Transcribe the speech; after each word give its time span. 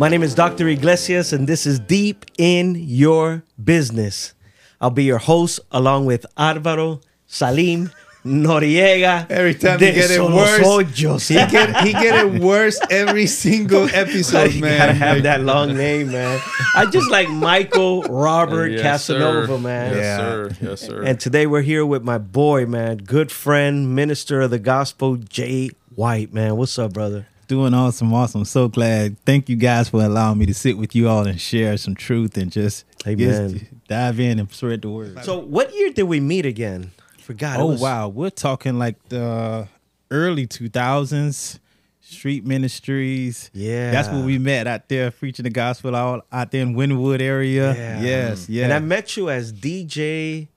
My 0.00 0.08
name 0.08 0.22
is 0.22 0.34
Dr. 0.34 0.66
Iglesias, 0.66 1.34
and 1.34 1.46
this 1.46 1.66
is 1.66 1.78
Deep 1.78 2.24
in 2.38 2.74
Your 2.74 3.42
Business. 3.62 4.32
I'll 4.80 4.88
be 4.88 5.04
your 5.04 5.18
host 5.18 5.60
along 5.70 6.06
with 6.06 6.24
Alvaro 6.38 7.02
Salim 7.26 7.90
Noriega. 8.24 9.30
Every 9.30 9.54
time 9.54 9.78
de 9.78 9.86
he 9.86 9.92
get 9.92 10.10
it 10.10 10.20
worse. 10.20 10.64
Ojos. 10.66 11.28
He 11.28 11.34
get 11.34 11.76
he 11.82 11.92
get 11.92 12.26
it 12.26 12.42
worse 12.42 12.78
every 12.90 13.26
single 13.26 13.88
episode, 13.92 14.52
you 14.52 14.60
man. 14.60 14.78
gotta 14.78 14.92
have 14.92 15.16
Like, 15.16 15.22
that 15.24 15.40
long 15.42 15.76
name, 15.76 16.12
man. 16.12 16.40
I 16.74 16.86
just 16.86 17.10
like 17.10 17.28
Michael 17.30 18.02
Robert 18.02 18.72
Yes, 18.72 18.82
Casanova, 18.82 19.46
sir. 19.46 19.58
man. 19.58 19.94
Yes, 19.94 20.04
Yeah. 20.04 20.16
sir. 20.18 20.50
Yes, 20.60 20.80
sir. 20.80 21.02
And 21.02 21.18
today 21.20 21.46
we're 21.46 21.62
here 21.62 21.84
with 21.86 22.02
my 22.02 22.18
boy, 22.18 22.66
man, 22.66 22.98
good 22.98 23.32
friend, 23.32 23.94
minister 23.94 24.40
of 24.42 24.50
the 24.50 24.58
gospel, 24.58 25.16
Jay 25.16 25.70
White, 25.94 26.32
man. 26.32 26.56
What's 26.56 26.78
up, 26.78 26.92
brother? 26.92 27.26
Doing 27.48 27.74
awesome, 27.74 28.12
awesome. 28.14 28.44
So 28.44 28.68
glad. 28.68 29.18
Thank 29.24 29.48
you 29.48 29.56
guys 29.56 29.88
for 29.88 30.04
allowing 30.04 30.38
me 30.38 30.46
to 30.46 30.54
sit 30.54 30.78
with 30.78 30.94
you 30.94 31.08
all 31.08 31.26
and 31.26 31.40
share 31.40 31.76
some 31.78 31.96
truth 31.96 32.36
and 32.36 32.52
just 32.52 32.84
Amen. 33.06 33.52
just 33.58 33.64
dive 33.88 34.20
in 34.20 34.38
and 34.38 34.52
spread 34.52 34.82
the 34.82 34.90
word. 34.90 35.24
So, 35.24 35.38
what 35.40 35.74
year 35.74 35.90
did 35.90 36.04
we 36.04 36.20
meet 36.20 36.46
again? 36.46 36.92
Forgot. 37.30 37.60
oh 37.60 37.66
was- 37.66 37.80
wow, 37.80 38.08
we're 38.08 38.28
talking 38.30 38.76
like 38.76 38.96
the 39.08 39.68
early 40.10 40.48
two 40.48 40.68
thousands, 40.68 41.60
street 42.00 42.44
ministries. 42.44 43.52
Yeah. 43.54 43.92
that's 43.92 44.08
where 44.08 44.24
we 44.24 44.36
met 44.36 44.66
out 44.66 44.88
there 44.88 45.12
preaching 45.12 45.44
the 45.44 45.50
gospel 45.50 45.94
out 45.94 46.26
out 46.32 46.50
there 46.50 46.62
in 46.62 46.74
Wynwood 46.74 47.20
area. 47.20 47.72
Yeah. 47.72 48.02
Yes, 48.02 48.48
yeah. 48.48 48.64
And 48.64 48.72
I 48.72 48.80
met 48.80 49.16
you 49.16 49.30
as 49.30 49.52
DJ 49.52 50.48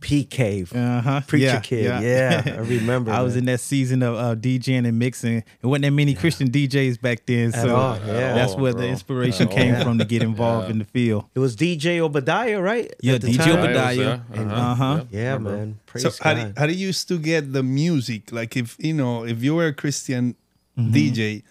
PK, 0.00 0.74
uh 0.76 1.00
huh. 1.00 1.20
preacher 1.26 1.46
yeah, 1.46 1.60
kid. 1.60 1.84
Yeah. 1.84 2.42
I 2.46 2.58
remember. 2.60 3.10
I 3.10 3.22
was 3.22 3.36
in 3.36 3.46
that 3.46 3.60
season 3.60 4.02
of 4.02 4.16
uh, 4.16 4.34
DJing 4.34 4.86
and 4.86 4.98
mixing. 4.98 5.38
It 5.38 5.46
wasn't 5.62 5.84
that 5.84 5.92
many 5.92 6.14
Christian 6.14 6.50
DJs 6.50 7.00
back 7.00 7.24
then, 7.24 7.54
At 7.54 7.62
so 7.62 7.74
all, 7.74 7.96
yeah. 7.96 8.34
that's 8.34 8.52
all, 8.52 8.60
where 8.60 8.74
the 8.74 8.86
inspiration 8.86 9.48
At 9.48 9.54
came 9.54 9.74
all. 9.74 9.82
from 9.82 9.98
to 9.98 10.04
get 10.04 10.22
involved 10.30 10.70
in 10.70 10.78
the 10.78 10.84
field. 10.84 11.24
It 11.34 11.38
was 11.38 11.56
DJ 11.56 12.00
Obadiah, 12.00 12.60
right? 12.60 12.92
Yeah, 13.00 13.14
At 13.14 13.22
the 13.22 13.28
DJ 13.28 13.36
time? 13.38 13.58
Obadiah. 13.58 14.20
Uh-huh. 14.34 14.42
Uh-huh. 14.42 14.94
Yep. 14.96 15.06
Yeah, 15.10 15.32
Remember. 15.32 15.50
man. 15.56 15.80
Praise 15.86 16.02
so 16.02 16.22
how 16.22 16.34
do, 16.34 16.52
how 16.56 16.66
do 16.66 16.72
you 16.74 16.88
used 16.88 17.08
to 17.08 17.18
get 17.18 17.52
the 17.54 17.62
music? 17.62 18.30
Like 18.30 18.56
if 18.56 18.76
you 18.78 18.92
know 18.92 19.24
if 19.24 19.42
you 19.42 19.54
were 19.54 19.68
a 19.68 19.74
Christian 19.74 20.36
Mm-hmm. 20.78 20.94
DJ, 20.94 21.42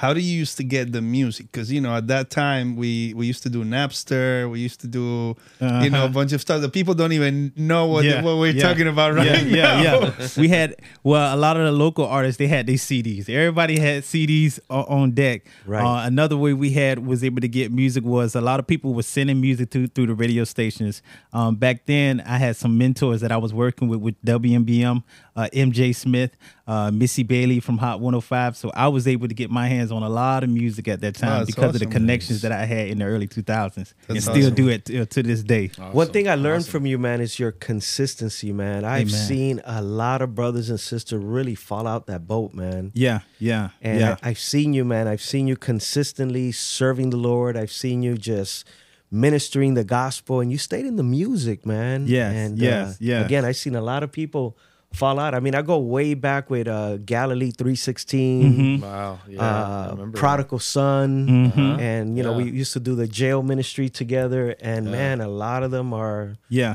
how 0.00 0.14
do 0.14 0.20
you 0.20 0.32
used 0.44 0.56
to 0.56 0.64
get 0.64 0.92
the 0.92 1.02
music? 1.02 1.44
Because 1.52 1.70
you 1.70 1.80
know 1.84 1.94
at 1.94 2.06
that 2.08 2.30
time 2.30 2.66
we 2.82 3.12
we 3.14 3.26
used 3.32 3.42
to 3.42 3.50
do 3.56 3.60
Napster, 3.64 4.50
we 4.50 4.58
used 4.68 4.80
to 4.80 4.88
do 4.88 5.36
you 5.60 5.90
know 5.90 6.02
a 6.02 6.04
Uh-huh. 6.04 6.08
bunch 6.18 6.32
of 6.32 6.40
stuff 6.40 6.58
that 6.62 6.72
people 6.72 6.94
don't 6.94 7.12
even 7.12 7.52
know 7.54 7.84
what 7.92 8.04
Yeah, 8.06 8.22
what 8.22 8.38
we're 8.38 8.54
yeah. 8.56 8.62
talking 8.68 8.88
about 8.88 9.12
right 9.14 9.26
yeah, 9.26 9.42
now. 9.44 9.82
yeah, 9.82 10.12
yeah. 10.18 10.28
We 10.38 10.48
had 10.48 10.70
well, 11.02 11.26
a 11.36 11.38
lot 11.46 11.54
of 11.58 11.64
the 11.68 11.72
local 11.84 12.06
artists 12.06 12.38
they 12.38 12.48
had 12.56 12.64
these 12.66 12.82
CDs. 12.88 13.28
Everybody 13.28 13.78
had 13.78 14.04
CDs 14.04 14.58
on 14.70 15.10
deck. 15.12 15.38
Right. 15.66 15.84
Uh, 15.84 16.06
another 16.06 16.36
way 16.44 16.52
we 16.54 16.70
had 16.70 17.04
was 17.06 17.22
able 17.22 17.42
to 17.42 17.48
get 17.48 17.70
music 17.70 18.02
was 18.04 18.34
a 18.34 18.40
lot 18.40 18.58
of 18.60 18.66
people 18.66 18.94
were 18.94 19.02
sending 19.16 19.38
music 19.40 19.70
through 19.70 19.88
through 19.88 20.06
the 20.06 20.14
radio 20.24 20.44
stations. 20.44 21.02
Um, 21.38 21.56
back 21.56 21.84
then, 21.84 22.22
I 22.22 22.38
had 22.38 22.56
some 22.56 22.72
mentors 22.78 23.20
that 23.20 23.32
I 23.32 23.36
was 23.44 23.52
working 23.52 23.86
with 23.90 24.00
with 24.00 24.16
WMBM, 24.24 25.02
uh, 25.40 25.48
MJ 25.54 25.94
Smith, 25.94 26.36
uh, 26.66 26.90
Missy 26.90 27.22
Bailey 27.22 27.60
from 27.60 27.78
Hot 27.78 28.00
105. 28.00 28.56
So 28.56 28.70
I 28.74 28.88
was 28.88 29.08
able 29.08 29.26
to 29.26 29.34
get 29.34 29.50
my 29.50 29.68
hands 29.68 29.90
on 29.90 30.02
a 30.02 30.08
lot 30.08 30.44
of 30.44 30.50
music 30.50 30.86
at 30.86 31.00
that 31.00 31.14
time 31.14 31.40
that's 31.40 31.46
because 31.46 31.74
of 31.74 31.80
the 31.80 31.86
awesome. 31.86 31.92
connections 31.92 32.42
that 32.42 32.52
I 32.52 32.66
had 32.66 32.88
in 32.88 32.98
the 32.98 33.06
early 33.06 33.26
2000s, 33.26 33.76
and 33.76 33.86
That's 34.08 34.26
still 34.26 34.50
do 34.50 34.68
it 34.68 34.90
uh, 34.90 35.06
to 35.06 35.22
this 35.22 35.42
day. 35.42 35.68
One 35.92 36.08
thing 36.08 36.28
I 36.28 36.34
learned 36.34 36.66
from 36.66 36.84
you, 36.84 36.98
man, 36.98 37.22
is 37.22 37.38
your 37.38 37.52
consistency, 37.52 38.52
man. 38.52 38.84
I've 38.84 39.08
Amen. 39.08 39.26
seen 39.26 39.62
a 39.64 39.80
lot 39.80 40.20
of 40.20 40.34
brothers 40.34 40.68
and 40.68 40.78
sisters 40.78 41.22
really 41.22 41.54
fall 41.54 41.86
out 41.86 42.06
that 42.06 42.26
boat, 42.26 42.52
man. 42.52 42.92
Yeah, 42.94 43.20
yeah, 43.38 43.70
And 43.80 44.00
yeah. 44.00 44.16
I, 44.22 44.30
I've 44.30 44.38
seen 44.38 44.74
you, 44.74 44.84
man. 44.84 45.08
I've 45.08 45.22
seen 45.22 45.46
you 45.46 45.56
consistently 45.56 46.52
serving 46.52 47.10
the 47.10 47.16
Lord. 47.16 47.56
I've 47.56 47.72
seen 47.72 48.02
you 48.02 48.18
just 48.18 48.66
ministering 49.10 49.74
the 49.74 49.84
gospel, 49.84 50.40
and 50.40 50.52
you 50.52 50.58
stayed 50.58 50.84
in 50.84 50.96
the 50.96 51.02
music, 51.02 51.64
man. 51.64 52.06
Yes, 52.06 52.34
and 52.34 52.58
yes, 52.58 52.92
uh, 52.92 52.96
yeah. 53.00 53.24
Again, 53.24 53.44
I've 53.46 53.56
seen 53.56 53.74
a 53.74 53.80
lot 53.80 54.02
of 54.02 54.12
people 54.12 54.56
fall 54.92 55.18
out. 55.20 55.34
I 55.34 55.40
mean, 55.40 55.54
I 55.54 55.62
go 55.62 55.78
way 55.78 56.14
back 56.14 56.50
with 56.50 56.66
uh, 56.66 56.96
Galilee 56.98 57.52
316. 57.52 58.42
Mm-hmm. 58.42 58.82
Wow. 58.84 59.18
Yeah. 59.28 59.40
Uh, 59.40 59.90
remember. 59.92 60.18
prodigal 60.18 60.58
son 60.58 61.52
Mhm. 61.52 61.78
and 61.80 62.16
you 62.16 62.22
know 62.24 62.32
we 62.32 62.44
used 62.50 62.72
to 62.72 62.80
do 62.80 62.94
the 62.94 63.06
jail 63.06 63.42
ministry 63.42 63.88
together 63.88 64.54
and 64.60 64.90
man 64.90 65.20
a 65.20 65.28
lot 65.28 65.62
of 65.62 65.70
them 65.70 65.92
are 65.94 66.34
yeah. 66.48 66.74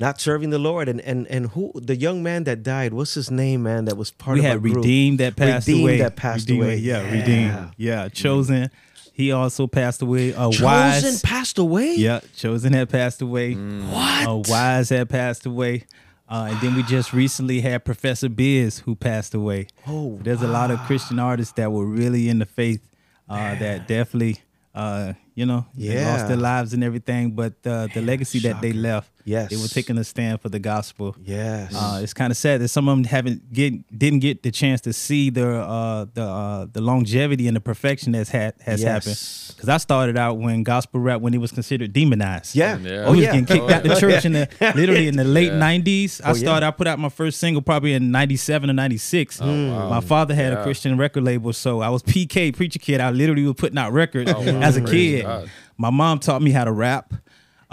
not 0.00 0.20
serving 0.20 0.50
the 0.50 0.58
lord 0.58 0.88
and 0.88 1.00
and 1.02 1.26
and 1.28 1.50
who 1.50 1.72
the 1.74 1.94
young 1.96 2.22
man 2.22 2.44
that 2.44 2.62
died 2.62 2.92
what's 2.94 3.14
his 3.14 3.30
name 3.30 3.62
man 3.64 3.84
that 3.84 3.96
was 3.96 4.10
part 4.10 4.34
we 4.34 4.40
of 4.40 4.44
had 4.46 4.52
our 4.54 4.58
group? 4.58 4.76
redeemed 4.76 5.18
that 5.20 5.36
passed 5.36 5.68
Redeemed 5.68 5.82
away. 5.84 5.98
that 5.98 6.16
passed 6.16 6.48
Redeemed, 6.48 6.64
away. 6.64 6.76
Yeah, 6.78 7.02
Yeah. 7.02 7.12
redeemed. 7.12 7.68
Yeah, 7.76 8.08
chosen. 8.08 8.70
He 9.14 9.30
also 9.30 9.66
passed 9.66 10.00
away. 10.00 10.32
Uh, 10.32 10.50
chosen 10.50 10.64
wise. 10.64 11.20
passed 11.20 11.58
away 11.58 11.96
yeah, 11.96 12.20
chosen 12.34 12.72
had 12.72 12.88
passed 12.88 13.20
away. 13.20 13.52
what 13.54 14.26
Uh, 14.26 14.42
wise 14.48 14.88
had 14.88 15.08
passed 15.10 15.44
away. 15.44 15.84
Uh, 16.32 16.46
and 16.50 16.58
then 16.62 16.74
we 16.74 16.82
just 16.84 17.12
recently 17.12 17.60
had 17.60 17.84
Professor 17.84 18.30
Biz 18.30 18.78
who 18.78 18.94
passed 18.96 19.34
away. 19.34 19.66
Oh, 19.86 20.18
there's 20.22 20.40
a 20.40 20.48
lot 20.48 20.70
of 20.70 20.78
Christian 20.86 21.18
artists 21.18 21.52
that 21.54 21.70
were 21.70 21.84
really 21.84 22.30
in 22.30 22.38
the 22.38 22.46
faith 22.46 22.80
uh, 23.28 23.54
that 23.56 23.86
definitely, 23.86 24.38
uh, 24.74 25.12
you 25.34 25.44
know, 25.44 25.66
Yeah. 25.74 26.10
lost 26.10 26.28
their 26.28 26.38
lives 26.38 26.72
and 26.72 26.82
everything. 26.82 27.32
But 27.32 27.52
uh, 27.66 27.88
the 27.88 28.00
legacy 28.00 28.38
that 28.40 28.62
they 28.62 28.72
left, 28.72 29.11
Yes. 29.24 29.50
they 29.50 29.56
were 29.56 29.68
taking 29.68 29.98
a 29.98 30.04
stand 30.04 30.40
for 30.40 30.48
the 30.48 30.58
gospel. 30.58 31.14
yes 31.24 31.72
Uh, 31.74 32.00
it's 32.02 32.12
kind 32.14 32.30
of 32.30 32.36
sad 32.36 32.60
that 32.60 32.68
some 32.68 32.88
of 32.88 32.96
them 32.96 33.04
haven't 33.04 33.52
get 33.52 33.72
didn't 33.96 34.20
get 34.20 34.42
the 34.42 34.50
chance 34.50 34.80
to 34.82 34.92
see 34.92 35.30
the 35.30 35.48
uh, 35.60 36.06
the 36.14 36.22
uh, 36.24 36.66
the 36.72 36.80
longevity 36.80 37.46
and 37.46 37.56
the 37.56 37.60
perfection 37.60 38.12
that's 38.12 38.30
had 38.30 38.54
has 38.62 38.82
Yes. 38.82 38.88
happened. 38.92 39.56
Because 39.56 39.68
I 39.68 39.76
started 39.78 40.16
out 40.16 40.38
when 40.38 40.62
gospel 40.64 41.00
rap 41.00 41.20
when 41.20 41.34
it 41.34 41.38
was 41.38 41.52
considered 41.52 41.92
demonized. 41.92 42.54
yeah 42.56 42.78
Yeah. 42.78 42.90
I 42.92 43.04
oh 43.04 43.10
was 43.12 43.20
yeah 43.20 43.26
getting 43.26 43.44
kicked 43.46 43.70
out 43.70 43.82
the 43.84 43.94
church 43.96 44.24
in 44.24 44.32
the 44.32 44.48
literally 44.74 45.06
in 45.08 45.16
the 45.16 45.24
late 45.24 45.52
Yeah. 45.52 45.60
'90s. 45.60 46.20
I 46.24 46.30
Oh, 46.30 46.34
started. 46.34 46.66
I 46.66 46.70
put 46.70 46.86
out 46.86 46.98
my 46.98 47.08
first 47.08 47.38
single 47.38 47.62
probably 47.62 47.92
in 47.94 48.10
'97 48.10 48.70
or 48.70 48.72
'96. 48.72 49.40
Oh, 49.40 49.46
wow. 49.46 49.88
My 49.88 50.00
father 50.00 50.34
had 50.34 50.52
a 50.52 50.62
Christian 50.62 50.96
record 50.98 51.22
label, 51.24 51.52
so 51.52 51.80
I 51.80 51.88
was 51.90 52.02
PK 52.02 52.52
preacher 52.56 52.78
kid. 52.78 53.00
I 53.00 53.10
literally 53.10 53.44
was 53.44 53.54
putting 53.54 53.78
out 53.78 53.92
records 53.92 54.32
Oh, 54.34 54.40
wow. 54.40 54.60
as 54.62 54.76
a 54.76 54.80
kid. 54.82 55.22
God. 55.24 55.48
My 55.78 55.90
mom 55.90 56.18
taught 56.18 56.42
me 56.42 56.50
how 56.50 56.64
to 56.64 56.72
rap 56.72 57.12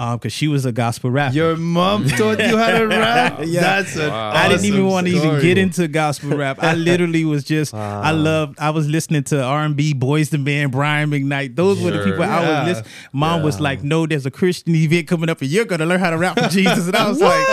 Um, 0.02 0.18
because 0.18 0.32
she 0.32 0.48
was 0.48 0.66
a 0.66 0.72
gospel 0.72 1.12
rapper. 1.12 1.36
Your 1.36 1.58
mom 1.58 2.08
taught 2.18 2.40
you 2.40 2.58
how 2.58 2.72
to 2.78 2.88
rap. 2.88 3.40
Yeah. 3.46 3.60
That's 3.60 3.98
a 3.98 4.08
Wow. 4.10 4.32
I 4.34 4.48
didn't 4.48 4.64
even 4.64 4.86
want 4.88 5.08
to 5.08 5.14
even 5.14 5.42
get 5.42 5.58
into 5.58 5.88
gospel 5.90 6.38
rap. 6.38 6.64
I 6.64 6.74
literally 6.90 7.26
was 7.26 7.44
just 7.44 7.74
I 7.74 8.12
loved 8.12 8.58
I 8.60 8.70
was 8.70 8.88
listening 8.88 9.24
to 9.26 9.44
R 9.44 9.66
and 9.66 9.76
B, 9.76 9.94
Boyz 9.94 10.34
II 10.34 10.40
Men, 10.40 10.70
Brian 10.72 11.10
McKnight. 11.12 11.56
Those 11.58 11.82
were 11.82 11.92
the 11.92 11.98
Sure. 11.98 12.06
people 12.12 12.24
I 12.24 12.28
Yeah. 12.42 12.60
was 12.60 12.68
listening. 12.70 12.92
Mom 13.12 13.44
was 13.44 13.60
like, 13.60 13.84
"No, 13.84 14.08
there's 14.08 14.26
a 14.26 14.32
Christian 14.32 14.74
event 14.76 15.08
coming 15.10 15.30
up, 15.30 15.42
and 15.42 15.50
you're 15.50 15.66
gonna 15.66 15.86
learn 15.86 16.00
how 16.00 16.12
to 16.12 16.18
rap 16.18 16.40
for 16.40 16.48
Jesus." 16.48 16.88
And 16.88 16.96
I 16.96 17.10
was 17.10 17.20
like, 17.20 17.46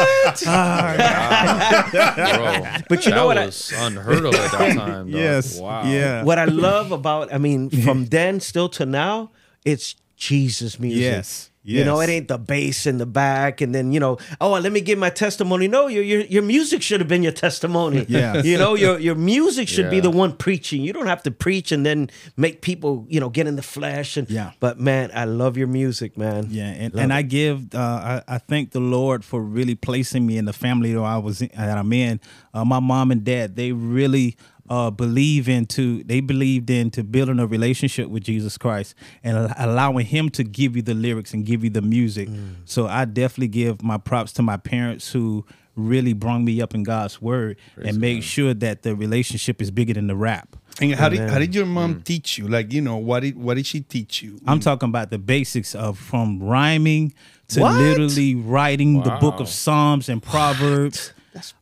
Bro, 1.90 2.66
But 2.88 3.04
you 3.04 3.10
that 3.10 3.16
know 3.16 3.26
what 3.26 3.38
I- 3.38 3.46
was 3.46 3.72
unheard 3.76 4.24
of 4.24 4.34
at 4.34 4.52
that 4.52 4.76
time. 4.76 4.76
dog. 4.76 5.08
"Yes, 5.08 5.58
Wow. 5.58 5.84
yeah, 5.90 6.22
what 6.22 6.38
i 6.38 6.44
love 6.44 6.92
about 6.92 7.32
i 7.32 7.38
mean 7.38 7.70
from 7.70 8.06
then 8.06 8.38
still 8.40 8.68
to 8.68 8.86
now 8.86 9.30
it's 9.64 9.94
jesus 10.16 10.78
music 10.78 11.00
Yes, 11.02 11.50
You 11.66 11.84
know, 11.84 12.00
it 12.00 12.08
ain't 12.08 12.28
the 12.28 12.38
bass 12.38 12.86
in 12.86 12.98
the 12.98 13.06
back, 13.06 13.60
and 13.60 13.74
then 13.74 13.92
you 13.92 13.98
know, 14.00 14.18
oh, 14.40 14.52
let 14.52 14.70
me 14.72 14.80
give 14.80 14.98
my 14.98 15.10
testimony. 15.10 15.66
No, 15.68 15.88
your 15.88 16.02
your, 16.04 16.20
your 16.22 16.42
music 16.42 16.80
should 16.82 17.00
have 17.00 17.08
been 17.08 17.22
your 17.22 17.32
testimony. 17.32 18.06
Yeah, 18.16 18.40
you 18.42 18.56
know, 18.56 18.74
your 18.74 18.98
your 18.98 19.14
music 19.16 19.68
should 19.68 19.90
be 19.90 20.00
the 20.00 20.10
one 20.10 20.36
preaching. 20.36 20.80
You 20.82 20.92
don't 20.92 21.06
have 21.08 21.22
to 21.24 21.30
preach 21.30 21.72
and 21.72 21.84
then 21.84 22.08
make 22.36 22.62
people, 22.62 23.04
you 23.08 23.18
know, 23.20 23.28
get 23.28 23.46
in 23.46 23.56
the 23.56 23.62
flesh. 23.62 24.16
And 24.16 24.30
Yeah. 24.30 24.52
but 24.60 24.78
man, 24.78 25.10
I 25.12 25.24
love 25.24 25.56
your 25.56 25.66
music, 25.66 26.16
man. 26.16 26.46
Yeah, 26.50 26.66
and, 26.68 26.94
Love 26.94 27.02
and 27.02 27.12
it. 27.12 27.14
I 27.16 27.22
give 27.22 27.74
uh, 27.74 28.22
I, 28.28 28.34
I 28.36 28.38
thank 28.38 28.70
the 28.70 28.80
Lord 28.80 29.24
for 29.24 29.40
really 29.42 29.74
placing 29.74 30.24
me 30.26 30.38
in 30.38 30.44
the 30.44 30.52
family 30.52 30.92
that 30.94 31.00
I 31.00 31.18
was 31.18 31.42
in, 31.42 31.50
that 31.56 31.76
I'm 31.78 31.92
in. 31.92 32.20
Uh, 32.54 32.64
my 32.64 32.80
mom 32.80 33.10
and 33.10 33.24
dad 33.24 33.56
they 33.56 33.72
really 33.72 34.36
uh, 34.68 34.90
believe 34.90 35.48
into 35.48 36.02
they 36.04 36.20
believed 36.20 36.70
into 36.70 37.04
building 37.04 37.38
a 37.38 37.46
relationship 37.46 38.08
with 38.08 38.24
Jesus 38.24 38.58
Christ 38.58 38.94
and 39.22 39.52
allowing 39.58 40.06
Him 40.06 40.30
to 40.30 40.44
give 40.44 40.76
you 40.76 40.82
the 40.82 40.94
lyrics 40.94 41.32
and 41.32 41.44
give 41.44 41.64
you 41.64 41.70
the 41.70 41.82
music. 41.82 42.28
Mm. 42.28 42.56
So 42.64 42.86
I 42.86 43.04
definitely 43.04 43.48
give 43.48 43.82
my 43.82 43.98
props 43.98 44.32
to 44.34 44.42
my 44.42 44.56
parents 44.56 45.12
who 45.12 45.44
really 45.76 46.14
brought 46.14 46.38
me 46.38 46.60
up 46.60 46.74
in 46.74 46.82
God's 46.82 47.20
word 47.20 47.58
and 47.76 48.00
make 48.00 48.22
sure 48.22 48.54
that 48.54 48.82
the 48.82 48.96
relationship 48.96 49.60
is 49.60 49.70
bigger 49.70 49.92
than 49.92 50.06
the 50.06 50.16
rap. 50.16 50.56
And 50.80 50.94
how 50.94 51.08
did 51.08 51.30
how 51.30 51.38
did 51.38 51.54
your 51.54 51.66
mom 51.66 52.02
teach 52.02 52.36
you? 52.36 52.48
Like 52.48 52.72
you 52.72 52.82
know 52.82 52.96
what 52.96 53.20
did 53.20 53.36
what 53.36 53.54
did 53.54 53.66
she 53.66 53.80
teach 53.80 54.22
you? 54.22 54.38
I'm 54.46 54.60
talking 54.60 54.88
about 54.88 55.10
the 55.10 55.18
basics 55.18 55.74
of 55.74 55.98
from 55.98 56.42
rhyming 56.42 57.14
to 57.48 57.60
What? 57.60 57.74
literally 57.76 58.34
writing 58.34 59.02
the 59.02 59.16
book 59.20 59.40
of 59.40 59.48
Psalms 59.48 60.08
and 60.08 60.22
Proverbs. 60.22 61.12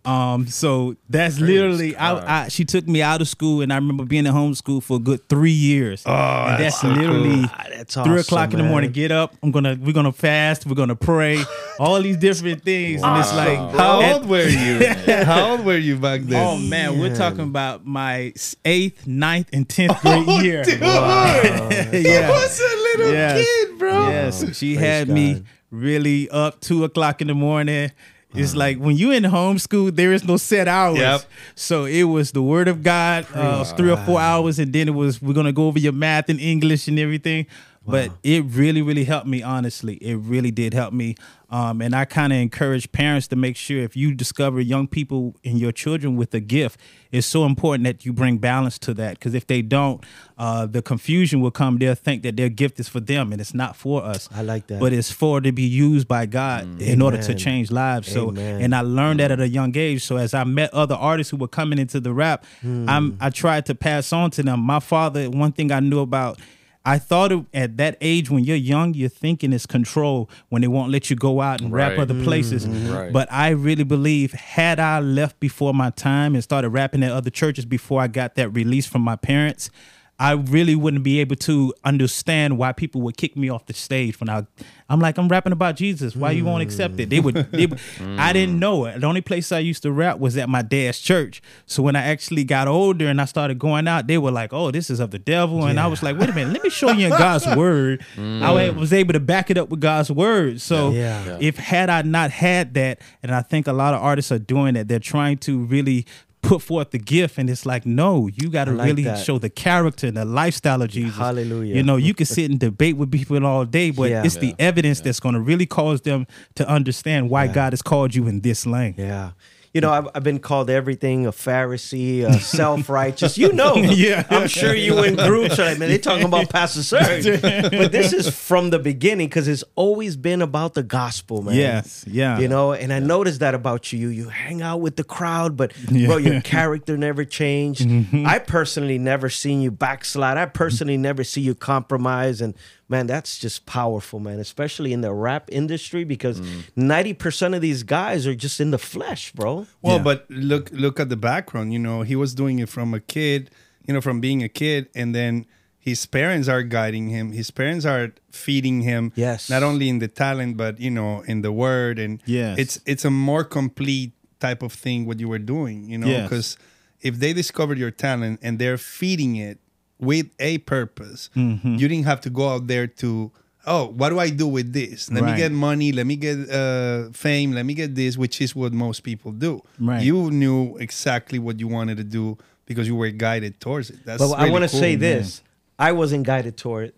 Um, 0.05 0.47
so 0.47 0.97
that's 1.09 1.39
literally 1.39 1.93
God. 1.93 2.25
I, 2.25 2.45
I. 2.45 2.49
She 2.49 2.65
took 2.65 2.87
me 2.87 3.03
out 3.03 3.21
of 3.21 3.29
school, 3.29 3.61
and 3.63 3.73
I 3.73 3.77
remember 3.77 4.05
being 4.05 4.27
in 4.27 4.33
homeschool 4.35 4.83
for 4.83 4.97
a 4.97 5.01
good 5.01 5.29
three 5.29 5.51
years. 5.51 6.03
Oh, 6.07 6.13
and 6.13 6.63
that's, 6.63 6.81
so 6.81 6.89
literally 6.89 7.43
Ah, 7.45 7.67
that's 7.71 7.95
three 7.95 8.03
awesome, 8.03 8.19
o'clock 8.19 8.53
in 8.53 8.59
the 8.59 8.65
morning. 8.65 8.93
Get 8.93 9.11
up. 9.13 9.35
I'm 9.43 9.51
gonna 9.51 9.79
we're 9.81 9.93
gonna 9.93 10.13
fast. 10.13 10.67
We're 10.67 10.75
gonna 10.75 10.97
pray. 10.97 11.43
all 11.79 12.01
these 12.03 12.17
different 12.17 12.63
things, 12.63 13.03
and 13.03 13.19
it's 13.19 13.35
like 13.35 13.59
How 13.77 14.13
old 14.15 14.27
were 14.29 14.47
you? 14.49 14.87
How 15.25 15.53
old 15.53 15.65
were 15.65 15.77
you 15.79 15.97
back 15.97 16.23
then? 16.23 16.47
Oh 16.47 16.57
man, 16.59 16.99
we're 16.99 17.15
talking 17.17 17.41
about 17.41 17.87
my 17.87 18.33
eighth, 18.65 19.07
ninth, 19.07 19.49
and 19.53 19.69
tenth 19.69 20.01
grade 20.03 20.27
year. 20.45 20.63
Dude, 20.65 20.81
yeah. 20.81 22.29
I 22.29 22.31
was 22.31 22.61
a 22.61 22.77
little 22.99 23.13
Yes. 23.13 23.45
kid, 23.47 23.79
bro. 23.79 24.09
Yes, 24.09 24.57
she 24.57 24.75
Praise 24.77 24.87
had 24.87 25.09
me 25.09 25.43
really 25.71 26.29
up 26.31 26.61
two 26.61 26.85
o'clock 26.85 27.21
in 27.21 27.27
the 27.29 27.35
morning. 27.35 27.91
It's 28.35 28.55
like 28.55 28.79
when 28.79 28.97
you 28.97 29.13
in 29.13 29.25
homeschool, 29.25 29.95
there 29.95 30.13
is 30.13 30.25
no 30.25 30.37
set 30.37 30.69
hours. 30.69 30.99
Yep. 30.99 31.23
So 31.55 31.85
it 31.85 32.05
was 32.05 32.33
the 32.33 32.43
word 32.43 32.69
of 32.69 32.83
God, 32.83 33.27
uh, 33.35 33.39
it 33.39 33.59
was 33.59 33.73
three 33.73 33.91
or 33.91 33.97
four 33.99 34.21
hours, 34.21 34.59
and 34.59 34.73
then 34.73 34.89
it 34.89 34.95
was 34.95 35.23
we're 35.23 35.35
gonna 35.35 35.53
go 35.53 35.67
over 35.69 35.79
your 35.79 35.93
math 35.93 36.29
and 36.29 36.41
English 36.41 36.89
and 36.89 36.99
everything. 36.99 37.47
But 37.87 38.13
it 38.23 38.45
really, 38.47 38.83
really 38.83 39.05
helped 39.05 39.27
me. 39.27 39.43
Honestly, 39.43 39.97
it 39.97 40.17
really 40.17 40.51
did 40.51 40.75
help 40.75 40.93
me. 40.93 41.17
Um, 41.51 41.81
and 41.83 41.95
I 41.95 42.05
kind 42.05 42.33
of 42.33 42.39
encourage 42.39 42.91
parents 42.91 43.29
to 43.29 43.37
make 43.37 43.57
sure 43.57 43.79
if 43.79 43.95
you 43.95 44.15
discover 44.15 44.61
young 44.61 44.89
people 44.89 45.37
and 45.45 45.59
your 45.59 45.71
children 45.71 46.17
with 46.17 46.35
a 46.35 46.41
gift, 46.41 46.81
it's 47.13 47.29
so 47.29 47.45
important 47.45 47.85
that 47.85 48.05
you 48.05 48.13
bring 48.13 48.39
balance 48.39 48.77
to 48.81 48.95
that. 48.95 49.19
Because 49.19 49.35
if 49.35 49.47
they 49.47 49.63
don't, 49.63 50.03
uh, 50.37 50.67
the 50.67 50.83
confusion 50.83 51.41
will 51.41 51.53
come. 51.53 51.79
They'll 51.79 51.95
think 51.95 52.25
that 52.25 52.37
their 52.37 52.49
gift 52.49 52.81
is 52.81 52.89
for 52.89 52.99
them 52.99 53.31
and 53.31 53.41
it's 53.41 53.55
not 53.55 53.77
for 53.77 54.03
us. 54.03 54.29
I 54.35 54.43
like 54.43 54.67
that. 54.67 54.81
But 54.81 54.93
it's 54.93 55.13
for 55.13 55.41
to 55.41 55.53
be 55.53 55.63
used 55.63 56.09
by 56.09 56.27
God 56.27 56.81
in 56.83 57.01
order 57.01 57.23
to 57.23 57.35
change 57.35 57.71
lives. 57.71 58.11
So, 58.11 58.31
Amen. 58.31 58.63
and 58.63 58.75
I 58.75 58.81
learned 58.81 59.21
that 59.21 59.31
at 59.31 59.39
a 59.39 59.49
young 59.49 59.77
age. 59.77 60.03
So 60.03 60.17
as 60.17 60.35
I 60.35 60.43
met 60.43 60.73
other 60.75 60.97
artists 60.97 61.31
who 61.31 61.37
were 61.37 61.49
coming 61.49 61.79
into 61.79 62.01
the 62.01 62.13
rap. 62.13 62.45
I'm 62.65 63.17
I 63.21 63.31
tried 63.31 63.67
to 63.67 63.75
pass 63.75 64.13
on 64.13 64.31
to 64.33 64.43
them. 64.43 64.61
My 64.61 64.81
father, 64.81 65.31
one 65.31 65.53
thing 65.53 65.71
I 65.71 65.81
knew 65.81 66.01
about. 66.01 66.41
I 66.87 66.99
thought 66.99 67.33
it, 67.33 67.45
at 67.55 67.77
that 67.79 67.97
age 68.01 68.31
when 68.31 68.45
you're 68.45 68.57
young, 68.57 68.93
you're 68.93 69.09
thinking 69.09 69.53
it's 69.53 69.65
control 69.65 70.29
when 70.51 70.61
they 70.61 70.69
won't 70.69 70.93
let 70.93 71.09
you 71.09 71.17
go 71.17 71.41
out 71.41 71.63
and 71.63 71.73
rap 71.73 71.99
other 71.99 72.23
places. 72.23 72.67
Mm-hmm. 72.67 72.93
Right. 72.93 73.13
But 73.13 73.33
I 73.33 73.51
really 73.51 73.85
believe 73.85 74.33
had 74.33 74.79
I 74.79 75.01
left 75.01 75.41
before 75.41 75.73
my 75.73 75.91
time 75.91 76.35
and 76.35 76.45
started 76.45 76.69
rapping 76.69 77.03
at 77.03 77.11
other 77.11 77.31
churches 77.31 77.65
before 77.65 78.03
I 78.03 78.09
got 78.09 78.35
that 78.35 78.51
release 78.51 78.87
from 78.87 79.01
my 79.01 79.17
parents, 79.17 79.71
I 80.19 80.33
really 80.33 80.77
wouldn't 80.77 81.03
be 81.03 81.19
able 81.21 81.35
to 81.37 81.75
understand 81.83 82.57
why 82.57 82.73
people 82.73 83.01
would 83.03 83.17
kick 83.17 83.37
me 83.37 83.49
off 83.49 83.67
the 83.67 83.75
stage 83.75 84.21
when 84.21 84.29
I 84.29 84.47
I'm 84.89 85.01
like 85.01 85.19
I'm 85.19 85.29
rapping 85.29 85.53
about 85.53 85.77
Jesus. 85.77 86.15
Why 86.15 86.31
you 86.31 86.45
won't 86.45 86.63
accept 86.63 87.01
it? 87.01 87.11
They 87.11 87.19
would. 87.19 87.35
They, 87.35 87.67
would 87.67 87.81
I 88.01 88.33
didn't 88.33 88.57
mm. 88.57 88.61
know 88.61 88.85
it. 88.85 89.01
The 89.01 89.07
only 89.07 89.23
place 89.23 89.51
I 89.51 89.59
used 89.59 89.83
to 89.83 89.93
rap 89.93 90.19
was 90.19 90.37
at 90.37 90.49
my 90.49 90.63
dad's 90.63 91.01
church. 91.01 91.43
So 91.67 91.83
when 91.83 91.97
I 91.97 92.03
actually 92.05 92.45
got 92.45 92.69
older 92.69 93.09
and 93.09 93.21
I 93.21 93.25
started 93.25 93.59
going 93.59 93.89
out, 93.89 94.07
they 94.07 94.19
were 94.19 94.31
like, 94.31 94.53
"Oh, 94.53 94.71
this 94.71 94.91
is 94.91 95.01
of 95.01 95.11
the 95.11 95.19
devil," 95.19 95.67
and 95.67 95.81
I 95.81 95.87
was 95.87 96.03
like, 96.03 96.19
"Wait 96.19 96.29
a 96.29 96.33
minute, 96.33 96.53
let 96.53 96.63
me 96.63 96.71
show 96.71 96.91
you 96.93 97.07
in 97.07 97.11
God's 97.11 97.47
word." 97.57 98.05
I 98.17 98.21
mm. 98.21 98.77
was 98.77 98.93
able 98.93 99.15
to 99.15 99.21
back 99.21 99.51
it 99.51 99.59
up 99.59 99.69
with 99.71 99.81
God's 99.81 100.11
word. 100.11 100.61
So. 100.61 100.91
Yeah. 100.91 101.39
if 101.41 101.57
had 101.57 101.91
I 101.91 102.03
not 102.03 102.31
had 102.31 102.75
that, 102.75 103.01
and 103.23 103.35
I 103.35 103.43
think 103.43 103.67
a 103.67 103.73
lot 103.73 103.95
of 103.95 104.03
artists 104.03 104.31
are 104.31 104.39
doing 104.39 104.75
that, 104.75 104.89
they're 104.89 104.99
trying 104.99 105.39
to 105.39 105.59
really 105.65 106.07
put 106.45 106.63
forth 106.63 106.91
the 106.91 106.99
gift, 106.99 107.39
and 107.39 107.49
it's 107.51 107.65
like, 107.67 107.85
no, 107.87 108.29
you 108.29 108.49
got 108.51 108.67
to 108.67 108.73
like 108.73 108.87
really 108.87 109.05
that. 109.05 109.25
show 109.25 109.39
the 109.39 109.51
character 109.51 110.07
and 110.07 110.17
the 110.17 110.25
lifestyle 110.25 110.83
of 110.83 110.91
Jesus. 110.91 111.17
Hallelujah. 111.17 111.75
You 111.75 111.83
know, 111.83 111.97
you 111.97 112.15
can 112.15 112.27
sit 112.27 112.51
and 112.51 112.61
debate 112.61 112.97
with 112.97 113.11
people 113.11 113.45
all 113.45 113.65
day, 113.65 113.91
but 113.91 114.11
Yeah. 114.11 114.23
it's 114.25 114.37
the 114.37 114.55
evidence 114.59 115.01
that's 115.01 115.21
going 115.21 115.35
to 115.35 115.41
really 115.41 115.67
cause 115.67 116.03
them 116.03 116.27
to 116.57 116.69
understand 116.69 117.31
why 117.31 117.47
God 117.47 117.73
has 117.73 117.83
called 117.83 118.15
you 118.15 118.27
in 118.29 118.41
this 118.41 118.67
lane. 118.67 118.95
Yeah. 118.97 119.31
You 119.75 119.81
know, 119.81 119.91
I've, 119.93 120.09
I've 120.15 120.23
been 120.23 120.39
called 120.39 120.71
everything 120.71 121.27
a 121.27 121.33
Pharisee, 121.33 122.23
a 122.23 122.33
self 122.41 122.89
righteous. 122.89 123.37
You 123.37 123.53
know, 123.53 123.75
Yeah. 123.77 124.25
I'm 124.31 124.47
sure 124.47 124.73
you 124.75 125.03
in 125.03 125.17
groups 125.17 125.59
are 125.59 125.65
like, 125.65 125.79
man, 125.81 125.89
they 125.89 125.99
talking 125.99 126.25
about 126.25 126.49
Pastor 126.51 126.83
Serge. 126.85 127.41
but 127.43 127.91
this 127.91 128.13
is 128.13 128.29
from 128.29 128.71
the 128.71 128.79
beginning 128.79 129.27
because 129.29 129.49
it's 129.49 129.65
always 129.75 130.17
been 130.17 130.43
about 130.43 130.75
the 130.75 130.85
gospel, 130.85 131.43
man. 131.43 131.57
Yes, 131.57 132.05
yeah. 132.07 132.39
You 132.39 132.47
know, 132.47 132.73
and 132.73 132.93
I 132.93 133.01
noticed 133.01 133.41
that 133.41 133.55
about 133.55 133.93
you. 133.93 134.09
You 134.09 134.29
hang 134.29 134.63
out 134.63 134.81
with 134.81 134.95
the 134.95 135.05
crowd, 135.05 135.57
but 135.57 135.73
Yeah. 135.77 135.85
Mm-hmm. 135.91 136.07
bro, 136.07 136.17
your 136.19 136.41
character 136.43 136.97
never 136.97 137.25
changed. 137.25 137.85
I 138.27 138.39
personally 138.39 138.99
never 138.99 139.29
seen 139.29 139.61
you 139.61 139.73
backslide. 139.73 140.37
I 140.39 140.47
personally 140.47 140.97
never 140.97 141.25
see 141.25 141.41
you 141.41 141.57
compromise. 141.57 142.41
And 142.41 142.55
man, 142.89 143.07
that's 143.07 143.39
just 143.39 143.65
powerful, 143.67 144.21
man, 144.21 144.39
especially 144.39 144.93
in 144.93 145.01
the 145.01 145.13
rap 145.13 145.49
industry 145.51 146.05
because 146.05 146.41
Mm. 146.41 146.63
90% 146.77 147.55
of 147.55 147.61
these 147.63 147.83
guys 147.83 148.27
are 148.27 148.35
just 148.35 148.61
in 148.61 148.71
the 148.71 148.79
flesh, 148.79 149.33
bro. 149.33 149.67
Well, 149.83 149.97
Yeah. 149.97 150.03
but 150.03 150.27
look 150.31 150.71
look 150.73 151.01
at 151.01 151.09
the 151.09 151.17
background. 151.17 151.73
You 151.73 151.79
know, 151.79 152.03
he 152.03 152.17
was 152.17 152.35
doing 152.35 152.59
it 152.59 152.69
from 152.69 152.93
a 152.95 153.01
kid. 153.01 153.51
You 153.87 153.93
know, 153.95 154.01
from 154.01 154.21
being 154.21 154.43
a 154.43 154.49
kid, 154.49 154.89
and 154.95 155.15
then 155.15 155.45
his 155.79 156.07
parents 156.07 156.49
are 156.49 156.63
guiding 156.63 157.09
him. 157.11 157.33
His 157.33 157.51
parents 157.51 157.85
are 157.85 158.13
feeding 158.31 158.81
him. 158.81 159.13
Yes. 159.15 159.51
Not 159.51 159.63
only 159.63 159.91
in 159.91 159.99
the 159.99 160.09
talent, 160.09 160.57
but 160.57 160.81
you 160.81 160.91
know, 160.91 161.21
in 161.27 161.43
the 161.43 161.53
word, 161.53 161.99
and 161.99 162.23
yeah, 162.25 162.55
it's 162.57 162.81
it's 162.87 163.05
a 163.05 163.11
more 163.11 163.45
complete 163.45 164.13
type 164.41 164.63
of 164.63 164.73
thing 164.73 165.05
what 165.07 165.21
you 165.21 165.29
were 165.29 165.39
doing. 165.57 165.85
You 165.91 165.99
know, 165.99 166.07
Yes. 166.09 166.23
because 166.29 166.57
if 167.03 167.19
they 167.19 167.33
discovered 167.35 167.77
your 167.79 167.91
talent 167.91 168.41
and 168.43 168.59
they're 168.59 168.79
feeding 168.79 169.37
it 169.37 169.59
with 169.99 170.27
a 170.41 170.59
purpose, 170.59 171.31
Mm-hmm. 171.37 171.75
you 171.77 171.89
didn't 171.89 172.05
have 172.07 172.21
to 172.23 172.31
go 172.31 172.49
out 172.49 172.67
there 172.67 172.87
to. 172.87 173.31
Oh, 173.67 173.87
what 173.87 174.11
do 174.11 174.19
I 174.19 174.29
do 174.29 174.47
with 174.47 174.75
this? 174.75 175.11
Let 175.11 175.23
Right. 175.23 175.33
me 175.33 175.39
get 175.39 175.51
money. 175.51 175.91
Let 175.91 176.07
me 176.07 176.17
get 176.17 176.51
uh, 176.51 177.09
fame. 177.13 177.53
Let 177.53 177.65
me 177.65 177.73
get 177.73 177.95
this, 177.95 178.19
which 178.19 178.43
is 178.43 178.55
what 178.55 178.75
most 178.75 179.01
people 179.05 179.33
do. 179.33 179.63
Right. 179.81 180.03
You 180.03 180.31
knew 180.31 180.77
exactly 180.77 181.39
what 181.39 181.59
you 181.59 181.67
wanted 181.69 181.97
to 181.97 182.05
do 182.05 182.37
because 182.67 182.87
you 182.87 182.95
were 182.95 183.09
guided 183.09 183.61
towards 183.61 183.89
it. 183.89 184.05
That's 184.05 184.21
But 184.23 184.33
I 184.35 184.51
want 184.51 184.65
to 184.65 184.71
cool, 184.71 184.81
say 184.81 184.91
man. 184.97 185.01
this 185.01 185.43
I 185.79 185.93
wasn't 185.93 186.27
guided 186.27 186.59
toward 186.59 186.89
it. 186.89 186.95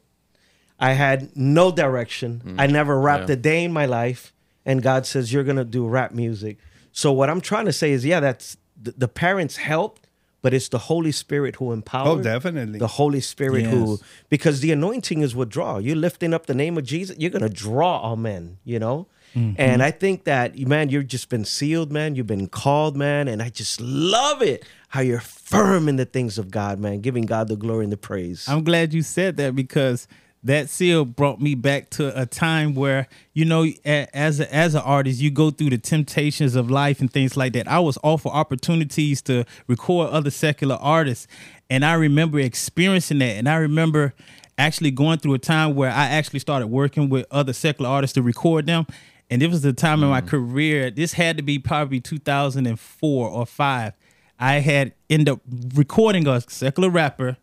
I 0.80 0.92
had 0.94 1.36
no 1.36 1.70
direction. 1.70 2.42
Mm. 2.44 2.60
I 2.60 2.66
never 2.66 2.98
rapped 3.00 3.28
Yeah. 3.28 3.34
a 3.34 3.36
day 3.36 3.62
in 3.64 3.72
my 3.72 3.86
life. 3.86 4.32
And 4.64 4.82
God 4.82 5.06
says, 5.06 5.32
You're 5.32 5.44
going 5.44 5.56
to 5.58 5.64
do 5.64 5.86
rap 5.86 6.12
music. 6.12 6.58
So, 6.90 7.12
what 7.12 7.30
I'm 7.30 7.40
trying 7.40 7.66
to 7.66 7.72
say 7.72 7.92
is, 7.92 8.04
yeah, 8.04 8.18
that's 8.18 8.56
the, 8.82 8.92
the 8.98 9.08
parents 9.08 9.56
helped, 9.58 10.05
but 10.46 10.54
it's 10.54 10.68
the 10.68 10.78
Holy 10.78 11.10
Spirit 11.10 11.56
who 11.56 11.72
empowers. 11.72 12.20
Oh, 12.20 12.22
definitely. 12.22 12.78
The 12.78 12.86
Holy 12.86 13.20
Spirit 13.20 13.66
who, 13.66 13.98
because 14.28 14.60
the 14.60 14.70
anointing 14.70 15.22
is 15.22 15.34
what 15.34 15.48
draw. 15.48 15.78
You're 15.78 15.96
lifting 15.96 16.32
up 16.32 16.46
the 16.46 16.54
name 16.54 16.78
of 16.78 16.84
Jesus, 16.84 17.16
you're 17.18 17.32
going 17.32 17.42
to 17.42 17.48
draw 17.48 17.98
all 17.98 18.14
men, 18.14 18.58
you 18.62 18.78
know? 18.78 19.08
Mm-hmm. 19.34 19.60
And 19.60 19.82
I 19.82 19.90
think 19.90 20.22
that, 20.22 20.56
man, 20.56 20.88
you've 20.88 21.08
just 21.08 21.30
been 21.30 21.44
sealed, 21.44 21.90
man. 21.90 22.14
You've 22.14 22.28
been 22.28 22.46
called, 22.46 22.96
man. 22.96 23.26
And 23.26 23.42
I 23.42 23.48
just 23.48 23.80
love 23.80 24.40
it 24.40 24.64
how 24.90 25.00
you're 25.00 25.18
firm 25.18 25.88
in 25.88 25.96
the 25.96 26.04
things 26.04 26.38
of 26.38 26.52
God, 26.52 26.78
man, 26.78 27.00
giving 27.00 27.24
God 27.24 27.48
the 27.48 27.56
glory 27.56 27.82
and 27.82 27.92
the 27.92 27.96
praise. 27.96 28.48
I'm 28.48 28.62
glad 28.62 28.94
you 28.94 29.02
said 29.02 29.38
that 29.38 29.56
because 29.56 30.06
that 30.46 30.70
seal 30.70 31.04
brought 31.04 31.40
me 31.40 31.54
back 31.54 31.90
to 31.90 32.18
a 32.18 32.24
time 32.24 32.74
where 32.74 33.08
you 33.32 33.44
know 33.44 33.66
as 33.84 34.38
a, 34.40 34.54
as 34.54 34.74
an 34.74 34.82
artist 34.82 35.20
you 35.20 35.30
go 35.30 35.50
through 35.50 35.70
the 35.70 35.78
temptations 35.78 36.54
of 36.54 36.70
life 36.70 37.00
and 37.00 37.12
things 37.12 37.36
like 37.36 37.52
that. 37.54 37.68
I 37.68 37.80
was 37.80 37.98
offered 38.02 38.30
opportunities 38.30 39.20
to 39.22 39.44
record 39.66 40.10
other 40.10 40.30
secular 40.30 40.76
artists 40.76 41.26
and 41.68 41.84
i 41.84 41.94
remember 41.94 42.38
experiencing 42.38 43.18
that. 43.18 43.36
And 43.36 43.48
i 43.48 43.56
remember 43.56 44.14
actually 44.56 44.92
going 44.92 45.18
through 45.18 45.34
a 45.34 45.38
time 45.38 45.74
where 45.74 45.90
i 45.90 46.06
actually 46.06 46.38
started 46.38 46.68
working 46.68 47.08
with 47.08 47.26
other 47.30 47.52
secular 47.52 47.90
artists 47.90 48.14
to 48.14 48.22
record 48.22 48.66
them. 48.66 48.86
And 49.28 49.42
it 49.42 49.50
was 49.50 49.62
the 49.62 49.72
time 49.72 50.04
in 50.04 50.08
my 50.08 50.20
mm. 50.20 50.28
career 50.28 50.90
this 50.90 51.14
had 51.14 51.36
to 51.38 51.42
be 51.42 51.58
probably 51.58 52.00
2004 52.00 53.28
or 53.28 53.46
5 53.46 53.92
i 54.38 54.54
had 54.60 54.92
ended 55.10 55.28
up 55.28 55.40
recording 55.74 56.28
a 56.28 56.40
secular 56.42 56.88
rapper 56.88 57.36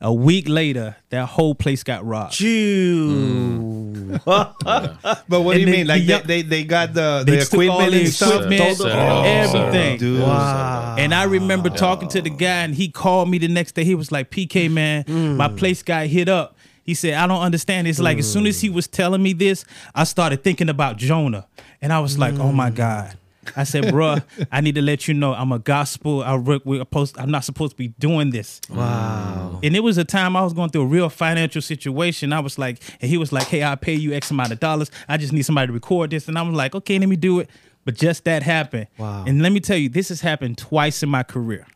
a 0.00 0.12
week 0.12 0.48
later, 0.48 0.96
that 1.10 1.26
whole 1.28 1.54
place 1.54 1.82
got 1.82 2.04
robbed. 2.04 2.32
Jew. 2.32 3.90
But 4.24 5.42
what 5.42 5.54
do 5.54 5.60
you 5.60 5.66
they- 5.66 5.72
mean? 5.72 5.86
Like 5.86 6.06
the 6.06 6.18
they, 6.18 6.42
they, 6.42 6.42
they 6.42 6.64
got 6.64 6.94
the, 6.94 7.22
They 7.24 7.36
the 7.36 7.44
took 7.44 7.54
all 7.54 7.80
equipment 7.80 7.92
the 7.92 8.00
and 8.00 8.08
stuff? 8.08 8.32
equipment, 8.32 8.76
Set 8.76 8.86
it 8.86 8.92
up, 8.92 9.24
everything. 9.26 9.90
set 9.92 9.98
Dude. 10.00 10.22
Wow. 10.22 10.96
And 10.98 11.14
I 11.14 11.24
remember 11.24 11.70
talking 11.70 12.08
to 12.08 12.22
the 12.22 12.30
guy, 12.30 12.62
and 12.62 12.74
he 12.74 12.88
called 12.88 13.28
me 13.30 13.38
the 13.38 13.48
next 13.48 13.72
day. 13.72 13.84
He 13.84 13.94
was 13.94 14.10
like, 14.10 14.30
"PK 14.30 14.70
man, 14.70 15.04
my 15.36 15.48
mm. 15.48 15.56
place 15.56 15.82
got 15.82 16.06
hit 16.06 16.28
up." 16.28 16.56
He 16.82 16.94
said, 16.94 17.14
"I 17.14 17.26
don't 17.26 17.42
understand." 17.42 17.86
It's 17.86 18.00
like 18.00 18.18
as 18.18 18.30
soon 18.30 18.46
as 18.46 18.60
he 18.60 18.68
mm. 18.68 18.74
was 18.74 18.88
telling 18.88 19.22
me 19.22 19.32
this, 19.32 19.64
I 19.94 20.04
started 20.04 20.42
thinking 20.42 20.68
about 20.68 20.96
Jonah, 20.96 21.46
and 21.80 21.92
I 21.92 22.00
was 22.00 22.18
like, 22.18 22.34
"Oh 22.34 22.52
my 22.52 22.70
mm. 22.70 22.74
god." 22.74 23.16
I 23.56 23.64
said, 23.64 23.84
"Bruh, 23.84 24.22
I 24.52 24.60
need 24.60 24.74
to 24.74 24.82
let 24.82 25.08
you 25.08 25.14
know 25.14 25.32
I'm 25.34 25.52
a 25.52 25.58
gospel. 25.58 26.22
I 26.22 26.36
work 26.36 26.64
with 26.66 26.80
supposed. 26.80 27.18
I'm 27.18 27.30
not 27.30 27.44
supposed 27.44 27.72
to 27.72 27.76
be 27.76 27.88
doing 27.98 28.30
this." 28.30 28.60
Wow. 28.68 29.60
And 29.62 29.74
it 29.74 29.80
was 29.80 29.98
a 29.98 30.04
time 30.04 30.36
I 30.36 30.42
was 30.42 30.52
going 30.52 30.70
through 30.70 30.82
a 30.82 30.86
real 30.86 31.08
financial 31.08 31.62
situation. 31.62 32.32
I 32.32 32.40
was 32.40 32.58
like, 32.58 32.80
and 33.00 33.10
he 33.10 33.16
was 33.16 33.32
like, 33.32 33.46
"Hey, 33.46 33.62
I'll 33.62 33.76
pay 33.76 33.94
you 33.94 34.12
X 34.12 34.30
amount 34.30 34.52
of 34.52 34.60
dollars. 34.60 34.90
I 35.08 35.16
just 35.16 35.32
need 35.32 35.42
somebody 35.42 35.68
to 35.68 35.72
record 35.72 36.10
this." 36.10 36.28
And 36.28 36.38
I 36.38 36.42
was 36.42 36.54
like, 36.54 36.74
"Okay, 36.74 36.98
let 36.98 37.08
me 37.08 37.16
do 37.16 37.40
it." 37.40 37.48
But 37.84 37.94
just 37.96 38.24
that 38.24 38.42
happened. 38.42 38.88
Wow. 38.98 39.24
And 39.26 39.42
let 39.42 39.52
me 39.52 39.60
tell 39.60 39.76
you, 39.76 39.88
this 39.88 40.10
has 40.10 40.20
happened 40.20 40.58
twice 40.58 41.02
in 41.02 41.08
my 41.08 41.22
career. 41.22 41.66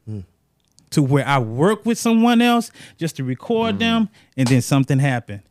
To 0.91 1.03
where 1.03 1.27
I 1.27 1.39
work 1.41 1.85
with 1.85 1.99
someone 1.99 2.41
else 2.41 2.71
just 2.99 3.17
to 3.17 3.25
record 3.25 3.81
them, 3.81 4.09
and 4.37 4.47
then 4.47 4.61
something 4.63 5.01
happened. 5.01 5.43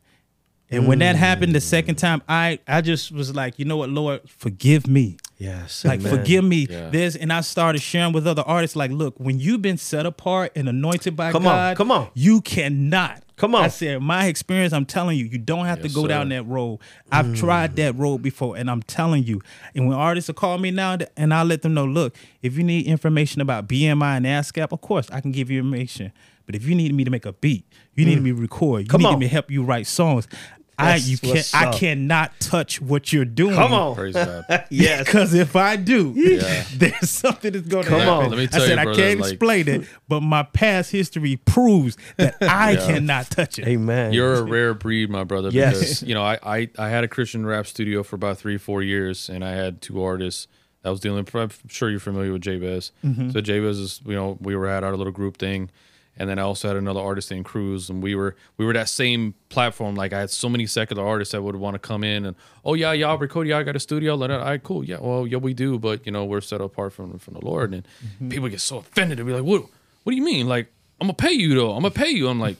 And 0.71 0.87
when 0.87 0.99
that 0.99 1.15
happened 1.15 1.53
the 1.53 1.61
second 1.61 1.95
time, 1.95 2.21
I 2.29 2.59
I 2.67 2.81
just 2.81 3.11
was 3.11 3.35
like, 3.35 3.59
you 3.59 3.65
know 3.65 3.77
what, 3.77 3.89
Lord, 3.89 4.21
forgive 4.27 4.87
me. 4.87 5.17
Yes. 5.43 5.83
Like, 5.83 5.99
amen. 5.99 6.17
forgive 6.17 6.43
me. 6.43 6.67
Yeah. 6.69 6.89
There's, 6.89 7.15
and 7.15 7.33
I 7.33 7.41
started 7.41 7.81
sharing 7.81 8.13
with 8.13 8.25
other 8.25 8.43
artists. 8.43 8.75
Like, 8.75 8.91
look, 8.91 9.19
when 9.19 9.39
you've 9.39 9.61
been 9.61 9.77
set 9.77 10.05
apart 10.05 10.53
and 10.55 10.69
anointed 10.69 11.15
by 11.15 11.31
Come 11.31 11.45
on, 11.47 11.75
come 11.75 11.91
on. 11.91 12.09
you 12.13 12.39
cannot. 12.41 13.21
Come 13.35 13.55
on. 13.55 13.63
I 13.63 13.67
said, 13.67 14.01
my 14.01 14.27
experience. 14.27 14.73
I'm 14.73 14.85
telling 14.85 15.17
you, 15.17 15.25
you 15.25 15.37
don't 15.37 15.65
have 15.65 15.79
Yes, 15.79 15.89
to 15.89 15.95
go 15.95 16.03
sir. 16.03 16.07
down 16.07 16.29
that 16.29 16.43
road. 16.43 16.79
I've 17.11 17.25
mm. 17.25 17.37
tried 17.37 17.75
that 17.75 17.95
road 17.97 18.21
before, 18.21 18.55
and 18.55 18.69
I'm 18.69 18.83
telling 18.83 19.23
you. 19.23 19.41
And 19.75 19.87
when 19.87 19.97
artists 19.97 20.29
will 20.29 20.35
call 20.35 20.57
me 20.59 20.71
now, 20.71 20.97
and 21.17 21.33
I 21.33 21.43
let 21.43 21.61
them 21.61 21.73
know, 21.73 21.85
look, 21.85 22.15
if 22.41 22.57
you 22.57 22.63
need 22.63 22.85
information 22.85 23.41
about 23.41 23.67
BMI 23.67 24.17
and 24.17 24.25
ASCAP, 24.25 24.71
of 24.71 24.81
course 24.81 25.09
I 25.11 25.19
can 25.19 25.31
give 25.31 25.49
you 25.49 25.59
information. 25.59 26.13
But 26.45 26.55
if 26.55 26.65
you 26.65 26.75
need 26.75 26.93
me 26.93 27.03
to 27.03 27.09
make 27.09 27.25
a 27.25 27.33
beat, 27.33 27.65
you 27.95 28.05
need 28.05 28.19
mm. 28.19 28.23
me 28.23 28.29
to 28.31 28.35
record, 28.37 28.83
you 28.83 28.87
Come 28.87 29.01
need 29.01 29.07
on. 29.07 29.19
me 29.19 29.25
to 29.25 29.31
help 29.31 29.49
you 29.49 29.63
write 29.63 29.87
songs. 29.87 30.27
I 30.77 30.93
That's 30.93 31.07
you 31.07 31.17
can 31.19 31.29
what's 31.29 31.53
I 31.53 31.71
cannot 31.71 32.31
touch 32.39 32.81
what 32.81 33.13
you're 33.13 33.25
doing. 33.25 33.53
Come 33.55 33.73
on. 33.73 33.95
Praise 33.95 34.15
God. 34.15 34.45
Yes. 34.69 35.05
Because 35.05 35.33
if 35.35 35.55
I 35.55 35.75
do, 35.75 36.13
Yeah. 36.15 36.63
there's 36.75 37.09
something 37.11 37.53
that's 37.53 37.67
going 37.67 37.83
to 37.83 37.89
Come 37.89 37.99
happen. 37.99 38.13
on. 38.25 38.29
Let 38.31 38.37
me 38.37 38.43
I 38.43 38.47
tell 38.47 38.61
said 38.65 38.83
you, 38.83 38.91
I 38.91 38.95
can't 38.95 39.19
like- 39.19 39.31
explain 39.33 39.67
it, 39.67 39.87
but 40.07 40.21
my 40.21 40.43
past 40.43 40.91
history 40.91 41.37
proves 41.37 41.95
that 42.17 42.35
I 42.41 42.71
Yeah. 42.71 42.85
cannot 42.87 43.29
touch 43.29 43.59
it. 43.59 43.67
Amen. 43.67 44.13
You're 44.13 44.33
a 44.35 44.43
rare 44.43 44.73
breed, 44.73 45.09
my 45.11 45.23
brother. 45.23 45.49
Yes. 45.51 45.79
Because 45.79 46.03
you 46.03 46.15
know, 46.15 46.23
I, 46.23 46.39
I 46.43 46.69
I 46.79 46.89
had 46.89 47.03
a 47.03 47.07
Christian 47.07 47.45
rap 47.45 47.67
studio 47.67 48.01
for 48.03 48.15
about 48.15 48.39
three, 48.39 48.57
four 48.57 48.81
years, 48.81 49.29
and 49.29 49.45
I 49.45 49.51
had 49.51 49.81
two 49.81 50.01
artists. 50.01 50.47
That 50.81 50.89
was 50.89 50.99
dealing. 50.99 51.25
I'm 51.33 51.49
sure 51.69 51.89
you're 51.89 51.99
familiar 52.01 52.33
with 52.33 52.41
Jabez. 52.41 52.91
Mm-hmm. 53.05 53.29
So 53.29 53.39
Jabez 53.41 53.77
is, 53.79 54.01
you 54.05 54.15
know, 54.15 54.37
we 54.41 54.53
were 54.55 54.67
at 54.67 54.83
our 54.83 54.97
little 54.97 55.13
group 55.13 55.37
thing, 55.37 55.69
and 56.17 56.29
then 56.29 56.37
I 56.37 56.43
also 56.43 56.67
had 56.67 56.77
another 56.77 56.99
artist 56.99 57.31
named 57.31 57.45
Cruz, 57.45 57.89
and 57.89 58.01
we 58.03 58.15
were 58.15 58.35
we 58.57 58.65
were 58.65 58.73
that 58.73 58.89
same 58.89 59.33
platform. 59.49 59.95
Like 59.95 60.13
I 60.13 60.19
had 60.19 60.29
so 60.29 60.47
many 60.47 60.65
secular 60.65 61.05
artists 61.05 61.31
that 61.31 61.41
would 61.41 61.55
want 61.55 61.73
to 61.75 61.79
come 61.79 62.03
in 62.03 62.25
and, 62.25 62.35
oh 62.63 62.75
yeah, 62.75 62.91
y'all 62.93 63.17
record, 63.17 63.47
y'all 63.47 63.63
got 63.63 63.75
a 63.75 63.79
studio. 63.79 64.15
Like, 64.15 64.29
all 64.29 64.39
right, 64.39 64.61
cool, 64.61 64.83
yeah, 64.83 64.97
well, 64.99 65.25
yeah, 65.25 65.37
we 65.37 65.53
do, 65.53 65.79
but 65.79 66.05
you 66.05 66.11
know, 66.11 66.25
we're 66.25 66.41
set 66.41 66.61
apart 66.61 66.93
from 66.93 67.17
from 67.19 67.33
the 67.33 67.45
Lord, 67.45 67.73
and 67.73 67.83
mm-hmm. 68.05 68.29
people 68.29 68.49
get 68.49 68.61
so 68.61 68.77
offended. 68.77 69.17
They'll 69.17 69.25
be 69.25 69.33
like, 69.33 69.43
what 69.43 69.63
What 70.03 70.11
do 70.11 70.15
you 70.15 70.23
mean? 70.23 70.47
Like, 70.47 70.71
I'm 71.01 71.07
gonna 71.07 71.15
pay 71.15 71.31
you 71.33 71.55
though. 71.55 71.71
I'm 71.71 71.81
gonna 71.81 71.91
pay 71.91 72.09
you. 72.09 72.27
I'm 72.27 72.39
like 72.39 72.57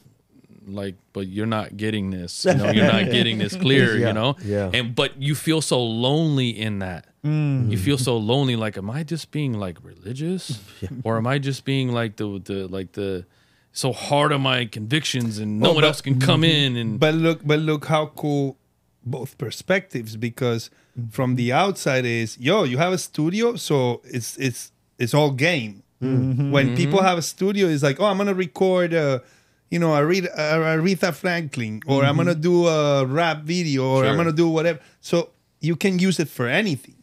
like 0.67 0.95
but 1.11 1.27
you're 1.27 1.45
not 1.45 1.75
getting 1.77 2.09
this 2.09 2.45
you 2.45 2.53
know 2.53 2.71
you're 2.71 2.91
not 2.91 3.05
getting 3.11 3.37
this 3.37 3.55
clear 3.63 3.97
Yeah, 3.97 4.07
you 4.07 4.13
know 4.13 4.35
yeah. 4.43 4.71
and 4.73 4.95
but 4.95 5.21
you 5.21 5.35
feel 5.35 5.61
so 5.61 5.83
lonely 5.83 6.49
in 6.49 6.79
that 6.79 7.07
mm. 7.23 7.69
you 7.69 7.77
feel 7.77 7.97
so 7.97 8.17
lonely 8.17 8.55
like 8.55 8.77
am 8.77 8.89
i 8.89 9.03
just 9.03 9.31
being 9.31 9.53
like 9.53 9.77
religious 9.83 10.59
or 11.03 11.17
am 11.17 11.27
i 11.27 11.37
just 11.37 11.65
being 11.65 11.91
like 11.91 12.15
the 12.15 12.41
the 12.43 12.67
like 12.67 12.93
the 12.93 13.25
so 13.73 13.91
hard 13.91 14.31
on 14.31 14.41
my 14.41 14.65
convictions 14.65 15.39
and 15.39 15.59
no 15.59 15.63
Well, 15.63 15.73
one 15.75 15.81
but- 15.81 15.87
else 15.89 16.01
can 16.01 16.19
come 16.19 16.43
mm-hmm. 16.43 16.75
in 16.75 16.77
and 16.77 16.99
But 16.99 17.15
look, 17.15 17.45
but 17.45 17.59
look 17.59 17.85
how 17.85 18.07
cool 18.15 18.57
both 19.05 19.37
perspectives 19.37 20.15
because 20.15 20.69
mm-hmm. 20.97 21.09
from 21.09 21.35
the 21.35 21.51
outside 21.51 22.05
is 22.05 22.37
yo, 22.39 22.63
you 22.63 22.77
have 22.77 22.93
a 22.93 22.97
studio, 22.97 23.55
so 23.57 24.01
it's 24.05 24.37
it's 24.37 24.71
it's 24.97 25.13
all 25.13 25.31
game. 25.31 25.83
Mm-hmm. 26.01 26.51
When 26.51 26.75
people 26.75 27.01
have 27.01 27.17
a 27.17 27.21
studio, 27.21 27.67
it's 27.67 27.83
like, 27.83 27.99
oh, 27.99 28.05
I'm 28.05 28.17
gonna 28.17 28.33
record 28.33 28.93
a, 28.93 29.23
you 29.69 29.79
know, 29.79 29.95
a 29.95 30.05
Rita, 30.05 30.29
uh, 30.37 30.75
Aretha 30.75 31.13
Franklin, 31.13 31.81
or 31.87 32.03
I'm 32.03 32.17
gonna 32.17 32.35
do 32.35 32.67
a 32.67 33.05
rap 33.05 33.43
video, 33.43 33.85
or 33.85 34.05
I'm 34.05 34.17
gonna 34.17 34.33
do 34.33 34.49
whatever. 34.49 34.79
So 34.99 35.29
you 35.61 35.75
can 35.75 35.99
use 35.99 36.19
it 36.19 36.29
for 36.29 36.47
anything. 36.47 36.95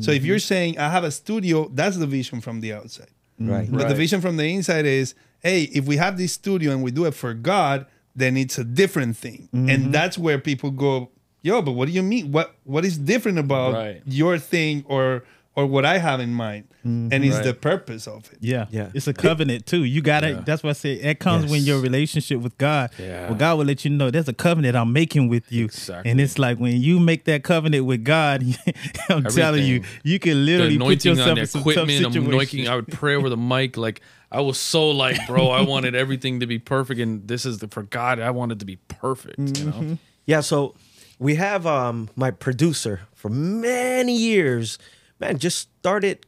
So 0.00 0.10
if 0.10 0.22
you're 0.22 0.38
saying 0.38 0.78
I 0.78 0.90
have 0.90 1.04
a 1.04 1.10
studio, 1.10 1.70
that's 1.72 1.96
the 1.96 2.06
vision 2.06 2.42
from 2.42 2.60
the 2.60 2.74
outside. 2.74 3.08
right. 3.40 3.70
But 3.72 3.88
the 3.88 3.94
vision 3.94 4.20
from 4.20 4.36
the 4.36 4.44
inside 4.44 4.84
is, 4.84 5.14
hey, 5.40 5.62
if 5.64 5.86
we 5.86 5.96
have 5.96 6.18
this 6.18 6.32
studio 6.32 6.72
and 6.72 6.82
we 6.82 6.90
do 6.90 7.04
it 7.04 7.14
for 7.14 7.34
God, 7.34 7.86
then 8.14 8.36
it's 8.36 8.58
a 8.58 8.64
different 8.64 9.16
thing. 9.16 9.48
And 9.52 9.68
mm-hmm. 9.68 9.90
that's 9.92 10.18
where 10.18 10.38
people 10.38 10.70
go, 10.70 11.10
yo, 11.42 11.62
but 11.62 11.72
what 11.72 11.86
do 11.86 11.92
you 11.92 12.02
mean? 12.02 12.32
What 12.32 12.54
what 12.64 12.84
is 12.84 12.98
different 12.98 13.38
about 13.38 13.74
Right. 13.74 14.02
your 14.04 14.38
thing 14.38 14.84
or 14.88 15.24
or 15.54 15.66
what 15.66 15.84
I 15.84 15.98
have 15.98 16.20
in 16.20 16.32
mind? 16.34 16.64
Mm-hmm. 16.86 17.12
And 17.12 17.24
it's 17.24 17.36
Right. 17.36 17.44
the 17.44 17.54
purpose 17.54 18.06
of 18.06 18.30
it. 18.32 18.38
Yeah, 18.40 18.66
Yeah. 18.70 18.90
It's 18.94 19.06
a 19.06 19.12
covenant 19.12 19.66
too. 19.66 19.84
You 19.84 20.00
gotta. 20.00 20.30
Yeah. 20.30 20.42
That's 20.44 20.62
what 20.62 20.70
I 20.70 20.74
say. 20.74 20.92
It 20.94 21.18
comes 21.20 21.50
when 21.50 21.62
your 21.62 21.80
relationship 21.80 22.40
with 22.40 22.56
God. 22.58 22.90
Yeah. 22.98 23.26
Well, 23.28 23.34
God 23.34 23.58
will 23.58 23.64
let 23.66 23.84
you 23.84 23.90
know 23.90 24.10
there's 24.10 24.28
a 24.28 24.32
covenant 24.32 24.76
I'm 24.76 24.92
making 24.92 25.28
with 25.28 25.50
you. 25.52 25.66
Exactly. 25.66 26.10
And 26.10 26.20
it's 26.20 26.38
like 26.38 26.58
when 26.58 26.80
you 26.80 26.98
make 26.98 27.24
that 27.24 27.44
covenant 27.44 27.84
with 27.86 28.04
God, 28.04 28.44
I'm 29.08 29.24
telling 29.24 29.64
you, 29.64 29.82
you 30.02 30.18
can 30.18 30.32
the 30.32 30.52
literally 30.52 30.78
put 30.78 31.04
yourself 31.04 31.28
on 31.28 31.34
the 31.36 31.40
in 31.42 31.46
some 31.46 31.62
tough 31.62 31.72
equipment 31.72 32.06
i'm 32.06 32.26
anointing 32.26 32.68
i 32.68 32.74
would 32.74 32.88
pray 32.88 33.14
over 33.14 33.28
the 33.28 33.36
mic 33.36 33.76
like 33.76 34.00
i 34.30 34.40
was 34.40 34.58
so 34.58 34.90
like 34.90 35.16
bro 35.26 35.48
i 35.48 35.60
wanted 35.62 35.94
everything 35.94 36.40
to 36.40 36.46
be 36.46 36.58
perfect 36.58 37.00
and 37.00 37.26
this 37.28 37.46
is 37.46 37.58
the 37.58 37.68
for 37.68 37.82
god 37.82 38.20
i 38.20 38.30
wanted 38.30 38.58
to 38.58 38.66
be 38.66 38.76
perfect 38.88 39.38
you 39.58 39.64
know? 39.64 39.72
Mm-hmm. 39.72 39.94
Yeah, 40.28 40.42
so 40.42 40.74
we 41.18 41.36
have 41.36 41.66
um 41.66 42.10
my 42.14 42.30
producer 42.30 43.00
for 43.14 43.30
many 43.30 44.14
years, 44.14 44.78
man, 45.18 45.38
just 45.38 45.70
started 45.78 46.26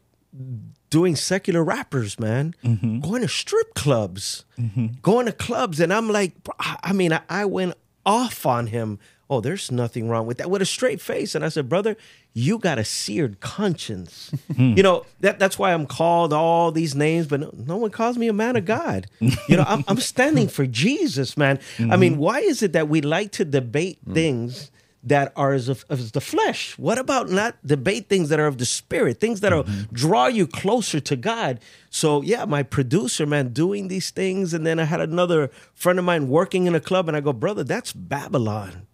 doing 0.89 1.17
secular 1.17 1.63
rappers, 1.63 2.19
man, 2.19 2.55
mm-hmm. 2.65 3.01
going 3.01 3.21
to 3.21 3.29
strip 3.29 3.75
clubs, 3.75 4.47
mm-hmm. 4.59 4.87
going 5.03 5.27
to 5.27 5.33
clubs, 5.33 5.81
and 5.81 5.93
I'm 5.93 6.09
like, 6.09 6.33
I 6.59 6.79
I 6.83 6.93
mean, 6.95 7.13
I, 7.13 7.21
I 7.29 7.45
went 7.45 7.75
off 8.07 8.47
on 8.47 8.69
him. 8.69 8.99
Oh, 9.31 9.41
there's 9.41 9.71
nothing 9.71 10.09
wrong 10.09 10.27
with 10.27 10.39
that. 10.39 10.51
With 10.51 10.61
a 10.61 10.67
straight 10.67 11.01
face, 11.01 11.37
and 11.37 11.45
I 11.45 11.51
said, 11.51 11.69
brother, 11.69 11.97
you 12.35 12.59
got 12.59 12.81
a 12.81 12.85
seared 12.85 13.41
conscience. 13.41 14.33
Hmm. 14.51 14.75
you 14.77 14.83
know 14.83 15.07
that 15.21 15.39
that's 15.39 15.61
why 15.61 15.73
I'm 15.73 15.87
called 15.87 16.33
all 16.33 16.73
these 16.73 16.97
names, 16.97 17.29
but 17.29 17.39
no, 17.39 17.55
no 17.55 17.77
one 17.77 17.93
calls 17.93 18.19
me 18.19 18.27
a 18.27 18.33
man 18.33 18.57
of 18.57 18.65
God. 18.65 19.07
you 19.21 19.57
know, 19.57 19.65
I'm, 19.65 19.85
I'm 19.87 20.01
standing 20.01 20.49
for 20.49 20.67
Jesus, 20.67 21.37
man. 21.37 21.61
I 21.79 21.97
mean, 21.97 22.15
mm-hmm. 22.15 22.21
why 22.21 22.41
is 22.41 22.63
it 22.63 22.73
that 22.73 22.89
we 22.89 23.01
like 23.01 23.31
to 23.33 23.45
debate 23.45 23.99
hmm. 24.05 24.15
things? 24.15 24.71
that 25.03 25.33
are 25.35 25.53
as 25.53 25.69
of, 25.69 25.85
as 25.89 26.13
the 26.13 26.21
flesh. 26.21 26.77
What 26.79 26.99
about 26.99 27.31
not 27.31 27.57
debate 27.65 28.09
things 28.09 28.29
that 28.29 28.39
are 28.39 28.47
of 28.47 28.59
the 28.59 28.67
spirit, 28.67 29.19
things 29.19 29.41
that 29.41 29.53
are 29.53 29.63
mm-hmm. 29.63 29.95
draw 29.95 30.27
you 30.27 30.47
closer 30.47 31.01
to 31.01 31.17
God? 31.17 31.61
So 31.89 32.21
yeah, 32.23 32.45
my 32.45 32.63
producer, 32.63 33.25
man, 33.25 33.53
doing 33.53 33.89
these 33.89 34.11
things, 34.11 34.53
and 34.53 34.67
then 34.67 34.79
I 34.79 34.85
had 34.85 35.01
another 35.01 35.51
friend 35.75 35.99
of 35.99 36.05
mine 36.05 36.29
working 36.29 36.67
in 36.67 36.75
a 36.75 36.81
club, 36.81 37.09
and 37.09 37.17
I 37.17 37.21
go, 37.21 37.33
brother, 37.33 37.65
that's 37.65 37.93
Babylon. 37.93 38.87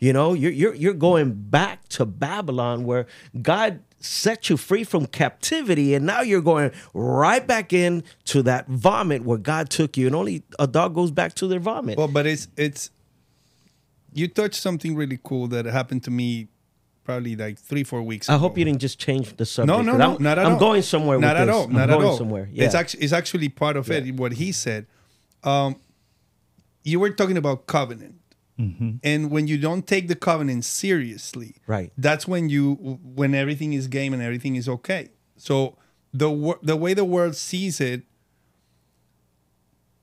You 0.00 0.12
know, 0.12 0.34
you're 0.34 0.52
you're 0.52 0.74
you're 0.74 0.94
going 0.94 1.32
back 1.32 1.88
to 1.88 2.06
Babylon 2.06 2.84
where 2.84 3.06
God 3.42 3.80
set 3.98 4.48
you 4.48 4.56
free 4.56 4.84
from 4.84 5.06
captivity, 5.06 5.94
and 5.94 6.06
now 6.06 6.20
you're 6.20 6.42
going 6.42 6.70
right 6.92 7.44
back 7.44 7.72
in 7.72 8.04
to 8.26 8.42
that 8.42 8.68
vomit 8.68 9.24
where 9.24 9.38
God 9.38 9.70
took 9.70 9.96
you, 9.96 10.06
and 10.06 10.14
only 10.14 10.44
a 10.60 10.66
dog 10.68 10.94
goes 10.94 11.10
back 11.10 11.34
to 11.34 11.48
their 11.48 11.58
vomit. 11.58 11.98
Well, 11.98 12.06
but 12.08 12.24
it's 12.26 12.46
it's 12.56 12.90
you 14.12 14.28
touched 14.28 14.60
something 14.60 14.94
really 14.94 15.18
cool 15.22 15.48
that 15.48 15.64
happened 15.64 16.04
to 16.04 16.10
me 16.10 16.46
probably 17.02 17.34
like 17.36 17.58
three, 17.58 17.82
four 17.84 18.02
weeks 18.02 18.28
I 18.30 18.34
ago. 18.34 18.40
hope 18.42 18.56
you 18.58 18.64
didn't 18.64 18.80
just 18.80 18.98
change 18.98 19.36
the 19.36 19.44
subject. 19.44 19.66
No, 19.76 19.82
no, 19.82 19.96
no, 19.96 20.16
I'm, 20.16 20.22
not 20.22 20.38
at 20.38 20.46
I'm 20.46 20.52
all. 20.54 20.58
going 20.60 20.82
somewhere. 20.82 21.18
Not 21.18 21.34
with 21.34 21.42
at 21.42 21.44
this. 21.46 21.54
all. 21.54 21.64
I'm 21.64 21.72
Not 21.72 21.88
going 21.88 22.00
at 22.00 22.06
all. 22.06 22.16
somewhere. 22.16 22.48
Yeah. 22.52 22.64
It's 22.66 22.74
actually 22.74 23.02
it's 23.02 23.12
actually 23.12 23.48
part 23.48 23.76
of 23.76 23.90
it. 23.90 24.14
What 24.14 24.32
he 24.34 24.52
said. 24.52 24.86
Um, 25.42 25.76
you 26.84 27.00
were 27.00 27.10
talking 27.10 27.36
about 27.38 27.66
covenant, 27.66 28.16
and 28.56 29.30
when 29.30 29.48
you 29.48 29.58
don't 29.58 29.84
take 29.86 30.06
the 30.08 30.14
covenant 30.14 30.64
seriously, 30.64 31.56
Right. 31.66 31.92
That's 31.98 32.28
when 32.28 32.48
you 32.48 32.74
when 33.02 33.34
everything 33.34 33.72
is 33.72 33.88
game 33.88 34.12
and 34.14 34.22
everything 34.22 34.54
is 34.56 34.68
okay. 34.68 35.08
So 35.36 35.76
the 36.12 36.56
the 36.62 36.76
way 36.76 36.94
the 36.94 37.04
world 37.04 37.34
sees 37.34 37.80
it, 37.80 38.02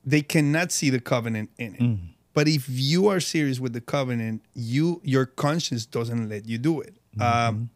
they 0.04 0.20
cannot 0.22 0.72
see 0.72 0.90
the 0.90 1.00
covenant 1.00 1.50
in 1.58 1.74
it. 1.74 1.98
But 2.34 2.48
if 2.48 2.66
you 2.68 3.08
are 3.08 3.20
serious 3.20 3.60
with 3.60 3.72
the 3.72 3.80
covenant, 3.80 4.42
you 4.54 5.00
your 5.04 5.26
conscience 5.26 5.86
doesn't 5.86 6.28
let 6.28 6.46
you 6.46 6.58
do 6.58 6.80
it. 6.80 6.94
Um, 7.20 7.70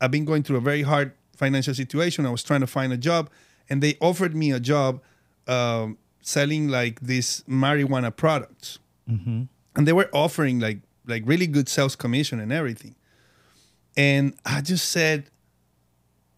I've 0.00 0.10
been 0.10 0.24
going 0.24 0.42
through 0.42 0.56
a 0.56 0.60
very 0.62 0.82
hard 0.82 1.12
financial 1.36 1.74
situation. 1.74 2.26
I 2.26 2.30
was 2.30 2.42
trying 2.42 2.60
to 2.60 2.66
find 2.66 2.92
a 2.92 2.96
job, 2.96 3.30
and 3.68 3.82
they 3.82 3.96
offered 4.00 4.34
me 4.34 4.52
a 4.52 4.60
job 4.60 5.00
um, 5.46 5.98
selling 6.22 6.68
like 6.68 7.00
these 7.00 7.44
marijuana 7.48 8.14
products, 8.14 8.78
and 9.76 9.86
they 9.86 9.92
were 9.92 10.10
offering 10.12 10.60
like 10.60 10.80
like 11.06 11.22
really 11.26 11.46
good 11.46 11.68
sales 11.68 11.96
commission 11.96 12.40
and 12.40 12.52
everything. 12.52 12.94
And 13.96 14.34
I 14.44 14.60
just 14.60 14.90
said, 14.90 15.30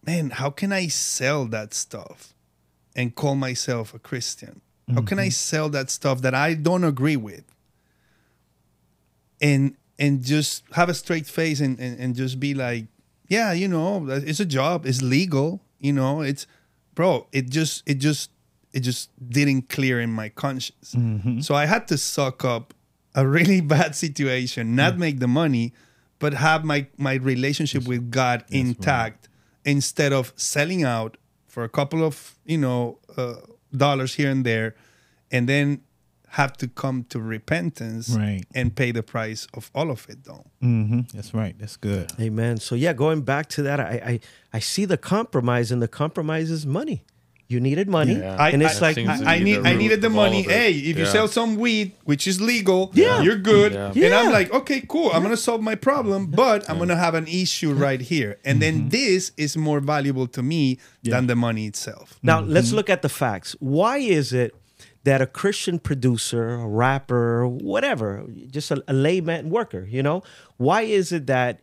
"Man, 0.05 0.31
how 0.31 0.49
can 0.49 0.71
I 0.71 0.87
sell 0.87 1.45
that 1.45 1.73
stuff 1.73 2.33
and 2.95 3.15
call 3.15 3.35
myself 3.35 3.93
a 3.93 3.99
Christian? 3.99 4.61
How 4.93 5.01
can 5.01 5.17
I 5.17 5.27
mm-hmm. 5.27 5.31
sell 5.31 5.69
that 5.69 5.89
stuff 5.89 6.21
that 6.21 6.35
I 6.35 6.53
don't 6.55 6.83
agree 6.83 7.15
with?" 7.15 7.45
and 9.43 9.75
and 9.99 10.23
just 10.23 10.63
have 10.71 10.89
a 10.89 10.93
straight 10.93 11.27
face 11.27 11.59
and, 11.59 11.77
and, 11.77 11.99
and 11.99 12.15
just 12.15 12.39
be 12.39 12.55
like, 12.55 12.85
yeah, 13.27 13.53
you 13.53 13.67
know, 13.67 14.07
it's 14.09 14.39
a 14.39 14.45
job, 14.45 14.87
it's 14.87 15.03
legal, 15.03 15.61
you 15.79 15.93
know, 15.93 16.21
it's 16.21 16.47
bro, 16.95 17.27
it 17.31 17.49
just 17.49 17.83
it 17.85 17.95
just 17.95 18.31
it 18.71 18.79
just 18.79 19.11
didn't 19.29 19.69
clear 19.69 20.01
in 20.01 20.09
my 20.09 20.29
conscience. 20.29 20.95
Mm-hmm. 20.97 21.41
So 21.41 21.53
I 21.53 21.65
had 21.65 21.87
to 21.89 21.97
suck 21.97 22.43
up 22.43 22.73
a 23.15 23.27
really 23.27 23.61
bad 23.75 23.95
situation, 23.95 24.75
not 24.75 24.97
make 24.97 25.19
the 25.19 25.27
money, 25.27 25.73
but 26.19 26.33
have 26.33 26.63
my 26.63 26.87
my 26.97 27.15
relationship 27.15 27.87
with 27.87 28.11
God 28.11 28.43
intact 28.49 29.29
instead 29.65 30.11
of 30.13 30.33
selling 30.35 30.83
out 30.83 31.17
for 31.47 31.63
a 31.63 31.69
couple 31.69 32.03
of, 32.03 32.35
you 32.45 32.57
know, 32.57 32.97
uh, 33.17 33.35
dollars 33.75 34.15
here 34.15 34.29
and 34.31 34.45
there 34.45 34.75
and 35.31 35.47
then 35.47 35.81
have 36.29 36.53
to 36.57 36.67
come 36.67 37.03
to 37.09 37.19
repentance 37.19 38.09
Right. 38.09 38.43
and 38.55 38.75
pay 38.75 38.91
the 38.91 39.03
price 39.03 39.47
of 39.53 39.69
all 39.75 39.91
of 39.91 40.07
it, 40.09 40.23
though. 40.23 40.45
hmm 40.61 41.01
That's 41.13 41.31
right. 41.33 41.55
That's 41.59 41.77
good. 41.77 42.11
Amen. 42.19 42.57
So 42.57 42.73
yeah, 42.75 42.93
going 42.93 43.21
back 43.21 43.49
to 43.49 43.61
that, 43.63 43.79
I 43.79 44.01
I, 44.13 44.19
I 44.53 44.59
see 44.59 44.85
the 44.85 44.97
compromise, 44.97 45.71
and 45.71 45.81
the 45.81 45.87
compromise 45.87 46.49
is 46.49 46.65
money. 46.65 47.03
You 47.49 47.59
needed 47.59 47.87
money, 47.87 48.15
Yeah. 48.15 48.35
I, 48.39 48.49
and 48.49 48.63
it's 48.63 48.81
I, 48.81 48.87
like 48.87 48.97
I, 48.97 49.35
I 49.35 49.39
need 49.39 49.55
the 49.55 49.69
I 49.69 49.75
needed 49.75 50.01
the 50.01 50.09
money. 50.09 50.43
Hey, 50.43 50.71
if 50.71 50.97
you 50.97 51.05
sell 51.05 51.27
some 51.27 51.55
weed, 51.57 51.91
which 52.03 52.25
is 52.25 52.41
legal, 52.41 52.91
Yeah. 52.93 53.21
you're 53.21 53.37
good. 53.37 53.73
Yeah. 53.73 54.05
And 54.05 54.13
I'm 54.13 54.31
like, 54.31 54.51
okay, 54.51 54.81
cool. 54.87 55.11
I'm 55.13 55.21
gonna 55.21 55.37
solve 55.37 55.61
my 55.61 55.75
problem, 55.75 56.27
but 56.27 56.67
I'm 56.69 56.79
gonna 56.79 56.95
have 56.95 57.15
an 57.15 57.27
issue 57.27 57.73
right 57.73 58.01
here. 58.01 58.39
And 58.43 58.61
then 58.61 58.73
mm-hmm. 58.79 58.89
this 58.89 59.31
is 59.37 59.55
more 59.57 59.79
valuable 59.79 60.27
to 60.27 60.41
me 60.41 60.79
than 61.03 61.27
the 61.27 61.35
money 61.35 61.67
itself. 61.67 62.17
Now 62.23 62.41
mm-hmm. 62.41 62.51
let's 62.51 62.71
look 62.71 62.89
at 62.89 63.01
the 63.01 63.09
facts. 63.09 63.55
Why 63.59 63.97
is 63.97 64.33
it 64.33 64.55
that 65.03 65.21
a 65.21 65.27
Christian 65.27 65.79
producer, 65.79 66.55
a 66.55 66.67
rapper, 66.67 67.47
whatever, 67.47 68.25
just 68.49 68.71
a, 68.71 68.83
a 68.87 68.93
layman 68.93 69.49
worker, 69.49 69.85
you 69.89 70.01
know, 70.01 70.23
why 70.57 70.83
is 70.83 71.11
it 71.11 71.27
that 71.27 71.59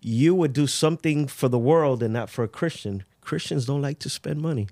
you 0.00 0.34
would 0.34 0.54
do 0.54 0.66
something 0.66 1.26
for 1.26 1.48
the 1.48 1.58
world 1.58 2.02
and 2.02 2.14
not 2.14 2.30
for 2.30 2.42
a 2.42 2.48
Christian? 2.48 3.04
Christians 3.20 3.66
don't 3.66 3.82
like 3.82 3.98
to 4.00 4.08
spend 4.08 4.40
money. 4.40 4.68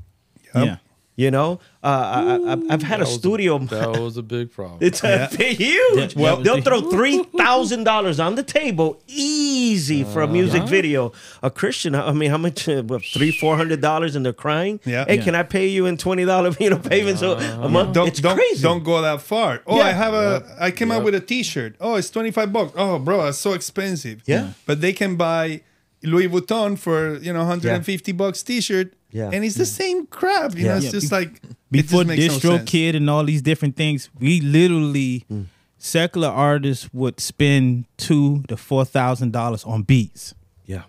Yeah. 0.54 0.76
You 1.16 1.32
know, 1.32 1.58
uh, 1.82 1.86
I, 1.88 2.20
I, 2.20 2.52
I've- 2.52 2.66
I've 2.70 2.82
had 2.82 3.00
a 3.00 3.02
That 3.04 3.10
was 3.10 3.14
studio. 3.18 3.58
That 3.58 3.98
was 4.00 4.16
a 4.16 4.22
big 4.22 4.52
problem. 4.52 4.78
It's 4.88 5.02
a 5.02 5.26
huge. 5.26 6.14
Yeah. 6.14 6.22
Well, 6.22 6.36
they'll 6.36 6.62
throw 6.62 6.80
three 6.96 7.24
thousand 7.36 7.82
dollars 7.82 8.20
on 8.20 8.36
the 8.36 8.44
table, 8.44 9.02
easy 9.08 10.04
for 10.04 10.22
a 10.22 10.28
music 10.28 10.62
video. 10.64 11.10
A 11.42 11.50
Christian, 11.50 11.96
I 11.96 12.12
mean, 12.12 12.30
how 12.30 12.38
much? 12.38 12.68
Uh, 12.68 12.82
what, 12.84 13.02
three, 13.04 13.32
four 13.32 13.56
hundred 13.56 13.80
dollars, 13.80 14.14
and 14.14 14.24
they're 14.24 14.32
crying. 14.32 14.78
Yeah. 14.84 15.04
Hey, 15.06 15.16
Yeah. 15.16 15.24
can 15.24 15.34
I 15.34 15.42
pay 15.42 15.66
you 15.66 15.86
in 15.86 15.96
twenty 15.96 16.24
dollar 16.24 16.50
you 16.60 16.70
know 16.70 16.78
payments 16.78 17.20
a, 17.22 17.30
a 17.62 17.68
month? 17.68 17.94
Don't 17.94 18.06
it's 18.08 18.20
don't 18.20 18.36
crazy. 18.36 18.62
don't 18.62 18.84
go 18.84 19.02
that 19.02 19.20
far. 19.20 19.60
Oh, 19.66 19.76
Yeah. 19.78 19.86
I 19.86 19.92
have 19.92 20.14
a 20.14 20.56
I 20.60 20.70
came 20.70 20.92
out 20.92 21.02
with 21.02 21.14
a 21.16 21.20
T-shirt. 21.20 21.74
Oh, 21.80 21.96
it's 21.96 22.10
twenty 22.10 22.30
five 22.30 22.52
bucks. 22.52 22.72
Oh, 22.76 23.00
bro, 23.00 23.24
that's 23.24 23.38
so 23.38 23.54
expensive. 23.54 24.22
Yeah. 24.26 24.52
but 24.66 24.80
they 24.80 24.92
can 24.92 25.16
buy 25.16 25.62
Louis 26.02 26.28
Vuitton 26.28 26.78
for 26.78 27.16
you 27.18 27.32
know 27.32 27.44
hundred 27.44 27.72
and 27.72 27.84
fifty 27.84 28.12
bucks 28.12 28.42
T-shirt. 28.42 28.94
Yeah. 29.10 29.30
and 29.32 29.42
it's 29.42 29.54
the 29.56 29.64
same 29.66 30.06
crap. 30.06 30.54
You 30.54 30.66
Yeah. 30.66 30.70
know, 30.72 30.76
it's 30.76 30.84
Yeah. 30.86 30.90
just 30.92 31.10
like 31.12 31.40
Before 31.70 32.04
just 32.04 32.08
makes 32.18 32.44
no 32.44 32.58
Distro. 32.58 32.66
Kid 32.66 32.94
and 32.94 33.08
all 33.08 33.24
these 33.24 33.40
different 33.40 33.74
things, 33.74 34.10
we 34.20 34.40
literally 34.42 35.24
mm. 35.32 35.46
secular 35.78 36.28
artists 36.28 36.90
would 36.92 37.18
spend 37.18 37.86
two 37.96 38.42
to 38.48 38.56
four 38.58 38.84
thousand 38.84 39.32
dollars 39.32 39.64
on 39.64 39.82
beats. 39.82 40.34
Yeah. 40.66 40.82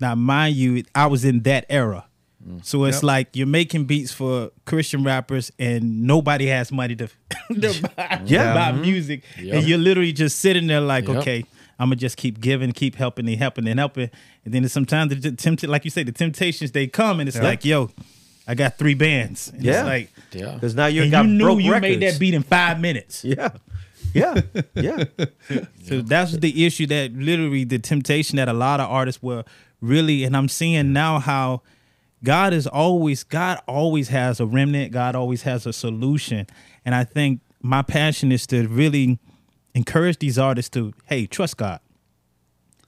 Now, 0.00 0.14
mind 0.14 0.56
you, 0.56 0.84
I 0.94 1.06
was 1.06 1.24
in 1.24 1.40
that 1.44 1.64
era. 1.70 2.04
Mm. 2.46 2.62
So 2.62 2.84
it's 2.84 2.98
Yep. 2.98 3.02
like 3.04 3.28
you're 3.36 3.46
making 3.46 3.86
beats 3.86 4.12
for 4.12 4.50
Christian 4.66 5.02
rappers 5.02 5.50
and 5.58 6.02
nobody 6.02 6.46
has 6.48 6.70
money 6.70 6.94
to, 6.96 7.08
to 7.48 7.82
buy, 7.96 8.20
Yeah. 8.26 8.52
buy 8.52 8.72
mm-hmm. 8.72 8.80
music. 8.82 9.22
Yep. 9.40 9.54
And 9.54 9.66
you're 9.66 9.78
literally 9.78 10.12
just 10.12 10.40
sitting 10.40 10.66
there 10.66 10.82
like, 10.82 11.08
Yep. 11.08 11.16
okay, 11.18 11.44
I'm 11.78 11.86
gonna 11.88 11.96
just 11.96 12.16
keep 12.16 12.40
giving, 12.40 12.72
keep 12.72 12.94
helping 12.96 13.28
and 13.28 13.38
helping 13.38 13.66
and 13.68 13.78
helping. 13.78 14.10
And 14.44 14.54
then 14.54 14.68
sometimes 14.68 15.14
the 15.20 15.32
tempt 15.32 15.62
like 15.64 15.84
you 15.84 15.90
say, 15.90 16.02
the 16.02 16.12
temptations 16.12 16.72
they 16.72 16.86
come 16.86 17.20
and 17.20 17.28
it's 17.28 17.36
Yep. 17.36 17.44
like, 17.44 17.64
yo, 17.64 17.90
I 18.46 18.54
got 18.54 18.78
three 18.78 18.94
bands. 18.94 19.48
And 19.50 19.62
Yeah. 19.64 19.80
It's 19.80 19.86
like 19.86 20.10
yeah. 20.32 20.54
Because 20.54 20.74
now 20.74 20.86
you 20.86 21.02
and 21.02 21.10
got 21.10 21.24
you 21.26 21.32
knew 21.32 21.44
broke 21.44 21.60
you 21.62 21.72
records. 21.72 21.82
made 21.98 22.02
that 22.02 22.18
beat 22.20 22.34
in 22.34 22.42
five 22.42 22.80
minutes. 22.80 23.24
Yeah. 23.34 23.50
Yeah. 24.12 24.42
Yeah. 24.74 25.04
So 25.88 26.00
that's 26.00 26.32
the 26.36 26.64
issue 26.64 26.86
that 26.86 27.12
literally 27.14 27.64
the 27.64 27.78
temptation 27.78 28.36
that 28.36 28.48
a 28.48 28.52
lot 28.52 28.78
of 28.80 28.88
artists 28.88 29.22
were 29.22 29.44
really, 29.80 30.24
and 30.24 30.36
I'm 30.36 30.48
seeing 30.48 30.92
now 30.92 31.18
how 31.18 31.62
God 32.22 32.54
is 32.54 32.66
always 32.66 33.24
God 33.24 33.60
always 33.66 34.08
has 34.08 34.38
a 34.40 34.46
remnant. 34.46 34.92
God 34.92 35.14
always 35.16 35.42
has 35.42 35.66
a 35.66 35.72
solution, 35.72 36.46
and 36.84 36.94
I 36.94 37.04
think 37.04 37.40
my 37.60 37.82
passion 37.82 38.30
is 38.32 38.46
to 38.48 38.66
really 38.68 39.18
encourage 39.74 40.18
these 40.18 40.38
artists 40.38 40.70
to 40.70 40.92
hey 41.06 41.26
trust 41.26 41.56
God. 41.56 41.80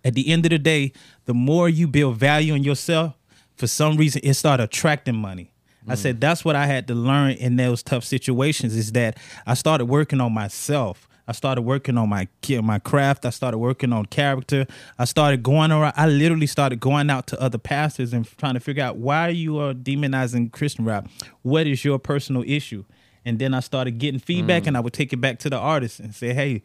At 0.04 0.14
the 0.14 0.28
end 0.28 0.46
of 0.46 0.50
the 0.50 0.58
day, 0.58 0.92
the 1.24 1.34
more 1.34 1.68
you 1.68 1.88
build 1.88 2.16
value 2.16 2.54
in 2.54 2.62
yourself, 2.62 3.14
for 3.56 3.66
some 3.66 3.96
reason 3.96 4.20
it 4.24 4.34
started 4.34 4.64
attracting 4.64 5.16
money. 5.16 5.52
I 5.88 5.94
mm. 5.94 5.98
said 5.98 6.20
that's 6.20 6.44
what 6.44 6.56
I 6.56 6.66
had 6.66 6.86
to 6.88 6.94
learn 6.94 7.32
in 7.32 7.56
those 7.56 7.82
tough 7.82 8.04
situations 8.04 8.76
is 8.76 8.92
that 8.92 9.18
I 9.46 9.54
started 9.54 9.86
working 9.86 10.20
on 10.20 10.32
myself. 10.32 11.08
I 11.28 11.32
started 11.32 11.62
working 11.62 11.98
on 11.98 12.08
my 12.08 12.28
my 12.62 12.78
craft. 12.78 13.26
I 13.26 13.30
started 13.30 13.58
working 13.58 13.92
on 13.92 14.06
character. 14.06 14.66
I 14.98 15.06
started 15.06 15.42
going 15.42 15.72
around. 15.72 15.94
I 15.96 16.06
literally 16.06 16.46
started 16.46 16.78
going 16.78 17.10
out 17.10 17.26
to 17.28 17.40
other 17.40 17.58
pastors 17.58 18.12
and 18.12 18.26
trying 18.38 18.54
to 18.54 18.60
figure 18.60 18.84
out 18.84 18.96
why 18.96 19.28
you 19.28 19.58
are 19.58 19.74
demonizing 19.74 20.52
Christian 20.52 20.84
rap. 20.84 21.08
What 21.42 21.66
is 21.66 21.84
your 21.84 21.98
personal 21.98 22.44
issue? 22.46 22.84
And 23.24 23.40
then 23.40 23.54
I 23.54 23.60
started 23.60 23.98
getting 23.98 24.20
feedback, 24.20 24.64
mm. 24.64 24.66
and 24.68 24.76
I 24.76 24.80
would 24.80 24.92
take 24.92 25.12
it 25.12 25.16
back 25.16 25.40
to 25.40 25.50
the 25.50 25.58
artist 25.58 25.98
and 25.98 26.14
say, 26.14 26.32
"Hey, 26.32 26.62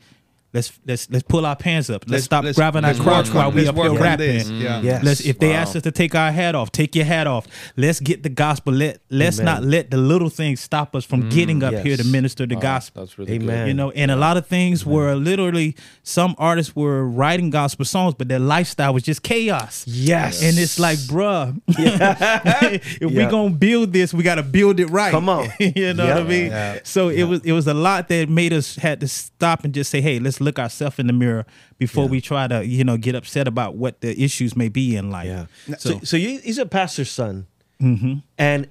let's 0.53 0.71
let's 0.85 1.09
let's 1.09 1.23
pull 1.23 1.45
our 1.45 1.55
pants 1.55 1.89
up. 1.89 2.03
Let's, 2.07 2.25
stop 2.25 2.45
grabbing 2.55 2.83
our 2.83 2.91
let's 2.91 2.99
crotch 2.99 3.27
work 3.27 3.35
while 3.35 3.51
we 3.51 3.67
up 3.67 3.75
here 3.75 3.93
rapping. 3.93 4.27
this. 4.27 4.49
Yeah. 4.49 4.81
Yes. 4.81 5.03
Let's 5.03 5.21
if 5.21 5.39
they 5.39 5.49
Wow. 5.49 5.55
ask 5.55 5.75
us 5.75 5.81
to 5.83 5.91
take 5.91 6.13
our 6.15 6.31
hat 6.31 6.55
off, 6.55 6.71
take 6.71 6.95
your 6.95 7.05
hat 7.05 7.27
off. 7.27 7.47
Let's 7.77 7.99
get 7.99 8.23
the 8.23 8.29
gospel. 8.29 8.73
Let 8.73 9.01
let's 9.09 9.39
Amen. 9.39 9.53
not 9.53 9.63
let 9.63 9.91
the 9.91 9.97
little 9.97 10.29
things 10.29 10.59
stop 10.59 10.95
us 10.95 11.05
from 11.05 11.29
getting 11.29 11.61
mm. 11.61 11.67
up 11.67 11.73
yes. 11.73 11.83
here 11.83 11.97
to 11.97 12.03
minister 12.03 12.45
the 12.45 12.55
Wow, 12.55 12.61
gospel. 12.61 13.03
That's 13.03 13.17
really 13.17 13.33
Amen. 13.33 13.67
You 13.67 13.73
know, 13.73 13.91
and 13.91 14.11
a 14.11 14.15
lot 14.15 14.37
of 14.37 14.47
things 14.47 14.85
were 14.85 15.15
literally 15.15 15.75
some 16.03 16.35
artists 16.37 16.75
were 16.75 17.05
writing 17.07 17.49
gospel 17.49 17.85
songs, 17.85 18.15
but 18.17 18.27
their 18.27 18.39
lifestyle 18.39 18.93
was 18.93 19.03
just 19.03 19.23
chaos. 19.23 19.85
Yes. 19.87 20.43
And 20.43 20.57
it's 20.57 20.79
like, 20.79 20.97
bruh, 20.99 21.59
if 21.67 22.99
we 23.01 23.15
Yeah. 23.15 23.29
gonna 23.29 23.51
build 23.51 23.93
this, 23.93 24.13
we 24.13 24.23
gotta 24.23 24.43
build 24.43 24.79
it 24.79 24.87
right. 24.87 25.11
Come 25.11 25.29
on. 25.29 25.49
you 25.59 25.93
know 25.93 26.07
what 26.07 26.17
I 26.17 26.23
mean? 26.23 26.47
Yeah. 26.47 26.79
So 26.83 27.09
it 27.09 27.23
was 27.23 27.41
it 27.43 27.51
was 27.51 27.67
a 27.67 27.73
lot 27.73 28.09
that 28.09 28.29
made 28.29 28.53
us 28.53 28.75
had 28.75 28.99
to 29.01 29.07
stop 29.07 29.63
and 29.63 29.73
just 29.73 29.89
say, 29.91 30.01
hey, 30.01 30.19
let's 30.19 30.40
look 30.41 30.59
ourselves 30.59 30.99
in 30.99 31.07
the 31.07 31.13
mirror 31.13 31.45
before 31.77 32.07
we 32.07 32.19
try 32.21 32.47
to, 32.47 32.65
you 32.65 32.83
know, 32.83 32.97
get 32.97 33.15
upset 33.15 33.47
about 33.47 33.75
what 33.75 34.01
the 34.01 34.21
issues 34.21 34.55
may 34.55 34.69
be 34.69 34.95
in 34.95 35.09
life. 35.11 35.27
Yeah. 35.67 35.75
So, 35.77 35.89
So, 35.91 35.99
so 36.03 36.17
you, 36.17 36.39
he's 36.39 36.57
a 36.57 36.65
pastor's 36.65 37.09
son, 37.11 37.47
Mm-hmm. 37.81 38.13
and 38.37 38.67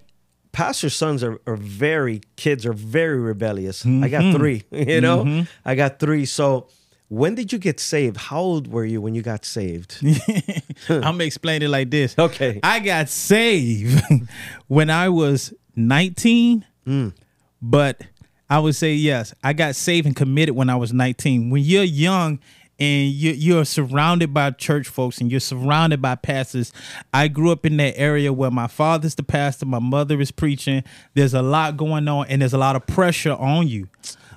pastor's 0.52 0.94
sons 0.94 1.24
are, 1.24 1.40
are 1.46 1.56
very 1.56 2.20
kids 2.36 2.64
are 2.66 2.72
very 2.72 3.18
rebellious. 3.18 3.84
I 3.84 3.88
Mm-hmm. 3.88 4.10
got 4.10 4.36
three. 4.36 4.62
You 4.70 5.00
know, 5.00 5.46
I 5.64 5.74
got 5.74 5.98
three. 5.98 6.26
So 6.26 6.68
when 7.08 7.34
did 7.34 7.52
you 7.52 7.58
get 7.58 7.80
saved? 7.80 8.16
How 8.16 8.40
old 8.40 8.68
were 8.68 8.84
you 8.84 9.00
when 9.00 9.14
you 9.16 9.22
got 9.22 9.44
saved? 9.44 9.98
I'm 10.88 11.00
gonna 11.18 11.24
explain 11.24 11.62
it 11.62 11.68
like 11.70 11.90
this. 11.90 12.14
Okay. 12.16 12.60
I 12.62 12.78
got 12.80 13.08
saved 13.08 14.00
when 14.68 14.90
I 14.90 15.08
was 15.08 15.52
19, 15.76 16.64
Mm. 16.86 17.12
but 17.60 18.00
I 18.50 18.58
would 18.58 18.74
say 18.74 18.94
yes. 18.94 19.32
I 19.44 19.52
got 19.52 19.76
saved 19.76 20.06
and 20.06 20.16
committed 20.16 20.56
when 20.56 20.68
I 20.68 20.76
was 20.76 20.92
19. 20.92 21.50
When 21.50 21.62
you're 21.62 21.84
young 21.84 22.40
and 22.80 23.10
you, 23.10 23.30
you're 23.32 23.64
surrounded 23.64 24.34
by 24.34 24.50
church 24.50 24.88
folks 24.88 25.18
and 25.18 25.30
you're 25.30 25.38
surrounded 25.40 26.02
by 26.02 26.16
pastors, 26.16 26.72
I 27.14 27.28
grew 27.28 27.52
up 27.52 27.64
in 27.64 27.76
that 27.76 27.96
area 27.96 28.32
where 28.32 28.50
my 28.50 28.66
father's 28.66 29.14
the 29.14 29.22
pastor, 29.22 29.66
my 29.66 29.78
mother 29.78 30.20
is 30.20 30.32
preaching. 30.32 30.82
There's 31.14 31.34
a 31.34 31.42
lot 31.42 31.76
going 31.76 32.08
on, 32.08 32.26
and 32.28 32.42
there's 32.42 32.54
a 32.54 32.58
lot 32.58 32.74
of 32.74 32.86
pressure 32.86 33.32
on 33.34 33.68
you. 33.68 33.88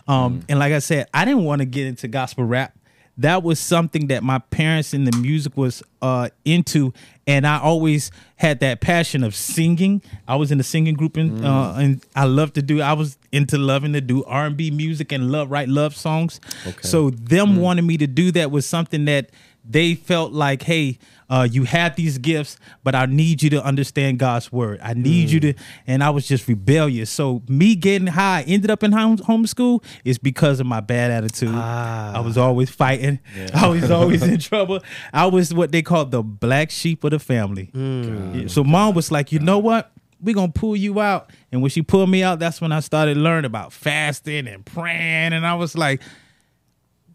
Um, 0.08 0.43
And 0.47 0.60
like 0.60 0.73
I 0.73 0.80
said, 0.80 1.08
I 1.13 1.26
didn't 1.26 1.43
want 1.43 1.60
to 1.62 1.65
get 1.65 1.88
into 1.88 2.08
gospel 2.08 2.43
rap 2.43 2.78
that 3.17 3.43
was 3.43 3.60
something 3.60 4.08
that 4.08 4.23
my 4.23 4.39
parents 4.39 4.93
in 4.93 5.04
the 5.06 5.15
music 5.17 5.56
was 5.56 5.84
uh 6.02 6.30
into 6.45 6.91
and 7.28 7.46
i 7.48 7.60
always 7.60 8.12
had 8.36 8.60
that 8.60 8.82
passion 8.82 9.24
of 9.24 9.34
singing. 9.34 10.02
I 10.28 10.36
was 10.36 10.52
in 10.52 10.60
a 10.60 10.64
singing 10.64 10.96
group 10.96 11.16
and 11.18 11.46
uh 11.46 11.76
and 11.78 12.04
i 12.16 12.26
loved 12.26 12.56
to 12.56 12.62
do 12.62 12.82
i 12.82 12.94
was 12.94 13.18
into 13.32 13.58
loving 13.58 13.94
to 13.94 14.02
do 14.02 14.24
r&b 14.26 14.72
music 14.72 15.12
and 15.12 15.32
love 15.32 15.50
write 15.50 15.70
love 15.70 15.96
songs. 15.96 16.42
Okay. 16.68 16.88
so 16.88 17.10
them 17.10 17.56
wanting 17.58 17.88
me 17.88 17.98
to 17.98 18.08
do 18.08 18.32
that 18.34 18.52
was 18.52 18.66
something 18.66 19.06
that 19.06 19.30
they 19.64 19.96
felt 19.96 20.34
like 20.34 20.64
hey 20.64 21.00
uh 21.30 21.48
you 21.50 21.64
have 21.64 21.96
these 21.96 22.18
gifts 22.18 22.58
but 22.84 22.96
i 22.96 23.06
need 23.06 23.42
you 23.42 23.50
to 23.50 23.64
understand 23.64 24.20
god's 24.20 24.52
word. 24.52 24.80
I 24.82 24.94
need 24.94 25.30
you 25.30 25.40
to 25.42 25.54
mm. 25.54 25.60
and 25.88 26.04
i 26.04 26.10
was 26.10 26.28
just 26.28 26.48
rebellious. 26.48 27.10
So 27.10 27.42
me 27.48 27.76
getting 27.76 28.08
high 28.08 28.34
I 28.34 28.42
ended 28.44 28.72
up 28.72 28.84
in 28.84 28.92
home 28.92 29.18
homeschool 29.18 29.84
is 30.04 30.18
because 30.18 30.60
of 30.60 30.66
my 30.66 30.80
bad 30.80 31.12
attitude. 31.12 31.54
I 31.54 32.20
was 32.20 32.38
ah. 32.38 32.46
always 32.46 32.70
fighting. 32.70 33.20
I 33.54 33.68
was 33.68 33.92
always 33.92 34.24
in 34.24 34.40
trouble. 34.40 34.80
I 35.14 35.28
was 35.28 35.54
what 35.54 35.72
they 35.72 35.82
called 35.82 36.12
the 36.12 36.24
black 36.24 36.72
sheep 36.72 37.04
of 37.04 37.12
the 37.12 37.20
family. 37.20 37.70
Mm. 37.74 38.42
Yeah, 38.42 38.48
so 38.48 38.64
mom 38.64 38.96
was 38.96 39.12
like 39.12 39.32
you 39.32 39.40
know 39.40 39.60
what? 39.60 39.92
We're 40.20 40.36
gonna 40.36 40.52
pull 40.52 40.76
you 40.76 41.00
out. 41.00 41.30
And 41.52 41.62
when 41.62 41.70
she 41.70 41.82
pulled 41.82 42.10
me 42.10 42.24
out 42.24 42.40
that's 42.40 42.60
when 42.60 42.72
i 42.72 42.80
started 42.80 43.18
learning 43.18 43.46
about 43.46 43.72
fasting 43.74 44.48
and 44.48 44.66
praying 44.66 45.34
and 45.34 45.46
i 45.46 45.54
was 45.54 45.78
like 45.78 46.02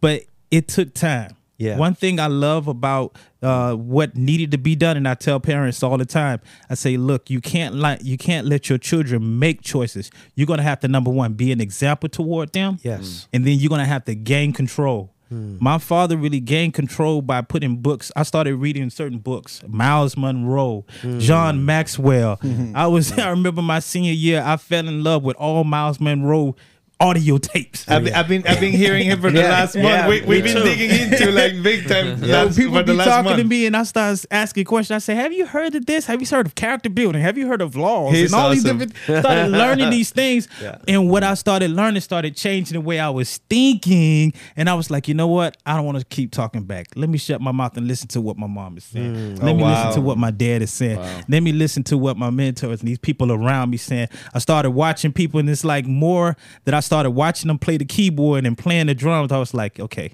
but 0.01 0.23
it 0.51 0.69
took 0.69 0.95
time. 0.95 1.37
Yeah. 1.57 1.77
One 1.77 1.95
thing 1.95 2.21
I 2.21 2.29
love 2.29 2.69
about 2.69 3.17
uh, 3.43 3.75
what 3.75 4.17
needed 4.17 4.51
to 4.51 4.59
be 4.59 4.75
done, 4.75 4.97
and 4.97 5.07
I 5.07 5.15
tell 5.15 5.39
parents 5.41 5.83
all 5.83 5.97
the 5.97 6.05
time, 6.05 6.41
I 6.69 6.75
say, 6.75 6.97
look, 6.97 7.31
you 7.31 7.41
can't 7.41 7.75
like 7.75 8.03
you 8.03 8.19
can't 8.19 8.47
let 8.47 8.69
your 8.69 8.79
children 8.79 9.39
make 9.39 9.63
choices. 9.63 10.11
You're 10.35 10.47
gonna 10.47 10.63
have 10.63 10.81
to 10.81 10.89
number 10.89 11.11
one 11.11 11.35
be 11.35 11.53
an 11.53 11.61
example 11.61 12.09
toward 12.09 12.53
them. 12.53 12.79
Yes. 12.83 13.01
Mm. 13.03 13.29
And 13.33 13.47
then 13.47 13.59
you're 13.59 13.71
gonna 13.71 13.85
have 13.85 14.05
to 14.07 14.15
gain 14.15 14.53
control. 14.53 15.15
Hmm. 15.29 15.59
My 15.61 15.77
father 15.77 16.17
really 16.17 16.41
gained 16.41 16.73
control 16.73 17.21
by 17.21 17.43
putting 17.43 17.77
books. 17.77 18.11
I 18.17 18.23
started 18.23 18.57
reading 18.57 18.89
certain 18.89 19.19
books, 19.19 19.63
Myles 19.67 20.17
Munroe, 20.17 20.87
hmm. 21.03 21.19
John 21.19 21.67
Maxwell. 21.67 22.37
Hmm. 22.37 22.73
I 22.75 22.87
was 22.87 23.13
I 23.19 23.29
remember 23.29 23.61
my 23.61 23.81
senior 23.81 24.13
year, 24.13 24.43
I 24.45 24.57
fell 24.57 24.89
in 24.89 25.05
love 25.05 25.23
with 25.23 25.37
all 25.37 25.65
Myles 25.65 26.01
Munroe 26.01 26.57
audio 27.01 27.39
tapes. 27.39 27.89
I've, 27.89 28.05
been, 28.05 28.15
I've 28.15 28.27
been 28.29 28.47
I've 28.47 28.59
been 28.61 28.73
hearing 28.73 29.05
him 29.05 29.21
for 29.21 29.31
the 29.31 29.39
Yeah, 29.41 29.51
last 29.51 29.77
month. 29.77 29.87
yeah, 29.87 30.09
we, 30.09 30.21
we've 30.23 30.45
me 30.45 30.53
been 30.53 30.63
too. 30.63 30.65
digging 30.65 30.91
into 31.13 31.31
like 31.31 31.63
big 31.63 31.87
time. 31.89 32.19
So 32.21 32.27
last, 32.27 32.57
people 32.59 32.75
for 32.75 32.83
the 32.83 32.93
be 32.93 32.97
last 32.99 33.07
talking 33.09 33.25
month. 33.25 33.39
to 33.39 33.45
me, 33.45 33.67
and 33.67 33.77
I 33.77 33.83
start 33.85 34.25
asking 34.31 34.65
questions. 34.65 34.97
I 34.97 34.99
say, 34.99 35.15
"Have 35.15 35.33
you 35.33 35.47
heard 35.47 35.75
of 35.75 35.87
this? 35.87 36.07
Have 36.07 36.21
you 36.21 36.27
heard 36.27 36.47
of 36.47 36.55
character 36.57 36.91
building? 36.91 37.23
Have 37.23 37.39
you 37.39 37.47
heard 37.47 37.63
of 37.63 37.77
laws?" 37.77 38.13
He's 38.15 38.33
and 38.33 38.41
all 38.41 38.51
awesome. 38.51 38.79
these 38.79 38.89
different. 38.93 39.25
Started 39.25 39.49
learning 39.63 39.91
these 39.91 40.11
things, 40.11 40.49
Yeah. 40.61 40.79
and 40.89 41.09
what 41.09 41.23
I 41.23 41.35
started 41.35 41.71
learning 41.71 42.01
started 42.01 42.35
changing 42.37 42.75
the 42.75 42.81
way 42.81 42.99
I 42.99 43.11
was 43.11 43.39
thinking. 43.49 44.33
And 44.57 44.69
I 44.69 44.75
was 44.75 44.91
like, 44.91 45.07
you 45.09 45.15
know 45.15 45.29
what? 45.29 45.57
I 45.67 45.77
don't 45.77 45.85
want 45.87 45.99
to 45.99 46.05
keep 46.05 46.33
talking 46.33 46.65
back. 46.65 46.89
Let 46.97 47.09
me 47.09 47.19
shut 47.19 47.41
my 47.41 47.53
mouth 47.53 47.77
and 47.77 47.87
listen 47.87 48.09
to 48.09 48.21
what 48.21 48.37
my 48.37 48.47
mom 48.49 48.77
is 48.77 48.85
saying. 48.85 49.15
Mm. 49.15 49.43
Let 49.43 49.53
Oh, 49.53 49.55
me 49.55 49.63
wow. 49.63 49.87
listen 49.87 50.01
to 50.03 50.07
what 50.07 50.19
my 50.19 50.31
dad 50.31 50.63
is 50.63 50.73
saying. 50.73 50.99
Let 51.29 51.43
me 51.43 51.53
listen 51.53 51.85
to 51.85 51.99
what 51.99 52.17
my 52.17 52.31
mentors 52.31 52.81
and 52.81 52.89
these 52.89 52.99
people 52.99 53.31
around 53.33 53.71
me 53.71 53.77
saying. 53.77 54.09
I 54.35 54.39
started 54.41 54.71
watching 54.71 55.13
people, 55.13 55.39
and 55.41 55.49
it's 55.49 55.65
like 55.65 55.87
more 55.87 56.37
that 56.65 56.75
I 56.75 56.81
started 56.89 57.11
watching 57.11 57.49
them 57.49 57.59
play 57.59 57.77
the 57.77 57.85
keyboard 57.85 58.47
and 58.47 58.57
playing 58.57 58.87
the 58.87 58.95
drums. 58.95 59.31
I 59.31 59.39
was 59.39 59.53
like, 59.53 59.79
okay. 59.79 60.13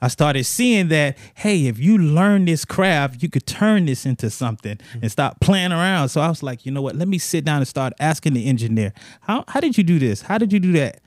I 0.00 0.08
started 0.08 0.44
seeing 0.44 0.88
that, 0.88 1.16
hey, 1.34 1.66
if 1.66 1.78
you 1.78 1.96
learn 1.96 2.44
this 2.44 2.66
craft, 2.66 3.22
you 3.22 3.30
could 3.30 3.46
turn 3.46 3.86
this 3.86 4.04
into 4.04 4.28
something 4.28 4.76
mm. 4.76 5.02
and 5.02 5.10
stop 5.10 5.40
playing 5.40 5.72
around. 5.72 6.10
So 6.10 6.20
I 6.20 6.28
was 6.28 6.42
like, 6.42 6.66
you 6.66 6.70
know 6.70 6.82
what? 6.82 6.96
Let 6.96 7.08
me 7.08 7.16
sit 7.16 7.46
down 7.46 7.58
and 7.58 7.68
start 7.68 7.94
asking 7.98 8.34
the 8.34 8.46
engineer, 8.46 8.92
how, 9.22 9.44
how 9.48 9.58
did 9.58 9.78
you 9.78 9.84
do 9.84 9.98
this? 9.98 10.20
How 10.20 10.36
did 10.36 10.52
you 10.52 10.60
do 10.60 10.72
that? 10.72 11.00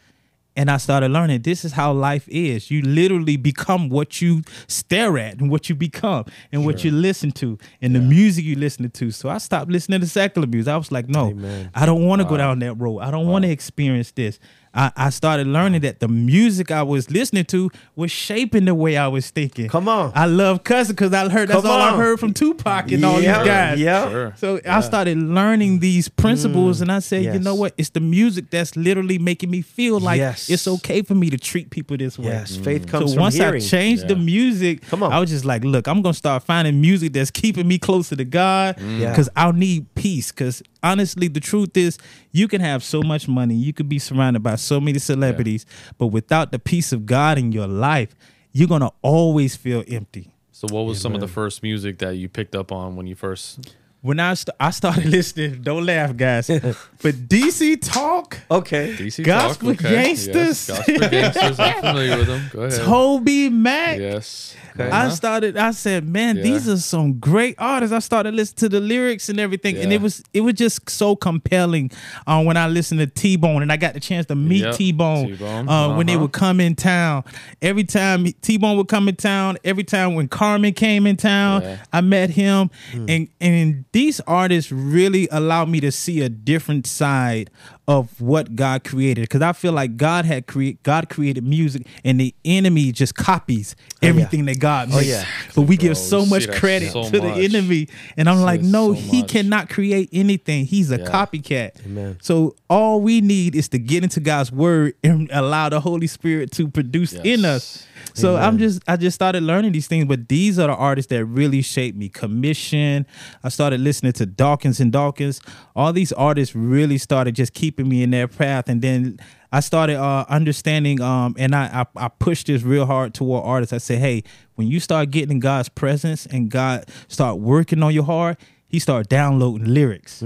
And 0.56 0.70
I 0.70 0.78
started 0.78 1.12
learning 1.12 1.44
this 1.44 1.64
is 1.64 1.72
how 1.72 1.94
life 1.94 2.28
is. 2.28 2.72
You 2.72 2.82
literally 2.82 3.38
become 3.38 3.90
what 3.90 4.22
you 4.22 4.42
stare 4.68 5.18
at 5.18 5.40
and 5.40 5.50
what 5.50 5.70
you 5.70 5.76
become 5.76 6.26
and 6.52 6.66
what 6.66 6.84
you 6.84 6.92
listen 6.92 7.32
to 7.34 7.58
and 7.82 7.96
the 7.96 8.02
music 8.02 8.44
you 8.44 8.56
listen 8.56 8.90
to. 8.90 9.12
So 9.12 9.30
I 9.30 9.38
stopped 9.38 9.72
listening 9.72 10.02
to 10.02 10.08
secular 10.08 10.48
music. 10.48 10.74
I 10.74 10.76
was 10.76 10.92
like, 10.92 11.08
no, 11.08 11.30
Amen. 11.30 11.70
I 11.76 11.86
don't 11.86 12.06
want 12.06 12.22
to 12.22 12.28
go 12.28 12.36
down 12.36 12.60
that 12.60 12.74
road. 12.74 13.00
I 13.00 13.12
don't 13.12 13.28
want 13.28 13.46
to 13.46 13.52
experience 13.52 14.12
this. 14.12 14.40
I, 14.74 14.92
I 14.96 15.10
started 15.10 15.48
learning 15.48 15.82
that 15.82 16.00
the 16.00 16.08
music 16.08 16.70
I 16.70 16.84
was 16.84 17.10
listening 17.10 17.46
to 17.46 17.72
was 17.96 18.12
shaping 18.12 18.66
the 18.66 18.76
way 18.76 18.98
I 18.98 19.08
was 19.08 19.30
thinking. 19.32 19.68
Come 19.68 19.88
on. 19.90 20.12
I 20.14 20.26
love 20.28 20.64
cussing 20.64 20.96
because 20.96 21.12
I 21.12 21.28
heard 21.28 21.50
that's 21.50 21.62
Come 21.64 21.72
all 21.72 21.80
I 21.82 21.98
heard 21.98 22.20
from 22.20 22.34
Tupac 22.36 22.92
and 22.92 23.04
all 23.04 23.18
these 23.18 23.26
guys. 23.26 23.80
yeah. 23.80 24.10
Sure. 24.10 24.34
So 24.38 24.60
I 24.68 24.82
started 24.82 25.18
learning 25.18 25.80
these 25.80 26.08
principles, 26.08 26.82
and 26.82 26.92
I 26.92 27.00
said, 27.00 27.24
you 27.24 27.40
know 27.40 27.56
what? 27.56 27.74
It's 27.78 27.90
the 27.90 28.00
music 28.00 28.52
that's 28.52 28.76
literally 28.76 29.18
making 29.18 29.50
me 29.50 29.62
feel 29.62 30.00
like 30.00 30.18
Yes. 30.20 30.50
it's 30.50 30.68
okay 30.68 31.02
for 31.02 31.16
me 31.16 31.30
to 31.32 31.38
treat 31.38 31.70
people 31.72 31.98
this 31.98 32.20
way. 32.20 32.28
Yes, 32.28 32.56
faith 32.56 32.86
comes 32.88 32.90
from 32.90 32.92
hearing. 32.92 33.10
So 33.10 33.14
from 33.16 33.22
once 33.24 33.36
hearing. 33.36 33.56
I 33.56 33.66
changed 33.66 34.08
the 34.08 34.16
music, 34.16 34.82
Come 34.88 35.02
on. 35.04 35.12
I 35.12 35.20
was 35.20 35.30
just 35.32 35.46
like, 35.46 35.64
look, 35.64 35.88
I'm 35.88 36.02
gonna 36.02 36.14
start 36.14 36.44
finding 36.44 36.80
music 36.80 37.14
that's 37.14 37.32
keeping 37.32 37.68
me 37.68 37.80
closer 37.80 38.16
to 38.16 38.26
God, 38.26 38.80
Yeah. 38.80 39.10
because 39.10 39.30
I'll 39.36 39.54
need 39.54 39.94
peace. 39.96 40.32
Because 40.32 40.62
honestly, 40.84 41.28
the 41.28 41.40
truth 41.40 41.76
is, 41.76 41.98
you 42.32 42.48
can 42.48 42.62
have 42.62 42.84
so 42.84 43.02
much 43.02 43.28
money, 43.28 43.56
you 43.56 43.74
could 43.74 43.90
be 43.90 44.00
surrounded 44.00 44.44
by 44.44 44.56
so 44.56 44.80
many 44.80 45.00
celebrities, 45.00 45.66
but 45.98 46.08
without 46.08 46.52
the 46.52 46.60
peace 46.60 46.92
of 46.92 47.06
God 47.06 47.38
in 47.38 47.52
your 47.52 47.68
life, 47.68 48.16
you're 48.52 48.68
gonna 48.68 48.92
always 49.02 49.56
feel 49.56 49.84
empty. 49.88 50.34
So 50.52 50.68
what 50.72 50.86
was 50.86 51.00
some 51.00 51.16
of 51.16 51.22
the 51.22 51.28
first 51.28 51.64
music 51.64 52.00
that 52.00 52.16
you 52.16 52.28
picked 52.28 52.56
up 52.56 52.72
on 52.72 52.96
when 52.96 53.08
you 53.08 53.16
first? 53.16 53.76
When 54.02 54.18
I 54.22 54.34
st- 54.34 54.56
I 54.60 54.72
started 54.72 55.06
listening, 55.18 55.62
don't 55.62 55.86
laugh, 55.86 56.16
guys, 56.16 56.48
but 57.02 57.16
DC 57.28 57.82
Talk. 57.82 58.38
Okay. 58.50 58.96
DC 58.98 59.26
Gospel 59.26 59.76
Talk, 59.76 59.84
okay. 59.86 59.94
Gangsters. 60.06 60.36
Yes, 60.36 60.68
Gospel 60.70 61.10
gangsters. 61.10 61.60
I'm 61.60 61.74
familiar 61.82 62.18
with 62.18 62.28
them. 62.28 62.42
Go 62.54 62.62
ahead. 62.62 62.80
TobyMac. 62.80 64.00
Yes. 64.00 64.56
I 64.78 64.84
Uh-huh. 64.84 65.10
started. 65.10 65.58
I 65.58 65.72
said, 65.72 66.08
"Man, 66.08 66.38
Yeah. 66.38 66.44
these 66.44 66.70
are 66.70 66.78
some 66.78 67.20
great 67.20 67.56
artists." 67.58 67.92
I 67.94 68.00
started 68.00 68.34
listening 68.34 68.60
to 68.60 68.70
the 68.70 68.80
lyrics 68.80 69.28
and 69.28 69.38
everything, 69.38 69.76
and 69.76 69.92
it 69.92 70.00
was 70.02 70.24
it 70.34 70.40
was 70.42 70.54
just 70.54 70.90
so 70.90 71.18
compelling. 71.18 71.92
Um, 72.26 72.46
when 72.46 72.56
I 72.56 72.68
listened 72.70 73.02
to 73.02 73.08
T-Bone, 73.08 73.62
and 73.62 73.70
I 73.74 73.76
got 73.78 73.94
the 73.96 74.00
chance 74.00 74.26
to 74.28 74.36
meet 74.36 74.62
Yep, 74.64 74.76
T 74.76 74.92
Bone, 74.94 75.28
T-Bone, 75.28 75.68
uh, 75.68 75.96
when 75.98 76.06
they 76.08 76.14
uh-huh. 76.14 76.22
would 76.22 76.32
come 76.32 76.62
in 76.62 76.76
town. 76.76 77.26
Every 77.62 77.84
time 77.84 78.26
T-Bone 78.42 78.78
would 78.78 78.88
come 78.88 79.10
in 79.10 79.18
town, 79.18 79.58
every 79.66 79.84
time 79.84 80.16
when 80.16 80.30
Carmen 80.30 80.72
came 80.74 81.06
in 81.06 81.18
town, 81.18 81.62
Yeah. 81.64 81.78
I 81.92 82.00
met 82.00 82.30
him, 82.30 82.70
Hmm. 82.94 83.06
and 83.10 83.28
and 83.42 83.86
these 83.92 84.20
artists 84.22 84.72
really 84.72 85.28
allowed 85.32 85.68
me 85.70 85.80
to 85.80 85.92
see 85.92 86.22
a 86.22 86.30
different 86.30 86.86
side 86.86 87.50
of 87.88 88.22
what 88.22 88.56
God 88.56 88.84
created 88.84 89.22
because 89.22 89.42
I 89.42 89.52
feel 89.52 89.72
like 89.72 89.98
God 89.98 90.24
had 90.26 90.46
create 90.46 90.84
God 90.84 91.10
created 91.10 91.44
music 91.44 91.88
and 92.06 92.20
the 92.20 92.36
enemy 92.46 92.92
just 92.92 93.16
copies 93.16 93.76
oh, 93.80 94.08
everything 94.08 94.46
that 94.46 94.60
God 94.60 94.90
Oh, 94.92 94.98
makes. 94.98 95.08
yeah. 95.10 95.26
But 95.56 95.64
we 95.64 95.76
Bro, 95.76 95.82
give 95.88 95.98
so 95.98 96.24
much 96.24 96.48
credit 96.52 96.92
so 96.92 97.10
to 97.10 97.20
the 97.20 97.32
enemy. 97.32 97.88
And 98.16 98.30
I'm 98.30 98.42
like, 98.44 98.62
See 98.62 98.68
it 98.68 98.72
no, 98.72 98.94
so 98.94 99.00
he 99.02 99.22
much. 99.22 99.32
cannot 99.32 99.70
create 99.70 100.10
anything. 100.14 100.66
He's 100.66 100.92
a 100.92 101.00
Yeah. 101.00 101.06
copycat. 101.06 101.84
Amen. 101.84 102.18
So 102.22 102.56
all 102.70 103.02
we 103.02 103.22
need 103.22 103.56
is 103.56 103.68
to 103.70 103.80
get 103.80 104.04
into 104.04 104.20
God's 104.20 104.52
word 104.52 104.94
and 105.04 105.28
allow 105.34 105.70
the 105.70 105.80
Holy 105.80 106.06
Spirit 106.08 106.52
to 106.52 106.68
produce 106.68 107.14
in 107.14 107.44
us. 107.44 107.88
So 108.14 108.36
I'm 108.36 108.58
just 108.58 108.82
I 108.88 108.98
just 108.98 109.16
started 109.16 109.44
learning 109.44 109.72
these 109.72 109.88
things, 109.88 110.06
but 110.06 110.28
these 110.28 110.60
are 110.60 110.68
the 110.68 110.76
artists 110.76 111.10
that 111.10 111.26
really 111.26 111.62
shaped 111.62 111.98
me. 111.98 112.10
Commission. 112.10 113.06
I 113.44 113.50
started 113.50 113.80
listening 113.80 114.14
to 114.14 114.26
Dawkins 114.26 114.80
and 114.80 114.92
Dawkins. 114.92 115.42
All 115.76 115.94
these 115.94 116.12
artists 116.14 116.56
really 116.56 116.98
started 116.98 117.36
just 117.36 117.54
keeping 117.54 117.88
me 117.88 118.04
in 118.04 118.12
their 118.12 118.28
path, 118.28 118.68
and 118.70 118.82
then 118.82 119.20
I 119.52 119.62
started 119.62 119.98
uh, 119.98 120.26
understanding. 120.30 121.02
Um, 121.02 121.36
and 121.40 121.56
I, 121.56 121.86
I 121.96 122.06
I 122.06 122.08
pushed 122.10 122.48
this 122.48 122.64
real 122.64 122.86
hard 122.86 123.14
toward 123.14 123.44
artists. 123.46 123.74
I 123.74 123.78
said, 123.80 124.00
hey, 124.00 124.24
when 124.56 124.68
you 124.68 124.80
start 124.80 125.12
getting 125.12 125.32
in 125.32 125.40
God's 125.40 125.70
presence 125.70 126.26
and 126.26 126.50
God 126.50 126.86
start 127.08 127.40
working 127.40 127.82
on 127.84 127.94
your 127.94 128.04
heart, 128.04 128.40
He 128.68 128.80
start 128.80 129.10
downloading 129.10 129.74
lyrics. 129.74 130.22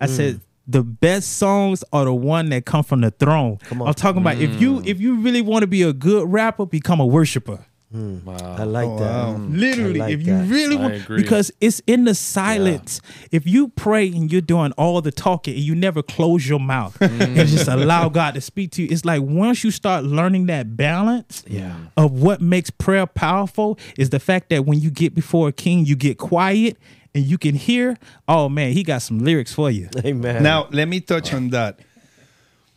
I 0.00 0.06
said 0.06 0.40
the 0.66 0.82
best 0.82 1.38
songs 1.38 1.82
are 1.92 2.04
the 2.04 2.14
one 2.14 2.48
that 2.50 2.64
come 2.64 2.84
from 2.84 3.00
the 3.00 3.10
throne. 3.10 3.58
Come 3.64 3.82
on. 3.82 3.88
I'm 3.88 3.94
talking 3.94 4.20
about 4.22 4.38
if 4.38 4.60
you 4.60 4.74
mm. 4.80 4.86
if 4.86 5.00
you 5.00 5.16
really 5.16 5.42
want 5.42 5.62
to 5.62 5.66
be 5.66 5.82
a 5.82 5.92
good 5.92 6.30
rapper, 6.32 6.66
become 6.66 7.00
a 7.00 7.06
worshiper. 7.06 7.64
Hmm. 7.90 8.24
Wow. 8.24 8.36
I 8.58 8.64
like 8.64 8.88
Oh, 8.88 8.98
that. 9.00 9.10
wow. 9.26 9.32
Hmm. 9.34 9.54
Literally, 9.54 9.98
like 10.00 10.14
if 10.14 10.20
you 10.26 10.32
that. 10.38 10.48
really 10.48 10.76
want, 10.76 11.06
because 11.08 11.52
it's 11.60 11.80
in 11.86 12.04
the 12.04 12.14
silence. 12.14 13.02
If 13.30 13.46
you 13.46 13.68
pray 13.68 14.06
and 14.08 14.32
you're 14.32 14.40
doing 14.40 14.72
all 14.78 15.02
the 15.02 15.12
talking 15.12 15.52
and 15.54 15.62
you 15.62 15.74
never 15.74 16.02
close 16.02 16.48
your 16.48 16.58
mouth 16.58 16.96
and 17.02 17.36
just 17.46 17.68
allow 17.68 18.08
God 18.08 18.32
to 18.34 18.40
speak 18.40 18.70
to 18.72 18.82
you, 18.82 18.88
it's 18.90 19.04
like 19.04 19.20
once 19.20 19.62
you 19.62 19.70
start 19.70 20.04
learning 20.04 20.46
that 20.46 20.74
balance 20.74 21.44
Yeah. 21.46 21.74
of 21.98 22.12
what 22.12 22.40
makes 22.40 22.70
prayer 22.70 23.04
powerful 23.06 23.78
is 23.98 24.08
the 24.08 24.20
fact 24.20 24.48
that 24.48 24.64
when 24.64 24.80
you 24.80 24.90
get 24.90 25.14
before 25.14 25.48
a 25.48 25.52
king, 25.52 25.84
you 25.84 25.94
get 25.94 26.16
quiet 26.16 26.78
and 27.14 27.24
you 27.24 27.38
can 27.38 27.54
hear. 27.54 27.96
Oh 28.26 28.48
man, 28.48 28.72
he 28.72 28.82
got 28.82 29.02
some 29.02 29.18
lyrics 29.20 29.52
for 29.52 29.70
you. 29.70 29.88
Amen. 30.04 30.42
Now, 30.42 30.68
let 30.70 30.88
me 30.88 31.00
touch 31.00 31.32
on 31.34 31.50
that. 31.50 31.78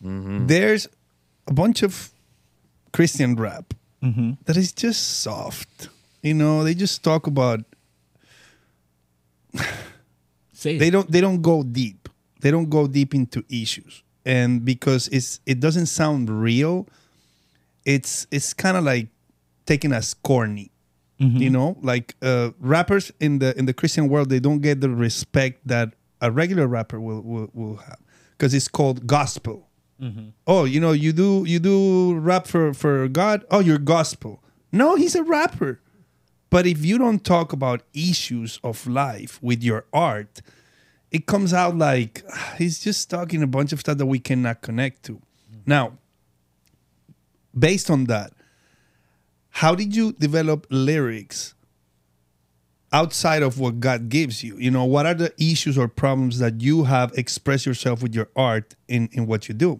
Mm-hmm. 0.04 0.48
There's 0.48 0.88
a 1.48 1.54
bunch 1.54 1.84
of 1.84 2.12
Christian 2.92 3.36
rap 3.36 3.74
Mm-hmm. 4.04 4.34
that 4.46 4.56
is 4.56 4.72
just 4.72 5.22
soft. 5.22 5.90
You 6.22 6.36
know, 6.36 6.64
they 6.64 6.76
just 6.76 7.04
talk 7.04 7.26
about 7.26 7.62
Say 10.54 10.78
they 10.78 10.90
don't 10.90 11.10
they 11.12 11.22
don't 11.22 11.42
go 11.42 11.64
deep. 11.64 12.08
They 12.42 12.52
don't 12.52 12.70
go 12.70 12.88
deep 12.88 13.14
into 13.16 13.44
issues. 13.50 14.04
And 14.26 14.64
because 14.66 15.08
it's 15.10 15.40
it 15.46 15.60
doesn't 15.60 15.88
sound 15.88 16.30
real, 16.30 16.88
it's 17.86 18.28
it's 18.32 18.54
kind 18.54 18.78
of 18.78 18.84
like 18.84 19.08
taken 19.66 19.92
as 19.94 20.14
corny. 20.14 20.72
Mm-hmm. 21.20 21.38
You 21.38 21.50
know, 21.50 21.78
like 21.82 22.16
uh, 22.22 22.52
rappers 22.60 23.12
in 23.22 23.40
the 23.40 23.58
in 23.58 23.66
the 23.66 23.74
Christian 23.74 24.10
world, 24.10 24.30
they 24.30 24.40
don't 24.40 24.60
get 24.60 24.82
the 24.82 24.90
respect 24.90 25.66
that 25.66 25.94
a 26.22 26.30
regular 26.30 26.68
rapper 26.68 27.00
will 27.00 27.22
will, 27.22 27.50
will 27.54 27.78
have 27.78 28.00
because 28.32 28.54
it's 28.54 28.68
called 28.68 29.08
gospel. 29.08 29.70
Mm-hmm. 30.02 30.30
Oh, 30.46 30.66
you 30.66 30.80
know, 30.82 30.92
you 30.92 31.14
do 31.14 31.46
you 31.48 31.60
do 31.60 32.16
rap 32.16 32.48
for 32.48 32.74
for 32.74 33.08
God. 33.08 33.46
Oh, 33.50 33.60
you're 33.60 33.78
gospel. 33.78 34.44
No, 34.72 34.96
he's 34.96 35.16
a 35.16 35.24
rapper. 35.24 35.80
But 36.50 36.68
if 36.68 36.86
you 36.86 36.98
don't 36.98 37.24
talk 37.24 37.54
about 37.54 37.84
issues 37.94 38.60
of 38.64 38.86
life 38.88 39.42
with 39.42 39.64
your 39.64 39.86
art, 39.94 40.42
it 41.12 41.26
comes 41.26 41.54
out 41.54 41.78
like 41.78 42.24
he's 42.58 42.80
just 42.80 43.10
talking 43.10 43.42
a 43.42 43.48
bunch 43.48 43.72
of 43.72 43.80
stuff 43.80 43.98
that 43.98 44.06
we 44.06 44.20
cannot 44.20 44.62
connect 44.62 45.04
to. 45.04 45.14
Mm-hmm. 45.14 45.60
Now, 45.66 45.98
based 47.58 47.90
on 47.90 48.06
that, 48.06 48.34
how 49.56 49.74
did 49.74 49.96
you 49.96 50.12
develop 50.12 50.68
lyrics 50.70 51.54
outside 52.92 53.42
of 53.42 53.58
what 53.58 53.80
God 53.80 54.10
gives 54.10 54.44
you? 54.44 54.58
You 54.58 54.70
know, 54.70 54.84
what 54.84 55.06
are 55.06 55.14
the 55.14 55.34
issues 55.42 55.78
or 55.78 55.88
problems 55.88 56.40
that 56.40 56.60
you 56.60 56.84
have 56.84 57.14
expressed 57.14 57.66
yourself 57.66 58.04
with 58.04 58.14
your 58.14 58.28
art 58.36 58.76
in, 58.90 59.08
in 59.14 59.28
what 59.28 59.48
you 59.48 59.56
do? 59.56 59.80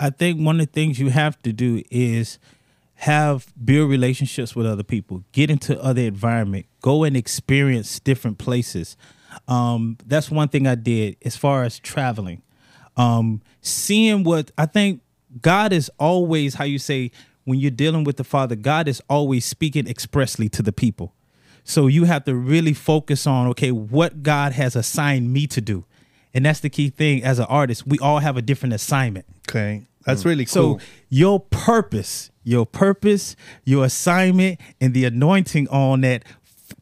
I 0.00 0.10
think 0.10 0.44
one 0.44 0.58
of 0.58 0.66
the 0.66 0.72
things 0.72 0.98
you 0.98 1.10
have 1.10 1.40
to 1.42 1.52
do 1.52 1.84
is 1.92 2.40
have 2.94 3.52
build 3.64 3.88
relationships 3.88 4.56
with 4.56 4.66
other 4.66 4.82
people, 4.82 5.22
get 5.30 5.48
into 5.48 5.80
other 5.80 6.02
environment, 6.02 6.66
go 6.82 7.04
and 7.04 7.16
experience 7.16 8.00
different 8.00 8.38
places. 8.38 8.96
Um, 9.46 9.96
that's 10.04 10.28
one 10.28 10.48
thing 10.48 10.66
I 10.66 10.74
did 10.74 11.18
as 11.24 11.36
far 11.36 11.62
as 11.62 11.78
traveling. 11.78 12.42
Um, 12.96 13.42
seeing 13.60 14.24
what 14.24 14.50
I 14.58 14.66
think 14.66 15.02
God 15.40 15.72
is 15.72 15.88
always 16.00 16.54
how 16.54 16.64
you 16.64 16.80
say 16.80 17.12
when 17.44 17.58
you're 17.58 17.70
dealing 17.70 18.04
with 18.04 18.16
the 18.16 18.24
Father, 18.24 18.56
God 18.56 18.88
is 18.88 19.02
always 19.08 19.44
speaking 19.44 19.86
expressly 19.86 20.48
to 20.50 20.62
the 20.62 20.72
people. 20.72 21.14
So 21.64 21.86
you 21.86 22.04
have 22.04 22.24
to 22.24 22.34
really 22.34 22.74
focus 22.74 23.26
on 23.26 23.46
okay, 23.48 23.70
what 23.70 24.22
God 24.22 24.52
has 24.52 24.76
assigned 24.76 25.32
me 25.32 25.46
to 25.48 25.60
do. 25.60 25.84
And 26.34 26.44
that's 26.44 26.60
the 26.60 26.70
key 26.70 26.90
thing 26.90 27.22
as 27.24 27.38
an 27.38 27.46
artist. 27.46 27.86
We 27.86 27.98
all 28.00 28.18
have 28.18 28.36
a 28.36 28.42
different 28.42 28.74
assignment. 28.74 29.26
Okay. 29.48 29.86
That's 30.04 30.22
mm. 30.22 30.26
really 30.26 30.44
cool. 30.44 30.78
So 30.78 30.84
your 31.08 31.40
purpose, 31.40 32.30
your 32.42 32.66
purpose, 32.66 33.36
your 33.64 33.84
assignment, 33.84 34.60
and 34.80 34.92
the 34.92 35.04
anointing 35.04 35.68
on 35.68 36.02
that 36.02 36.24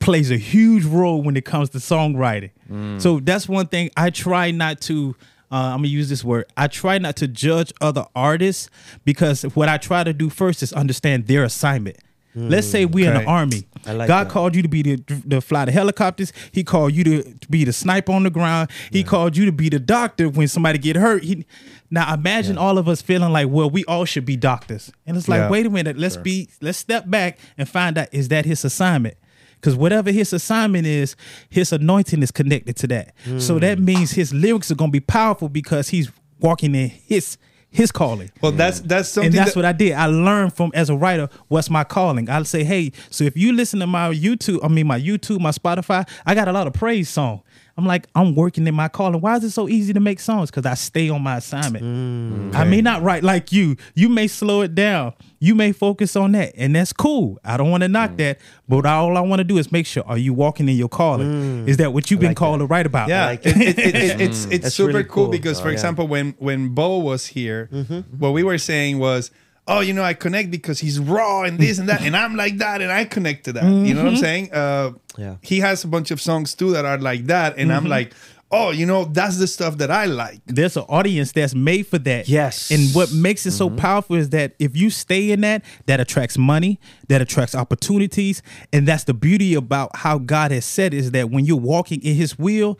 plays 0.01 0.31
a 0.31 0.37
huge 0.37 0.85
role 0.85 1.23
when 1.23 1.37
it 1.37 1.45
comes 1.45 1.71
to 1.71 1.79
songwriting. 1.79 2.51
Mm. 2.71 3.01
So 3.01 3.21
that's 3.21 3.49
one 3.49 3.67
thing 3.67 3.91
I 3.97 4.11
try 4.11 4.51
not 4.51 4.81
to. 4.83 5.15
Uh, 5.53 5.57
I'm 5.73 5.79
gonna 5.79 5.89
use 5.89 6.09
this 6.09 6.25
word. 6.25 6.47
I 6.57 6.67
try 6.67 6.97
not 6.99 7.17
to 7.17 7.29
judge 7.29 7.73
other 7.81 8.07
artists 8.17 8.71
because 9.05 9.43
what 9.55 9.69
I 9.69 9.77
try 9.77 10.03
to 10.03 10.15
do 10.15 10.31
first 10.31 10.63
is 10.63 10.73
understand 10.73 11.27
their 11.27 11.45
assignment. 11.45 11.99
Let's 12.35 12.67
say 12.67 12.87
we're 12.87 13.13
in 13.13 13.23
the 13.23 13.29
army. 13.29 13.67
I 13.85 13.93
like 13.93 14.09
God 14.09 14.29
that. 14.29 14.33
called 14.33 14.57
you 14.57 14.63
to 14.63 14.69
be 14.69 14.81
the 14.83 14.97
to 15.29 15.43
fly 15.43 15.67
the 15.67 15.73
helicopters. 15.73 16.33
He 16.51 16.65
called 16.65 16.95
you 16.95 17.05
to, 17.05 17.23
to 17.35 17.49
be 17.49 17.65
the 17.65 17.75
sniper 17.75 18.13
on 18.13 18.23
the 18.23 18.31
ground. 18.31 18.71
He 18.91 19.05
called 19.05 19.37
you 19.37 19.45
to 19.45 19.53
be 19.53 19.69
the 19.69 19.79
doctor 19.79 20.31
when 20.31 20.49
somebody 20.49 20.79
get 20.79 20.97
hurt. 20.97 21.25
He, 21.25 21.45
now 21.91 22.15
imagine 22.15 22.57
all 22.57 22.79
of 22.79 22.89
us 22.89 23.03
feeling 23.03 23.33
like, 23.35 23.49
well, 23.51 23.69
we 23.69 23.85
all 23.85 24.07
should 24.07 24.25
be 24.25 24.37
doctors, 24.37 24.91
and 25.07 25.15
it's 25.19 25.29
like, 25.29 25.41
Yeah. 25.41 25.51
wait 25.51 25.67
a 25.67 25.71
minute, 25.71 25.99
let's 25.99 26.17
be, 26.17 26.49
let's 26.63 26.79
step 26.79 27.11
back 27.11 27.39
and 27.59 27.69
find 27.69 27.99
out 27.99 28.09
is 28.13 28.29
that 28.29 28.47
his 28.47 28.65
assignment? 28.65 29.19
Because 29.63 29.77
whatever 29.77 30.11
his 30.11 30.33
assignment 30.33 30.87
is, 30.89 31.15
his 31.49 31.73
anointing 31.73 32.21
is 32.21 32.33
connected 32.33 32.75
to 32.79 32.89
that. 32.89 33.15
So 33.39 33.55
hmm. 33.55 33.61
that 33.61 33.79
means 33.79 34.11
his 34.11 34.35
lyrics 34.35 34.73
are 34.73 34.75
gonna 34.75 34.91
be 34.91 34.99
powerful 34.99 35.49
because 35.49 35.91
he's 35.91 36.11
walking 36.41 36.75
in 36.75 36.89
his 36.91 37.39
his 37.71 37.91
calling 37.91 38.31
Well, 38.43 38.53
that's 38.53 38.81
that's 38.81 39.09
something. 39.09 39.29
and 39.29 39.35
that's 39.35 39.55
that, 39.55 39.59
what 39.59 39.65
I 39.65 39.73
did. 39.73 39.93
I 39.93 40.07
learned 40.07 40.53
from 40.53 40.73
as 40.75 40.91
a 40.91 40.97
writer 40.97 41.31
what's 41.49 41.71
my 41.71 41.85
calling. 41.85 42.29
I'll 42.29 42.45
say, 42.45 42.65
hey, 42.65 42.93
so 43.09 43.25
if 43.25 43.35
you 43.35 43.53
listen 43.53 43.81
to 43.81 43.87
my 43.87 44.13
YouTube, 44.13 44.59
I 44.63 44.69
mean 44.69 44.87
my 44.87 45.01
YouTube, 45.01 45.41
my 45.41 45.53
Spotify, 45.53 46.07
I 46.27 46.35
got 46.35 46.49
a 46.49 46.53
lot 46.53 46.67
of 46.67 46.75
praise 46.75 47.09
song. 47.09 47.43
I'm 47.83 47.89
like, 47.89 48.07
I'm 48.15 48.37
working 48.37 48.65
in 48.69 48.77
my 48.77 48.87
calling. 48.87 49.21
Why 49.21 49.35
is 49.37 49.43
it 49.43 49.51
so 49.51 49.69
easy 49.69 49.93
to 49.93 49.99
make 49.99 50.21
songs? 50.21 50.53
Because 50.53 50.65
I 50.67 50.75
stay 50.75 51.09
on 51.09 51.21
my 51.21 51.39
assignment. 51.39 51.85
Mm. 51.85 52.55
I 52.55 52.63
may 52.63 52.81
not 52.81 53.03
write 53.03 53.25
like 53.25 53.51
you. 53.51 53.77
You 53.97 54.09
may 54.09 54.29
slow 54.29 54.61
it 54.61 54.77
down. 54.77 55.15
You 55.41 55.57
may 55.57 55.73
focus 55.73 56.15
on 56.15 56.31
that, 56.33 56.53
and 56.57 56.77
that's 56.77 56.93
cool. 56.93 57.41
I 57.45 57.57
don't 57.57 57.73
want 57.73 57.83
to 57.83 57.89
knock 57.89 58.13
mm. 58.13 58.17
that, 58.19 58.39
but 58.69 58.87
all 58.87 59.17
I 59.17 59.21
want 59.21 59.41
to 59.41 59.45
do 59.45 59.59
is 59.59 59.73
make 59.73 59.87
sure: 59.87 60.05
Are 60.07 60.17
you 60.17 60.33
walking 60.33 60.69
in 60.69 60.77
your 60.77 60.89
calling? 60.89 61.65
Mm. 61.65 61.69
Is 61.69 61.79
that 61.79 61.93
what 61.93 62.09
you've 62.13 62.21
been 62.21 62.29
like 62.31 62.37
called 62.37 62.61
to 62.61 62.67
write 62.67 62.87
about? 62.87 63.09
yeah, 63.09 63.27
like 63.27 63.41
it, 63.47 63.57
it, 63.57 63.79
it, 63.81 63.95
it, 63.97 64.21
it's 64.21 64.45
it's 64.45 64.63
That's 64.63 64.75
super 64.77 64.89
really 64.93 65.03
cool, 65.03 65.25
cool. 65.25 65.29
because, 65.33 65.59
for 65.61 65.67
Oh, 65.67 65.71
yeah. 65.71 65.75
example, 65.75 66.07
when 66.07 66.37
when 66.39 66.69
Bo 66.69 66.99
was 66.99 67.27
here, 67.27 67.69
mm-hmm. 67.73 68.01
what 68.19 68.31
we 68.31 68.45
were 68.45 68.59
saying 68.59 69.01
was, 69.01 69.33
oh, 69.67 69.81
you 69.81 69.93
know, 69.93 70.03
I 70.03 70.15
connect 70.15 70.51
because 70.51 70.81
he's 70.81 70.99
raw 70.99 71.43
and 71.43 71.59
this 71.59 71.79
and 71.79 71.89
that, 71.89 72.03
and 72.03 72.17
I'm 72.17 72.37
like 72.37 72.59
that, 72.59 72.81
and 72.83 72.91
I 72.91 73.05
connect 73.05 73.45
to 73.45 73.53
that. 73.55 73.65
You 73.65 73.95
know 73.95 74.03
what 74.03 74.09
I'm 74.09 74.15
mm-hmm. 74.15 74.23
saying? 74.23 74.53
Uh, 74.53 74.93
Yeah. 75.17 75.37
He 75.43 75.61
has 75.61 75.85
a 75.85 75.89
bunch 75.89 76.11
of 76.11 76.21
songs 76.21 76.55
too 76.55 76.73
that 76.73 76.85
are 76.85 76.99
like 76.99 77.27
that, 77.27 77.59
and 77.59 77.73
I'm 77.73 77.83
mm-hmm. 77.83 77.91
like, 77.91 78.15
oh, 78.53 78.71
you 78.71 78.85
know, 78.85 79.05
that's 79.07 79.39
the 79.39 79.47
stuff 79.47 79.79
that 79.79 79.91
I 79.91 80.05
like. 80.05 80.41
there's 80.47 80.77
an 80.77 80.85
audience 80.89 81.33
that's 81.33 81.55
made 81.55 81.87
for 81.87 81.99
that. 81.99 82.29
Yes. 82.29 82.71
And 82.71 82.95
what 82.95 83.11
makes 83.13 83.47
it 83.47 83.53
so 83.53 83.69
mm-hmm. 83.69 83.79
powerful 83.79 84.17
is 84.17 84.29
that 84.31 84.55
if 84.59 84.77
you 84.77 84.91
stay 84.91 85.31
in 85.31 85.41
that, 85.41 85.65
that 85.87 86.01
attracts 86.01 86.37
money, 86.37 86.79
that 87.09 87.23
attracts 87.23 87.55
opportunities. 87.55 88.43
And 88.73 88.87
that's 88.87 89.05
the 89.05 89.15
beauty 89.15 89.55
about 89.55 89.97
how 89.97 90.19
God 90.19 90.51
has 90.51 90.67
said 90.67 90.93
is 90.93 91.13
that 91.13 91.31
when 91.31 91.47
you're 91.47 91.57
walking 91.57 92.03
in 92.03 92.15
his 92.15 92.39
will, 92.39 92.79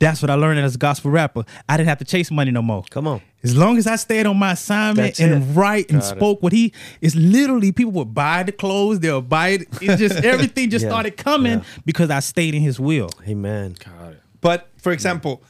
that's 0.00 0.22
what 0.22 0.30
I 0.30 0.34
learned 0.34 0.60
as 0.60 0.74
a 0.76 0.78
gospel 0.78 1.10
rapper. 1.10 1.44
I 1.68 1.76
didn't 1.76 1.88
have 1.88 1.98
to 1.98 2.04
chase 2.04 2.30
money 2.30 2.50
no 2.52 2.62
more. 2.62 2.84
Come 2.90 3.06
on. 3.08 3.20
As 3.42 3.56
long 3.56 3.78
as 3.78 3.86
I 3.86 3.96
stayed 3.96 4.26
on 4.26 4.36
my 4.36 4.52
assignment 4.52 4.96
That's 5.16 5.20
and 5.20 5.42
it. 5.42 5.46
write 5.54 5.90
and 5.90 6.00
Got 6.00 6.12
it. 6.12 6.16
spoke 6.16 6.42
what 6.42 6.52
he 6.52 6.72
is 7.00 7.14
literally 7.16 7.72
people 7.72 7.92
would 7.92 8.14
buy 8.14 8.42
the 8.44 8.52
clothes, 8.52 9.00
they'll 9.00 9.22
buy 9.22 9.48
it. 9.50 9.68
It's 9.80 9.98
just 10.00 10.24
everything 10.24 10.70
just 10.70 10.84
Yeah. 10.84 10.90
started 10.90 11.16
coming 11.16 11.58
Yeah. 11.58 11.64
because 11.84 12.10
I 12.10 12.20
stayed 12.20 12.54
in 12.54 12.62
his 12.62 12.78
will. 12.80 13.10
Amen. 13.28 13.76
Got 13.84 14.12
it. 14.12 14.20
But 14.40 14.68
for 14.78 14.92
example, 14.92 15.42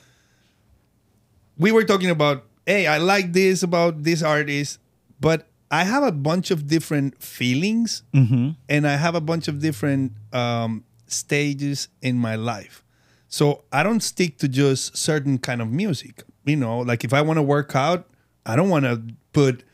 we 1.59 1.73
were 1.73 1.85
talking 1.85 2.11
about, 2.11 2.45
hey, 2.67 2.87
I 2.87 2.99
like 2.99 3.33
this 3.33 3.63
about 3.63 4.03
this 4.03 4.23
artist, 4.23 4.79
but 5.21 5.47
I 5.71 5.85
have 5.85 6.03
a 6.03 6.13
bunch 6.13 6.51
of 6.51 6.67
different 6.67 7.23
feelings 7.23 8.03
and 8.15 8.87
I 8.87 8.97
have 8.97 9.15
a 9.15 9.21
bunch 9.21 9.49
of 9.49 9.61
different 9.61 10.13
um, 10.33 10.85
stages 11.07 11.89
in 12.01 12.17
my 12.17 12.37
life. 12.37 12.83
So 13.29 13.65
I 13.73 13.83
don't 13.83 14.01
stick 14.01 14.39
to 14.39 14.49
just 14.49 14.97
certain 14.97 15.39
kind 15.39 15.61
of 15.61 15.71
music. 15.71 16.25
You 16.45 16.57
know, 16.57 16.79
like 16.81 17.05
if 17.05 17.13
I 17.13 17.23
want 17.23 17.37
to 17.37 17.43
work 17.43 17.77
out, 17.77 18.09
I 18.47 18.57
don't 18.57 18.71
want 18.71 18.85
to 18.87 19.03
put 19.33 19.65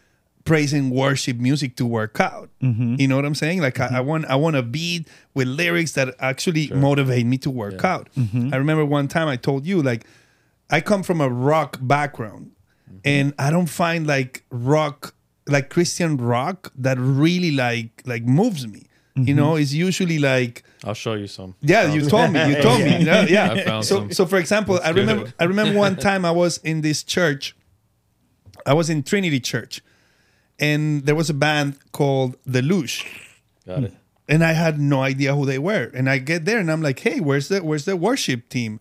praise 0.44 0.72
and 0.72 0.90
worship 0.90 1.38
music 1.38 1.76
to 1.76 1.86
work 1.86 2.20
out. 2.20 2.50
Mm-hmm. 2.62 2.96
You 2.98 3.08
know 3.08 3.16
what 3.16 3.24
I'm 3.24 3.34
saying? 3.34 3.60
Like 3.60 3.80
I, 3.80 3.86
I 3.86 3.88
mm-hmm. 3.88 4.08
want 4.08 4.24
I 4.26 4.36
want 4.36 4.56
a 4.56 4.62
beat 4.62 5.08
with 5.32 5.48
lyrics 5.48 5.92
that 5.92 6.14
actually 6.18 6.68
motivate 6.68 7.26
me 7.26 7.38
to 7.38 7.50
work 7.50 7.84
out. 7.84 8.08
Mm-hmm. 8.16 8.52
I 8.52 8.56
remember 8.56 8.84
one 8.84 9.08
time 9.08 9.28
I 9.28 9.36
told 9.36 9.66
you 9.66 9.82
like 9.82 10.04
I 10.70 10.80
come 10.80 11.02
from 11.02 11.20
a 11.20 11.28
rock 11.28 11.78
background 11.80 12.52
and 13.04 13.34
I 13.38 13.50
don't 13.50 13.66
find 13.66 14.06
like 14.06 14.44
rock 14.50 15.14
like 15.46 15.70
Christian 15.70 16.16
rock 16.16 16.72
that 16.76 16.98
really 16.98 17.50
like 17.50 18.02
like 18.04 18.24
moves 18.24 18.66
me. 18.66 18.86
You 19.16 19.32
know, 19.32 19.54
it's 19.54 19.72
usually 19.72 20.18
like 20.18 20.64
I'll 20.84 20.94
show 20.94 21.14
you 21.14 21.26
some. 21.26 21.54
yeah, 21.62 21.92
you 21.92 22.06
told 22.08 22.30
me. 22.32 22.46
You 22.46 22.62
told 22.62 22.80
me. 22.80 23.04
Yeah, 23.04 23.24
yeah. 23.24 23.52
I 23.52 23.64
found 23.64 23.84
so, 23.84 23.96
some. 23.96 24.12
so 24.12 24.26
for 24.26 24.36
example, 24.36 24.78
I 24.84 24.90
remember. 24.90 25.32
I 25.40 25.44
remember 25.44 25.78
one 25.78 25.96
time 26.08 26.24
I 26.24 26.30
was 26.30 26.58
in 26.58 26.82
this 26.82 27.02
church. 27.02 27.56
I 28.66 28.74
was 28.74 28.90
in 28.90 29.02
Trinity 29.02 29.40
Church, 29.40 29.82
and 30.58 31.04
there 31.06 31.14
was 31.14 31.30
a 31.30 31.34
band 31.34 31.78
called 31.92 32.36
The 32.44 32.62
Lush, 32.62 33.06
Got 33.66 33.84
it. 33.84 33.94
and 34.28 34.44
I 34.44 34.52
had 34.52 34.78
no 34.78 35.02
idea 35.02 35.34
who 35.34 35.46
they 35.46 35.58
were. 35.58 35.90
And 35.94 36.08
I 36.08 36.18
get 36.18 36.44
there, 36.44 36.58
and 36.58 36.70
I'm 36.70 36.82
like, 36.82 36.98
"Hey, 36.98 37.18
where's 37.18 37.48
the 37.48 37.64
where's 37.64 37.86
the 37.86 37.96
worship 37.96 38.50
team?" 38.50 38.78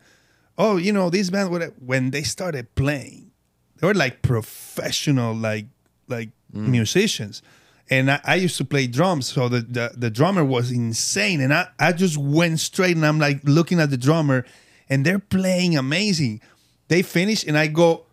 Oh, 0.58 0.76
you 0.76 0.92
know, 0.92 1.10
this 1.10 1.30
band. 1.30 1.74
When 1.80 2.12
they 2.12 2.24
started 2.24 2.76
playing, 2.76 3.32
they 3.78 3.88
were 3.88 3.94
like 3.94 4.22
professional, 4.22 5.34
like 5.34 5.68
like 6.10 6.30
mm. 6.54 6.68
musicians. 6.68 7.42
And 7.89 8.10
I, 8.10 8.22
I 8.24 8.36
used 8.36 8.58
to 8.58 8.65
play 8.65 8.88
drums, 8.88 9.28
so 9.28 9.50
the, 9.50 9.62
the 9.62 9.91
the 9.96 10.10
drummer 10.10 10.43
was 10.43 10.72
insane, 10.72 11.41
and 11.41 11.54
I 11.54 11.67
I 11.80 11.91
just 11.91 12.17
went 12.17 12.60
straight, 12.60 12.96
and 12.96 13.06
I'm 13.06 13.19
like 13.19 13.41
looking 13.43 13.80
at 13.80 13.89
the 13.89 13.98
drummer, 13.98 14.46
and 14.89 15.06
they're 15.06 15.19
playing 15.19 15.78
amazing. 15.78 16.41
They 16.88 17.02
finish, 17.02 17.46
and 17.46 17.58
I 17.58 17.67
go, 17.67 18.06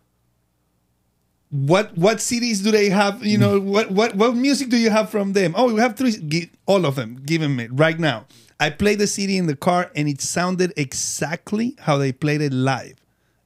what 1.51 1.97
what 1.97 2.17
CDs 2.17 2.63
do 2.63 2.71
they 2.71 2.89
have? 2.89 3.25
You 3.25 3.37
know, 3.37 3.59
mm. 3.59 3.65
what 3.65 3.91
what 3.91 4.15
what 4.15 4.35
music 4.35 4.69
do 4.69 4.77
you 4.77 4.89
have 4.89 5.09
from 5.09 5.33
them? 5.33 5.53
Oh, 5.57 5.73
we 5.73 5.79
have 5.81 5.95
three. 5.95 6.11
Gi- 6.11 6.51
all 6.65 6.85
of 6.85 6.95
them. 6.95 7.21
Give 7.25 7.41
them 7.41 7.59
it 7.59 7.69
right 7.73 7.99
now. 7.99 8.25
I 8.59 8.69
played 8.69 8.99
the 8.99 9.07
CD 9.07 9.37
in 9.37 9.47
the 9.47 9.55
car, 9.55 9.91
and 9.95 10.07
it 10.07 10.21
sounded 10.21 10.73
exactly 10.77 11.75
how 11.79 11.97
they 11.97 12.11
played 12.11 12.41
it 12.41 12.53
live, 12.53 12.95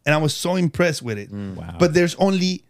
and 0.05 0.13
I 0.13 0.17
was 0.17 0.35
so 0.35 0.55
impressed 0.55 1.01
with 1.01 1.17
it. 1.17 1.31
Mm. 1.31 1.55
Wow. 1.55 1.77
But 1.79 1.93
there's 1.93 2.15
only 2.15 2.63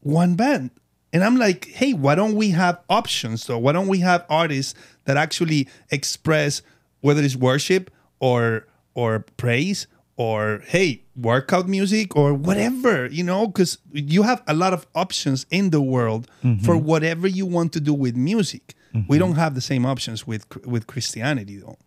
one 0.00 0.34
band. 0.34 0.70
And 1.12 1.24
I'm 1.24 1.36
like, 1.36 1.66
hey, 1.66 1.92
why 1.92 2.14
don't 2.14 2.34
we 2.34 2.50
have 2.50 2.80
options 2.88 3.46
though? 3.46 3.58
Why 3.58 3.72
don't 3.72 3.88
we 3.88 3.98
have 4.00 4.24
artists 4.28 4.74
that 5.04 5.16
actually 5.16 5.68
express 5.90 6.62
whether 7.00 7.22
it's 7.22 7.36
worship 7.36 7.90
or 8.20 8.66
or 8.94 9.24
praise 9.36 9.86
or 10.16 10.62
hey, 10.66 11.02
workout 11.16 11.66
music 11.66 12.14
or 12.14 12.34
whatever, 12.34 13.06
you 13.06 13.24
know, 13.24 13.46
because 13.46 13.78
you 13.92 14.22
have 14.22 14.42
a 14.46 14.54
lot 14.54 14.74
of 14.74 14.86
options 14.94 15.46
in 15.50 15.70
the 15.70 15.80
world 15.80 16.28
mm-hmm. 16.44 16.62
for 16.64 16.76
whatever 16.76 17.26
you 17.26 17.46
want 17.46 17.72
to 17.72 17.80
do 17.80 17.94
with 17.94 18.14
music. 18.16 18.74
We 18.92 19.00
mm-hmm. 19.00 19.18
don't 19.18 19.36
have 19.36 19.54
the 19.54 19.60
same 19.60 19.86
options 19.86 20.26
with 20.26 20.44
with 20.66 20.86
Christianity 20.86 21.56
though. 21.58 21.78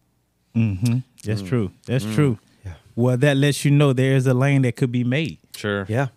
Mm-hmm. 0.56 1.00
That's 1.24 1.42
mm. 1.42 1.48
true. 1.48 1.72
That's 1.86 2.06
mm. 2.06 2.16
true. 2.16 2.40
Yeah. 2.66 2.74
Well, 2.96 3.18
that 3.18 3.38
lets 3.38 3.66
you 3.66 3.72
know 3.72 3.94
there 3.94 4.16
is 4.16 4.26
a 4.28 4.34
lane 4.34 4.62
that 4.64 4.76
could 4.76 4.92
be 4.92 5.04
made. 5.04 5.40
Sure. 5.56 5.86
Yeah. 5.90 6.08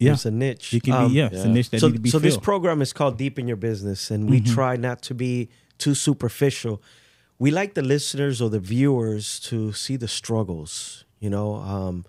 Yeah. 0.00 0.10
There's 0.10 0.26
a 0.26 0.30
niche. 0.30 0.74
It 0.74 0.82
can 0.82 0.94
Um, 0.94 1.08
be, 1.08 1.14
yeah, 1.18 1.28
it's 1.30 1.44
a 1.44 1.48
niche 1.48 1.70
that 1.70 1.80
so 1.80 1.88
need 1.88 1.96
to 1.96 2.00
be 2.00 2.10
so 2.10 2.18
this 2.18 2.36
program 2.38 2.80
is 2.82 2.92
called 2.92 3.16
Deep 3.18 3.38
in 3.38 3.46
Your 3.46 3.58
Business, 3.58 4.10
and 4.10 4.28
we 4.30 4.40
try 4.40 4.76
not 4.76 5.02
to 5.02 5.14
be 5.14 5.48
too 5.78 5.94
superficial. 5.94 6.80
We 7.38 7.50
like 7.50 7.74
the 7.74 7.82
listeners 7.82 8.40
or 8.42 8.48
the 8.50 8.58
viewers 8.60 9.38
to 9.50 9.72
see 9.72 9.96
the 9.96 10.08
struggles. 10.08 11.04
You 11.20 11.30
know, 11.30 11.54
um, 11.56 12.04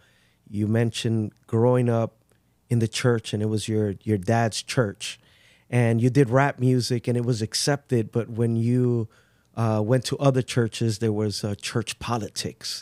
you 0.50 0.68
mentioned 0.68 1.32
growing 1.48 1.90
up 1.90 2.12
in 2.70 2.80
the 2.80 2.88
church, 2.88 3.34
and 3.34 3.44
it 3.44 3.48
was 3.48 3.68
your 3.68 3.96
your 4.04 4.18
dad's 4.18 4.64
church, 4.64 5.20
and 5.70 6.02
you 6.02 6.10
did 6.10 6.30
rap 6.30 6.60
music, 6.60 7.08
and 7.10 7.18
it 7.18 7.26
was 7.26 7.42
accepted. 7.42 8.12
But 8.12 8.30
when 8.30 8.56
you 8.56 9.10
uh, 9.58 9.82
went 9.86 10.06
to 10.06 10.18
other 10.18 10.42
churches, 10.42 11.00
there 11.00 11.12
was 11.14 11.44
uh, 11.44 11.56
church 11.62 12.00
politics 12.00 12.82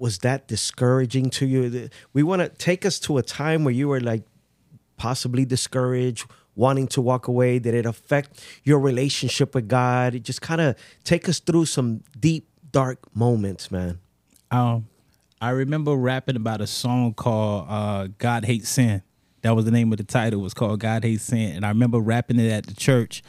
was 0.00 0.18
that 0.18 0.48
discouraging 0.48 1.30
to 1.30 1.46
you? 1.46 1.88
We 2.12 2.22
want 2.22 2.42
to 2.42 2.48
take 2.48 2.84
us 2.84 2.98
to 3.00 3.18
a 3.18 3.22
time 3.22 3.64
where 3.64 3.74
you 3.74 3.88
were 3.88 4.00
like 4.00 4.22
possibly 4.96 5.44
discouraged, 5.44 6.28
wanting 6.54 6.88
to 6.88 7.00
walk 7.00 7.28
away. 7.28 7.58
Did 7.58 7.74
it 7.74 7.86
affect 7.86 8.44
your 8.64 8.80
relationship 8.80 9.54
with 9.54 9.68
God? 9.68 10.14
It 10.14 10.24
just 10.24 10.42
kind 10.42 10.60
of 10.60 10.76
take 11.04 11.28
us 11.28 11.40
through 11.40 11.66
some 11.66 12.02
deep, 12.18 12.48
dark 12.70 13.14
moments, 13.14 13.70
man. 13.70 14.00
Um, 14.50 14.88
I 15.40 15.50
remember 15.50 15.94
rapping 15.94 16.36
about 16.36 16.60
a 16.60 16.66
song 16.66 17.14
called 17.14 17.66
uh, 17.68 18.08
"God 18.18 18.44
Hates 18.44 18.68
Sin." 18.68 19.02
That 19.42 19.54
was 19.54 19.64
the 19.64 19.70
name 19.70 19.92
of 19.92 19.98
the 19.98 20.04
title. 20.04 20.40
It 20.40 20.42
was 20.42 20.54
called 20.54 20.80
"God 20.80 21.04
Hates 21.04 21.22
Sin," 21.22 21.54
and 21.54 21.64
I 21.64 21.68
remember 21.68 22.00
rapping 22.00 22.40
it 22.40 22.50
at 22.50 22.66
the 22.66 22.74
church. 22.74 23.22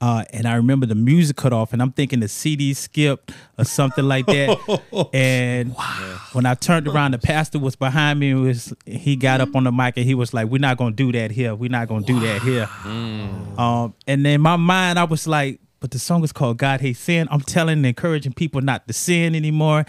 Uh, 0.00 0.24
and 0.32 0.46
I 0.46 0.54
remember 0.54 0.86
the 0.86 0.94
music 0.94 1.36
cut 1.36 1.52
off, 1.52 1.72
and 1.72 1.82
I'm 1.82 1.90
thinking 1.90 2.20
the 2.20 2.28
CD 2.28 2.72
skipped 2.72 3.32
or 3.58 3.64
something 3.64 4.04
like 4.04 4.26
that. 4.26 5.08
and 5.12 5.74
when 6.32 6.46
I 6.46 6.54
turned 6.54 6.86
around, 6.86 7.12
the 7.12 7.18
pastor 7.18 7.58
was 7.58 7.74
behind 7.74 8.20
me. 8.20 8.32
Was 8.34 8.72
he 8.86 9.16
got 9.16 9.40
up 9.40 9.56
on 9.56 9.64
the 9.64 9.72
mic 9.72 9.96
and 9.96 10.06
he 10.06 10.14
was 10.14 10.32
like, 10.32 10.46
"We're 10.46 10.60
not 10.60 10.76
gonna 10.76 10.94
do 10.94 11.10
that 11.12 11.32
here. 11.32 11.54
We're 11.54 11.70
not 11.70 11.88
gonna 11.88 12.06
do 12.06 12.20
that 12.20 12.42
here." 12.42 12.68
Um, 13.58 13.94
and 14.06 14.24
in 14.24 14.40
my 14.40 14.56
mind, 14.56 15.00
I 15.00 15.04
was 15.04 15.26
like, 15.26 15.60
"But 15.80 15.90
the 15.90 15.98
song 15.98 16.22
is 16.22 16.30
called 16.32 16.58
God 16.58 16.80
Hates 16.80 17.00
Sin." 17.00 17.26
I'm 17.30 17.40
telling 17.40 17.78
and 17.78 17.86
encouraging 17.86 18.34
people 18.34 18.60
not 18.60 18.86
to 18.86 18.94
sin 18.94 19.34
anymore. 19.34 19.84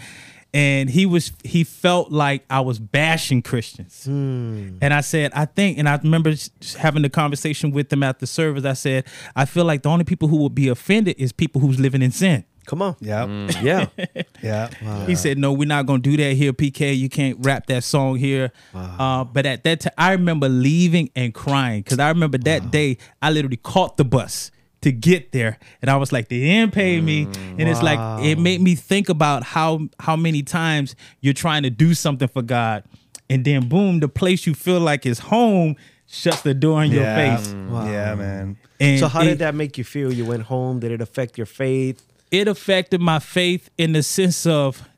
And 0.52 0.90
he 0.90 1.06
was 1.06 1.32
he 1.44 1.62
felt 1.64 2.10
like 2.10 2.44
I 2.50 2.60
was 2.60 2.78
bashing 2.80 3.40
Christians. 3.42 4.04
And 4.06 4.82
I 4.94 5.00
said, 5.00 5.30
I 5.32 5.44
think, 5.44 5.78
and 5.78 5.88
I 5.88 5.96
remember 5.96 6.34
having 6.78 7.02
the 7.02 7.08
conversation 7.10 7.70
with 7.70 7.92
him 7.92 8.02
at 8.02 8.18
the 8.18 8.26
service. 8.26 8.64
I 8.64 8.72
said, 8.72 9.04
I 9.36 9.44
feel 9.44 9.64
like 9.64 9.82
the 9.82 9.88
only 9.90 10.04
people 10.04 10.26
who 10.28 10.36
will 10.36 10.48
be 10.50 10.68
offended 10.68 11.16
is 11.18 11.32
people 11.32 11.60
who's 11.60 11.78
living 11.78 12.02
in 12.02 12.10
sin. 12.10 12.44
Come 12.66 12.82
on. 12.82 12.96
Yeah. 13.00 13.46
Yeah. 13.62 13.86
Yeah. 14.42 14.68
He 15.06 15.14
said, 15.16 15.36
"No, 15.38 15.52
we're 15.52 15.68
not 15.68 15.84
gonna 15.86 15.98
do 16.00 16.16
that 16.16 16.32
here, 16.34 16.52
PK. 16.52 16.96
You 16.96 17.08
can't 17.08 17.36
rap 17.40 17.66
that 17.66 17.84
song 17.84 18.16
here." 18.16 18.52
Uh, 18.74 19.24
but 19.24 19.44
at 19.46 19.64
that 19.64 19.80
time, 19.80 19.92
I 19.98 20.12
remember 20.12 20.48
leaving 20.48 21.10
and 21.14 21.34
crying 21.34 21.82
because 21.82 21.98
I 21.98 22.08
remember 22.08 22.38
that 22.38 22.70
day 22.70 22.96
I 23.20 23.30
literally 23.30 23.56
caught 23.58 23.96
the 23.98 24.04
bus 24.04 24.50
to 24.82 24.92
get 24.92 25.32
there, 25.32 25.58
and 25.82 25.90
I 25.90 25.96
was 25.96 26.12
like, 26.12 26.28
"They 26.28 26.40
didn't 26.40 26.72
pay 26.72 27.00
me," 27.00 27.24
and 27.58 27.62
it's 27.68 27.82
like 27.82 27.98
mm, 27.98 28.24
it 28.24 28.38
made 28.38 28.60
me 28.60 28.74
think 28.74 29.08
about 29.08 29.42
how 29.44 29.88
how 29.98 30.16
many 30.16 30.42
times 30.42 30.96
you're 31.20 31.34
trying 31.34 31.62
to 31.64 31.70
do 31.70 31.94
something 31.94 32.28
for 32.28 32.42
God, 32.42 32.84
and 33.28 33.44
then 33.44 33.68
boom, 33.68 34.00
the 34.00 34.08
place 34.08 34.46
you 34.46 34.54
feel 34.54 34.80
like 34.80 35.04
is 35.06 35.18
home 35.18 35.76
shuts 36.06 36.42
the 36.42 36.54
door 36.54 36.82
in 36.82 36.90
your 36.90 37.02
yeah. 37.02 37.36
face. 37.36 37.48
Mm, 37.48 37.86
yeah, 37.92 38.14
man. 38.14 38.56
And 38.80 38.98
So 38.98 39.08
how 39.08 39.20
it- 39.22 39.26
did 39.26 39.38
that 39.40 39.54
make 39.54 39.78
you 39.78 39.84
feel? 39.84 40.12
You 40.12 40.24
went 40.24 40.42
home. 40.44 40.80
Did 40.80 40.90
it 40.92 41.00
affect 41.00 41.36
your 41.38 41.46
faith? 41.46 42.02
it 42.30 42.46
affected 42.46 43.00
my 43.00 43.18
faith 43.18 43.70
in 43.76 43.92
the 43.92 44.04
sense 44.04 44.46
of 44.46 44.88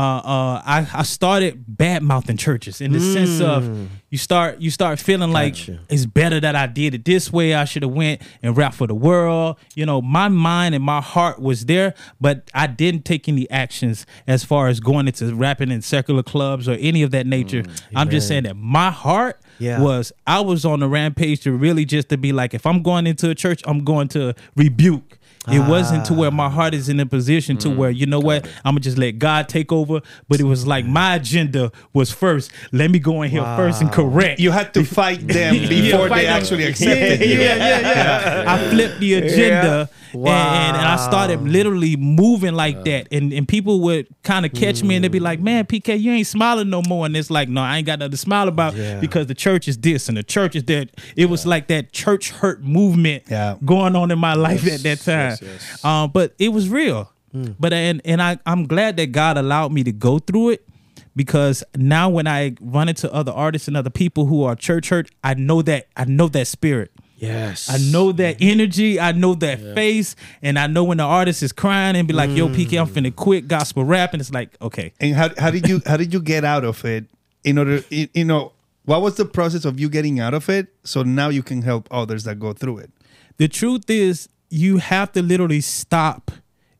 uh, 0.00 0.18
uh, 0.24 0.62
I, 0.64 0.88
I 0.94 1.02
started 1.02 1.64
bad 1.66 2.02
mouthing 2.02 2.36
churches 2.38 2.80
in 2.80 2.92
the 2.92 3.00
sense 3.00 3.40
of 3.40 3.88
you 4.08 4.16
start 4.18 4.58
you 4.60 4.70
start 4.70 4.98
feeling 4.98 5.30
like 5.30 5.56
it's 5.90 6.06
better 6.06 6.40
that 6.40 6.56
I 6.56 6.66
did 6.66 6.94
it 6.94 7.04
this 7.04 7.30
way. 7.32 7.54
I 7.54 7.64
should 7.66 7.82
have 7.82 7.92
went 7.92 8.22
and 8.42 8.56
rap 8.56 8.72
for 8.74 8.86
the 8.86 8.94
world. 8.94 9.58
You 9.74 9.84
know, 9.86 10.00
my 10.00 10.28
mind 10.28 10.74
and 10.74 10.82
my 10.82 11.00
heart 11.00 11.38
was 11.40 11.66
there, 11.66 11.94
but 12.20 12.50
I 12.54 12.66
didn't 12.66 13.04
take 13.04 13.28
any 13.28 13.48
actions 13.50 14.06
as 14.26 14.42
far 14.42 14.68
as 14.68 14.80
going 14.80 15.06
into 15.06 15.34
rapping 15.34 15.70
in 15.70 15.82
secular 15.82 16.22
clubs 16.22 16.66
or 16.68 16.76
any 16.80 17.02
of 17.02 17.10
that 17.10 17.26
nature. 17.26 17.62
I'm 17.94 18.08
just 18.08 18.26
saying 18.26 18.44
that 18.44 18.56
my 18.56 18.90
heart 18.90 19.40
Yeah. 19.58 19.82
was 19.82 20.12
I 20.26 20.40
was 20.40 20.64
on 20.64 20.80
the 20.80 20.88
rampage 20.88 21.40
to 21.42 21.52
really 21.52 21.84
just 21.84 22.08
to 22.08 22.16
be 22.16 22.32
like, 22.32 22.54
if 22.54 22.64
I'm 22.64 22.82
going 22.82 23.06
into 23.06 23.28
a 23.28 23.34
church, 23.34 23.60
I'm 23.66 23.84
going 23.84 24.08
to 24.08 24.34
rebuke. 24.56 25.18
It 25.48 25.60
wasn't 25.60 26.04
to 26.06 26.12
ah. 26.12 26.16
where 26.16 26.30
my 26.30 26.50
heart 26.50 26.74
is 26.74 26.90
in 26.90 27.00
a 27.00 27.06
position 27.06 27.56
to 27.58 27.70
where 27.70 27.90
you 27.90 28.04
know 28.04 28.20
mm, 28.20 28.24
what 28.24 28.46
I'm 28.62 28.74
gonna 28.74 28.80
just 28.80 28.98
let 28.98 29.12
God 29.12 29.48
take 29.48 29.72
over. 29.72 30.00
But 30.28 30.38
it 30.38 30.44
was 30.44 30.66
like 30.66 30.84
my 30.84 31.14
agenda 31.16 31.72
was 31.94 32.10
first. 32.10 32.52
Let 32.72 32.90
me 32.90 32.98
go 32.98 33.22
in 33.22 33.30
here 33.30 33.42
first 33.42 33.80
and 33.80 33.90
correct. 33.90 34.38
You 34.38 34.50
had 34.50 34.74
to 34.74 34.84
fight 34.84 35.26
them 35.26 35.54
before 35.68 36.08
fight 36.08 36.16
they 36.18 36.24
them. 36.26 36.42
actually 36.42 36.64
yeah, 36.64 36.68
accepted 36.68 37.20
you. 37.20 37.40
yeah, 37.40 37.56
yeah, 37.56 37.80
yeah. 37.80 38.44
I 38.46 38.70
flipped 38.70 39.00
the 39.00 39.14
agenda 39.14 39.90
and, 40.12 40.26
and, 40.28 40.76
and 40.76 40.86
I 40.86 40.96
started 40.96 41.40
literally 41.42 41.96
moving 41.96 42.54
like 42.54 42.84
that. 42.84 43.08
And 43.12 43.32
and 43.32 43.46
people 43.46 43.80
would 43.80 44.06
kind 44.22 44.44
of 44.46 44.52
catch 44.52 44.82
me 44.82 44.94
and 44.96 45.04
they'd 45.04 45.12
be 45.12 45.20
like, 45.20 45.40
Man, 45.40 45.64
PK, 45.66 46.00
you 46.00 46.12
ain't 46.12 46.26
smiling 46.26 46.70
no 46.70 46.82
more. 46.88 47.06
And 47.06 47.16
it's 47.16 47.30
like, 47.30 47.48
no, 47.48 47.60
I 47.62 47.78
ain't 47.78 47.86
got 47.86 47.98
nothing 47.98 48.10
to 48.12 48.16
smile 48.16 48.48
about 48.48 48.74
Yeah. 48.74 49.00
because 49.00 49.26
the 49.26 49.34
church 49.34 49.68
is 49.68 49.78
this 49.78 50.08
and 50.08 50.16
the 50.16 50.22
church 50.22 50.56
is 50.56 50.64
that. 50.64 50.90
It 51.16 51.26
was 51.26 51.46
like 51.46 51.68
that 51.68 51.92
church 51.92 52.30
hurt 52.30 52.62
movement 52.62 53.24
Yeah. 53.28 53.56
going 53.64 53.96
on 53.96 54.10
in 54.10 54.18
my 54.18 54.34
life 54.34 54.66
at 54.66 54.82
that 54.82 55.00
time. 55.00 55.30
yes, 55.30 55.42
yes. 55.42 55.84
Um, 55.84 56.10
but 56.12 56.34
it 56.38 56.48
was 56.52 56.68
real. 56.68 57.10
But 57.32 57.72
and 57.72 58.00
and 58.04 58.20
I, 58.20 58.38
I'm 58.44 58.66
glad 58.66 58.96
that 58.96 59.12
God 59.12 59.38
allowed 59.38 59.70
me 59.72 59.84
to 59.84 59.92
go 59.92 60.18
through 60.18 60.50
it 60.50 60.66
because 61.14 61.62
now 61.76 62.08
when 62.08 62.26
I 62.26 62.54
run 62.60 62.88
into 62.88 63.12
other 63.12 63.30
artists 63.32 63.68
and 63.68 63.76
other 63.76 63.90
people 63.90 64.26
who 64.26 64.42
are 64.42 64.56
church 64.56 64.88
hurt, 64.88 65.10
I 65.22 65.34
know 65.34 65.62
that 65.62 65.86
I 65.96 66.04
know 66.06 66.26
that 66.28 66.46
spirit. 66.48 66.90
Yes. 67.20 67.68
I 67.68 67.76
know 67.92 68.12
that 68.12 68.38
mm-hmm. 68.38 68.50
energy. 68.50 68.98
I 68.98 69.12
know 69.12 69.34
that 69.34 69.60
face, 69.74 70.16
and 70.40 70.58
I 70.58 70.66
know 70.66 70.84
when 70.84 70.96
the 70.96 71.04
artist 71.04 71.42
is 71.42 71.52
crying 71.52 71.94
and 71.94 72.08
be 72.08 72.14
like, 72.14 72.30
"Yo, 72.30 72.48
PK, 72.48 72.80
I'm 72.80 72.88
mm. 72.88 72.92
finna 72.92 73.14
quit 73.14 73.46
gospel 73.46 73.84
rap," 73.84 74.14
and 74.14 74.22
it's 74.22 74.32
like, 74.32 74.56
okay, 74.62 74.94
And 75.00 75.14
how, 75.14 75.28
how 75.36 75.50
did 75.50 75.68
you 75.68 75.82
how 75.84 75.98
did 75.98 76.14
you 76.14 76.20
get 76.20 76.44
out 76.44 76.64
of 76.64 76.82
it? 76.84 77.04
In 77.44 77.58
order, 77.58 77.84
you 77.90 78.08
you 78.14 78.24
know, 78.24 78.52
what 78.86 79.02
was 79.02 79.16
the 79.16 79.26
process 79.26 79.66
of 79.66 79.78
you 79.78 79.90
getting 79.90 80.18
out 80.18 80.32
of 80.32 80.48
it? 80.48 80.68
So 80.82 81.02
now 81.02 81.28
you 81.28 81.42
can 81.42 81.60
help 81.60 81.88
others 81.90 82.24
that 82.24 82.38
go 82.38 82.54
through 82.54 82.78
it. 82.78 82.90
the 83.36 83.48
truth 83.48 83.90
is, 83.90 84.28
you 84.48 84.78
have 84.78 85.12
to 85.12 85.22
literally 85.22 85.60
stop 85.60 86.30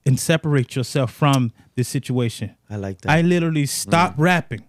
and 0.07 0.19
separate 0.19 0.75
yourself 0.75 1.13
from 1.13 1.53
this 1.77 1.89
situation. 1.89 2.57
I 2.69 2.77
like 2.77 3.03
that. 3.03 3.11
I 3.11 3.21
literally 3.21 3.67
stopped 3.67 4.17
mm. 4.17 4.23
rapping, 4.23 4.65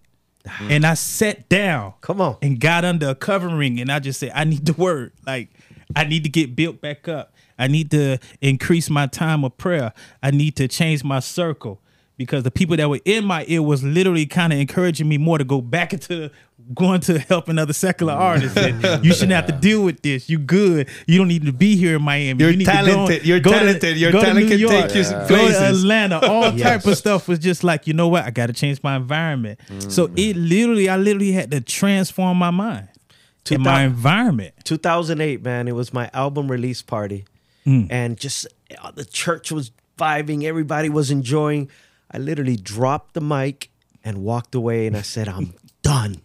mm. 0.46 0.70
and 0.70 0.86
I 0.86 0.96
sat 0.96 1.48
down. 1.48 1.94
Come 2.02 2.20
on. 2.20 2.38
and 2.42 2.60
got 2.60 2.84
under 2.84 3.10
a 3.10 3.16
covering 3.16 3.80
and 3.80 3.90
I 3.90 4.00
just 4.00 4.20
said, 4.20 4.32
I 4.36 4.44
need 4.44 4.66
the 4.66 4.74
word. 4.74 5.14
Like 5.26 5.50
I 5.96 6.04
need 6.06 6.24
to 6.24 6.30
get 6.30 6.56
built 6.56 6.82
back 6.82 7.08
up. 7.08 7.34
I 7.58 7.68
need 7.68 7.92
to 7.92 8.18
increase 8.42 8.90
my 8.90 9.08
time 9.08 9.44
of 9.44 9.58
prayer. 9.58 9.94
I 10.24 10.32
need 10.32 10.56
to 10.58 10.68
change 10.68 11.04
my 11.04 11.20
circle. 11.20 11.80
Because 12.18 12.44
the 12.44 12.52
people 12.52 12.78
that 12.78 12.88
were 12.88 13.00
in 13.04 13.26
my 13.26 13.46
ear 13.48 13.64
was 13.64 13.84
literally 13.84 14.28
kind 14.28 14.54
of 14.54 14.60
encouraging 14.60 15.10
me 15.10 15.18
more 15.18 15.40
to 15.40 15.44
go 15.44 15.60
back 15.60 15.92
into 15.92 16.30
going 16.76 17.00
to 17.02 17.18
helping 17.18 17.58
other 17.58 17.74
secular 17.74 18.14
artists. 18.14 18.56
And 18.56 19.04
you 19.06 19.12
shouldn't 19.14 19.32
have 19.32 19.48
to 19.48 19.54
deal 19.54 19.84
with 19.84 20.04
this. 20.04 20.30
You 20.30 20.38
good. 20.38 20.88
You 21.08 21.18
don't 21.18 21.30
need 21.30 21.46
to 21.48 21.54
be 21.54 21.76
here 21.76 21.96
in 21.96 22.04
Miami. 22.04 22.40
You're 22.40 22.52
you 22.52 22.58
need 22.58 22.66
to 22.66 22.72
go- 22.72 22.78
talented. 22.86 23.26
You're 23.26 23.40
go 23.40 23.52
to- 23.52 23.58
talented. 23.58 23.98
Your 23.98 24.12
to 24.12 24.20
talent 24.20 24.40
New 24.40 24.50
can 24.50 24.60
York. 24.60 24.90
take 24.92 24.96
you 24.98 25.04
Go 25.04 25.48
to. 25.50 25.66
Atlanta. 25.70 26.28
All 26.28 26.52
type 26.58 26.86
of 26.86 26.96
stuff 26.96 27.28
was 27.28 27.40
just 27.40 27.64
like, 27.64 27.88
you 27.88 27.94
know 27.94 28.08
what? 28.08 28.24
I 28.26 28.30
got 28.30 28.48
to 28.48 28.54
change 28.54 28.84
my 28.84 28.98
environment. 28.98 29.60
So 29.90 30.08
Mm. 30.08 30.20
it 30.20 30.36
literally, 30.36 30.90
I 30.90 30.98
literally 30.98 31.32
had 31.32 31.50
to 31.50 31.62
transform 31.62 32.38
my 32.38 32.52
mind 32.52 32.88
to 33.46 33.58
my 33.58 33.84
environment. 33.84 34.54
2008, 34.64 35.42
man. 35.44 35.68
It 35.68 35.76
was 35.76 35.94
my 35.94 36.10
album 36.14 36.50
release 36.52 36.82
party, 36.82 37.26
and 37.66 38.18
just 38.18 38.48
uh, 38.82 38.92
the 38.92 39.06
church 39.06 39.52
was 39.52 39.72
vibing. 39.98 40.44
Everybody 40.44 40.90
was 40.90 41.12
enjoying. 41.12 41.70
I 42.12 42.18
literally 42.18 42.58
dropped 42.58 43.14
the 43.14 43.22
mic 43.22 43.70
and 44.04 44.20
walked 44.24 44.56
away, 44.56 44.88
and 44.88 44.98
I 44.98 45.02
said, 45.02 45.28
"I'm 45.28 45.54
done." 45.82 46.22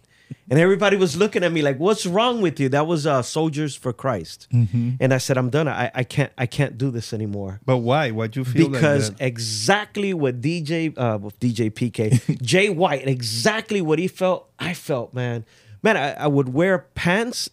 And 0.49 0.57
everybody 0.59 0.95
was 0.95 1.17
looking 1.17 1.43
at 1.43 1.51
me 1.51 1.61
like, 1.61 1.77
"What's 1.77 2.05
wrong 2.05 2.41
with 2.41 2.59
you?" 2.59 2.69
That 2.69 2.87
was 2.87 3.05
uh, 3.05 3.21
Soldiers 3.21 3.75
for 3.75 3.91
Christ, 3.93 4.47
and 4.51 5.13
I 5.13 5.17
said, 5.17 5.37
"I'm 5.37 5.49
done. 5.49 5.67
I, 5.67 5.91
I 5.93 6.03
can't. 6.03 6.31
I 6.37 6.45
can't 6.45 6.77
do 6.77 6.89
this 6.89 7.13
anymore." 7.13 7.59
But 7.65 7.77
why? 7.77 8.11
Why 8.11 8.27
do 8.27 8.39
you 8.39 8.45
feel 8.45 8.69
because 8.69 9.09
like 9.11 9.21
exactly 9.21 10.13
what 10.13 10.39
DJ 10.41 10.93
uh 10.97 11.17
DJ 11.17 11.69
PK 11.71 12.41
Jay 12.41 12.69
White 12.69 13.07
exactly 13.07 13.81
what 13.81 13.99
he 13.99 14.07
felt 14.07 14.49
I 14.57 14.73
felt 14.73 15.13
man 15.13 15.45
man 15.87 15.97
I, 15.97 16.23
I 16.23 16.27
would 16.27 16.53
wear 16.53 16.79
pants 16.95 17.49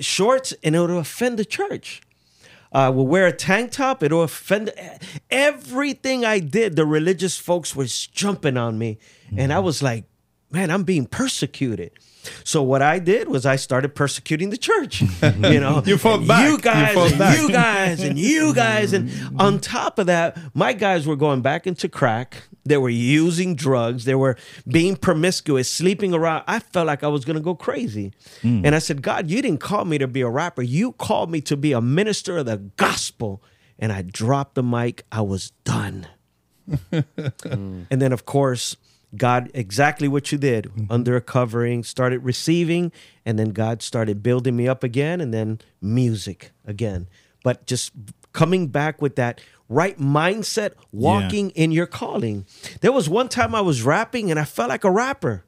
shorts 0.00 0.54
and 0.64 0.74
it 0.74 0.80
would 0.80 0.90
offend 0.90 1.38
the 1.38 1.44
church. 1.44 2.00
I 2.72 2.88
would 2.90 3.04
wear 3.04 3.26
a 3.26 3.32
tank 3.32 3.72
top 3.72 4.02
it 4.02 4.12
would 4.12 4.24
offend 4.24 4.70
everything 5.30 6.24
I 6.24 6.38
did 6.38 6.76
the 6.76 6.84
religious 6.84 7.38
folks 7.38 7.74
was 7.74 8.06
jumping 8.06 8.56
on 8.56 8.78
me. 8.78 8.98
And 9.36 9.52
I 9.52 9.56
mm-hmm. 9.56 9.66
was 9.66 9.82
like 9.82 10.04
man 10.50 10.70
I'm 10.70 10.84
being 10.84 11.06
persecuted. 11.06 11.92
So 12.44 12.62
what 12.62 12.82
I 12.82 12.98
did 12.98 13.28
was 13.28 13.46
I 13.46 13.56
started 13.56 13.94
persecuting 13.94 14.50
the 14.50 14.56
church 14.56 15.02
you 15.22 15.60
know? 15.60 15.82
You 15.84 15.98
fought 15.98 16.26
back. 16.26 16.44
you 16.44 16.52
You 16.52 16.58
guys 16.58 16.94
fought 16.94 17.10
and 17.10 17.18
back. 17.18 17.38
you 17.38 17.50
guys 17.50 18.00
and 18.00 18.18
you 18.18 18.54
guys. 18.54 18.92
And 18.94 19.10
mm-hmm. 19.10 19.40
on 19.40 19.60
top 19.60 19.98
of 19.98 20.06
that 20.06 20.38
my 20.54 20.72
guys 20.72 21.06
were 21.06 21.16
going 21.16 21.42
back 21.42 21.66
into 21.66 21.88
crack 21.88 22.47
they 22.64 22.76
were 22.76 22.88
using 22.88 23.54
drugs 23.54 24.04
they 24.04 24.14
were 24.14 24.36
being 24.66 24.96
promiscuous 24.96 25.70
sleeping 25.70 26.14
around. 26.14 26.44
I 26.46 26.58
felt 26.58 26.86
like 26.86 27.02
i 27.02 27.08
was 27.08 27.24
going 27.24 27.36
to 27.36 27.42
go 27.42 27.54
crazy. 27.54 28.12
Mm. 28.42 28.62
And 28.64 28.74
i 28.74 28.78
said 28.78 29.02
god 29.02 29.30
you 29.30 29.40
didn't 29.42 29.60
call 29.60 29.84
me 29.84 29.98
to 29.98 30.06
be 30.06 30.20
a 30.20 30.28
rapper. 30.28 30.62
You 30.62 30.92
called 30.92 31.30
me 31.30 31.40
to 31.42 31.56
be 31.56 31.72
a 31.72 31.80
minister 31.80 32.38
of 32.38 32.46
the 32.46 32.58
gospel. 32.76 33.42
And 33.78 33.92
i 33.92 34.02
dropped 34.02 34.54
the 34.54 34.62
mic. 34.62 35.04
I 35.10 35.22
was 35.22 35.52
done. 35.64 36.06
And 37.90 38.02
then 38.02 38.12
of 38.12 38.24
course 38.26 38.76
god 39.16 39.50
exactly 39.54 40.06
what 40.06 40.30
you 40.30 40.36
did 40.36 40.66
mm-hmm. 40.66 40.92
under 40.92 41.16
a 41.16 41.20
covering 41.22 41.82
started 41.82 42.22
receiving 42.22 42.92
and 43.24 43.38
then 43.38 43.52
god 43.52 43.80
started 43.80 44.22
building 44.22 44.54
me 44.54 44.68
up 44.68 44.84
again 44.84 45.20
and 45.20 45.32
then 45.32 45.60
music 45.80 46.52
again. 46.66 47.08
But 47.42 47.66
just 47.66 47.92
coming 48.32 48.66
back 48.68 49.00
with 49.02 49.16
that 49.16 49.40
right 49.68 49.98
mindset 49.98 50.72
walking 50.92 51.50
in 51.50 51.70
your 51.72 51.86
calling 51.86 52.46
there 52.80 52.92
was 52.92 53.08
one 53.08 53.28
time 53.28 53.54
i 53.54 53.60
was 53.60 53.82
rapping 53.82 54.30
and 54.30 54.38
i 54.40 54.44
felt 54.44 54.68
like 54.68 54.84
a 54.84 54.90
rapper 54.90 55.44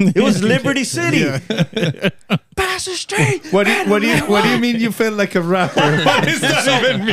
it 0.00 0.22
was 0.22 0.42
liberty 0.54 0.84
city 0.84 1.22
pass 2.56 2.84
the 2.86 2.94
street 2.96 3.44
What 3.52 3.64
do, 3.66 3.72
you, 3.72 3.90
what 3.90 4.00
do 4.02 4.08
you 4.08 4.18
what 4.26 4.42
do 4.44 4.50
you 4.50 4.58
mean 4.58 4.76
you 4.80 4.90
felt 4.90 5.14
like 5.14 5.34
a 5.34 5.42
rapper? 5.42 5.80
what 6.04 6.24
does 6.24 6.40
that 6.40 6.82
even 6.82 7.04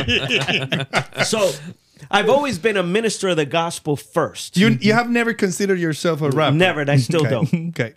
mean? 1.18 1.24
so 1.24 1.50
i've 2.10 2.30
always 2.30 2.58
been 2.58 2.76
a 2.78 2.82
minister 2.82 3.28
of 3.28 3.36
the 3.36 3.44
gospel 3.46 3.96
first 3.96 4.56
You 4.56 4.68
you 4.80 4.92
have 4.94 5.10
never 5.10 5.34
considered 5.34 5.78
yourself 5.78 6.22
a 6.22 6.30
rapper. 6.30 6.56
Never, 6.56 6.80
and 6.80 6.90
I 6.90 6.96
still 6.96 7.20
Okay. 7.26 7.30
don't. 7.30 7.68
Okay. 7.70 7.94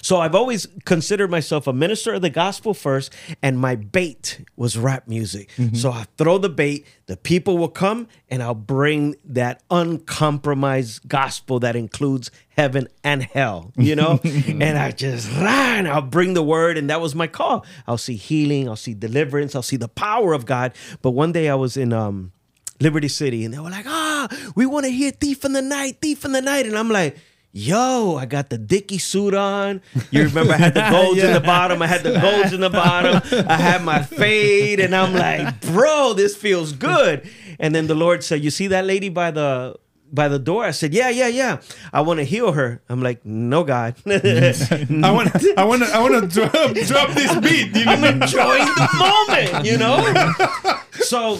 So 0.00 0.20
I've 0.20 0.34
always 0.34 0.66
considered 0.84 1.30
myself 1.30 1.66
a 1.66 1.72
minister 1.72 2.14
of 2.14 2.22
the 2.22 2.30
gospel 2.30 2.74
first, 2.74 3.12
and 3.42 3.58
my 3.58 3.74
bait 3.74 4.44
was 4.56 4.76
rap 4.76 5.08
music. 5.08 5.50
So 5.74 5.90
I 5.90 6.06
throw 6.16 6.38
the 6.38 6.48
bait, 6.48 6.86
the 7.06 7.16
people 7.16 7.58
will 7.58 7.68
come, 7.68 8.08
and 8.28 8.42
I'll 8.42 8.54
bring 8.54 9.16
that 9.24 9.62
uncompromised 9.70 11.08
gospel 11.08 11.58
that 11.60 11.76
includes 11.76 12.30
heaven 12.56 12.88
and 13.02 13.22
hell, 13.22 13.72
you 13.76 13.96
know? 13.96 14.20
and 14.24 14.78
I 14.78 14.90
just 14.90 15.30
run, 15.32 15.86
I'll 15.86 16.02
bring 16.02 16.34
the 16.34 16.42
word, 16.42 16.78
and 16.78 16.90
that 16.90 17.00
was 17.00 17.14
my 17.14 17.26
call. 17.26 17.64
I'll 17.86 17.98
see 17.98 18.16
healing, 18.16 18.68
I'll 18.68 18.76
see 18.76 18.94
deliverance, 18.94 19.54
I'll 19.54 19.62
see 19.62 19.76
the 19.76 19.88
power 19.88 20.32
of 20.32 20.46
God. 20.46 20.74
But 21.00 21.10
one 21.10 21.32
day 21.32 21.48
I 21.48 21.54
was 21.54 21.76
in 21.76 21.92
um 21.92 22.32
Liberty 22.80 23.08
City, 23.08 23.44
and 23.44 23.54
they 23.54 23.58
were 23.58 23.70
like, 23.70 23.86
ah, 23.86 24.28
we 24.54 24.66
want 24.66 24.84
to 24.86 24.92
hear 24.92 25.12
Thief 25.12 25.44
in 25.44 25.52
the 25.52 25.62
Night, 25.62 25.98
Thief 26.02 26.24
in 26.24 26.32
the 26.32 26.42
Night. 26.42 26.66
And 26.66 26.76
I'm 26.76 26.88
like, 26.88 27.16
yo, 27.52 28.16
I 28.16 28.26
got 28.26 28.50
the 28.50 28.58
Dickie 28.58 28.98
suit 28.98 29.34
on. 29.34 29.82
You 30.10 30.24
remember 30.24 30.54
I 30.54 30.56
had 30.56 30.74
the 30.74 30.88
golds 30.90 31.22
in 31.22 31.32
the 31.32 31.40
bottom, 31.40 31.82
I 31.82 31.86
had 31.86 32.02
the 32.02 32.18
golds 32.18 32.52
in 32.52 32.60
the 32.60 32.70
bottom, 32.70 33.22
I 33.48 33.56
had 33.56 33.84
my 33.84 34.02
fade, 34.02 34.80
and 34.80 34.94
I'm 34.94 35.14
like, 35.14 35.60
bro, 35.60 36.14
this 36.14 36.36
feels 36.36 36.72
good. 36.72 37.28
And 37.58 37.74
then 37.74 37.86
the 37.86 37.94
Lord 37.94 38.24
said, 38.24 38.42
You 38.42 38.50
see 38.50 38.66
that 38.68 38.84
lady 38.84 39.08
by 39.08 39.30
the 39.30 39.76
by 40.12 40.28
the 40.28 40.38
door? 40.38 40.64
I 40.64 40.72
said, 40.72 40.92
Yeah, 40.92 41.10
yeah, 41.10 41.28
yeah. 41.28 41.60
I 41.92 42.00
want 42.02 42.18
to 42.18 42.24
heal 42.24 42.52
her. 42.52 42.82
I'm 42.88 43.02
like, 43.02 43.24
No, 43.24 43.62
God. 43.64 43.94
I 44.06 45.10
want, 45.10 45.34
I 45.56 45.64
want, 45.64 45.82
I 45.82 46.02
want 46.02 46.20
to 46.20 46.28
drop, 46.28 46.74
drop 46.74 47.10
this 47.14 47.34
beat. 47.40 47.74
You 47.76 47.84
know? 47.84 47.92
I'm 47.92 48.04
enjoying 48.04 48.64
the 48.66 48.88
moment, 48.98 49.66
you 49.66 49.78
know? 49.78 50.78
So 50.92 51.38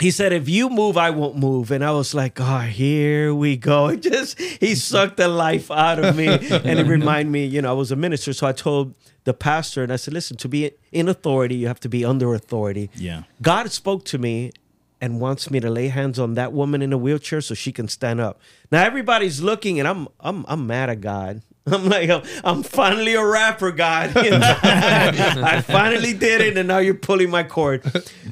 he 0.00 0.10
said, 0.10 0.32
if 0.32 0.48
you 0.48 0.68
move, 0.68 0.96
I 0.96 1.10
won't 1.10 1.36
move. 1.36 1.70
And 1.70 1.84
I 1.84 1.92
was 1.92 2.14
like, 2.14 2.40
oh, 2.40 2.60
here 2.60 3.34
we 3.34 3.56
go. 3.56 3.88
It 3.92 4.02
just, 4.02 4.38
he 4.40 4.74
sucked 4.74 5.16
the 5.16 5.28
life 5.28 5.70
out 5.70 5.98
of 5.98 6.16
me. 6.16 6.26
And 6.26 6.78
it 6.78 6.86
reminded 6.98 7.30
me, 7.30 7.44
you 7.44 7.62
know, 7.62 7.70
I 7.70 7.72
was 7.74 7.92
a 7.92 7.96
minister. 7.96 8.32
So 8.32 8.46
I 8.46 8.52
told 8.52 8.94
the 9.24 9.34
pastor, 9.34 9.82
and 9.82 9.92
I 9.92 9.96
said, 9.96 10.14
listen, 10.14 10.36
to 10.38 10.48
be 10.48 10.72
in 10.90 11.08
authority, 11.08 11.54
you 11.56 11.66
have 11.68 11.80
to 11.80 11.88
be 11.88 12.04
under 12.04 12.34
authority. 12.34 12.90
Yeah. 12.94 13.22
God 13.40 13.70
spoke 13.70 14.04
to 14.06 14.18
me 14.18 14.52
and 15.00 15.20
wants 15.20 15.50
me 15.50 15.60
to 15.60 15.68
lay 15.68 15.88
hands 15.88 16.18
on 16.18 16.34
that 16.34 16.52
woman 16.52 16.80
in 16.80 16.92
a 16.92 16.98
wheelchair 16.98 17.40
so 17.40 17.54
she 17.54 17.72
can 17.72 17.88
stand 17.88 18.20
up. 18.20 18.40
Now 18.70 18.84
everybody's 18.84 19.40
looking, 19.42 19.78
and 19.80 19.88
I'm 19.88 20.06
I'm 20.20 20.44
I'm 20.48 20.66
mad 20.66 20.90
at 20.90 21.00
God. 21.00 21.42
I'm 21.66 21.88
like, 21.88 22.10
I'm, 22.10 22.22
I'm 22.42 22.62
finally 22.62 23.14
a 23.14 23.24
rapper, 23.24 23.70
God. 23.72 24.14
You 24.24 24.30
know? 24.30 24.58
I 24.62 25.60
finally 25.62 26.12
did 26.12 26.40
it, 26.40 26.56
and 26.58 26.66
now 26.68 26.78
you're 26.78 26.94
pulling 26.94 27.30
my 27.30 27.44
cord. 27.44 27.84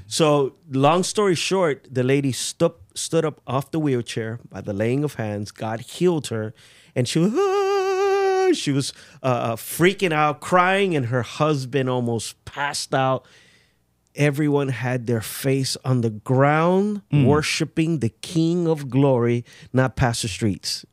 So, 0.06 0.54
long 0.70 1.02
story 1.04 1.34
short, 1.36 1.86
the 1.90 2.02
lady 2.02 2.32
stood 2.32 2.72
stood 2.94 3.24
up 3.24 3.40
off 3.46 3.70
the 3.70 3.78
wheelchair 3.78 4.40
by 4.50 4.60
the 4.60 4.72
laying 4.72 5.04
of 5.04 5.14
hands. 5.14 5.52
God 5.52 5.80
healed 5.80 6.26
her, 6.28 6.52
and 6.96 7.06
she 7.08 7.20
was 7.20 7.32
"Ah!" 7.36 8.50
she 8.52 8.72
was 8.72 8.92
uh, 9.22 9.26
uh, 9.26 9.56
freaking 9.56 10.12
out, 10.12 10.40
crying, 10.40 10.96
and 10.96 11.06
her 11.06 11.22
husband 11.22 11.88
almost 11.88 12.44
passed 12.44 12.92
out 12.94 13.24
everyone 14.16 14.68
had 14.70 15.06
their 15.06 15.20
face 15.20 15.76
on 15.84 16.00
the 16.00 16.10
ground 16.10 17.00
worshiping 17.12 18.00
the 18.00 18.08
king 18.08 18.66
of 18.66 18.90
glory 18.90 19.44
not 19.72 19.94
pastor 19.94 20.26
streets 20.26 20.84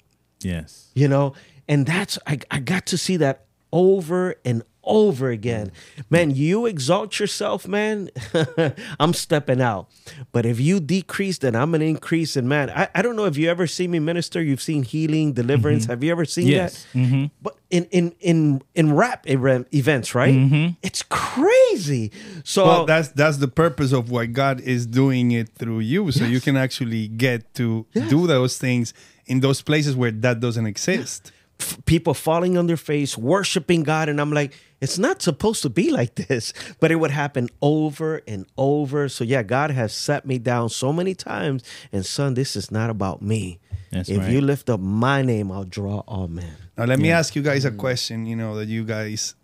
Yes. 0.41 0.91
you 0.93 1.07
know 1.07 1.33
and 1.68 1.86
that's 1.86 2.18
I, 2.26 2.39
I 2.51 2.59
got 2.59 2.86
to 2.88 2.97
see 2.97 3.18
that 3.18 3.45
over 3.72 4.36
and 4.45 4.63
over 4.89 5.30
again. 5.30 5.70
Man 6.09 6.32
you 6.32 6.65
exalt 6.65 7.20
yourself 7.20 7.68
man 7.68 8.09
i'm 9.01 9.13
stepping 9.13 9.59
out. 9.59 9.89
But 10.32 10.45
if 10.45 10.61
you 10.61 10.80
decrease 10.80 11.39
then 11.39 11.57
i'm 11.57 11.72
gonna 11.74 11.84
increase 11.84 12.38
and 12.38 12.47
man. 12.47 12.70
I, 12.70 12.88
I 12.95 13.01
don't 13.01 13.18
know 13.18 13.26
if 13.26 13.36
you 13.36 13.49
ever 13.49 13.68
see 13.68 13.86
me 13.89 13.99
minister. 13.99 14.41
You've 14.41 14.61
seen 14.61 14.84
healing 14.84 15.34
deliverance. 15.34 15.84
Mm-hmm. 15.84 15.91
Have 15.91 16.03
you 16.05 16.11
ever 16.13 16.24
seen 16.24 16.47
Yes. 16.47 16.88
that 16.93 17.32
but 17.41 17.57
in 17.70 17.84
in 17.91 18.15
in 18.22 18.61
in 18.76 18.95
rap 18.95 19.26
events 19.28 20.15
right? 20.15 20.34
Mm-hmm. 20.34 20.76
It's 20.82 21.03
crazy. 21.09 22.11
So 22.45 22.65
Well, 22.65 22.86
that's 22.86 23.09
that's 23.09 23.38
the 23.38 23.49
purpose 23.49 23.91
of 23.91 24.09
why 24.09 24.26
God 24.28 24.61
is 24.61 24.86
doing 24.86 25.32
it 25.32 25.49
through 25.49 25.80
you, 25.80 26.11
so 26.13 26.24
you 26.24 26.39
can 26.39 26.55
actually 26.55 27.09
get 27.09 27.53
to 27.55 27.86
do 28.07 28.26
those 28.26 28.57
things 28.57 28.93
in 29.26 29.41
those 29.41 29.61
places 29.61 29.97
where 29.97 30.11
that 30.11 30.39
doesn't 30.39 30.65
exist. 30.65 31.34
F- 31.59 31.77
people 31.85 32.13
falling 32.13 32.57
on 32.57 32.67
their 32.67 32.77
face, 32.77 33.17
worshiping 33.17 33.83
God. 33.83 34.09
And 34.09 34.19
I'm 34.19 34.31
like, 34.31 34.53
it's 34.81 34.97
not 34.97 35.21
supposed 35.21 35.61
to 35.63 35.69
be 35.69 35.91
like 35.99 36.15
this, 36.15 36.53
but 36.79 36.91
it 36.91 36.95
would 36.95 37.11
happen 37.11 37.49
over 37.61 38.21
and 38.27 38.45
over. 38.57 39.09
So, 39.09 39.23
yeah, 39.23 39.43
God 39.43 39.71
has 39.71 39.93
set 39.93 40.25
me 40.25 40.37
down 40.37 40.69
so 40.69 40.93
many 40.93 41.15
times. 41.15 41.63
And, 41.91 42.05
son, 42.05 42.33
this 42.33 42.55
is 42.55 42.71
not 42.71 42.89
about 42.89 43.21
me. 43.21 43.59
That's 43.91 44.09
if 44.09 44.19
right. 44.19 44.31
you 44.31 44.41
lift 44.41 44.69
up 44.69 44.79
my 44.79 45.21
name, 45.21 45.51
I'll 45.51 45.63
draw 45.63 45.99
all 46.07 46.27
men. 46.27 46.53
Now, 46.77 46.85
let 46.85 46.99
me 46.99 47.09
ask 47.09 47.35
you 47.35 47.41
guys 47.41 47.65
a 47.65 47.71
mm. 47.71 47.77
question. 47.77 48.25
You 48.25 48.35
know 48.35 48.55
that 48.57 48.67
you 48.67 48.83
guys 48.83 49.35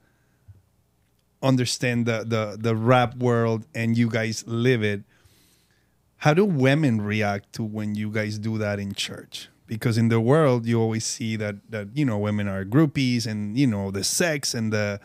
understand 1.41 2.05
the 2.05 2.23
the 2.23 2.57
the 2.59 2.75
rap 2.75 3.15
world 3.17 3.65
and 3.73 3.97
you 3.97 4.09
guys 4.09 4.43
live 4.47 4.83
it. 4.83 5.03
How 6.17 6.33
do 6.33 6.45
women 6.45 7.01
react 7.01 7.53
to 7.53 7.63
when 7.63 7.95
you 7.95 8.09
guys 8.09 8.39
do 8.39 8.57
that 8.57 8.79
in 8.79 8.93
church? 8.93 9.49
Because 9.65 9.97
in 9.97 10.09
the 10.09 10.19
world, 10.19 10.65
you 10.65 10.79
always 10.79 11.05
see 11.05 11.35
that 11.37 11.55
that 11.69 11.87
you 11.93 12.05
know 12.05 12.17
women 12.17 12.47
are 12.47 12.65
groupies 12.65 13.25
and 13.25 13.57
you 13.57 13.67
know 13.67 13.91
the 13.91 14.03
sex 14.03 14.53
and 14.53 14.71
the 14.73 14.99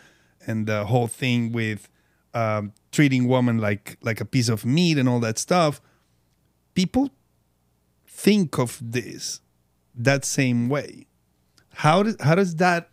and 0.46 0.66
the 0.66 0.86
whole 0.86 1.06
thing 1.06 1.52
with 1.52 1.88
um, 2.34 2.72
treating 2.92 3.28
women 3.28 3.58
like 3.58 3.98
like 4.02 4.20
a 4.20 4.24
piece 4.24 4.48
of 4.48 4.64
meat 4.64 4.98
and 4.98 5.08
all 5.08 5.20
that 5.20 5.38
stuff. 5.38 5.80
People 6.74 7.10
think 8.06 8.58
of 8.58 8.78
this 8.82 9.40
that 9.94 10.24
same 10.24 10.68
way 10.68 11.08
how 11.78 12.02
does 12.02 12.16
how 12.20 12.34
does 12.34 12.56
that 12.56 12.90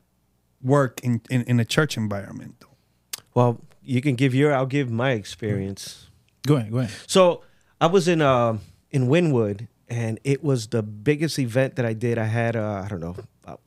work 0.62 1.00
in, 1.04 1.22
in, 1.30 1.42
in 1.44 1.60
a 1.60 1.66
church 1.66 1.98
environment 1.98 2.56
though? 2.60 2.78
Well, 3.34 3.62
you 3.82 4.00
can 4.00 4.16
give 4.16 4.34
your, 4.34 4.54
I'll 4.54 4.68
give 4.68 4.92
my 4.92 5.12
experience. 5.12 6.10
Go 6.46 6.56
ahead. 6.56 6.72
Go 6.72 6.80
ahead. 6.80 6.96
So 7.08 7.42
I 7.82 7.88
was 7.88 8.08
in 8.08 8.22
uh, 8.22 8.60
in 8.92 9.08
Wynwood, 9.08 9.68
and 9.90 10.20
it 10.24 10.44
was 10.44 10.68
the 10.68 10.84
biggest 10.84 11.38
event 11.40 11.76
that 11.76 11.86
I 11.86 11.94
did. 11.94 12.18
I 12.18 12.26
had 12.26 12.56
uh, 12.56 12.82
I 12.84 12.88
don't 12.88 13.00
know 13.00 13.16
about 13.44 13.62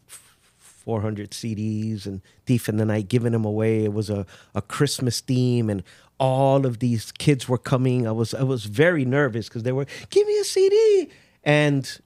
400 0.89 1.31
CDs 1.31 2.07
and 2.07 2.23
Thief 2.47 2.69
in 2.69 2.77
the 2.77 2.85
Night, 2.85 3.09
giving 3.09 3.33
them 3.33 3.45
away. 3.45 3.85
It 3.85 3.93
was 3.93 4.11
a, 4.11 4.27
a 4.55 4.63
Christmas 4.63 5.21
theme, 5.21 5.69
and 5.71 5.83
all 6.19 6.67
of 6.67 6.79
these 6.79 7.13
kids 7.13 7.49
were 7.49 7.59
coming. 7.59 8.07
I 8.07 8.13
was 8.13 8.35
I 8.35 8.43
was 8.43 8.65
very 8.65 9.05
nervous 9.05 9.49
because 9.49 9.63
they 9.63 9.73
were 9.73 9.87
give 10.11 10.27
me 10.27 10.39
a 10.39 10.45
CD, 10.45 11.11
and 11.45 12.01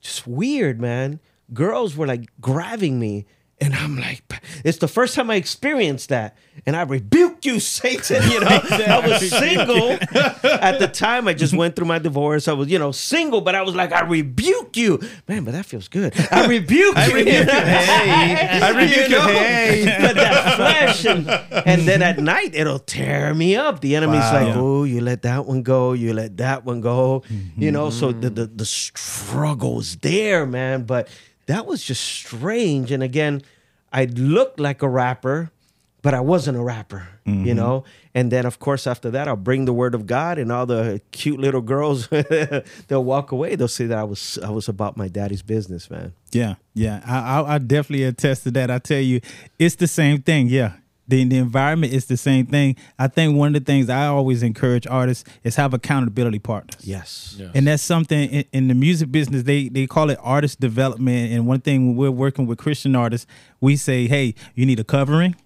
just 0.00 0.26
weird, 0.26 0.80
man. 0.80 1.20
Girls 1.52 1.96
were 1.96 2.06
like 2.06 2.30
grabbing 2.40 2.98
me. 2.98 3.26
And 3.58 3.74
I'm 3.74 3.96
like, 3.96 4.22
it's 4.66 4.78
the 4.78 4.88
first 4.88 5.14
time 5.14 5.30
I 5.30 5.36
experienced 5.36 6.10
that. 6.10 6.36
And 6.66 6.76
I 6.76 6.82
rebuke 6.82 7.46
you, 7.46 7.58
Satan. 7.58 8.22
You 8.30 8.40
know, 8.40 8.48
I 8.70 9.08
was 9.08 9.30
single 9.30 9.92
at 9.92 10.78
the 10.78 10.88
time. 10.92 11.26
I 11.26 11.32
just 11.32 11.54
went 11.54 11.74
through 11.74 11.86
my 11.86 11.98
divorce. 11.98 12.48
I 12.48 12.52
was, 12.52 12.68
you 12.68 12.78
know, 12.78 12.92
single, 12.92 13.40
but 13.40 13.54
I 13.54 13.62
was 13.62 13.74
like, 13.74 13.92
I 13.92 14.02
rebuke 14.02 14.76
you. 14.76 15.00
Man, 15.26 15.44
but 15.44 15.52
that 15.52 15.64
feels 15.64 15.88
good. 15.88 16.12
I 16.30 16.46
rebuke 16.46 16.96
you. 16.96 17.14
rebuke 17.14 17.26
you. 17.26 17.52
Hey. 17.56 18.60
I 18.60 18.70
rebuke 18.70 19.08
you. 19.08 19.20
Hey. 19.20 19.96
But 20.00 20.16
that 20.16 20.56
flesh. 20.56 21.04
And, 21.06 21.28
and 21.66 21.82
then 21.88 22.02
at 22.02 22.18
night, 22.18 22.54
it'll 22.54 22.78
tear 22.78 23.32
me 23.34 23.56
up. 23.56 23.80
The 23.80 23.96
enemy's 23.96 24.20
Wow. 24.20 24.32
like, 24.32 24.56
oh, 24.56 24.84
you 24.84 25.00
let 25.00 25.22
that 25.22 25.46
one 25.46 25.62
go. 25.62 25.92
You 25.92 26.12
let 26.12 26.36
that 26.38 26.64
one 26.64 26.80
go. 26.82 27.22
You 27.56 27.72
know, 27.72 27.88
so 27.90 28.10
mm-hmm. 28.10 28.20
the, 28.20 28.30
the, 28.30 28.46
the 28.46 28.64
struggle's 28.66 29.96
there, 29.96 30.44
man. 30.46 30.84
But 30.84 31.08
that 31.46 31.66
was 31.66 31.82
just 31.82 32.02
strange. 32.02 32.90
And 32.90 33.02
again, 33.02 33.42
I 33.92 34.04
looked 34.04 34.60
like 34.60 34.82
a 34.82 34.88
rapper, 34.88 35.50
but 36.02 36.14
I 36.14 36.20
wasn't 36.20 36.56
a 36.56 36.62
rapper, 36.62 37.08
you 37.24 37.32
mm-hmm. 37.32 37.56
know? 37.56 37.84
And 38.14 38.30
then, 38.30 38.46
of 38.46 38.58
course, 38.58 38.86
after 38.86 39.10
that, 39.10 39.26
I'll 39.26 39.36
bring 39.36 39.64
the 39.64 39.72
word 39.72 39.94
of 39.94 40.06
God, 40.06 40.38
and 40.38 40.52
all 40.52 40.64
the 40.66 41.00
cute 41.10 41.40
little 41.40 41.60
girls, 41.60 42.08
they'll 42.88 43.04
walk 43.04 43.32
away. 43.32 43.56
They'll 43.56 43.68
say 43.68 43.86
that 43.86 43.98
I 43.98 44.04
was, 44.04 44.38
I 44.42 44.50
was 44.50 44.68
about 44.68 44.96
my 44.96 45.08
daddy's 45.08 45.42
business, 45.42 45.90
man. 45.90 46.12
Yeah, 46.32 46.54
yeah. 46.74 47.02
I, 47.06 47.40
I 47.40 47.54
I 47.54 47.58
definitely 47.58 48.04
attest 48.04 48.44
to 48.44 48.50
that. 48.52 48.70
I 48.70 48.78
tell 48.78 49.00
you, 49.00 49.20
it's 49.58 49.74
the 49.76 49.88
same 49.88 50.22
thing. 50.22 50.48
Yeah. 50.48 50.74
The, 51.08 51.24
the 51.24 51.38
environment 51.38 51.92
is 51.92 52.06
the 52.06 52.16
same 52.16 52.46
thing. 52.46 52.76
I 52.98 53.08
think 53.08 53.36
one 53.36 53.54
of 53.54 53.64
the 53.64 53.72
things 53.72 53.88
I 53.88 54.06
always 54.06 54.42
encourage 54.42 54.86
artists 54.86 55.28
is 55.44 55.56
have 55.56 55.72
accountability 55.72 56.38
partners. 56.38 56.80
Yes. 56.84 57.36
Yeah. 57.38 57.50
And 57.54 57.66
that's 57.66 57.82
something 57.82 58.28
in, 58.28 58.44
in 58.52 58.68
the 58.68 58.74
music 58.74 59.12
business 59.12 59.44
they 59.44 59.68
they 59.68 59.86
call 59.86 60.10
it 60.10 60.18
artist 60.22 60.60
development. 60.60 61.32
And 61.32 61.46
one 61.46 61.60
thing 61.60 61.88
when 61.88 61.96
we're 61.96 62.10
working 62.10 62.46
with 62.46 62.58
Christian 62.58 62.96
artists, 62.96 63.26
we 63.60 63.76
say, 63.76 64.06
hey, 64.06 64.34
you 64.54 64.66
need 64.66 64.80
a 64.80 64.84
covering, 64.84 65.36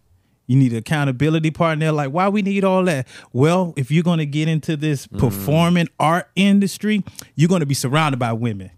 you 0.47 0.57
need 0.57 0.73
an 0.73 0.79
accountability 0.79 1.51
partner. 1.51 1.93
Like, 1.93 2.11
why 2.11 2.29
we 2.29 2.43
need 2.43 2.65
all 2.65 2.85
that? 2.85 3.07
Well, 3.33 3.75
if 3.77 3.91
you're 3.91 4.03
gonna 4.03 4.27
get 4.27 4.49
into 4.49 4.77
this 4.77 5.07
mm. 5.07 5.19
performing 5.19 5.89
art 5.99 6.29
industry, 6.35 7.05
you're 7.35 7.49
gonna 7.49 7.67
be 7.67 7.75
surrounded 7.75 8.19
by 8.19 8.33
women. 8.33 8.71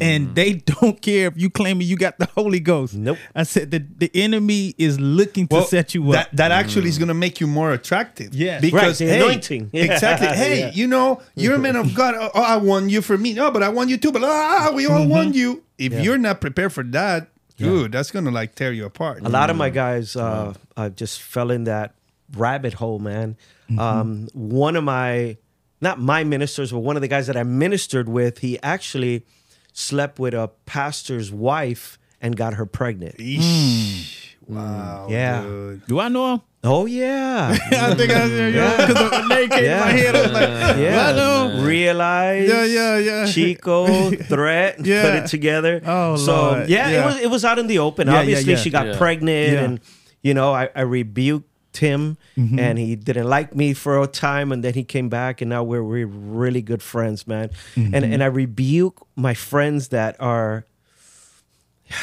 And 0.00 0.34
they 0.34 0.52
don't 0.80 1.00
care 1.00 1.28
if 1.28 1.38
you 1.38 1.48
claiming 1.48 1.86
you 1.88 1.96
got 1.96 2.18
the 2.18 2.26
Holy 2.26 2.60
Ghost. 2.60 2.94
Nope. 2.94 3.16
I 3.34 3.44
said 3.44 3.70
the, 3.70 3.78
the 3.78 4.10
enemy 4.14 4.74
is 4.76 5.00
looking 5.00 5.48
to 5.48 5.62
set 5.62 5.94
you 5.94 6.06
up. 6.08 6.12
That, 6.12 6.36
that 6.36 6.50
actually 6.52 6.88
is 6.90 6.98
going 6.98 7.08
to 7.08 7.14
make 7.14 7.40
you 7.40 7.46
more 7.46 7.72
attractive. 7.72 8.34
Yeah. 8.34 8.60
Because, 8.60 9.00
Right, 9.00 9.08
the 9.08 9.14
hey, 9.14 9.20
anointing. 9.22 9.70
Yeah. 9.72 9.84
Exactly. 9.94 10.28
Hey, 10.28 10.60
Yeah. 10.60 10.70
you 10.74 10.86
know, 10.86 11.22
you're 11.34 11.54
a 11.54 11.58
man 11.58 11.76
of 11.76 11.94
God. 12.00 12.14
Oh, 12.18 12.30
oh, 12.34 12.42
I 12.42 12.56
want 12.58 12.90
you 12.90 13.00
for 13.00 13.16
me. 13.16 13.32
No, 13.32 13.50
but 13.50 13.62
I 13.62 13.70
want 13.70 13.88
you 13.88 13.96
too. 13.96 14.12
But 14.12 14.22
ah, 14.24 14.70
we 14.74 14.86
all 14.86 15.06
want 15.08 15.34
you. 15.34 15.62
If 15.78 15.92
Yeah. 15.94 16.02
you're 16.02 16.18
not 16.18 16.40
prepared 16.42 16.72
for 16.74 16.84
that, 16.84 17.28
dude, 17.56 17.92
that's 17.92 18.10
gonna 18.10 18.30
like 18.30 18.54
tear 18.54 18.72
you 18.72 18.84
apart. 18.84 19.22
A 19.24 19.28
lot 19.30 19.48
of 19.48 19.56
my 19.56 19.70
guys 19.70 20.14
uh, 20.16 20.52
uh, 20.76 20.90
just 20.90 21.22
fell 21.22 21.50
in 21.50 21.64
that 21.64 21.94
rabbit 22.36 22.74
hole, 22.74 22.98
man. 22.98 23.36
Um, 23.78 24.28
one 24.34 24.76
of 24.76 24.84
my, 24.84 25.38
not 25.80 25.98
my 25.98 26.24
ministers, 26.24 26.72
but 26.72 26.80
one 26.80 26.96
of 26.96 27.02
the 27.02 27.08
guys 27.08 27.26
that 27.26 27.36
I 27.36 27.42
ministered 27.42 28.08
with, 28.08 28.38
he 28.38 28.58
actually 28.62 29.24
slept 29.78 30.18
with 30.18 30.34
a 30.34 30.50
pastor's 30.66 31.30
wife 31.30 31.98
and 32.20 32.36
got 32.36 32.54
her 32.54 32.66
pregnant. 32.66 33.16
Eesh. 33.18 33.38
Mm. 33.40 34.24
Wow. 34.48 35.06
Yeah. 35.08 35.42
dude. 35.42 35.86
Do 35.86 36.00
I 36.00 36.08
know 36.08 36.34
him? 36.34 36.40
Oh 36.64 36.86
yeah, 36.86 37.56
I 37.70 37.94
think 37.94 38.10
I 38.10 38.26
yeah. 38.26 38.86
because 38.88 39.10
the 39.12 39.28
name 39.28 39.48
came 39.48 39.64
Yeah. 39.64 39.78
to 39.78 39.84
my 39.84 39.90
head. 39.92 40.16
I 40.16 40.22
was 40.22 40.32
like, 40.32 40.76
yeah. 40.78 41.06
I 41.08 41.12
know. 41.12 41.62
Realize, 41.64 42.48
Yeah, 42.48 42.64
yeah, 42.64 42.98
yeah. 42.98 43.26
Chico, 43.26 44.10
threat, 44.10 44.84
Yeah. 44.84 45.02
put 45.02 45.14
it 45.22 45.26
together. 45.28 45.80
Oh, 45.86 46.16
so 46.16 46.32
Lord. 46.52 46.68
yeah, 46.68 46.88
Yeah. 46.90 47.02
it 47.02 47.06
was 47.06 47.20
it 47.20 47.30
was 47.30 47.44
out 47.44 47.60
in 47.60 47.68
the 47.68 47.78
open. 47.78 48.08
Yeah, 48.08 48.14
yeah, 48.14 48.18
Obviously, 48.20 48.52
yeah. 48.54 48.58
she 48.58 48.70
got 48.70 48.86
Yeah. 48.88 48.96
pregnant, 48.98 49.52
Yeah. 49.52 49.60
and 49.64 49.80
you 50.22 50.34
know, 50.34 50.52
I, 50.52 50.68
I 50.74 50.80
rebuked 50.80 51.48
him, 51.76 52.16
Mm-hmm. 52.36 52.58
and 52.58 52.78
he 52.78 52.96
didn't 52.96 53.28
like 53.28 53.54
me 53.54 53.74
for 53.74 54.02
a 54.02 54.06
time, 54.06 54.50
and 54.52 54.64
then 54.64 54.74
he 54.74 54.82
came 54.84 55.08
back, 55.08 55.40
and 55.40 55.48
now 55.50 55.62
we're 55.62 55.82
we're 55.84 56.06
really 56.06 56.62
good 56.62 56.82
friends, 56.82 57.26
man. 57.26 57.50
Mm-hmm. 57.76 57.94
And 57.94 58.04
and 58.04 58.22
I 58.22 58.26
rebuke 58.26 59.06
my 59.16 59.34
friends 59.34 59.88
that 59.88 60.16
are 60.20 60.64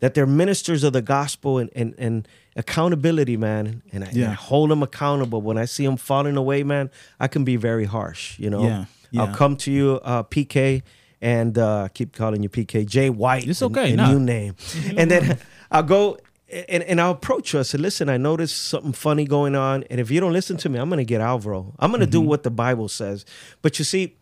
that 0.00 0.14
they're 0.14 0.26
ministers 0.26 0.84
of 0.84 0.92
the 0.92 1.02
gospel 1.02 1.58
and 1.58 1.70
and, 1.74 1.94
and 1.98 2.28
accountability, 2.56 3.36
man. 3.36 3.82
And 3.92 4.04
I, 4.04 4.08
and 4.08 4.24
I 4.24 4.32
hold 4.32 4.70
them 4.70 4.82
accountable. 4.82 5.40
When 5.42 5.58
I 5.58 5.64
see 5.66 5.84
them 5.84 5.96
falling 5.96 6.36
away, 6.36 6.62
man, 6.62 6.90
I 7.20 7.28
can 7.28 7.44
be 7.44 7.56
very 7.56 7.84
harsh. 7.84 8.38
You 8.38 8.50
know, 8.50 8.62
Yeah, 8.64 8.84
yeah. 9.10 9.22
I'll 9.24 9.34
come 9.34 9.56
to 9.56 9.70
you, 9.70 10.00
uh, 10.04 10.22
PK, 10.22 10.82
and 11.20 11.56
uh, 11.58 11.88
keep 11.94 12.12
calling 12.14 12.42
you 12.42 12.48
PK, 12.48 12.86
Jay 12.86 13.10
White. 13.10 13.46
It's 13.48 13.62
and- 13.62 13.76
okay, 13.76 13.88
and 13.88 13.96
nah. 13.98 14.10
new 14.12 14.20
name. 14.20 14.54
and 14.96 15.10
then 15.10 15.38
I'll 15.70 15.82
go. 15.82 16.18
And, 16.48 16.82
and 16.84 17.00
I'll 17.00 17.10
approach 17.10 17.52
you. 17.52 17.58
I 17.58 17.62
said, 17.62 17.80
listen, 17.80 18.08
I 18.08 18.16
noticed 18.18 18.56
something 18.68 18.92
funny 18.92 19.24
going 19.24 19.56
on. 19.56 19.82
And 19.90 19.98
if 20.00 20.10
you 20.12 20.20
don't 20.20 20.32
listen 20.32 20.56
to 20.58 20.68
me, 20.68 20.78
I'm 20.78 20.88
going 20.88 20.98
to 20.98 21.04
get 21.04 21.20
Alvaro. 21.20 21.74
I'm 21.80 21.90
going 21.90 22.00
to 22.00 22.06
do 22.06 22.20
Mm-hmm. 22.20 22.28
what 22.28 22.42
the 22.44 22.50
Bible 22.50 22.88
says. 22.88 23.24
But 23.62 23.78
you 23.80 23.84
see, 23.84 24.16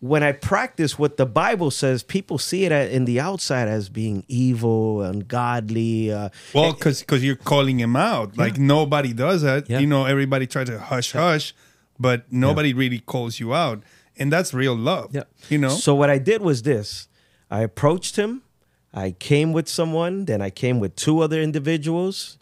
when 0.00 0.22
I 0.22 0.32
practice 0.32 0.98
what 0.98 1.16
the 1.16 1.24
Bible 1.24 1.70
says, 1.70 2.02
people 2.02 2.36
see 2.36 2.66
it 2.66 2.72
in 2.72 3.06
the 3.06 3.18
outside 3.20 3.68
as 3.68 3.88
being 3.88 4.24
evil, 4.28 5.00
ungodly. 5.02 6.12
Uh, 6.12 6.28
Well, 6.54 6.74
because 6.74 7.24
you're 7.24 7.36
calling 7.36 7.80
him 7.80 7.96
out. 7.96 8.36
Like 8.36 8.58
nobody 8.58 9.14
does 9.14 9.40
that. 9.40 9.70
Yeah. 9.70 9.78
You 9.78 9.86
know, 9.86 10.04
everybody 10.04 10.46
tries 10.46 10.68
to 10.68 10.78
hush 10.78 11.12
hush, 11.12 11.54
but 11.98 12.30
nobody 12.30 12.74
really 12.74 12.98
calls 12.98 13.40
you 13.40 13.54
out, 13.54 13.82
and 14.18 14.30
that's 14.30 14.52
real 14.52 14.76
love. 14.76 15.14
Yeah. 15.14 15.22
You 15.48 15.56
know. 15.56 15.70
So 15.70 15.94
what 15.94 16.10
I 16.10 16.18
did 16.18 16.42
was 16.42 16.62
this: 16.62 17.08
I 17.50 17.62
approached 17.62 18.16
him. 18.16 18.42
I 18.96 19.10
came 19.12 19.52
with 19.52 19.68
someone. 19.68 20.24
Then 20.24 20.40
I 20.40 20.50
came 20.50 20.80
with 20.80 20.96
two 20.96 21.20
other 21.20 21.40
individuals, 21.40 22.38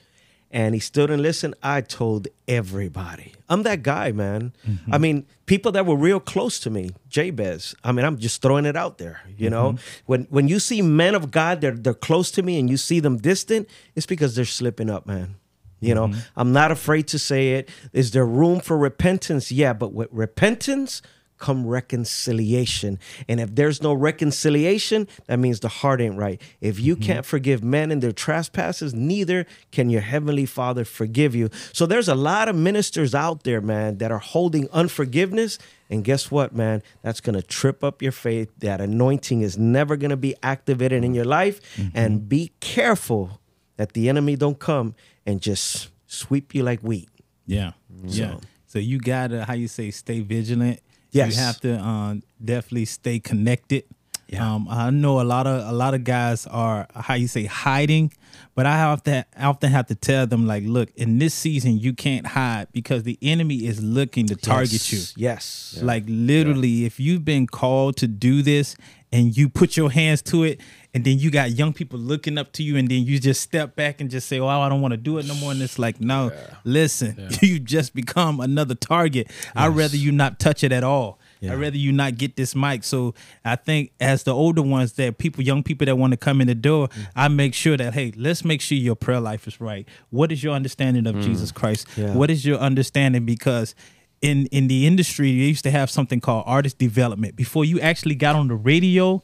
and 0.50 0.72
he 0.74 0.80
stood 0.80 1.10
and 1.10 1.20
listened. 1.20 1.54
I 1.62 1.80
told 1.80 2.28
everybody. 2.46 3.32
I'm 3.48 3.64
that 3.64 3.82
guy, 3.82 4.12
man. 4.12 4.52
Mm-hmm. 4.66 4.94
I 4.94 4.98
mean, 4.98 5.26
people 5.46 5.72
that 5.72 5.84
were 5.84 5.96
real 5.96 6.20
close 6.20 6.60
to 6.60 6.70
me, 6.70 6.90
Jabez. 7.10 7.74
I 7.82 7.90
mean, 7.92 8.06
I'm 8.06 8.18
just 8.18 8.40
throwing 8.40 8.64
it 8.66 8.76
out 8.76 8.98
there. 8.98 9.20
You 9.36 9.50
know, 9.50 9.72
Mm-hmm. 9.72 10.02
when 10.06 10.22
when 10.30 10.48
you 10.48 10.58
see 10.60 10.80
men 10.80 11.14
of 11.16 11.30
God, 11.30 11.60
they're 11.60 11.72
they're 11.76 11.92
close 12.08 12.30
to 12.32 12.42
me, 12.42 12.58
and 12.60 12.70
you 12.70 12.76
see 12.76 13.00
them 13.00 13.16
distant, 13.18 13.68
it's 13.96 14.06
because 14.06 14.34
they're 14.36 14.44
slipping 14.60 14.88
up, 14.90 15.06
man. 15.06 15.34
You 15.80 15.94
know, 15.94 16.14
I'm 16.34 16.52
not 16.52 16.70
afraid 16.70 17.08
to 17.08 17.18
say 17.18 17.54
it. 17.58 17.68
Is 17.92 18.12
there 18.12 18.24
room 18.24 18.60
for 18.60 18.78
repentance? 18.78 19.52
Yeah, 19.52 19.74
but 19.74 19.92
with 19.92 20.08
repentance 20.12 21.02
come 21.38 21.66
reconciliation. 21.66 22.98
And 23.28 23.40
if 23.40 23.54
there's 23.54 23.82
no 23.82 23.92
reconciliation, 23.92 25.08
that 25.26 25.38
means 25.38 25.60
the 25.60 25.68
heart 25.68 26.00
ain't 26.00 26.16
right. 26.16 26.40
If 26.60 26.80
you 26.80 26.94
mm-hmm. 26.94 27.04
can't 27.04 27.26
forgive 27.26 27.62
men 27.62 27.90
and 27.90 28.02
their 28.02 28.12
trespasses, 28.12 28.94
neither 28.94 29.46
can 29.70 29.90
your 29.90 30.00
heavenly 30.00 30.46
Father 30.46 30.84
forgive 30.84 31.34
you. 31.34 31.50
So 31.72 31.86
there's 31.86 32.08
a 32.08 32.14
lot 32.14 32.48
of 32.48 32.56
ministers 32.56 33.14
out 33.14 33.44
there, 33.44 33.60
man, 33.60 33.98
that 33.98 34.10
are 34.10 34.18
holding 34.18 34.68
unforgiveness. 34.70 35.58
And 35.90 36.04
guess 36.04 36.30
what, 36.30 36.54
man? 36.54 36.82
That's 37.02 37.20
going 37.20 37.34
to 37.34 37.42
trip 37.42 37.84
up 37.84 38.00
your 38.00 38.12
faith. 38.12 38.50
That 38.58 38.80
anointing 38.80 39.42
is 39.42 39.58
never 39.58 39.96
going 39.96 40.10
to 40.10 40.16
be 40.16 40.34
activated 40.42 41.04
in 41.04 41.14
your 41.14 41.24
life. 41.24 41.60
Mm-hmm. 41.76 41.96
And 41.96 42.28
be 42.28 42.52
careful 42.60 43.40
that 43.76 43.92
the 43.92 44.08
enemy 44.08 44.36
don't 44.36 44.58
come 44.58 44.94
and 45.26 45.40
just 45.40 45.90
sweep 46.06 46.54
you 46.54 46.62
like 46.62 46.80
wheat. 46.80 47.08
Yeah, 47.46 47.72
yeah. 48.04 48.36
So 48.66 48.78
you 48.78 48.98
gotta, 48.98 49.44
how 49.44 49.54
you 49.54 49.68
say, 49.68 49.90
stay 49.90 50.20
vigilant. 50.20 50.80
Yes. 51.14 51.36
you 51.36 51.42
have 51.42 51.60
to 51.60 51.78
um, 51.78 52.22
definitely 52.44 52.84
stay 52.86 53.20
connected. 53.20 53.84
Yeah. 54.28 54.54
Um, 54.54 54.66
I 54.68 54.90
know 54.90 55.20
a 55.20 55.22
lot 55.22 55.46
of 55.46 55.68
a 55.68 55.72
lot 55.72 55.94
of 55.94 56.02
guys 56.02 56.46
are 56.46 56.88
how 56.94 57.14
you 57.14 57.28
say 57.28 57.44
hiding, 57.44 58.12
but 58.54 58.66
I 58.66 58.72
have 58.76 59.02
to 59.04 59.26
I 59.36 59.44
often 59.46 59.70
have 59.70 59.86
to 59.86 59.94
tell 59.94 60.26
them 60.26 60.46
like, 60.46 60.62
look, 60.64 60.90
in 60.96 61.18
this 61.18 61.34
season 61.34 61.78
you 61.78 61.92
can't 61.92 62.26
hide 62.26 62.68
because 62.72 63.02
the 63.02 63.18
enemy 63.22 63.66
is 63.66 63.82
looking 63.82 64.26
to 64.26 64.36
target 64.36 64.92
you. 64.92 64.98
Yes. 64.98 65.14
Yes. 65.16 65.82
Like 65.82 66.04
literally, 66.06 66.84
if 66.84 67.00
you've 67.00 67.24
been 67.24 67.46
called 67.46 67.96
to 67.98 68.06
do 68.06 68.42
this 68.42 68.76
and 69.12 69.36
you 69.36 69.48
put 69.48 69.76
your 69.76 69.90
hands 69.90 70.22
to 70.22 70.42
it, 70.44 70.60
and 70.92 71.04
then 71.04 71.18
you 71.18 71.30
got 71.30 71.52
young 71.52 71.72
people 71.72 71.98
looking 71.98 72.36
up 72.38 72.52
to 72.52 72.62
you, 72.62 72.76
and 72.76 72.88
then 72.88 73.04
you 73.04 73.18
just 73.18 73.40
step 73.40 73.74
back 73.76 74.00
and 74.00 74.10
just 74.10 74.28
say, 74.28 74.38
"Oh, 74.40 74.48
I 74.48 74.68
don't 74.68 74.80
want 74.80 74.92
to 74.92 74.96
do 74.96 75.18
it 75.18 75.26
no 75.26 75.34
more." 75.36 75.52
And 75.52 75.60
it's 75.62 75.78
like, 75.78 76.00
no, 76.00 76.32
listen, 76.64 77.28
you 77.42 77.58
just 77.60 77.94
become 77.94 78.40
another 78.40 78.74
target. 78.74 79.30
I'd 79.54 79.68
rather 79.68 79.96
you 79.96 80.10
not 80.12 80.38
touch 80.40 80.62
it 80.64 80.72
at 80.72 80.82
all. 80.84 81.18
Yeah. 81.44 81.52
I'd 81.52 81.60
rather 81.60 81.76
you 81.76 81.92
not 81.92 82.16
get 82.18 82.36
this 82.36 82.54
mic. 82.54 82.84
So 82.84 83.14
I 83.44 83.56
think 83.56 83.92
as 84.00 84.22
the 84.24 84.34
older 84.34 84.62
ones 84.62 84.92
that 84.94 85.18
people, 85.18 85.42
young 85.44 85.62
people 85.62 85.84
that 85.86 85.96
want 85.96 86.12
to 86.12 86.16
come 86.16 86.40
in 86.40 86.46
the 86.46 86.54
door, 86.54 86.88
Mm. 86.88 87.06
I 87.16 87.28
make 87.28 87.54
sure 87.54 87.76
that 87.76 87.94
hey, 87.94 88.12
let's 88.16 88.44
make 88.44 88.60
sure 88.60 88.76
your 88.76 88.96
prayer 88.96 89.20
life 89.20 89.46
is 89.46 89.60
right. 89.60 89.86
What 90.10 90.32
is 90.32 90.42
your 90.42 90.54
understanding 90.54 91.06
of 91.06 91.20
Jesus 91.20 91.52
Christ? 91.52 91.86
Mm. 91.96 92.02
Yeah. 92.02 92.14
What 92.14 92.30
is 92.30 92.44
your 92.44 92.58
understanding? 92.58 93.24
Because 93.24 93.74
in 94.20 94.46
in 94.46 94.68
the 94.68 94.86
industry, 94.86 95.28
they 95.38 95.44
used 95.48 95.64
to 95.64 95.70
have 95.70 95.90
something 95.90 96.20
called 96.20 96.44
artist 96.46 96.78
development. 96.78 97.36
Before 97.36 97.64
you 97.64 97.80
actually 97.80 98.14
got 98.14 98.36
on 98.36 98.48
the 98.48 98.54
radio, 98.54 99.22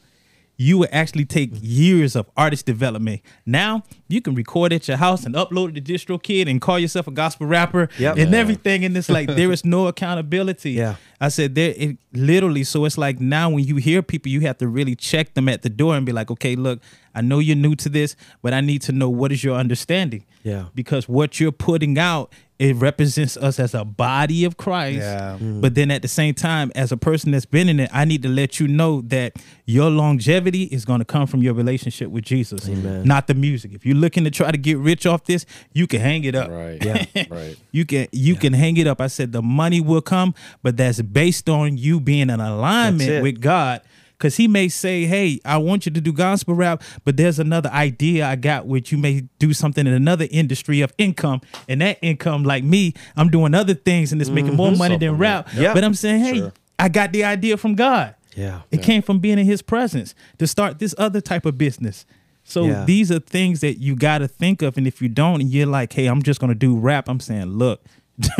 you 0.66 0.76
would 0.76 0.90
actually 0.92 1.24
take 1.24 1.50
years 1.62 2.14
of 2.14 2.28
artist 2.36 2.66
development. 2.66 3.22
Now 3.46 3.82
you 4.08 4.20
can 4.20 4.34
record 4.34 4.74
at 4.74 4.86
your 4.88 4.98
house 4.98 5.24
and 5.24 5.34
upload 5.34 5.74
it 5.74 5.82
to 5.86 5.92
DistroKid 5.92 6.50
and 6.50 6.60
call 6.60 6.78
yourself 6.78 7.06
a 7.06 7.10
gospel 7.10 7.46
rapper 7.46 7.88
Yep. 7.98 8.18
and 8.18 8.30
Yeah. 8.30 8.38
everything. 8.42 8.84
And 8.84 8.94
it's 8.94 9.08
like 9.08 9.26
there 9.40 9.50
is 9.52 9.64
no 9.64 9.86
accountability. 9.88 10.72
Yeah. 10.72 10.96
I 11.18 11.28
said 11.28 11.54
there 11.54 11.72
it 11.76 11.96
literally. 12.12 12.64
So 12.64 12.84
it's 12.84 12.98
like 12.98 13.20
now 13.20 13.48
when 13.48 13.64
you 13.64 13.76
hear 13.76 14.02
people, 14.02 14.30
you 14.30 14.40
have 14.40 14.58
to 14.58 14.68
really 14.68 14.94
check 14.94 15.32
them 15.32 15.48
at 15.48 15.62
the 15.62 15.70
door 15.70 15.96
and 15.96 16.04
be 16.04 16.12
like, 16.12 16.30
okay, 16.30 16.56
look, 16.56 16.80
I 17.14 17.22
know 17.22 17.38
you're 17.38 17.56
new 17.56 17.74
to 17.76 17.88
this, 17.88 18.14
but 18.42 18.52
I 18.52 18.60
need 18.60 18.82
to 18.82 18.92
know 18.92 19.08
what 19.08 19.32
is 19.32 19.42
your 19.42 19.56
understanding. 19.56 20.24
Yeah. 20.42 20.66
Because 20.74 21.08
what 21.08 21.40
you're 21.40 21.52
putting 21.52 21.98
out, 21.98 22.32
it 22.60 22.76
represents 22.76 23.38
us 23.38 23.58
as 23.58 23.72
a 23.72 23.86
body 23.86 24.44
of 24.44 24.58
Christ. 24.58 24.98
Yeah. 24.98 25.32
Mm-hmm. 25.36 25.62
But 25.62 25.74
then 25.74 25.90
at 25.90 26.02
the 26.02 26.08
same 26.08 26.34
time, 26.34 26.70
as 26.74 26.92
a 26.92 26.96
person 26.98 27.30
that's 27.30 27.46
been 27.46 27.70
in 27.70 27.80
it, 27.80 27.88
I 27.90 28.04
need 28.04 28.22
to 28.22 28.28
let 28.28 28.60
you 28.60 28.68
know 28.68 29.00
that 29.06 29.36
your 29.64 29.88
longevity 29.88 30.64
is 30.64 30.84
going 30.84 30.98
to 30.98 31.06
come 31.06 31.26
from 31.26 31.42
your 31.42 31.54
relationship 31.54 32.10
with 32.10 32.24
Jesus, 32.24 32.68
Amen. 32.68 33.04
not 33.04 33.28
the 33.28 33.34
music. 33.34 33.72
If 33.72 33.86
you're 33.86 33.96
looking 33.96 34.24
to 34.24 34.30
try 34.30 34.50
to 34.50 34.58
get 34.58 34.76
rich 34.76 35.06
off 35.06 35.24
this, 35.24 35.46
you 35.72 35.86
can 35.86 36.02
hang 36.02 36.24
it 36.24 36.34
up. 36.34 36.50
Right. 36.50 36.84
Yeah. 36.84 37.24
right. 37.30 37.56
You 37.72 37.86
can 37.86 38.08
you 38.12 38.36
can 38.36 38.52
hang 38.52 38.76
it 38.76 38.86
up. 38.86 39.00
I 39.00 39.06
said 39.06 39.32
the 39.32 39.40
money 39.40 39.80
will 39.80 40.02
come, 40.02 40.34
but 40.62 40.76
that's 40.76 41.00
based 41.00 41.48
on 41.48 41.78
you 41.78 41.98
being 41.98 42.28
in 42.28 42.40
alignment 42.40 43.22
with 43.22 43.40
God. 43.40 43.80
Cause 44.20 44.36
he 44.36 44.46
may 44.46 44.68
say, 44.68 45.06
"Hey, 45.06 45.40
I 45.44 45.56
want 45.56 45.86
you 45.86 45.92
to 45.92 46.00
do 46.00 46.12
gospel 46.12 46.54
rap, 46.54 46.82
but 47.04 47.16
there's 47.16 47.38
another 47.40 47.70
idea 47.70 48.26
I 48.26 48.36
got, 48.36 48.66
which 48.66 48.92
you 48.92 48.98
may 48.98 49.22
do 49.40 49.52
something 49.52 49.86
in 49.86 49.92
another 49.92 50.28
industry 50.30 50.82
of 50.82 50.92
income, 50.98 51.40
and 51.68 51.80
that 51.80 51.98
income, 52.02 52.44
like 52.44 52.62
me, 52.62 52.92
I'm 53.16 53.30
doing 53.30 53.54
other 53.54 53.74
things, 53.74 54.12
and 54.12 54.20
it's 54.20 54.30
making 54.30 54.54
more 54.54 54.70
money 54.72 54.96
than 54.98 55.16
rap. 55.18 55.48
Mm-hmm. 55.48 55.62
Yeah. 55.62 55.74
But 55.74 55.82
I'm 55.84 55.94
saying, 55.94 56.20
hey, 56.22 56.36
Sure. 56.36 56.52
I 56.78 56.88
got 56.88 57.12
the 57.12 57.24
idea 57.24 57.56
from 57.56 57.74
God. 57.74 58.14
Yeah. 58.36 58.60
It 58.70 58.82
came 58.82 59.02
from 59.02 59.18
being 59.18 59.38
in 59.38 59.46
His 59.46 59.62
presence 59.62 60.14
to 60.38 60.46
start 60.46 60.78
this 60.78 60.94
other 60.98 61.20
type 61.20 61.44
of 61.46 61.58
business. 61.58 62.04
So 62.44 62.64
Yeah. 62.66 62.84
these 62.84 63.10
are 63.10 63.18
things 63.20 63.60
that 63.60 63.78
you 63.80 63.96
got 63.96 64.18
to 64.18 64.28
think 64.28 64.60
of, 64.62 64.76
and 64.76 64.86
if 64.86 65.00
you 65.02 65.08
don't, 65.08 65.40
and 65.40 65.50
you're 65.50 65.66
like, 65.66 65.92
"Hey, 65.94 66.06
I'm 66.06 66.22
just 66.22 66.40
gonna 66.40 66.54
do 66.54 66.76
rap," 66.76 67.08
I'm 67.08 67.20
saying, 67.20 67.46
look, 67.46 67.82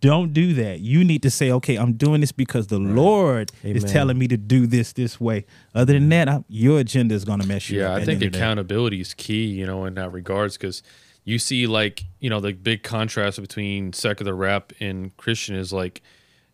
don't 0.00 0.32
do 0.32 0.52
that. 0.54 0.80
You 0.80 1.04
need 1.04 1.22
to 1.22 1.30
say, 1.30 1.50
"Okay, 1.50 1.76
I'm 1.76 1.94
doing 1.94 2.20
this 2.20 2.32
because 2.32 2.68
the 2.68 2.78
Lord 2.78 3.50
is 3.62 3.84
telling 3.84 4.18
me 4.18 4.28
to 4.28 4.36
do 4.36 4.66
this 4.66 4.92
this 4.92 5.20
way." 5.20 5.44
Other 5.74 5.92
than 5.94 6.08
that, 6.10 6.28
I, 6.28 6.44
your 6.48 6.80
agenda 6.80 7.14
is 7.14 7.24
gonna 7.24 7.46
mess 7.46 7.68
you 7.70 7.80
Yeah, 7.80 7.86
up. 7.86 7.90
Yeah, 7.90 7.94
I 8.02 8.04
think 8.04 8.08
end 8.08 8.14
of 8.14 8.20
the 8.20 8.30
day. 8.30 8.38
accountability 8.38 9.00
is 9.00 9.14
key, 9.14 9.46
you 9.46 9.66
know, 9.66 9.84
in 9.86 9.94
that 9.94 10.12
regards, 10.12 10.56
because 10.56 10.82
you 11.24 11.38
see, 11.38 11.66
like, 11.66 12.04
you 12.20 12.30
know, 12.30 12.40
the 12.40 12.52
big 12.52 12.82
contrast 12.82 13.40
between 13.40 13.92
secular 13.92 14.34
rap 14.34 14.72
and 14.80 15.14
Christian 15.16 15.56
is 15.56 15.72
like, 15.72 16.00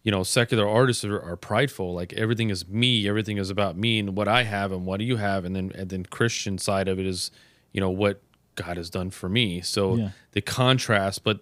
you 0.03 0.11
know, 0.11 0.23
secular 0.23 0.69
artists 0.69 1.05
are, 1.05 1.21
are 1.23 1.37
prideful. 1.37 1.95
Like 1.95 2.13
everything 2.15 2.51
is 2.51 2.67
me, 2.69 3.09
everything 3.09 3.39
is 3.39 3.51
about 3.51 3.77
me 3.77 3.99
and 4.01 4.17
what 4.17 4.27
I 4.29 4.43
have 4.43 4.73
and 4.73 4.85
what 4.85 4.99
do 4.99 5.05
you 5.05 5.17
have, 5.17 5.45
and 5.45 5.55
then 5.55 5.71
and 5.75 5.91
then 5.91 6.05
Christian 6.07 6.59
side 6.59 6.89
of 6.89 6.99
it 6.99 7.07
is, 7.07 7.31
you 7.73 7.81
know, 7.81 7.91
what 7.91 8.21
God 8.57 8.77
has 8.77 8.91
done 8.91 9.11
for 9.11 9.29
me. 9.29 9.61
So 9.61 9.97
Yeah. 9.97 10.11
the 10.33 10.41
contrast, 10.41 11.25
but 11.25 11.41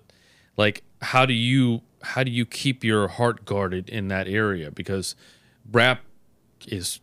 like, 0.57 0.83
how 1.01 1.25
do 1.27 1.33
you 1.33 1.81
how 2.03 2.23
do 2.23 2.31
you 2.31 2.45
keep 2.45 2.85
your 2.85 3.09
heart 3.09 3.45
guarded 3.45 3.89
in 3.89 4.09
that 4.09 4.29
area? 4.29 4.71
Because 4.71 5.15
rap 5.71 6.01
is 6.67 7.01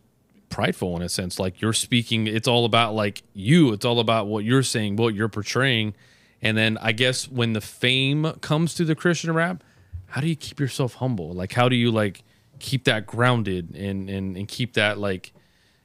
prideful 0.48 0.96
in 0.96 1.02
a 1.02 1.08
sense. 1.08 1.38
Like 1.38 1.60
you're 1.60 1.72
speaking, 1.72 2.26
it's 2.26 2.48
all 2.48 2.64
about 2.64 2.94
like 2.94 3.22
you. 3.32 3.72
It's 3.72 3.84
all 3.84 4.00
about 4.00 4.26
what 4.26 4.44
you're 4.44 4.62
saying, 4.62 4.96
what 4.96 5.14
you're 5.14 5.28
portraying. 5.28 5.94
And 6.42 6.56
then 6.56 6.78
I 6.78 6.92
guess 6.92 7.28
when 7.28 7.52
the 7.52 7.60
fame 7.60 8.32
comes 8.40 8.74
to 8.74 8.84
the 8.84 8.94
Christian 8.94 9.32
rap, 9.32 9.62
how 10.06 10.20
do 10.20 10.28
you 10.28 10.36
keep 10.36 10.58
yourself 10.58 10.94
humble? 10.94 11.32
Like 11.32 11.52
how 11.52 11.68
do 11.68 11.76
you 11.76 11.90
like 11.90 12.22
keep 12.58 12.84
that 12.84 13.06
grounded 13.06 13.74
and 13.74 14.10
and, 14.10 14.36
and 14.36 14.46
keep 14.46 14.74
that 14.74 14.98
like 14.98 15.32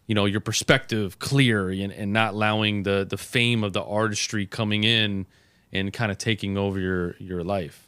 you 0.08 0.16
know 0.16 0.26
your 0.26 0.42
perspective 0.42 1.20
clear 1.20 1.70
and, 1.70 1.92
and 1.92 2.12
not 2.12 2.34
allowing 2.34 2.84
the 2.84 3.06
the 3.10 3.18
fame 3.18 3.64
of 3.64 3.74
the 3.74 3.84
artistry 3.84 4.46
coming 4.46 4.84
in 4.84 5.26
and 5.72 5.94
kind 5.94 6.12
of 6.12 6.18
taking 6.18 6.58
over 6.58 6.80
your 6.80 7.16
your 7.20 7.44
life. 7.44 7.85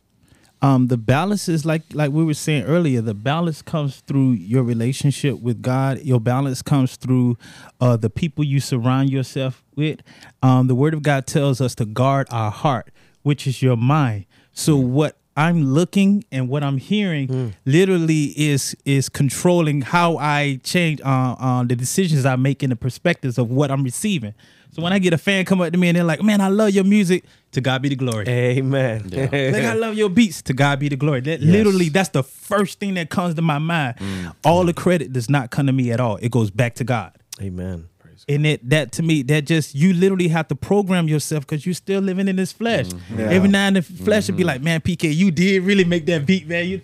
Um 0.61 0.87
the 0.87 0.97
balance 0.97 1.47
is 1.47 1.65
like 1.65 1.83
like 1.93 2.11
we 2.11 2.23
were 2.23 2.33
saying 2.33 2.63
earlier 2.63 3.01
the 3.01 3.13
balance 3.13 3.61
comes 3.61 3.97
through 4.01 4.31
your 4.31 4.63
relationship 4.63 5.39
with 5.39 5.61
god. 5.61 5.99
Your 6.01 6.19
balance 6.19 6.61
comes 6.61 6.95
through 6.95 7.37
uh 7.79 7.97
the 7.97 8.09
people 8.09 8.43
you 8.43 8.59
surround 8.59 9.09
yourself 9.09 9.63
with. 9.75 9.99
Um 10.41 10.67
the 10.67 10.75
word 10.75 10.93
of 10.93 11.03
god 11.03 11.27
tells 11.27 11.61
us 11.61 11.75
to 11.75 11.85
guard 11.85 12.27
our 12.31 12.51
heart 12.51 12.89
which 13.23 13.45
is 13.45 13.61
your 13.61 13.75
mind. 13.77 14.25
So 14.53 14.77
what 14.77 15.17
i'm 15.35 15.63
looking 15.63 16.23
and 16.31 16.49
what 16.49 16.63
i'm 16.63 16.77
hearing 16.77 17.27
literally 17.65 18.33
is 18.35 18.75
is 18.85 19.07
controlling 19.07 19.81
how 19.81 20.17
i 20.17 20.59
change 20.63 20.99
uh, 21.01 21.35
uh 21.39 21.63
the 21.63 21.75
decisions 21.75 22.25
i 22.25 22.35
make 22.35 22.63
and 22.63 22.71
the 22.71 22.75
perspectives 22.75 23.37
of 23.37 23.51
what 23.51 23.69
i'm 23.69 23.83
receiving 23.83 24.33
so 24.71 24.81
when 24.81 24.93
i 24.93 24.99
get 24.99 25.13
a 25.13 25.17
fan 25.17 25.45
come 25.45 25.61
up 25.61 25.71
to 25.71 25.77
me 25.77 25.87
and 25.89 25.97
they're 25.97 26.03
like 26.03 26.21
man 26.21 26.41
i 26.41 26.47
love 26.47 26.71
your 26.71 26.83
music 26.83 27.23
to 27.51 27.61
god 27.61 27.81
be 27.81 27.89
the 27.89 27.95
glory 27.95 28.25
Amen. 28.27 29.09
like 29.11 29.33
I 29.33 29.73
love 29.73 29.95
your 29.95 30.09
beats. 30.09 30.41
To 30.43 30.53
God 30.53 30.79
be 30.79 30.89
the 30.89 30.95
glory. 30.95 31.21
That 31.21 31.41
literally, 31.41 31.89
that's 31.89 32.09
the 32.09 32.23
first 32.23 32.79
thing 32.79 32.95
that 32.95 33.09
comes 33.09 33.35
to 33.35 33.41
my 33.41 33.59
mind. 33.59 33.97
Mm. 33.97 34.35
All 34.43 34.65
the 34.65 34.73
credit 34.73 35.13
does 35.13 35.29
not 35.29 35.49
come 35.49 35.67
to 35.67 35.73
me 35.73 35.91
at 35.91 35.99
all. 35.99 36.17
It 36.17 36.31
goes 36.31 36.51
back 36.51 36.75
to 36.75 36.83
God. 36.83 37.13
Amen. 37.41 37.89
And 38.29 38.45
it 38.45 38.69
that 38.69 38.91
to 38.93 39.03
me, 39.03 39.21
that 39.23 39.45
just 39.45 39.73
you 39.73 39.93
literally 39.93 40.27
have 40.27 40.47
to 40.49 40.55
program 40.55 41.07
yourself 41.07 41.45
because 41.47 41.65
you're 41.65 41.75
still 41.75 42.01
living 42.01 42.27
in 42.27 42.35
this 42.35 42.51
flesh. 42.51 42.87
Mm-hmm. 42.87 43.19
Every 43.19 43.47
now 43.47 43.67
and 43.67 43.75
then, 43.77 43.83
the 43.83 44.03
flesh 44.03 44.27
would 44.27 44.35
be 44.35 44.43
mm-hmm. 44.43 44.47
like, 44.47 44.61
"Man, 44.61 44.81
PK, 44.81 45.15
you 45.15 45.31
did 45.31 45.63
really 45.63 45.85
make 45.85 46.05
that 46.07 46.25
beat, 46.25 46.45
man." 46.45 46.67
You 46.67 46.81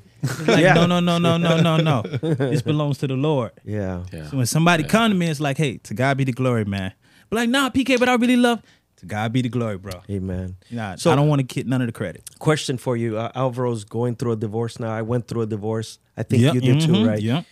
like, 0.47 0.59
Yeah. 0.59 0.73
no, 0.73 0.85
no, 0.85 1.01
no, 1.01 1.17
no, 1.17 1.37
no, 1.37 1.59
no, 1.59 1.77
no. 1.77 2.01
This 2.21 2.61
belongs 2.61 2.99
to 2.99 3.07
the 3.07 3.15
Lord. 3.15 3.51
Yeah. 3.65 4.03
Yeah. 4.13 4.29
So 4.29 4.37
when 4.37 4.45
somebody 4.45 4.83
come 4.83 5.11
to 5.11 5.17
me, 5.17 5.27
it's 5.27 5.41
like, 5.41 5.57
"Hey, 5.57 5.77
to 5.79 5.93
God 5.93 6.15
be 6.17 6.23
the 6.23 6.31
glory, 6.31 6.63
man." 6.63 6.93
But 7.29 7.37
like, 7.37 7.49
nah, 7.49 7.69
PK, 7.69 7.99
but 7.99 8.09
I 8.09 8.15
really 8.15 8.37
love. 8.37 8.61
To 8.97 9.05
God 9.05 9.33
be 9.33 9.41
the 9.41 9.49
glory, 9.49 9.77
bro. 9.77 10.01
Amen. 10.09 10.55
Nah, 10.71 10.95
So- 10.95 11.11
I 11.11 11.15
don't 11.15 11.27
want 11.27 11.39
to 11.39 11.43
get 11.55 11.67
none 11.67 11.81
of 11.81 11.87
the 11.87 11.91
credit. 11.93 12.29
Question 12.39 12.77
for 12.77 12.95
you. 12.95 13.17
Uh, 13.17 13.31
Alvaro's 13.33 13.83
going 13.83 14.15
through 14.15 14.33
a 14.33 14.35
divorce 14.37 14.79
now. 14.79 14.91
I 14.91 15.01
went 15.01 15.27
through 15.27 15.41
a 15.41 15.45
divorce. 15.45 15.99
I 16.15 16.23
think 16.23 16.43
Yep, 16.43 16.53
you 16.55 16.61
did 16.61 16.81
too, 16.81 16.91
mhm, 16.93 17.07
right? 17.07 17.21
Yep. 17.21 17.45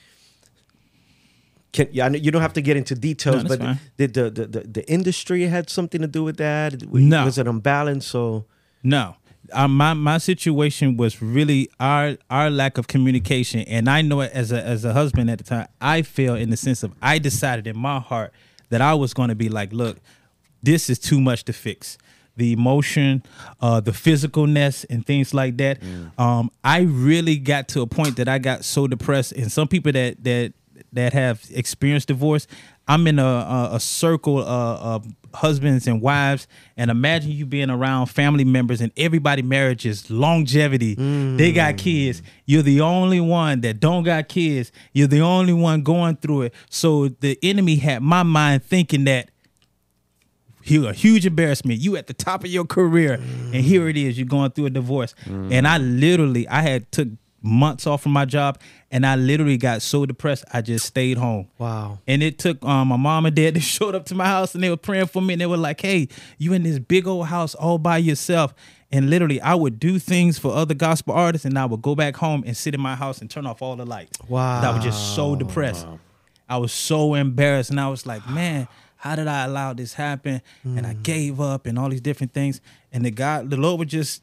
Can, 1.73 1.87
yeah, 1.91 2.09
you 2.09 2.31
don't 2.31 2.41
have 2.41 2.53
to 2.53 2.61
get 2.61 2.75
into 2.75 2.95
details, 2.95 3.43
No, 3.43 3.49
but 3.49 3.59
fine. 3.59 3.79
did 3.97 4.13
the, 4.13 4.29
the, 4.29 4.45
the, 4.45 4.59
the 4.67 4.91
industry 4.91 5.43
had 5.45 5.69
something 5.69 6.01
to 6.01 6.07
do 6.07 6.21
with 6.23 6.35
that? 6.37 6.81
No. 6.91 7.23
Was 7.25 7.37
it 7.37 7.47
unbalanced? 7.47 8.09
So 8.09 8.45
No. 8.83 9.15
Uh, 9.53 9.67
my 9.67 9.93
my 9.93 10.17
situation 10.17 10.95
was 10.95 11.21
really 11.21 11.69
our 11.79 12.15
our 12.29 12.49
lack 12.49 12.77
of 12.77 12.87
communication, 12.87 13.61
and 13.61 13.89
I 13.89 14.01
know 14.01 14.21
it 14.21 14.31
as 14.33 14.51
a 14.53 14.63
as 14.63 14.85
a 14.85 14.93
husband 14.93 15.29
at 15.29 15.39
the 15.39 15.43
time. 15.43 15.67
I 15.81 16.03
feel 16.03 16.35
in 16.35 16.51
the 16.51 16.55
sense 16.57 16.83
of 16.83 16.93
I 17.01 17.19
decided 17.19 17.67
in 17.67 17.77
my 17.77 17.99
heart 17.99 18.31
that 18.71 18.81
I 18.81 18.95
was 18.95 19.13
going 19.13 19.29
to 19.29 19.35
be 19.35 19.47
like, 19.49 19.71
look, 19.71 19.99
this 20.63 20.89
is 20.89 20.99
too 20.99 21.21
much 21.21 21.43
to 21.45 21.53
fix. 21.53 21.97
The 22.37 22.53
emotion, 22.53 23.23
uh, 23.61 23.79
the 23.81 23.91
physicalness, 23.91 24.85
and 24.89 25.05
things 25.05 25.33
like 25.33 25.57
that. 25.57 25.79
Um, 26.17 26.49
I 26.63 26.81
really 26.81 27.37
got 27.37 27.67
to 27.69 27.81
a 27.81 27.87
point 27.87 28.15
that 28.17 28.27
I 28.27 28.39
got 28.39 28.65
so 28.65 28.87
depressed, 28.87 29.33
and 29.33 29.51
some 29.51 29.67
people 29.67 29.91
that 29.91 30.23
that 30.23 30.53
that 30.93 31.13
have 31.13 31.45
experienced 31.53 32.07
divorce, 32.07 32.47
I'm 32.87 33.05
in 33.07 33.19
a 33.19 33.23
a, 33.25 33.69
a 33.73 33.79
circle 33.79 34.39
uh, 34.39 34.95
of 34.95 35.05
husbands 35.33 35.87
and 35.87 36.01
wives, 36.01 36.47
and 36.77 36.91
imagine 36.91 37.31
you 37.31 37.45
being 37.45 37.69
around 37.69 38.07
family 38.07 38.43
members 38.43 38.81
and 38.81 38.91
everybody 38.97 39.41
marriages 39.41 40.09
longevity. 40.09 40.95
Mm. 40.95 41.37
They 41.37 41.51
got 41.51 41.77
kids. 41.77 42.21
You're 42.45 42.61
the 42.61 42.81
only 42.81 43.19
one 43.19 43.61
that 43.61 43.79
don't 43.79 44.03
got 44.03 44.27
kids. 44.27 44.71
You're 44.93 45.07
the 45.07 45.21
only 45.21 45.53
one 45.53 45.83
going 45.83 46.17
through 46.17 46.43
it. 46.43 46.53
So 46.69 47.09
the 47.09 47.37
enemy 47.43 47.77
had 47.77 48.01
my 48.01 48.23
mind 48.23 48.63
thinking 48.63 49.05
that 49.05 49.31
you 50.63 50.87
a 50.87 50.93
huge 50.93 51.25
embarrassment. 51.25 51.79
You 51.79 51.97
at 51.97 52.07
the 52.07 52.13
top 52.13 52.43
of 52.43 52.49
your 52.49 52.65
career, 52.65 53.13
and 53.13 53.55
here 53.55 53.87
it 53.87 53.97
is. 53.97 54.17
You're 54.17 54.27
going 54.27 54.51
through 54.51 54.67
a 54.67 54.69
divorce, 54.69 55.15
mm. 55.25 55.51
and 55.51 55.67
I 55.67 55.77
literally, 55.79 56.47
I 56.47 56.61
had 56.61 56.91
took 56.91 57.07
months 57.41 57.87
off 57.87 58.03
from 58.03 58.11
my 58.11 58.25
job, 58.25 58.59
and 58.91 59.05
I 59.05 59.15
literally 59.15 59.57
got 59.57 59.81
so 59.81 60.05
depressed. 60.05 60.43
I 60.51 60.61
just 60.61 60.85
stayed 60.85 61.17
home. 61.17 61.47
Wow. 61.57 61.99
And 62.07 62.21
it 62.21 62.37
took 62.37 62.63
um, 62.65 62.89
my 62.89 62.97
mom 62.97 63.25
and 63.25 63.35
dad. 63.35 63.53
They 63.61 63.61
showed 63.61 63.95
up 63.95 64.05
to 64.07 64.15
my 64.15 64.25
house, 64.25 64.53
and 64.53 64.63
they 64.63 64.69
were 64.69 64.77
praying 64.77 65.07
for 65.07 65.21
me, 65.21 65.33
and 65.33 65.41
they 65.41 65.45
were 65.45 65.57
like, 65.57 65.81
"Hey, 65.81 66.09
you 66.37 66.53
in 66.53 66.63
this 66.63 66.79
big 66.79 67.07
old 67.07 67.27
house 67.27 67.55
all 67.55 67.77
by 67.77 67.97
yourself." 67.97 68.53
And 68.91 69.09
literally, 69.09 69.39
I 69.39 69.55
would 69.55 69.79
do 69.79 69.99
things 69.99 70.37
for 70.37 70.53
other 70.53 70.73
gospel 70.73 71.13
artists, 71.13 71.45
and 71.45 71.57
I 71.57 71.65
would 71.65 71.81
go 71.81 71.95
back 71.95 72.17
home 72.17 72.43
and 72.45 72.55
sit 72.55 72.73
in 72.75 72.81
my 72.81 72.95
house 72.95 73.21
and 73.21 73.29
turn 73.29 73.45
off 73.47 73.61
all 73.61 73.77
the 73.77 73.85
lights. 73.85 74.17
Wow. 74.27 74.61
I 74.61 74.75
was 74.75 74.83
just 74.83 75.15
so 75.15 75.35
depressed. 75.35 75.87
I 76.49 76.57
was 76.57 76.73
so 76.73 77.13
embarrassed, 77.13 77.69
and 77.69 77.79
I 77.79 77.87
was 77.87 78.05
like, 78.05 78.27
man, 78.29 78.67
how 79.01 79.15
did 79.15 79.27
I 79.27 79.45
allow 79.45 79.73
this 79.73 79.95
happen? 79.95 80.43
And 80.63 80.85
I 80.85 80.93
mm. 80.93 81.01
gave 81.01 81.41
up, 81.41 81.65
and 81.65 81.79
all 81.79 81.89
these 81.89 82.01
different 82.01 82.33
things. 82.33 82.61
And 82.93 83.03
the 83.03 83.09
God, 83.09 83.49
the 83.49 83.57
Lord 83.57 83.79
would 83.79 83.87
just 83.87 84.21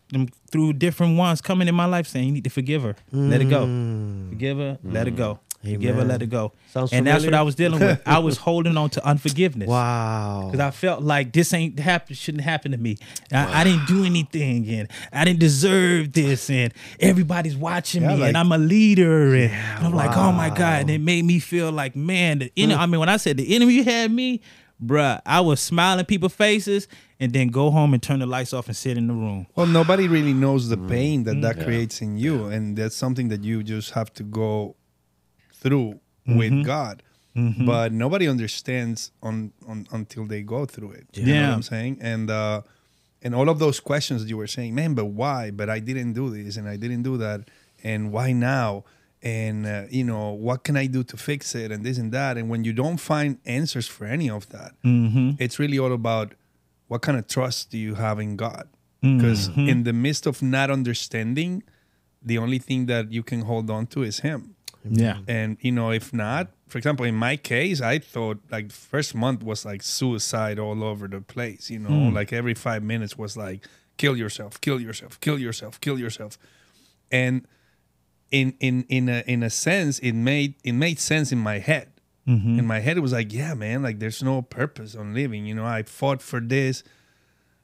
through 0.52 0.74
different 0.74 1.18
ones 1.18 1.40
coming 1.40 1.66
in 1.66 1.74
my 1.74 1.86
life, 1.86 2.06
saying, 2.06 2.26
"You 2.26 2.32
need 2.32 2.44
to 2.44 2.50
forgive 2.50 2.82
her, 2.82 2.94
let 3.10 3.40
it 3.40 3.50
go, 3.50 3.66
mm. 3.66 4.28
forgive 4.30 4.58
her, 4.58 4.78
let 4.84 5.08
it 5.08 5.16
go." 5.16 5.40
Mm. 5.64 5.72
Forgive 5.72 5.96
her, 5.96 6.04
let 6.04 6.22
it 6.22 6.30
go. 6.30 6.52
Sounds 6.70 6.92
and 6.92 7.04
that's 7.04 7.24
what? 7.24 7.34
I 7.34 7.42
was 7.42 7.56
dealing 7.56 7.80
with. 7.80 8.00
I 8.06 8.20
was 8.20 8.36
holding 8.38 8.76
on 8.76 8.90
to 8.90 9.04
unforgiveness. 9.04 9.68
Wow. 9.68 10.44
Because 10.46 10.60
I 10.60 10.70
felt 10.70 11.02
like 11.02 11.32
this 11.32 11.52
ain't 11.52 11.80
happen, 11.80 12.14
shouldn't 12.14 12.44
happen 12.44 12.70
to 12.70 12.78
me. 12.78 12.96
I, 13.32 13.62
I 13.62 13.64
didn't 13.64 13.86
do 13.86 14.04
anything, 14.04 14.68
and 14.68 14.88
I 15.12 15.24
didn't 15.24 15.40
deserve 15.40 16.12
this, 16.12 16.48
and 16.48 16.72
everybody's 17.00 17.56
watching 17.56 18.02
Yeah, 18.02 18.08
me, 18.10 18.16
like- 18.20 18.28
and 18.28 18.38
I'm 18.38 18.52
a 18.52 18.58
leader, 18.58 19.34
and, 19.34 19.50
and 19.50 19.86
I'm 19.86 19.92
like, 19.92 20.16
oh 20.16 20.30
my 20.30 20.50
god, 20.50 20.82
and 20.82 20.90
it 20.90 21.00
made 21.00 21.24
me 21.24 21.40
feel 21.40 21.72
like, 21.72 21.96
man, 21.96 22.38
the 22.38 22.52
enemy. 22.56 22.80
I 22.80 22.86
mean, 22.86 23.00
when 23.00 23.08
I 23.08 23.16
said 23.16 23.36
the 23.36 23.56
enemy 23.56 23.82
had 23.82 24.12
me, 24.12 24.40
bruh, 24.84 25.20
I 25.26 25.40
was 25.40 25.60
smiling 25.60 26.04
people's 26.04 26.34
faces, 26.34 26.88
and 27.20 27.32
then 27.32 27.48
go 27.48 27.70
home 27.70 27.94
and 27.94 28.02
turn 28.02 28.20
the 28.20 28.26
lights 28.26 28.52
off 28.52 28.66
and 28.68 28.76
sit 28.76 28.96
in 28.96 29.08
the 29.08 29.14
room. 29.14 29.46
Well, 29.56 29.66
nobody 29.66 30.08
really 30.08 30.32
knows 30.32 30.68
the 30.68 30.76
mm-hmm. 30.76 30.88
pain 30.88 31.24
that 31.24 31.40
that 31.42 31.62
creates 31.62 32.00
in 32.00 32.18
you, 32.18 32.46
and 32.46 32.76
that's 32.76 32.96
something 32.96 33.28
that 33.28 33.42
you 33.44 33.62
just 33.62 33.92
have 33.92 34.12
to 34.14 34.22
go 34.22 34.76
through 35.54 36.00
with 36.26 36.52
mm-hmm. 36.52 36.62
God. 36.62 37.02
Mm-hmm. 37.36 37.66
But 37.66 37.92
nobody 37.92 38.26
understands 38.28 39.12
on, 39.22 39.52
on 39.66 39.86
until 39.92 40.26
they 40.26 40.42
go 40.42 40.66
through 40.66 40.92
it. 40.92 41.06
You 41.14 41.26
know 41.26 41.32
Yeah. 41.34 41.48
what 41.48 41.54
I'm 41.54 41.62
saying? 41.62 41.98
And 42.00 42.30
uh, 42.30 42.62
and 43.22 43.34
all 43.34 43.48
of 43.48 43.58
those 43.58 43.80
questions 43.80 44.22
that 44.22 44.28
you 44.28 44.36
were 44.36 44.46
saying, 44.46 44.74
man, 44.74 44.94
but 44.94 45.06
why? 45.06 45.50
But 45.50 45.68
I 45.68 45.78
didn't 45.80 46.12
do 46.12 46.30
this, 46.30 46.56
and 46.56 46.68
I 46.68 46.76
didn't 46.76 47.02
do 47.02 47.16
that, 47.18 47.48
and 47.82 48.12
why 48.12 48.32
now? 48.32 48.84
And 49.22 49.66
uh, 49.66 49.84
you 49.90 50.04
know, 50.04 50.30
what 50.30 50.64
can 50.64 50.76
I 50.76 50.86
do 50.86 51.02
to 51.04 51.16
fix 51.16 51.54
it? 51.54 51.72
And 51.72 51.84
this 51.84 51.98
and 51.98 52.12
that. 52.12 52.36
And 52.36 52.48
when 52.48 52.64
you 52.64 52.72
don't 52.72 52.98
find 52.98 53.38
answers 53.44 53.86
for 53.86 54.04
any 54.04 54.30
of 54.30 54.48
that, 54.50 54.72
mm-hmm. 54.84 55.32
it's 55.38 55.58
really 55.58 55.78
all 55.78 55.92
about 55.92 56.34
what 56.86 57.02
kind 57.02 57.18
of 57.18 57.26
trust 57.26 57.70
do 57.70 57.78
you 57.78 57.94
have 57.96 58.18
in 58.18 58.36
God? 58.36 58.68
Mm-hmm. 59.02 59.18
Because 59.18 59.48
in 59.48 59.84
the 59.84 59.92
midst 59.92 60.26
of 60.26 60.42
not 60.42 60.70
understanding, 60.70 61.62
the 62.22 62.38
only 62.38 62.58
thing 62.58 62.86
that 62.86 63.12
you 63.12 63.22
can 63.22 63.42
hold 63.42 63.70
on 63.70 63.86
to 63.88 64.02
is 64.02 64.20
Him. 64.20 64.54
Yeah. 64.84 65.18
And 65.26 65.58
you 65.60 65.72
know, 65.72 65.90
if 65.90 66.12
not, 66.12 66.50
for 66.68 66.78
example, 66.78 67.04
in 67.04 67.14
my 67.14 67.36
case, 67.36 67.80
I 67.80 67.98
thought 67.98 68.38
like 68.50 68.70
first 68.70 69.14
month 69.14 69.42
was 69.42 69.64
like 69.64 69.82
suicide 69.82 70.58
all 70.58 70.84
over 70.84 71.08
the 71.08 71.20
place. 71.20 71.70
You 71.70 71.80
know, 71.80 72.08
hmm. 72.08 72.14
like 72.14 72.32
every 72.32 72.54
five 72.54 72.82
minutes 72.82 73.16
was 73.18 73.36
like 73.36 73.66
kill 73.96 74.16
yourself, 74.16 74.60
kill 74.60 74.80
yourself, 74.80 75.20
kill 75.20 75.38
yourself, 75.38 75.80
kill 75.80 75.98
yourself. 75.98 76.38
And 77.10 77.46
in 78.30 78.54
in 78.60 78.84
in 78.88 79.08
a 79.08 79.22
in 79.26 79.42
a 79.42 79.50
sense, 79.50 79.98
it 80.00 80.12
made 80.14 80.54
it 80.64 80.72
made 80.72 80.98
sense 80.98 81.32
in 81.32 81.38
my 81.38 81.58
head. 81.58 81.88
Mm-hmm. 82.26 82.58
In 82.58 82.66
my 82.66 82.80
head, 82.80 82.98
it 82.98 83.00
was 83.00 83.12
like, 83.12 83.32
yeah, 83.32 83.54
man, 83.54 83.82
like 83.82 84.00
there's 84.00 84.22
no 84.22 84.42
purpose 84.42 84.94
on 84.94 85.14
living. 85.14 85.46
You 85.46 85.54
know, 85.54 85.64
I 85.64 85.82
fought 85.82 86.20
for 86.20 86.40
this. 86.40 86.82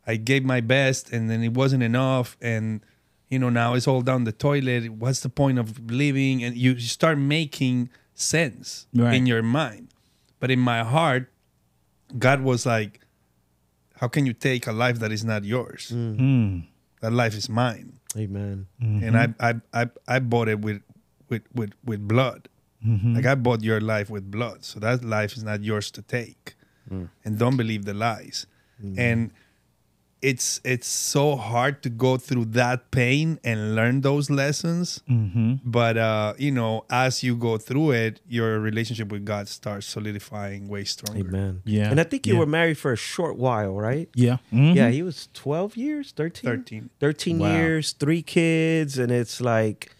I 0.06 0.16
gave 0.16 0.44
my 0.44 0.60
best, 0.60 1.10
and 1.12 1.30
then 1.30 1.42
it 1.42 1.52
wasn't 1.52 1.82
enough, 1.82 2.36
and 2.40 2.80
you 3.28 3.38
know 3.38 3.50
now 3.50 3.74
it's 3.74 3.86
all 3.88 4.00
down 4.02 4.24
the 4.24 4.32
toilet. 4.32 4.88
What's 4.90 5.20
the 5.20 5.28
point 5.28 5.58
of 5.58 5.90
living? 5.90 6.42
And 6.44 6.56
you 6.56 6.78
start 6.78 7.18
making 7.18 7.90
sense 8.14 8.86
Right. 8.94 9.14
in 9.14 9.26
your 9.26 9.42
mind, 9.42 9.88
but 10.40 10.50
in 10.50 10.60
my 10.60 10.82
heart, 10.84 11.30
God 12.18 12.42
was 12.42 12.64
like, 12.64 13.00
"How 13.96 14.08
can 14.08 14.24
you 14.26 14.32
take 14.34 14.66
a 14.66 14.72
life 14.72 14.98
that 15.00 15.10
is 15.12 15.24
not 15.24 15.44
yours? 15.44 15.90
Mm. 15.94 16.16
Hmm. 16.18 16.58
That 17.00 17.12
life 17.12 17.34
is 17.36 17.48
mine." 17.48 17.93
Amen. 18.16 18.66
Mm-hmm. 18.82 19.04
and 19.04 19.16
I, 19.16 19.50
I 19.50 19.82
I 19.82 19.90
I 20.06 20.18
bought 20.18 20.48
it 20.48 20.60
with 20.60 20.82
with 21.28 21.42
with 21.54 21.72
with 21.84 22.06
blood. 22.06 22.48
Mm-hmm. 22.86 23.16
Like 23.16 23.26
I 23.26 23.34
bought 23.34 23.62
your 23.62 23.80
life 23.80 24.10
with 24.10 24.30
blood, 24.30 24.64
so 24.64 24.78
that 24.80 25.02
life 25.04 25.36
is 25.36 25.42
not 25.42 25.64
yours 25.64 25.90
to 25.92 26.02
take. 26.02 26.54
Mm. 26.90 27.08
And 27.24 27.38
don't 27.38 27.56
believe 27.56 27.86
the 27.86 27.94
lies. 27.94 28.46
Mm. 28.82 28.98
And 28.98 29.30
it's 30.24 30.60
it's 30.64 30.88
so 30.88 31.36
hard 31.36 31.82
to 31.84 31.90
go 31.90 32.16
through 32.16 32.46
that 32.56 32.90
pain 32.90 33.38
and 33.44 33.74
learn 33.76 34.00
those 34.00 34.30
lessons. 34.30 35.00
Mm-hmm. 35.08 35.56
But 35.64 35.96
uh, 35.98 36.32
you 36.38 36.50
know, 36.50 36.84
as 36.88 37.22
you 37.22 37.36
go 37.36 37.58
through 37.58 37.90
it, 37.92 38.20
your 38.26 38.58
relationship 38.58 39.12
with 39.12 39.24
God 39.24 39.48
starts 39.48 39.86
solidifying 39.86 40.68
way 40.68 40.84
stronger. 40.84 41.28
Amen. 41.28 41.62
Yeah, 41.66 41.90
And 41.90 42.00
I 42.00 42.04
think 42.04 42.26
you 42.26 42.34
yeah. 42.34 42.40
were 42.40 42.46
married 42.58 42.78
for 42.78 42.92
a 42.92 42.96
short 42.96 43.36
while, 43.36 43.74
right? 43.76 44.08
Yeah. 44.14 44.38
Mhm. 44.52 44.74
Yeah, 44.74 44.88
he 44.88 45.02
was 45.02 45.28
12 45.34 45.76
years, 45.76 46.12
13? 46.16 46.50
13. 46.50 46.90
13 47.00 47.38
Wow. 47.38 47.52
years, 47.56 47.92
three 47.92 48.22
kids, 48.22 48.96
and 48.98 49.12
it's 49.12 49.40
like, 49.40 49.94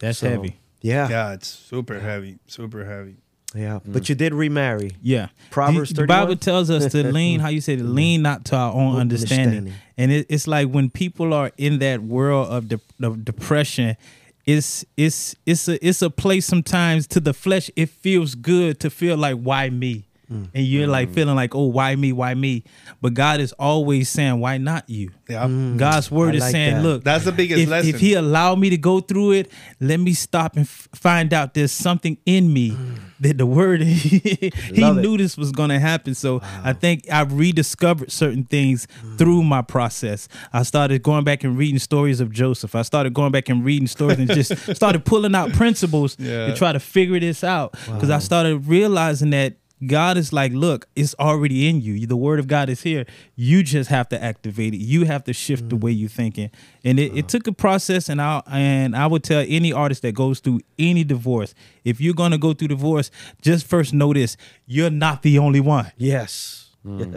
That's 0.00 0.18
so- 0.18 0.28
heavy. 0.28 0.58
Yeah. 0.82 1.08
Yeah. 1.08 1.08
Yeah, 1.08 1.32
it's 1.34 1.46
super 1.48 2.00
heavy, 2.00 2.38
super 2.46 2.84
heavy. 2.84 3.21
Mm. 3.54 3.92
But 3.92 4.08
you 4.08 4.14
did 4.14 4.34
remarry. 4.34 4.92
Yeah. 5.02 5.28
Proverbs 5.50 5.90
the, 5.90 6.02
the 6.02 6.06
Bible 6.06 6.36
tells 6.36 6.70
us 6.70 6.90
to 6.92 7.02
lean, 7.12 7.40
how 7.40 7.48
you 7.48 7.60
say, 7.60 7.76
to 7.76 7.84
lean 7.84 8.22
not 8.22 8.44
to 8.46 8.56
our 8.56 8.72
own 8.72 8.96
understanding. 8.96 9.58
Understanding. 9.58 9.74
And 9.98 10.12
it, 10.12 10.26
it's 10.28 10.46
like 10.46 10.68
when 10.68 10.90
people 10.90 11.34
are 11.34 11.50
in 11.56 11.78
that 11.80 12.02
world 12.02 12.48
of, 12.48 12.68
de- 12.68 12.80
of 13.06 13.24
depression, 13.24 13.96
it's 14.44 14.84
it's 14.96 15.36
it's 15.46 15.68
a 15.68 15.86
it's 15.86 16.02
a 16.02 16.10
place 16.10 16.46
sometimes 16.46 17.06
to 17.08 17.20
the 17.20 17.32
flesh. 17.32 17.70
It 17.76 17.90
feels 17.90 18.34
good 18.34 18.80
to 18.80 18.90
feel 18.90 19.16
like 19.16 19.36
why 19.36 19.70
me, 19.70 20.04
Mm. 20.32 20.48
and 20.54 20.64
you're 20.64 20.86
like 20.86 21.12
feeling 21.12 21.34
like 21.36 21.54
oh 21.54 21.66
why 21.66 21.94
me 21.96 22.12
why 22.12 22.34
me, 22.34 22.64
but 23.00 23.14
God 23.14 23.40
is 23.40 23.52
always 23.58 24.08
saying 24.08 24.40
why 24.40 24.58
not 24.58 24.88
you. 24.88 25.10
Yeah. 25.28 25.46
God's 25.76 26.10
word 26.10 26.34
I 26.34 26.36
is 26.36 26.40
like 26.42 26.52
saying, 26.52 26.74
that. 26.76 26.82
look, 26.82 27.04
That's 27.04 27.24
the 27.24 27.32
biggest 27.32 27.62
if, 27.62 27.68
lesson. 27.68 27.94
If 27.94 28.00
He 28.00 28.14
allowed 28.14 28.58
me 28.58 28.70
to 28.70 28.76
go 28.76 29.00
through 29.00 29.32
it, 29.32 29.52
let 29.80 29.98
me 29.98 30.12
stop 30.14 30.56
and 30.56 30.66
f- 30.66 30.88
find 30.94 31.32
out 31.32 31.54
there's 31.54 31.72
something 31.72 32.18
in 32.26 32.52
me 32.52 32.76
that 33.20 33.38
the 33.38 33.46
word 33.46 33.80
He 33.82 34.42
Love 34.80 34.98
it. 34.98 35.00
knew 35.02 35.16
this 35.16 35.36
was 35.38 35.50
going 35.52 35.70
to 35.70 35.78
happen. 35.78 36.14
So 36.14 36.40
I 36.62 36.72
think 36.74 37.10
I've 37.10 37.32
rediscovered 37.32 38.10
certain 38.12 38.44
things 38.44 38.86
Mm. 39.02 39.18
through 39.18 39.42
my 39.42 39.62
process. 39.62 40.28
I 40.52 40.62
started 40.64 41.02
going 41.02 41.24
back 41.24 41.44
and 41.44 41.56
reading 41.56 41.78
stories 41.78 42.20
of 42.20 42.30
Joseph. 42.30 42.74
I 42.74 42.82
started 42.82 43.14
going 43.14 43.32
back 43.32 43.48
and 43.48 43.64
reading 43.64 43.86
stories 43.86 44.18
and 44.18 44.28
just 44.30 44.56
started 44.76 45.04
pulling 45.04 45.34
out 45.34 45.52
principles 45.52 46.16
Yeah. 46.18 46.46
to 46.48 46.54
try 46.54 46.72
to 46.72 46.80
figure 46.80 47.18
this 47.20 47.42
out 47.42 47.72
because 47.86 48.10
I 48.10 48.18
started 48.18 48.66
realizing 48.66 49.30
that. 49.30 49.54
God 49.86 50.16
is 50.16 50.32
like, 50.32 50.52
look, 50.52 50.86
it's 50.94 51.14
already 51.18 51.68
in 51.68 51.80
you. 51.80 52.06
The 52.06 52.16
word 52.16 52.38
of 52.38 52.46
God 52.46 52.68
is 52.68 52.82
here. 52.82 53.04
You 53.34 53.62
just 53.62 53.90
have 53.90 54.08
to 54.10 54.22
activate 54.22 54.74
it. 54.74 54.78
You 54.78 55.04
have 55.04 55.24
to 55.24 55.32
shift 55.32 55.68
the 55.68 55.76
mm. 55.76 55.80
way 55.80 55.90
you're 55.92 56.08
thinking. 56.08 56.50
And 56.84 56.98
it, 56.98 57.06
it 57.06 57.10
uh-huh. 57.10 57.28
took 57.28 57.46
a 57.46 57.52
process. 57.52 58.08
And 58.08 58.20
I 58.20 58.42
and 58.46 58.96
I 58.96 59.06
would 59.06 59.24
tell 59.24 59.44
any 59.46 59.72
artist 59.72 60.02
that 60.02 60.12
goes 60.12 60.40
through 60.40 60.60
any 60.78 61.04
divorce, 61.04 61.54
if 61.84 62.00
you're 62.00 62.14
gonna 62.14 62.38
go 62.38 62.52
through 62.52 62.68
divorce, 62.68 63.10
just 63.40 63.66
first 63.66 63.92
notice 63.92 64.36
you're 64.66 64.90
not 64.90 65.22
the 65.22 65.38
only 65.38 65.60
one. 65.60 65.90
Yes. 65.96 66.61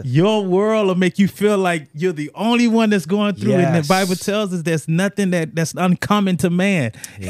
Your 0.04 0.44
world 0.44 0.86
will 0.86 0.94
make 0.94 1.18
you 1.18 1.26
feel 1.26 1.58
like 1.58 1.88
you're 1.92 2.12
the 2.12 2.30
only 2.34 2.68
one 2.68 2.90
that's 2.90 3.06
going 3.06 3.34
through 3.34 3.52
it. 3.54 3.64
And 3.64 3.84
the 3.84 3.88
Bible 3.88 4.14
tells 4.14 4.52
us 4.54 4.62
there's 4.62 4.86
nothing 4.86 5.30
that 5.30 5.54
that's 5.56 5.74
uncommon 5.76 6.36
to 6.38 6.50
man. 6.50 6.92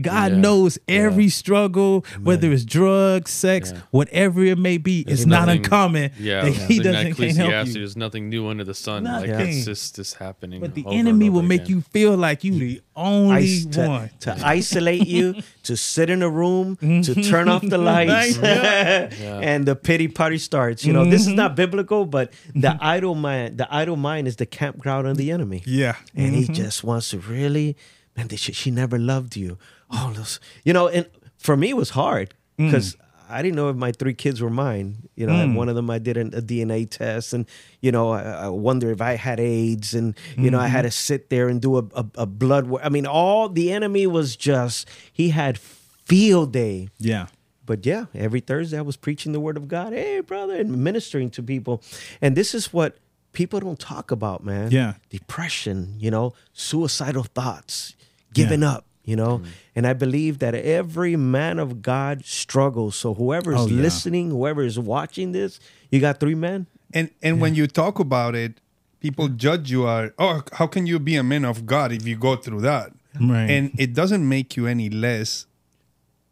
God 0.00 0.32
Yeah. 0.32 0.36
knows 0.36 0.78
every 0.88 1.28
struggle, 1.28 2.04
whether 2.22 2.50
it's 2.52 2.64
drugs, 2.64 3.30
sex, 3.30 3.72
Yeah. 3.72 3.80
whatever 3.90 4.42
it 4.44 4.58
may 4.58 4.78
be. 4.78 5.00
It's 5.00 5.06
There's 5.08 5.26
not 5.26 5.48
uncommon. 5.48 6.10
Yeah, 6.18 6.42
that 6.44 6.50
he 6.52 6.78
doesn't 6.80 7.14
can't 7.14 7.36
help 7.36 7.66
you. 7.68 7.72
There's 7.74 7.96
nothing 7.96 8.28
new 8.28 8.48
under 8.48 8.64
the 8.64 8.74
sun. 8.74 9.04
Like 9.04 9.28
Nothing. 9.30 9.48
it's 9.48 9.64
just 9.64 9.96
this 9.96 10.14
happening. 10.14 10.60
But 10.60 10.74
the 10.74 10.82
over 10.84 10.90
and 10.90 10.98
enemy 11.08 11.26
over 11.28 11.36
will 11.36 11.42
make 11.42 11.68
you 11.68 11.82
feel 11.82 12.16
like 12.16 12.42
you 12.44 12.52
the 12.58 12.80
only 13.00 13.36
Ice- 13.36 13.64
to, 13.66 13.88
one. 13.88 14.10
to 14.20 14.36
isolate 14.46 15.06
you, 15.06 15.42
to 15.64 15.76
sit 15.76 16.10
in 16.10 16.22
a 16.22 16.28
room, 16.28 16.76
to 16.76 17.14
turn 17.22 17.48
off 17.48 17.62
the 17.62 17.76
mm-hmm. 17.76 17.84
lights, 17.84 18.38
and 19.20 19.66
the 19.66 19.74
pity 19.74 20.08
party 20.08 20.38
starts. 20.38 20.84
You 20.84 20.92
know, 20.92 21.04
this 21.04 21.22
is 21.22 21.28
not 21.28 21.50
mm-hmm. 21.50 21.56
biblical, 21.56 22.04
but 22.04 22.32
the 22.54 22.68
mm-hmm. 22.68 22.84
idle 22.84 23.14
mind, 23.14 23.58
the 23.58 23.72
idle 23.74 23.96
mind 23.96 24.28
is 24.28 24.36
the 24.36 24.46
campground 24.46 25.06
of 25.06 25.16
the 25.16 25.30
enemy. 25.30 25.62
Yeah. 25.66 25.96
and 26.14 26.34
he 26.34 26.46
just 26.46 26.84
wants 26.84 27.10
to 27.10 27.18
really, 27.18 27.76
man, 28.16 28.28
should, 28.28 28.54
she 28.54 28.70
never 28.70 28.98
loved 28.98 29.36
you. 29.36 29.58
All 29.90 30.12
those, 30.12 30.38
you 30.64 30.72
know, 30.72 30.88
and 30.88 31.08
for 31.38 31.56
me 31.56 31.70
it 31.70 31.76
was 31.76 31.90
hard 31.90 32.34
mm. 32.58 32.66
because 32.66 32.96
I 33.30 33.42
didn't 33.42 33.56
know 33.56 33.68
if 33.68 33.76
my 33.76 33.92
three 33.92 34.14
kids 34.14 34.40
were 34.40 34.50
mine. 34.50 35.08
You 35.14 35.26
know, 35.26 35.34
and 35.34 35.52
hmm. 35.52 35.56
one 35.56 35.68
of 35.68 35.74
them 35.76 35.90
I 35.90 35.98
did 35.98 36.16
an, 36.16 36.34
a 36.34 36.42
DNA 36.42 36.88
test, 36.90 37.32
and 37.32 37.46
you 37.80 37.92
know, 37.92 38.10
I, 38.10 38.22
I 38.22 38.48
wonder 38.48 38.90
if 38.90 39.00
I 39.00 39.16
had 39.16 39.40
AIDS, 39.40 39.94
and 39.94 40.16
you 40.36 40.50
know, 40.50 40.58
I 40.58 40.66
had 40.66 40.80
mm-hmm. 40.80 40.88
to 40.88 40.92
sit 40.92 41.30
there 41.30 41.48
and 41.48 41.60
do 41.60 41.78
a, 41.78 41.84
a, 41.94 42.06
a 42.16 42.26
blood. 42.26 42.66
work. 42.66 42.82
I 42.84 42.88
mean, 42.88 43.06
all 43.06 43.48
the 43.48 43.72
enemy 43.72 44.06
was 44.06 44.36
just 44.36 44.88
he 45.12 45.30
had 45.30 45.58
field 45.58 46.52
day. 46.52 46.88
Yeah. 46.98 47.26
But 47.64 47.86
yeah, 47.86 48.06
every 48.14 48.40
Thursday 48.40 48.78
I 48.78 48.82
was 48.82 48.96
preaching 48.96 49.30
the 49.30 49.38
word 49.38 49.56
of 49.56 49.68
God. 49.68 49.92
Hey, 49.92 50.20
brother, 50.20 50.56
and 50.56 50.82
ministering 50.82 51.30
to 51.30 51.42
people. 51.42 51.84
And 52.20 52.36
this 52.36 52.52
is 52.52 52.72
what 52.72 52.98
people 53.32 53.60
don't 53.60 53.78
talk 53.78 54.10
about, 54.10 54.44
man. 54.44 54.72
Yeah. 54.72 54.94
Depression, 55.08 55.94
you 55.98 56.10
know, 56.10 56.32
suicidal 56.52 57.22
thoughts, 57.22 57.94
giving 58.34 58.64
up, 58.64 58.86
you 59.10 59.16
know. 59.16 59.38
Mm. 59.38 59.46
And 59.76 59.86
I 59.86 59.92
believe 60.04 60.38
that 60.38 60.54
every 60.54 61.16
man 61.16 61.58
of 61.58 61.82
God 61.82 62.24
struggles. 62.24 62.94
So 62.96 63.14
whoever 63.14 63.52
is 63.52 63.60
Oh, 63.60 63.66
yeah. 63.66 63.82
listening, 63.82 64.30
whoever 64.30 64.62
is 64.62 64.78
watching 64.78 65.32
this, 65.32 65.60
you 65.90 66.00
got 66.00 66.20
three 66.20 66.34
men. 66.48 66.66
And 66.94 67.10
and 67.22 67.40
when 67.42 67.54
you 67.54 67.66
talk 67.66 67.98
about 67.98 68.34
it, 68.34 68.52
people 69.00 69.28
judge 69.28 69.70
you 69.70 69.82
are 69.86 70.12
oh 70.18 70.42
how 70.58 70.66
can 70.66 70.86
you 70.86 70.98
be 70.98 71.16
a 71.16 71.22
man 71.22 71.44
of 71.44 71.64
God 71.66 71.92
if 71.92 72.06
you 72.06 72.16
go 72.16 72.36
through 72.36 72.62
that? 72.62 72.92
Right. 73.20 73.50
And 73.50 73.72
it 73.78 73.92
doesn't 74.00 74.24
make 74.36 74.56
you 74.56 74.66
any 74.66 74.88
less 74.90 75.46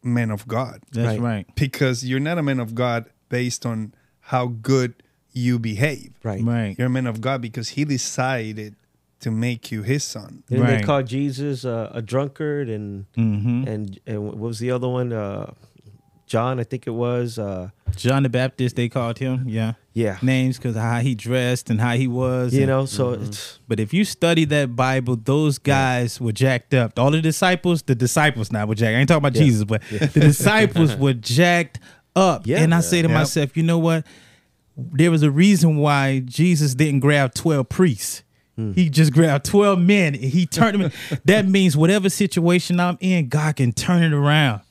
man 0.03 0.31
of 0.31 0.47
God 0.47 0.79
That's 0.93 1.07
Right. 1.19 1.19
right. 1.19 1.45
because 1.55 2.05
you're 2.07 2.21
not 2.29 2.37
a 2.37 2.43
man 2.43 2.59
of 2.59 2.73
God 2.73 3.01
based 3.29 3.65
on 3.65 3.93
how 4.31 4.47
good 4.47 4.93
you 5.33 5.59
behave. 5.59 6.11
Right. 6.23 6.41
Right. 6.43 6.75
You're 6.77 6.87
a 6.87 6.95
man 6.99 7.07
of 7.07 7.19
God 7.21 7.41
because 7.41 7.69
he 7.75 7.83
decided 7.85 8.75
to 9.21 9.31
make 9.31 9.71
you 9.71 9.83
his 9.83 10.03
son. 10.03 10.43
Didn't 10.49 10.65
they 10.67 10.73
Right. 10.75 10.85
call 10.85 11.03
Jesus 11.03 11.65
uh, 11.65 11.89
a 11.93 12.01
drunkard 12.01 12.69
and 12.69 13.05
Mm-hmm. 13.17 13.67
and 13.67 13.99
and 14.07 14.23
what 14.25 14.37
was 14.37 14.59
the 14.59 14.71
other 14.71 14.87
one? 14.87 15.11
Uh, 15.13 15.51
John, 16.25 16.59
I 16.59 16.63
think 16.63 16.85
it 16.85 16.91
was. 16.91 17.39
Uh, 17.39 17.69
John 17.95 18.21
the 18.21 18.29
Baptist, 18.29 18.75
they 18.75 18.87
called 18.87 19.17
him. 19.17 19.45
Yeah. 19.47 19.73
yeah. 19.93 20.19
Names 20.21 20.57
because 20.57 20.75
how 20.75 20.99
he 20.99 21.15
dressed 21.15 21.71
and 21.71 21.81
how 21.81 21.95
he 21.95 22.07
was. 22.07 22.53
You 22.53 22.61
and- 22.61 22.67
know, 22.69 22.85
so 22.85 23.13
it's 23.13 23.57
But 23.67 23.79
if 23.79 23.95
you 23.95 24.05
study 24.05 24.45
that 24.45 24.75
Bible, 24.75 25.15
those 25.15 25.57
guys 25.57 26.21
were 26.21 26.31
jacked 26.31 26.75
up. 26.75 26.99
All 26.99 27.09
the 27.09 27.19
disciples, 27.21 27.81
the 27.81 27.95
disciples 27.95 28.51
now 28.51 28.67
were 28.67 28.75
jacked. 28.75 28.95
I 28.95 28.99
ain't 28.99 29.09
talking 29.09 29.25
about 29.25 29.35
Yeah. 29.35 29.43
Jesus, 29.43 29.63
but 29.63 29.81
the 29.89 30.19
disciples 30.19 30.95
were 31.03 31.13
jacked 31.13 31.79
up. 32.15 32.45
Yeah. 32.45 32.59
and 32.61 32.75
I 32.75 32.81
say 32.81 33.01
to 33.01 33.07
Yeah. 33.07 33.13
myself, 33.15 33.57
you 33.57 33.63
know 33.63 33.79
what? 33.79 34.05
There 34.77 35.09
was 35.09 35.23
a 35.23 35.31
reason 35.31 35.77
why 35.77 36.19
Jesus 36.19 36.75
didn't 36.75 36.99
grab 36.99 37.33
12 37.33 37.67
priests. 37.69 38.21
Mm. 38.59 38.75
He 38.75 38.89
just 38.89 39.13
grabbed 39.13 39.45
12 39.45 39.79
men 39.79 40.15
and 40.15 40.23
he 40.23 40.45
turned 40.45 40.81
them. 40.81 40.91
that 41.25 41.47
means 41.47 41.77
whatever 41.77 42.09
situation 42.09 42.79
I'm 42.79 42.97
in, 42.99 43.29
God 43.29 43.55
can 43.55 43.71
turn 43.71 44.03
it 44.03 44.13
around. 44.13 44.61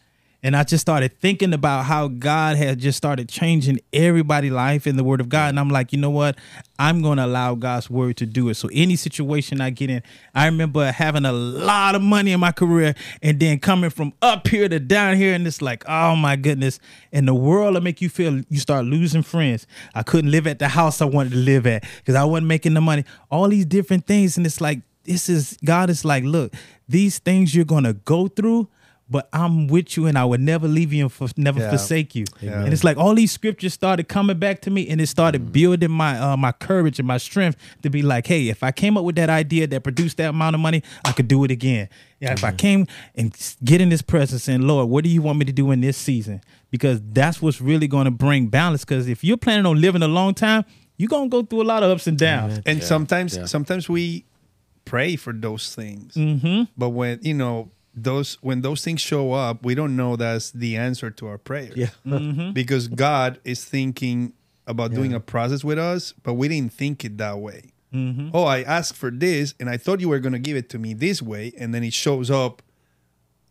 And 0.41 0.55
I 0.55 0.63
just 0.63 0.83
started 0.83 1.19
thinking 1.19 1.53
about 1.53 1.87
how 1.87 2.07
God 2.07 2.57
had 2.57 2.79
just 2.79 2.97
started 2.97 3.29
changing 3.29 3.81
everybody's 3.93 4.53
life 4.53 4.87
in 4.87 4.97
the 4.97 5.03
Word 5.03 5.21
of 5.21 5.29
God. 5.29 5.49
And 5.49 5.59
I'm 5.59 5.69
like, 5.69 5.93
you 5.93 5.99
know 5.99 6.11
what? 6.11 6.37
I'm 6.79 7.03
going 7.03 7.19
to 7.19 7.25
allow 7.25 7.57
God's 7.57 7.91
Word 7.91 8.19
to 8.19 8.27
do 8.27 8.49
it. 8.49 8.55
So 8.55 8.69
any 8.73 8.95
situation 8.95 9.61
I 9.61 9.71
get 9.71 9.91
in, 9.91 10.01
I 10.37 10.47
remember 10.47 10.93
having 10.93 11.25
a 11.25 11.33
lot 11.33 11.97
of 11.97 12.03
money 12.03 12.31
in 12.31 12.39
my 12.39 12.53
career 12.53 12.95
and 13.21 13.41
then 13.41 13.59
coming 13.59 13.91
from 13.91 14.13
up 14.23 14.47
here 14.47 14.69
to 14.69 14.79
down 14.79 15.17
here. 15.17 15.35
And 15.35 15.45
it's 15.45 15.61
like, 15.61 15.83
oh 15.89 16.15
my 16.15 16.37
goodness. 16.37 16.79
And 17.13 17.27
the 17.27 17.35
world 17.35 17.75
will 17.75 17.81
make 17.81 18.01
you 18.01 18.09
feel 18.09 18.41
you 18.49 18.61
start 18.61 18.85
losing 18.85 19.23
friends. 19.23 19.67
I 19.93 20.05
couldn't 20.05 20.31
live 20.31 20.47
at 20.47 20.61
the 20.61 20.69
house 20.69 21.03
I 21.03 21.07
wanted 21.07 21.33
to 21.33 21.39
live 21.39 21.67
at 21.67 21.85
because 21.97 22.15
I 22.15 22.23
wasn't 22.23 22.47
making 22.47 22.75
the 22.75 22.81
money. 22.81 23.05
All 23.29 23.49
these 23.49 23.67
different 23.67 24.07
things. 24.07 24.37
And 24.37 24.47
it's 24.47 24.61
like, 24.61 24.83
this 25.03 25.29
is, 25.29 25.59
God 25.65 25.91
is 25.91 26.05
like, 26.05 26.23
look, 26.23 26.55
these 26.89 27.19
things 27.19 27.57
you're 27.57 27.65
going 27.65 27.85
to 27.85 27.95
go 27.95 28.29
through 28.29 28.69
but 29.11 29.29
I'm 29.33 29.69
with 29.69 29.97
you 29.97 30.07
and 30.07 30.19
I 30.19 30.25
would 30.25 30.41
never 30.41 30.69
leave 30.69 30.93
you 30.93 31.05
and 31.05 31.13
for, 31.13 31.29
never 31.37 31.61
Yeah. 31.61 31.71
forsake 31.71 32.15
you. 32.15 32.25
Yeah. 32.41 32.63
And 32.63 32.73
it's 32.73 32.85
like 32.85 32.97
all 32.99 33.15
these 33.15 33.33
scriptures 33.33 33.73
started 33.73 34.09
coming 34.09 34.39
back 34.39 34.61
to 34.63 34.71
me 34.71 34.87
and 34.89 35.01
it 35.01 35.07
started 35.07 35.51
building 35.53 35.91
my 35.91 36.19
uh, 36.19 36.37
my 36.37 36.53
courage 36.53 36.99
and 36.99 37.09
my 37.09 37.17
strength 37.19 37.57
to 37.83 37.91
be 37.91 38.03
like, 38.03 38.27
hey, 38.27 38.49
if 38.49 38.63
I 38.63 38.71
came 38.73 38.97
up 38.99 39.05
with 39.05 39.17
that 39.17 39.31
idea 39.31 39.67
that 39.67 39.83
produced 39.83 40.17
that 40.19 40.31
amount 40.31 40.55
of 40.55 40.61
money, 40.61 40.83
I 41.05 41.13
could 41.13 41.29
do 41.29 41.43
it 41.45 41.51
again. 41.51 41.89
Yeah, 42.21 42.33
if 42.33 42.43
I 42.45 42.53
came 42.53 42.87
and 43.15 43.33
get 43.65 43.81
in 43.81 43.89
this 43.91 44.03
presence 44.03 44.49
and 44.49 44.65
Lord, 44.65 44.89
what 44.89 45.05
do 45.05 45.11
you 45.11 45.23
want 45.23 45.39
me 45.39 45.45
to 45.47 45.53
do 45.53 45.71
in 45.71 45.81
this 45.81 45.97
season? 45.97 46.41
Because 46.71 47.01
that's 47.13 47.41
what's 47.41 47.61
really 47.61 47.87
going 47.89 48.05
to 48.07 48.11
bring 48.11 48.49
balance. 48.49 48.85
Because 48.85 49.09
if 49.09 49.23
you're 49.25 49.37
planning 49.39 49.65
on 49.67 49.81
living 49.81 50.03
a 50.03 50.09
long 50.09 50.35
time, 50.35 50.65
you're 50.99 51.09
gonna 51.09 51.29
go 51.29 51.43
through 51.45 51.63
a 51.63 51.65
lot 51.65 51.83
of 51.85 51.91
ups 51.91 52.07
and 52.09 52.19
downs. 52.19 52.61
And 52.67 52.81
Yeah, 52.81 52.85
sometimes 52.85 53.37
yeah. 53.37 53.45
sometimes 53.47 53.89
we 53.89 54.25
pray 54.85 55.17
for 55.17 55.33
those 55.33 55.75
things. 55.75 56.15
Mm-hmm. 56.15 56.65
But 56.77 56.89
when 56.91 57.21
you 57.23 57.35
know 57.35 57.71
those 58.05 58.39
when 58.41 58.61
those 58.63 58.83
things 58.85 59.01
show 59.01 59.33
up, 59.33 59.65
we 59.65 59.75
don't 59.75 59.97
know 59.97 60.17
that's 60.17 60.51
the 60.51 60.77
answer 60.77 61.11
to 61.11 61.27
our 61.29 61.39
prayer. 61.39 61.73
Yeah. 61.75 61.91
Mm-hmm. 62.07 62.53
because 62.53 62.89
God 62.89 63.41
is 63.45 63.65
thinking 63.65 64.33
about 64.67 64.93
doing 64.93 65.15
a 65.15 65.21
process 65.21 65.65
with 65.65 65.79
us, 65.79 66.13
but 66.23 66.35
we 66.35 66.49
didn't 66.49 66.73
think 66.73 67.05
it 67.05 67.17
that 67.19 67.39
way. 67.39 67.73
Mm-hmm. 67.95 68.31
Oh, 68.35 68.45
I 68.45 68.63
asked 68.63 68.97
for 68.97 69.11
this, 69.11 69.55
and 69.59 69.71
I 69.71 69.79
thought 69.79 70.01
you 70.01 70.11
were 70.11 70.19
going 70.19 70.35
to 70.35 70.39
give 70.39 70.57
it 70.59 70.69
to 70.71 70.79
me 70.79 70.93
this 70.93 71.23
way, 71.23 71.53
and 71.59 71.75
then 71.75 71.83
it 71.83 71.95
shows 71.95 72.31
up 72.31 72.61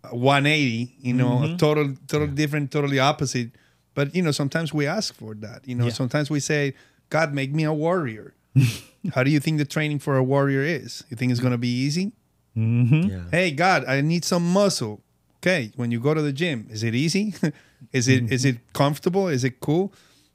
uh, 0.03 0.09
180. 0.09 0.95
You 0.99 1.13
know, 1.13 1.29
Mm-hmm. 1.41 1.55
a 1.55 1.57
total, 1.57 1.95
total 2.07 2.27
different, 2.27 2.71
totally 2.71 2.99
opposite. 2.99 3.49
But 3.95 4.13
you 4.13 4.21
know, 4.21 4.31
sometimes 4.31 4.73
we 4.73 4.85
ask 4.85 5.13
for 5.15 5.33
that. 5.35 5.67
You 5.67 5.73
know, 5.75 5.85
Yeah. 5.85 5.91
sometimes 5.93 6.29
we 6.29 6.39
say, 6.39 6.75
"God, 7.09 7.33
make 7.33 7.51
me 7.53 7.63
a 7.63 7.73
warrior." 7.73 8.35
How 9.15 9.23
do 9.23 9.31
you 9.31 9.39
think 9.39 9.57
the 9.57 9.65
training 9.65 9.99
for 9.99 10.17
a 10.17 10.23
warrior 10.23 10.61
is? 10.61 11.03
You 11.09 11.17
think 11.17 11.31
it's 11.31 11.39
going 11.41 11.51
to 11.53 11.57
be 11.57 11.69
easy? 11.69 12.11
Mm-hmm. 12.58 13.10
Yeah. 13.10 13.24
Hey, 13.32 13.51
God, 13.51 13.86
I 13.86 14.01
need 14.01 14.26
some 14.26 14.51
muscle. 14.51 15.01
Okay, 15.39 15.72
when 15.76 15.91
you 15.91 15.99
go 15.99 16.14
to 16.14 16.22
the 16.22 16.34
gym, 16.34 16.68
is 16.72 16.84
it 16.84 16.95
easy? 16.95 17.36
is 17.93 18.08
it 18.08 18.32
is 18.32 18.43
it 18.43 18.55
mm-hmm. 18.55 18.72
comfortable? 18.74 19.28
Is 19.28 19.43
it 19.43 19.60
cool? 19.60 19.93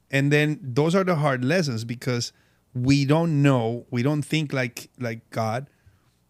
And 0.09 0.31
then 0.31 0.59
those 0.61 0.95
are 0.95 1.03
the 1.03 1.15
hard 1.15 1.43
lessons 1.43 1.83
because 1.83 2.31
we 2.73 3.03
don't 3.03 3.41
know, 3.41 3.85
we 3.91 4.01
don't 4.01 4.21
think 4.21 4.53
like 4.53 4.89
like 4.99 5.29
God, 5.29 5.67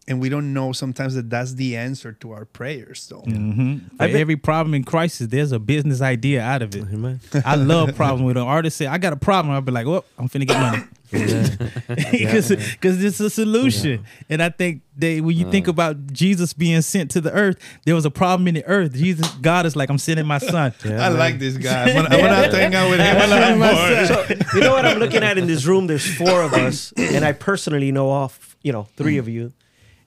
and 0.06 0.20
we 0.20 0.28
don't 0.28 0.52
know 0.52 0.72
sometimes 0.72 1.14
that 1.14 1.30
that's 1.30 1.54
the 1.54 1.76
answer 1.76 2.12
to 2.12 2.32
our 2.32 2.44
prayers. 2.44 3.06
Though. 3.08 3.22
Mm-hmm. 3.22 3.96
For 3.96 4.02
I 4.02 4.06
bet- 4.08 4.16
every 4.16 4.36
problem 4.36 4.74
in 4.74 4.84
crisis, 4.84 5.28
there's 5.28 5.52
a 5.52 5.58
business 5.58 6.00
idea 6.00 6.42
out 6.42 6.62
of 6.62 6.74
it. 6.74 6.82
Amen. 6.82 7.20
I 7.44 7.56
love 7.56 7.94
problems 7.96 8.26
with 8.26 8.36
an 8.36 8.42
artist 8.42 8.76
say, 8.76 8.86
I 8.86 8.98
got 8.98 9.12
a 9.12 9.16
problem. 9.16 9.54
I'll 9.54 9.60
be 9.60 9.72
like, 9.72 9.86
well, 9.86 10.04
I'm 10.18 10.28
finna 10.28 10.46
get 10.46 10.60
money. 10.60 10.84
Because 11.14 12.50
it's 12.82 13.20
a 13.20 13.30
solution. 13.30 14.04
And 14.28 14.42
I 14.42 14.48
think 14.48 14.82
they 14.96 15.20
when 15.20 15.36
you 15.36 15.48
think 15.48 15.68
uh. 15.68 15.70
about 15.70 16.12
Jesus 16.12 16.52
being 16.52 16.80
sent 16.82 17.12
to 17.12 17.20
the 17.20 17.32
earth, 17.32 17.56
there 17.84 17.94
was 17.94 18.04
a 18.04 18.10
problem 18.10 18.48
in 18.48 18.54
the 18.54 18.64
earth. 18.64 18.94
Jesus, 18.94 19.28
God 19.34 19.64
is 19.64 19.76
like, 19.76 19.90
I'm 19.90 19.98
sending 19.98 20.26
my 20.26 20.38
son. 20.38 20.74
I 20.84 21.08
like 21.08 21.38
this 21.38 21.56
guy. 21.56 21.84
I'm 21.84 21.94
gonna, 21.94 22.08
I'm 22.08 22.20
gonna 22.20 22.56
hang 22.56 22.74
out 22.74 22.90
with 22.90 23.00
him. 23.00 23.16
a 23.16 23.26
lot 23.26 23.58
more. 23.58 24.06
So 24.06 24.56
you 24.56 24.60
know 24.62 24.72
what 24.72 24.86
I'm 24.86 24.98
looking 24.98 25.22
at 25.22 25.38
in 25.38 25.46
this 25.46 25.64
room? 25.66 25.86
There's 25.86 26.16
four 26.16 26.42
of 26.42 26.52
us, 26.54 26.92
and 26.96 27.24
I 27.24 27.32
personally 27.32 27.92
know 27.92 28.10
off, 28.10 28.56
you 28.62 28.72
know, 28.72 28.88
three 28.96 29.16
mm. 29.16 29.20
of 29.20 29.28
you, 29.28 29.52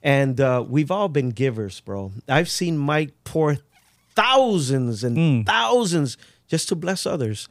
and 0.08 0.40
uh, 0.40 0.64
we've 0.74 0.90
all 0.90 1.08
been 1.08 1.30
givers, 1.30 1.80
bro. 1.80 2.12
I've 2.28 2.48
seen 2.48 2.78
Mike 2.78 3.12
pour 3.24 3.58
thousands 4.14 5.04
and 5.04 5.46
thousands 5.46 6.16
just 6.48 6.68
to 6.70 6.76
bless 6.76 7.06
others, 7.06 7.48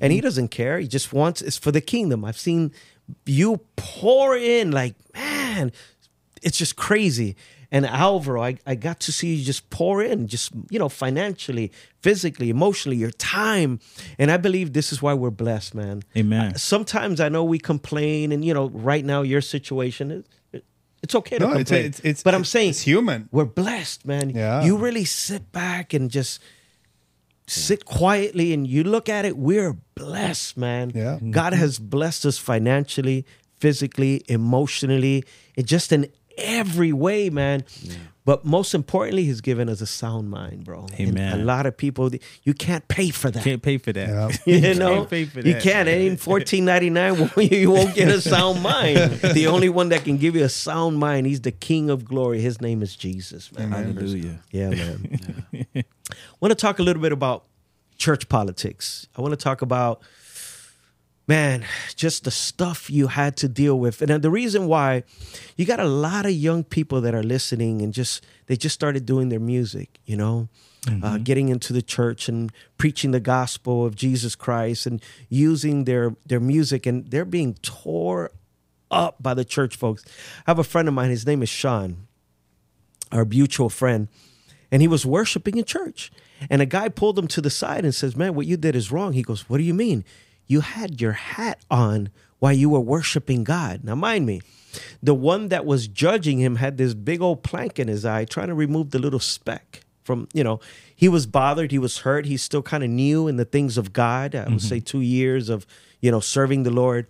and 0.00 0.12
he 0.12 0.20
doesn't 0.20 0.48
care. 0.48 0.78
He 0.80 0.88
just 0.88 1.12
wants 1.12 1.42
it's 1.42 1.58
for 1.58 1.70
the 1.72 1.80
kingdom. 1.80 2.24
I've 2.24 2.38
seen 2.38 2.72
you 3.26 3.60
pour 3.76 4.36
in 4.36 4.70
like 4.72 4.94
man, 5.14 5.72
it's 6.42 6.58
just 6.58 6.74
crazy. 6.76 7.36
And 7.72 7.86
Alvaro, 7.86 8.42
I, 8.42 8.56
I 8.66 8.74
got 8.74 8.98
to 9.06 9.12
see 9.12 9.34
you 9.36 9.44
just 9.44 9.70
pour 9.70 10.02
in, 10.02 10.26
just, 10.26 10.50
you 10.70 10.78
know, 10.80 10.88
financially, 10.88 11.70
physically, 12.02 12.50
emotionally, 12.50 12.96
your 12.96 13.12
time. 13.12 13.78
And 14.18 14.28
I 14.32 14.38
believe 14.38 14.72
this 14.72 14.92
is 14.92 15.00
why 15.00 15.14
we're 15.14 15.30
blessed, 15.30 15.76
man. 15.76 16.02
Amen. 16.16 16.56
Sometimes 16.58 17.20
I 17.20 17.28
know 17.28 17.44
we 17.44 17.60
complain, 17.60 18.32
and, 18.32 18.44
you 18.44 18.52
know, 18.54 18.70
right 18.70 19.04
now, 19.04 19.22
your 19.22 19.40
situation, 19.40 20.10
it, 20.10 20.26
it- 20.52 20.64
it's 21.02 21.14
okay 21.14 21.38
to 21.38 21.46
No, 21.46 21.52
it's, 21.52 21.70
complain. 21.70 21.84
it's, 21.86 22.00
it's, 22.00 22.22
but 22.22 22.34
I'm 22.34 22.44
saying 22.44 22.70
it's 22.70 22.82
human. 22.82 23.28
we're 23.32 23.44
blessed, 23.44 24.06
man. 24.06 24.30
Yeah. 24.30 24.62
You 24.62 24.76
really 24.76 25.04
sit 25.04 25.50
back 25.52 25.92
and 25.94 26.10
just 26.10 26.40
sit 27.46 27.84
quietly 27.84 28.52
and 28.52 28.66
you 28.66 28.84
look 28.84 29.08
at 29.08 29.24
it, 29.24 29.36
we're 29.36 29.76
blessed, 29.94 30.56
man. 30.56 30.92
Yeah. 30.94 31.14
Mm-hmm. 31.16 31.30
God 31.32 31.52
has 31.52 31.78
blessed 31.78 32.24
us 32.26 32.38
financially, 32.38 33.26
physically, 33.58 34.22
emotionally, 34.28 35.24
and 35.56 35.66
just 35.66 35.90
in 35.92 36.10
every 36.38 36.92
way, 36.92 37.28
man. 37.30 37.64
But 38.30 38.44
most 38.44 38.76
importantly, 38.76 39.24
He's 39.24 39.40
given 39.40 39.68
us 39.68 39.80
a 39.80 39.86
sound 39.86 40.30
mind, 40.30 40.62
bro. 40.62 40.86
And 40.96 41.18
Amen. 41.18 41.40
a 41.40 41.42
lot 41.42 41.66
of 41.66 41.76
people, 41.76 42.08
you 42.44 42.54
can't 42.54 42.86
pay 42.86 43.10
for 43.10 43.28
that. 43.28 43.42
Can't 43.42 43.60
pay 43.60 43.76
for 43.76 43.92
that. 43.92 44.08
Yeah. 44.46 44.60
You 44.70 44.74
know, 44.76 45.04
pay 45.04 45.24
for 45.24 45.40
you 45.40 45.56
can't. 45.56 45.88
It 45.88 46.00
ain't 46.00 46.20
fourteen 46.20 46.64
ninety 46.64 46.90
nine. 46.90 47.28
You 47.36 47.72
won't 47.72 47.92
get 47.92 48.06
a 48.06 48.20
sound 48.20 48.62
mind. 48.62 49.14
the 49.34 49.48
only 49.48 49.68
one 49.68 49.88
that 49.88 50.04
can 50.04 50.16
give 50.16 50.36
you 50.36 50.44
a 50.44 50.48
sound 50.48 50.98
mind, 50.98 51.26
he's 51.26 51.40
the 51.40 51.50
King 51.50 51.90
of 51.90 52.04
Glory. 52.04 52.40
His 52.40 52.60
name 52.60 52.82
is 52.82 52.94
Jesus, 52.94 53.50
man. 53.50 53.72
Hallelujah. 53.72 54.38
Yeah, 54.52 54.70
man. 54.70 55.18
I 55.74 55.82
want 56.38 56.50
to 56.52 56.54
talk 56.54 56.78
a 56.78 56.84
little 56.84 57.02
bit 57.02 57.10
about 57.10 57.46
church 57.96 58.28
politics. 58.28 59.08
I 59.16 59.22
want 59.22 59.32
to 59.32 59.42
talk 59.42 59.60
about, 59.60 60.02
man, 61.30 61.64
just 61.94 62.24
the 62.24 62.30
stuff 62.32 62.90
you 62.90 63.06
had 63.06 63.36
to 63.36 63.48
deal 63.48 63.78
with. 63.78 64.02
And 64.02 64.20
the 64.20 64.30
reason 64.30 64.66
why 64.66 65.04
you 65.56 65.64
got 65.64 65.78
a 65.78 65.84
lot 65.86 66.26
of 66.26 66.32
young 66.32 66.64
people 66.64 67.00
that 67.02 67.14
are 67.14 67.22
listening 67.22 67.82
and 67.82 67.94
just, 67.94 68.24
they 68.46 68.56
just 68.56 68.74
started 68.74 69.06
doing 69.06 69.28
their 69.28 69.38
music, 69.38 70.00
you 70.04 70.16
know? 70.16 70.48
Uh, 71.04 71.18
getting 71.18 71.50
into 71.50 71.72
the 71.72 71.82
church 71.82 72.26
and 72.26 72.50
preaching 72.78 73.10
the 73.10 73.20
gospel 73.20 73.84
of 73.84 73.94
Jesus 73.94 74.34
Christ 74.34 74.86
and 74.86 75.02
using 75.28 75.84
their 75.84 76.16
their 76.24 76.40
music 76.40 76.86
and 76.86 77.06
they're 77.10 77.26
being 77.26 77.52
tore 77.60 78.30
up 78.90 79.22
by 79.22 79.34
the 79.34 79.44
church 79.44 79.76
folks. 79.76 80.02
I 80.46 80.50
have 80.50 80.58
a 80.58 80.64
friend 80.64 80.88
of 80.88 80.94
mine, 80.94 81.10
his 81.10 81.26
name 81.26 81.42
is 81.42 81.50
Sean 81.50 82.08
our 83.12 83.24
mutual 83.24 83.68
friend, 83.68 84.08
and 84.70 84.80
he 84.80 84.88
was 84.88 85.04
worshiping 85.04 85.58
in 85.58 85.64
church. 85.64 86.10
And 86.48 86.62
a 86.62 86.66
guy 86.66 86.88
pulled 86.88 87.18
him 87.18 87.28
to 87.28 87.40
the 87.40 87.50
side 87.50 87.84
and 87.84 87.94
says, 87.94 88.16
Man, 88.16 88.34
what 88.34 88.46
you 88.46 88.56
did 88.56 88.74
is 88.74 88.90
wrong. 88.90 89.12
He 89.12 89.22
goes, 89.22 89.50
What 89.50 89.58
do 89.58 89.64
you 89.64 89.74
mean? 89.74 90.04
You 90.50 90.60
had 90.62 91.00
your 91.00 91.12
hat 91.12 91.60
on 91.70 92.10
while 92.40 92.52
you 92.52 92.68
were 92.68 92.80
worshiping 92.80 93.44
God. 93.44 93.84
Now, 93.84 93.94
mind 93.94 94.26
me, 94.26 94.40
the 95.00 95.14
one 95.14 95.48
that 95.48 95.64
was 95.64 95.86
judging 95.86 96.38
him 96.38 96.56
had 96.56 96.76
this 96.76 96.92
big 96.92 97.20
old 97.22 97.44
plank 97.44 97.78
in 97.78 97.86
his 97.86 98.04
eye 98.04 98.24
trying 98.24 98.48
to 98.48 98.54
remove 98.54 98.90
the 98.90 98.98
little 98.98 99.20
speck 99.20 99.84
from, 100.02 100.26
you 100.32 100.42
know, 100.42 100.58
he 100.96 101.08
was 101.08 101.26
bothered, 101.26 101.70
he 101.70 101.78
was 101.78 101.98
hurt, 101.98 102.26
he's 102.26 102.42
still 102.42 102.62
kind 102.62 102.82
of 102.82 102.90
new 102.90 103.28
in 103.28 103.36
the 103.36 103.44
things 103.44 103.78
of 103.78 103.92
God. 103.92 104.34
I 104.34 104.48
would 104.48 104.60
say 104.60 104.80
two 104.80 105.00
years 105.02 105.48
of, 105.50 105.66
you 106.00 106.10
know, 106.10 106.18
serving 106.18 106.64
the 106.64 106.70
Lord. 106.70 107.06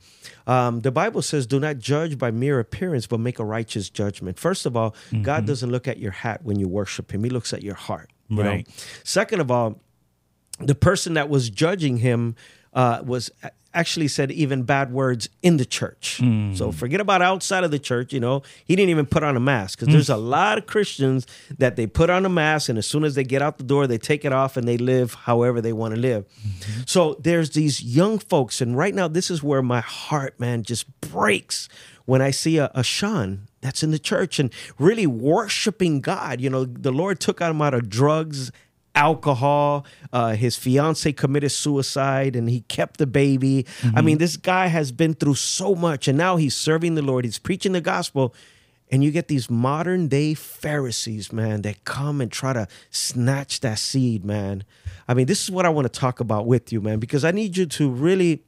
Um, 0.46 0.80
the 0.80 0.90
Bible 0.90 1.22
says, 1.22 1.46
do 1.46 1.58
not 1.58 1.78
judge 1.78 2.18
by 2.18 2.30
mere 2.30 2.60
appearance, 2.60 3.06
but 3.06 3.20
make 3.20 3.38
a 3.38 3.44
righteous 3.44 3.88
judgment. 3.88 4.38
First 4.38 4.66
of 4.66 4.76
all, 4.76 4.94
God 5.22 5.46
doesn't 5.46 5.70
look 5.70 5.88
at 5.88 5.98
your 5.98 6.12
hat 6.12 6.40
when 6.44 6.58
you 6.58 6.68
worship 6.68 7.12
him, 7.12 7.24
he 7.24 7.30
looks 7.30 7.54
at 7.54 7.62
your 7.62 7.74
heart. 7.74 8.10
you 8.28 8.36
know? 8.36 8.50
Right. 8.50 8.68
Second 9.02 9.40
of 9.40 9.50
all, 9.50 9.80
the 10.58 10.74
person 10.74 11.14
that 11.14 11.30
was 11.30 11.48
judging 11.48 11.96
him 11.98 12.34
uh, 12.72 13.02
was 13.04 13.30
actually 13.72 14.08
said 14.08 14.32
even 14.32 14.64
bad 14.64 14.92
words 14.92 15.28
in 15.42 15.56
the 15.56 15.64
church. 15.64 16.18
Hmm. 16.18 16.54
So 16.54 16.72
forget 16.72 17.00
about 17.00 17.22
outside 17.22 17.62
of 17.62 17.70
the 17.70 17.78
church. 17.78 18.12
You 18.12 18.20
know, 18.20 18.42
he 18.64 18.74
didn't 18.74 18.90
even 18.90 19.06
put 19.06 19.22
on 19.22 19.36
a 19.36 19.40
mask 19.40 19.78
because 19.78 19.92
there's 19.92 20.10
a 20.10 20.14
mm. 20.14 20.28
lot 20.28 20.58
of 20.58 20.66
Christians 20.66 21.26
that 21.58 21.76
they 21.76 21.86
put 21.86 22.10
on 22.10 22.26
a 22.26 22.28
mask 22.28 22.68
and 22.68 22.78
as 22.78 22.86
soon 22.86 23.04
as 23.04 23.14
they 23.14 23.24
get 23.24 23.42
out 23.42 23.58
the 23.58 23.64
door, 23.64 23.86
they 23.86 23.98
take 23.98 24.24
it 24.24 24.32
off 24.32 24.56
and 24.56 24.66
they 24.66 24.76
live 24.76 25.14
however 25.14 25.60
they 25.60 25.72
want 25.72 25.94
to 25.94 26.00
live. 26.00 26.26
Mm-hmm. 26.26 26.80
So 26.86 27.16
there's 27.20 27.50
these 27.50 27.82
young 27.82 28.18
folks, 28.18 28.60
and 28.60 28.76
right 28.76 28.94
now 28.94 29.08
this 29.08 29.30
is 29.30 29.42
where 29.42 29.62
my 29.62 29.80
heart, 29.80 30.38
man, 30.40 30.62
just 30.62 31.00
breaks 31.00 31.68
when 32.06 32.20
I 32.20 32.32
see 32.32 32.58
a, 32.58 32.70
a 32.74 32.82
Sean 32.82 33.46
that's 33.60 33.82
in 33.82 33.92
the 33.92 33.98
church 33.98 34.38
and 34.38 34.52
really 34.78 35.06
worshiping 35.06 36.00
God. 36.00 36.40
You 36.40 36.50
know, 36.50 36.64
the 36.64 36.92
Lord 36.92 37.20
took 37.20 37.40
him 37.40 37.62
out 37.62 37.74
of 37.74 37.88
drugs 37.88 38.50
alcohol. 38.94 39.84
Uh, 40.12 40.34
his 40.34 40.56
fiance 40.56 41.12
committed 41.12 41.52
suicide 41.52 42.36
and 42.36 42.48
he 42.48 42.60
kept 42.62 42.98
the 42.98 43.06
baby. 43.06 43.66
I 43.94 44.02
mean, 44.02 44.18
this 44.18 44.36
guy 44.36 44.66
has 44.66 44.92
been 44.92 45.14
through 45.14 45.36
so 45.36 45.74
much 45.74 46.08
and 46.08 46.18
now 46.18 46.36
he's 46.36 46.56
serving 46.56 46.94
the 46.94 47.02
Lord. 47.02 47.24
He's 47.24 47.38
preaching 47.38 47.72
the 47.72 47.80
gospel. 47.80 48.34
And 48.92 49.04
you 49.04 49.12
get 49.12 49.28
these 49.28 49.48
modern 49.48 50.08
day 50.08 50.34
Pharisees, 50.34 51.32
man, 51.32 51.62
that 51.62 51.84
come 51.84 52.20
and 52.20 52.30
try 52.30 52.52
to 52.52 52.66
snatch 52.90 53.60
that 53.60 53.78
seed, 53.78 54.24
man. 54.24 54.64
I 55.06 55.14
mean, 55.14 55.26
this 55.26 55.44
is 55.44 55.50
what 55.50 55.64
I 55.64 55.68
want 55.68 55.92
to 55.92 56.00
talk 56.00 56.18
about 56.18 56.46
with 56.46 56.72
you, 56.72 56.80
man, 56.80 56.98
because 56.98 57.24
I 57.24 57.30
need 57.30 57.56
you 57.56 57.66
to 57.66 57.88
really 57.88 58.42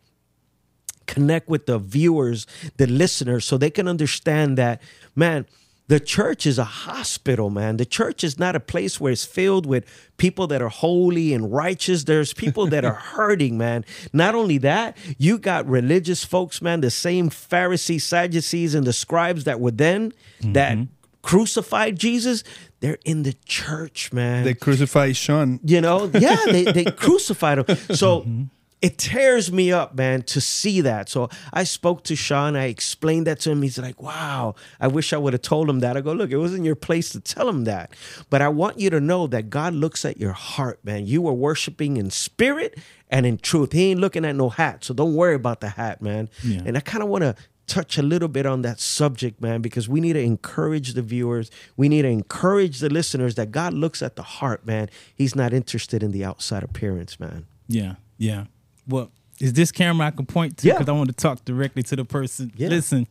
connect 1.06 1.48
with 1.48 1.66
the 1.66 1.78
viewers, 1.78 2.46
the 2.76 2.86
listeners, 2.86 3.44
so 3.44 3.56
they 3.56 3.70
can 3.70 3.86
understand 3.86 4.58
that, 4.58 4.82
man, 5.14 5.46
the 5.88 6.00
church 6.00 6.46
is 6.46 6.58
a 6.58 6.64
hospital, 6.64 7.50
man. 7.50 7.76
The 7.76 7.84
church 7.84 8.24
is 8.24 8.38
not 8.38 8.56
a 8.56 8.60
place 8.60 9.00
where 9.00 9.12
it's 9.12 9.24
filled 9.24 9.66
with 9.66 9.84
people 10.16 10.46
that 10.46 10.62
are 10.62 10.68
holy 10.68 11.34
and 11.34 11.52
righteous. 11.52 12.04
There's 12.04 12.32
people 12.32 12.66
that 12.68 12.84
are 12.84 12.94
hurting, 13.16 13.58
man. 13.58 13.84
Not 14.12 14.34
only 14.34 14.58
that, 14.58 14.96
you 15.18 15.38
got 15.38 15.66
religious 15.68 16.24
folks, 16.24 16.62
man, 16.62 16.80
the 16.80 16.90
same 16.90 17.30
Pharisees, 17.30 18.04
Sadducees, 18.04 18.74
and 18.74 18.86
the 18.86 18.92
scribes 18.92 19.44
that 19.44 19.60
were 19.60 19.72
then 19.72 20.12
that 20.40 20.78
mm-hmm. 20.78 20.92
crucified 21.22 21.98
Jesus. 21.98 22.44
They're 22.80 22.98
in 23.04 23.22
the 23.22 23.34
church, 23.44 24.12
man 24.12 24.44
They 24.44 24.54
crucified 24.54 25.16
Sean. 25.16 25.60
you 25.62 25.80
know 25.80 26.10
yeah 26.14 26.38
they, 26.46 26.64
they 26.64 26.84
crucified 27.04 27.58
him 27.58 27.76
so 27.94 28.22
mm-hmm. 28.22 28.44
It 28.82 28.98
tears 28.98 29.50
me 29.52 29.70
up 29.72 29.94
man 29.94 30.20
to 30.22 30.40
see 30.40 30.80
that 30.80 31.08
so 31.08 31.28
i 31.52 31.62
spoke 31.64 32.02
to 32.02 32.16
sean 32.16 32.56
i 32.56 32.64
explained 32.66 33.26
that 33.26 33.38
to 33.40 33.50
him 33.50 33.62
he's 33.62 33.78
like 33.78 34.02
wow 34.02 34.54
i 34.80 34.86
wish 34.88 35.12
i 35.12 35.16
would 35.16 35.32
have 35.32 35.42
told 35.42 35.70
him 35.70 35.78
that 35.80 35.96
i 35.96 36.00
go 36.00 36.12
look 36.12 36.30
it 36.30 36.36
wasn't 36.36 36.64
your 36.64 36.74
place 36.74 37.10
to 37.10 37.20
tell 37.20 37.48
him 37.48 37.64
that 37.64 37.92
but 38.28 38.42
i 38.42 38.48
want 38.48 38.78
you 38.80 38.90
to 38.90 39.00
know 39.00 39.26
that 39.26 39.48
god 39.48 39.72
looks 39.72 40.04
at 40.04 40.18
your 40.18 40.32
heart 40.32 40.78
man 40.84 41.06
you 41.06 41.22
were 41.22 41.32
worshiping 41.32 41.96
in 41.96 42.10
spirit 42.10 42.76
and 43.08 43.24
in 43.24 43.38
truth 43.38 43.72
he 43.72 43.90
ain't 43.90 44.00
looking 44.00 44.24
at 44.24 44.34
no 44.36 44.48
hat 44.48 44.84
so 44.84 44.92
don't 44.92 45.14
worry 45.14 45.34
about 45.36 45.60
the 45.60 45.68
hat 45.70 46.02
man 46.02 46.28
Yeah. 46.42 46.62
and 46.66 46.76
i 46.76 46.80
kind 46.80 47.02
of 47.02 47.08
want 47.08 47.22
to 47.22 47.34
touch 47.68 47.96
a 47.96 48.02
little 48.02 48.28
bit 48.28 48.44
on 48.44 48.62
that 48.62 48.80
subject, 48.80 49.40
man, 49.40 49.62
because 49.62 49.88
we 49.88 50.00
need 50.00 50.12
to 50.14 50.20
encourage 50.20 50.92
the 50.94 51.00
viewers. 51.00 51.48
We 51.76 51.88
need 51.88 52.02
to 52.02 52.08
encourage 52.08 52.80
the 52.80 52.90
listeners 52.90 53.36
that 53.36 53.52
God 53.52 53.72
looks 53.72 54.02
at 54.02 54.16
the 54.16 54.22
heart, 54.22 54.66
man. 54.66 54.90
He's 55.14 55.36
not 55.36 55.52
interested 55.54 56.02
in 56.02 56.10
the 56.10 56.24
outside 56.24 56.64
appearance, 56.64 57.20
man. 57.20 57.46
Yeah, 57.68 57.94
yeah. 58.18 58.46
Well, 58.86 59.10
is 59.40 59.52
this 59.52 59.72
camera 59.72 60.06
I 60.06 60.10
can 60.10 60.26
point 60.26 60.58
to? 60.58 60.66
Yeah. 60.66 60.74
Because 60.74 60.88
I 60.88 60.92
want 60.92 61.08
to 61.08 61.14
talk 61.14 61.44
directly 61.44 61.82
to 61.84 61.96
the 61.96 62.04
person. 62.04 62.52
Yeah. 62.56 62.68
Listen, 62.68 63.06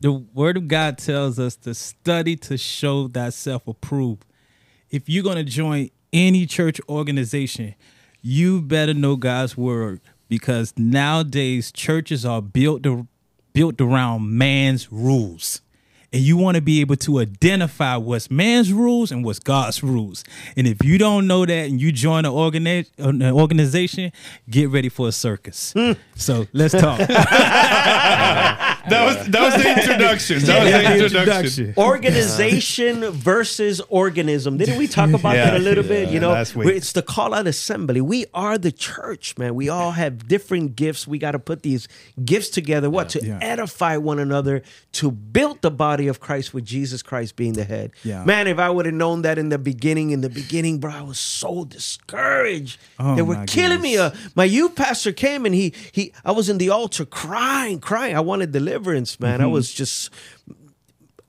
the 0.00 0.12
Word 0.12 0.56
of 0.56 0.68
God 0.68 0.98
tells 0.98 1.38
us 1.38 1.56
to 1.56 1.74
study 1.74 2.36
to 2.36 2.56
show 2.56 3.08
thyself 3.08 3.68
approved. 3.68 4.24
If 4.90 5.08
you're 5.08 5.22
going 5.22 5.36
to 5.36 5.44
join 5.44 5.90
any 6.12 6.46
church 6.46 6.80
organization, 6.88 7.74
you 8.22 8.62
better 8.62 8.94
know 8.94 9.16
God's 9.16 9.56
Word 9.56 10.00
because 10.28 10.74
nowadays 10.76 11.70
churches 11.70 12.24
are 12.24 12.42
built 12.42 12.82
to 12.84 13.06
built 13.52 13.80
around 13.80 14.36
man's 14.36 14.90
rules. 14.92 15.60
And 16.12 16.22
you 16.22 16.36
want 16.36 16.56
to 16.56 16.60
be 16.60 16.80
able 16.80 16.96
to 16.96 17.20
identify 17.20 17.96
what's 17.96 18.30
man's 18.30 18.72
rules 18.72 19.12
and 19.12 19.24
what's 19.24 19.38
God's 19.38 19.82
rules. 19.82 20.24
And 20.56 20.66
if 20.66 20.84
you 20.84 20.98
don't 20.98 21.26
know 21.26 21.46
that 21.46 21.68
and 21.68 21.80
you 21.80 21.92
join 21.92 22.24
an, 22.24 22.32
organi- 22.32 22.86
an 22.98 23.22
organization, 23.22 24.10
get 24.48 24.70
ready 24.70 24.88
for 24.88 25.06
a 25.08 25.12
circus. 25.12 25.72
Hmm. 25.72 25.92
So 26.16 26.48
let's 26.52 26.74
talk. 26.74 26.98
That 28.88 29.04
was 29.04 29.28
that 29.28 29.40
was 29.42 29.62
the 29.62 29.68
introduction. 29.80 30.38
That 30.40 30.62
was 30.64 30.72
the 30.72 31.04
introduction. 31.04 31.74
Organization 31.76 33.10
versus 33.10 33.80
organism. 33.88 34.56
Didn't 34.56 34.78
we 34.78 34.86
talk 34.86 35.10
about 35.10 35.34
Yeah, 35.36 35.50
that 35.50 35.56
a 35.56 35.62
little 35.62 35.84
bit? 35.84 36.08
You 36.10 36.20
know, 36.20 36.32
it's 36.34 36.92
the 36.92 37.02
call 37.02 37.34
out 37.34 37.46
assembly. 37.46 38.00
We 38.00 38.26
are 38.34 38.58
the 38.58 38.72
church, 38.72 39.36
man. 39.38 39.54
We 39.54 39.68
all 39.68 39.92
have 39.92 40.26
different 40.28 40.76
gifts. 40.76 41.06
We 41.06 41.18
got 41.18 41.32
to 41.32 41.38
put 41.38 41.62
these 41.62 41.88
gifts 42.24 42.48
together. 42.48 42.88
What 42.90 43.10
to 43.10 43.24
Yeah. 43.24 43.38
edify 43.42 43.96
one 43.98 44.18
another, 44.18 44.62
to 44.92 45.10
build 45.10 45.60
the 45.62 45.70
body 45.70 46.08
of 46.08 46.20
Christ 46.20 46.54
with 46.54 46.64
Jesus 46.64 47.02
Christ 47.02 47.36
being 47.36 47.52
the 47.52 47.64
head. 47.64 47.92
Yeah. 48.02 48.24
Man, 48.24 48.46
if 48.46 48.58
I 48.58 48.70
would 48.70 48.86
have 48.86 48.94
known 48.94 49.22
that 49.22 49.38
in 49.38 49.48
the 49.50 49.58
beginning, 49.58 50.10
in 50.10 50.20
the 50.20 50.30
beginning, 50.30 50.78
bro, 50.78 50.90
I 50.92 51.02
was 51.02 51.18
so 51.18 51.64
discouraged. 51.64 52.78
Oh, 52.98 53.14
they 53.16 53.22
were 53.22 53.34
my 53.36 53.46
killing 53.46 53.80
me. 53.80 53.98
Uh, 53.98 54.10
my 54.34 54.44
youth 54.44 54.74
pastor 54.74 55.12
came 55.12 55.44
and 55.46 55.54
he 55.54 55.74
he. 55.92 56.12
I 56.24 56.32
was 56.32 56.48
in 56.48 56.58
the 56.58 56.70
altar 56.70 57.04
crying, 57.04 57.78
crying. 57.80 58.16
I 58.16 58.20
wanted 58.20 58.52
deliverance, 58.52 58.69
man. 59.20 59.40
I 59.40 59.44
Mm-hmm. 59.44 59.52
was 59.52 59.72
just 59.72 60.10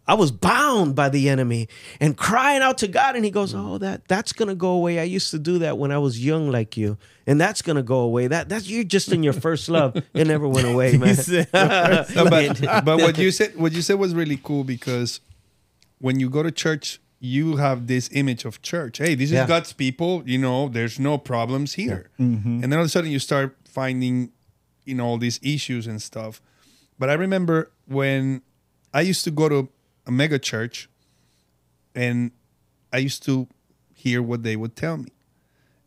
I 0.08 0.16
was 0.16 0.32
bound 0.32 0.96
by 0.96 1.10
the 1.10 1.30
enemy 1.30 1.70
and 2.02 2.18
crying 2.18 2.62
out 2.62 2.80
to 2.80 2.88
God. 2.88 3.16
And 3.16 3.24
he 3.24 3.32
goes, 3.32 3.54
Oh, 3.56 3.78
that 3.78 4.08
that's 4.08 4.34
gonna 4.34 4.56
go 4.56 4.70
away. 4.72 5.00
I 5.00 5.04
used 5.04 5.32
to 5.32 5.40
do 5.40 5.60
that 5.60 5.78
when 5.78 5.92
I 5.92 6.00
was 6.00 6.24
young 6.24 6.52
like 6.52 6.76
you. 6.76 6.98
And 7.28 7.40
that's 7.40 7.62
gonna 7.62 7.84
go 7.84 8.00
away. 8.00 8.28
That 8.28 8.50
that's 8.50 8.68
you're 8.68 8.84
just 8.84 9.12
in 9.12 9.24
your 9.24 9.34
first 9.34 9.70
love. 9.70 9.96
It 10.14 10.28
never 10.28 10.48
went 10.48 10.68
away, 10.68 10.98
man. 10.98 11.16
No, 11.54 12.26
but, 12.30 12.60
but 12.86 12.98
what 13.00 13.18
you 13.18 13.32
said 13.32 13.56
what 13.56 13.72
you 13.74 13.82
said 13.82 14.00
was 14.00 14.14
really 14.14 14.38
cool 14.42 14.64
because 14.64 15.22
when 16.00 16.20
you 16.20 16.30
go 16.30 16.44
to 16.44 16.52
church 16.52 17.00
you 17.24 17.58
have 17.58 17.86
this 17.86 18.10
image 18.14 18.46
of 18.46 18.62
church 18.64 18.98
hey 18.98 19.14
this 19.14 19.30
Yeah. 19.30 19.44
is 19.44 19.48
god's 19.48 19.74
people 19.74 20.24
you 20.26 20.40
know 20.40 20.68
there's 20.70 21.00
no 21.00 21.20
problems 21.20 21.74
here 21.74 22.10
and 22.18 22.64
then 22.64 22.74
all 22.74 22.80
of 22.80 22.86
a 22.88 22.90
sudden 22.90 23.12
you 23.12 23.20
start 23.20 23.56
finding 23.64 24.32
you 24.86 24.96
know 24.96 25.06
all 25.06 25.20
these 25.20 25.40
issues 25.44 25.86
and 25.86 26.02
stuff 26.02 26.42
but 27.02 27.10
i 27.10 27.14
remember 27.26 27.58
when 27.88 28.42
i 28.94 29.02
used 29.02 29.24
to 29.24 29.32
go 29.32 29.50
to 29.50 29.68
a 30.06 30.12
mega 30.12 30.40
church 30.40 30.90
and 31.96 32.32
i 32.94 32.98
used 32.98 33.22
to 33.24 33.48
hear 33.94 34.22
what 34.22 34.44
they 34.44 34.56
would 34.56 34.76
tell 34.76 34.98
me 34.98 35.12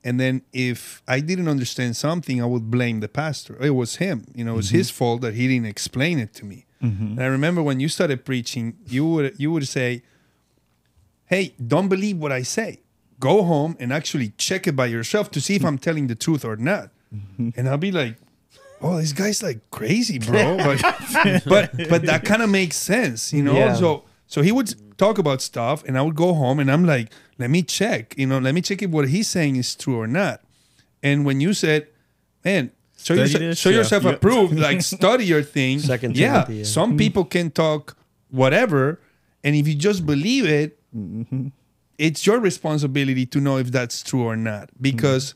and 0.04 0.20
then 0.20 0.42
if 0.52 1.02
I 1.08 1.20
didn't 1.20 1.48
understand 1.48 1.96
something, 1.96 2.40
I 2.40 2.44
would 2.44 2.70
blame 2.70 3.00
the 3.00 3.08
pastor. 3.08 3.56
It 3.60 3.70
was 3.70 3.96
him. 3.96 4.26
You 4.34 4.44
know, 4.44 4.52
it 4.52 4.56
was 4.56 4.68
mm-hmm. 4.68 4.76
his 4.76 4.90
fault 4.90 5.22
that 5.22 5.32
he 5.34 5.48
didn't 5.48 5.66
explain 5.66 6.18
it 6.18 6.34
to 6.34 6.44
me. 6.44 6.66
Mm-hmm. 6.82 7.12
And 7.12 7.22
I 7.22 7.26
remember 7.26 7.62
when 7.62 7.80
you 7.80 7.88
started 7.88 8.26
preaching, 8.26 8.76
you 8.86 9.06
would 9.06 9.34
you 9.38 9.50
would 9.50 9.66
say, 9.66 10.02
"Hey, 11.24 11.54
don't 11.66 11.88
believe 11.88 12.18
what 12.18 12.32
I 12.32 12.42
say. 12.42 12.82
Go 13.18 13.42
home 13.42 13.76
and 13.80 13.92
actually 13.94 14.34
check 14.36 14.66
it 14.66 14.76
by 14.76 14.86
yourself 14.86 15.30
to 15.30 15.40
see 15.40 15.56
if 15.56 15.64
I'm 15.68 15.78
telling 15.78 16.08
the 16.08 16.14
truth 16.14 16.44
or 16.44 16.56
not." 16.56 16.90
Mm-hmm. 17.14 17.50
And 17.56 17.68
I'll 17.68 17.78
be 17.78 17.92
like, 17.92 18.16
"Oh, 18.84 18.96
this 19.00 19.12
guy's 19.12 19.42
like 19.42 19.60
crazy, 19.70 20.18
bro." 20.18 20.56
But 20.64 21.42
but 21.46 21.70
but 21.88 22.02
that 22.06 22.22
kind 22.24 22.42
of 22.42 22.50
makes 22.50 22.76
sense, 22.76 23.32
you 23.32 23.42
know. 23.42 23.54
Yeah. 23.54 23.74
So 23.74 24.04
so 24.26 24.42
he 24.42 24.52
would 24.52 24.74
talk 24.98 25.18
about 25.18 25.40
stuff, 25.42 25.82
and 25.86 25.96
I 25.98 26.02
would 26.02 26.14
go 26.14 26.34
home, 26.34 26.60
and 26.60 26.70
I'm 26.70 26.84
like, 26.84 27.12
"Let 27.38 27.50
me 27.50 27.62
check, 27.62 28.14
you 28.16 28.26
know, 28.26 28.38
let 28.38 28.54
me 28.54 28.60
check 28.60 28.82
if 28.82 28.90
what 28.90 29.08
he's 29.08 29.28
saying 29.28 29.56
is 29.56 29.74
true 29.74 29.98
or 29.98 30.06
not." 30.06 30.40
And 31.02 31.24
when 31.24 31.40
you 31.40 31.54
said, 31.54 31.88
"Man," 32.44 32.70
show, 32.96 33.14
Study 33.14 33.20
yourself, 33.20 33.40
this, 33.40 33.58
show 33.58 33.70
yeah. 33.70 33.76
yourself 33.76 34.04
Yeah. 34.04 34.10
approved, 34.10 34.58
like 34.58 34.82
study 34.82 35.24
your 35.24 35.42
thing. 35.42 35.78
Second 35.92 36.16
yeah, 36.16 36.44
Timothy, 36.44 36.54
yeah. 36.56 36.64
some 36.64 36.96
people 36.96 37.24
can 37.24 37.50
talk 37.50 37.96
whatever, 38.30 39.00
and 39.42 39.56
if 39.56 39.66
you 39.68 39.74
just 39.74 40.04
believe 40.06 40.46
it, 40.46 40.78
mm-hmm. 40.94 41.48
it's 41.98 42.26
your 42.26 42.38
responsibility 42.40 43.26
to 43.26 43.40
know 43.40 43.56
if 43.58 43.70
that's 43.70 44.02
true 44.02 44.22
or 44.24 44.36
not. 44.36 44.70
Because 44.80 45.34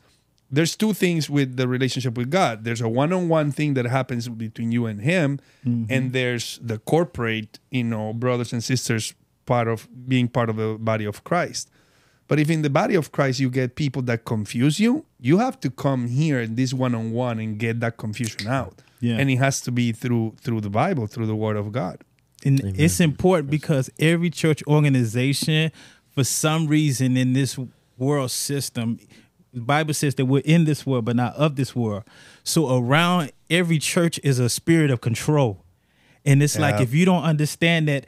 there's 0.51 0.75
two 0.75 0.93
things 0.93 1.29
with 1.29 1.57
the 1.57 1.67
relationship 1.67 2.17
with 2.17 2.29
God. 2.29 2.63
There's 2.63 2.81
a 2.81 2.89
one-on-one 2.89 3.51
thing 3.51 3.75
that 3.75 3.85
happens 3.85 4.27
between 4.27 4.71
you 4.71 4.85
and 4.85 5.01
Him, 5.01 5.39
mm-hmm. 5.65 5.91
and 5.91 6.13
there's 6.13 6.59
the 6.61 6.79
corporate, 6.79 7.59
you 7.69 7.83
know, 7.83 8.13
brothers 8.13 8.53
and 8.53 8.63
sisters 8.63 9.13
part 9.45 9.67
of 9.67 9.87
being 10.07 10.27
part 10.27 10.49
of 10.49 10.55
the 10.55 10.77
body 10.79 11.05
of 11.05 11.23
Christ. 11.23 11.69
But 12.27 12.39
if 12.39 12.49
in 12.49 12.61
the 12.61 12.69
body 12.69 12.93
of 12.93 13.11
Christ 13.11 13.39
you 13.39 13.49
get 13.49 13.75
people 13.75 14.03
that 14.03 14.23
confuse 14.23 14.79
you, 14.79 15.05
you 15.19 15.39
have 15.39 15.59
to 15.61 15.71
come 15.71 16.07
here 16.07 16.39
in 16.39 16.55
this 16.55 16.73
one-on-one 16.73 17.39
and 17.39 17.57
get 17.57 17.79
that 17.79 17.97
confusion 17.97 18.47
out. 18.47 18.83
Yeah. 18.99 19.17
And 19.17 19.29
it 19.31 19.37
has 19.37 19.61
to 19.61 19.71
be 19.71 19.91
through 19.93 20.35
through 20.41 20.61
the 20.61 20.69
Bible, 20.69 21.07
through 21.07 21.25
the 21.25 21.35
Word 21.35 21.57
of 21.57 21.71
God. 21.71 22.03
And 22.45 22.61
it's 22.77 22.99
important 22.99 23.49
because 23.49 23.89
every 23.99 24.29
church 24.29 24.63
organization, 24.67 25.71
for 26.11 26.23
some 26.23 26.67
reason 26.67 27.17
in 27.17 27.33
this 27.33 27.57
world 27.97 28.31
system, 28.31 28.99
the 29.53 29.61
Bible 29.61 29.93
says 29.93 30.15
that 30.15 30.25
we're 30.25 30.43
in 30.45 30.65
this 30.65 30.85
world, 30.85 31.05
but 31.05 31.15
not 31.15 31.35
of 31.35 31.55
this 31.55 31.75
world. 31.75 32.03
So 32.43 32.77
around 32.77 33.31
every 33.49 33.79
church 33.79 34.19
is 34.23 34.39
a 34.39 34.49
spirit 34.49 34.91
of 34.91 35.01
control. 35.01 35.63
And 36.25 36.43
it's 36.43 36.59
like 36.59 36.81
if 36.81 36.93
you 36.93 37.05
don't 37.05 37.23
understand 37.23 37.87
that, 37.87 38.05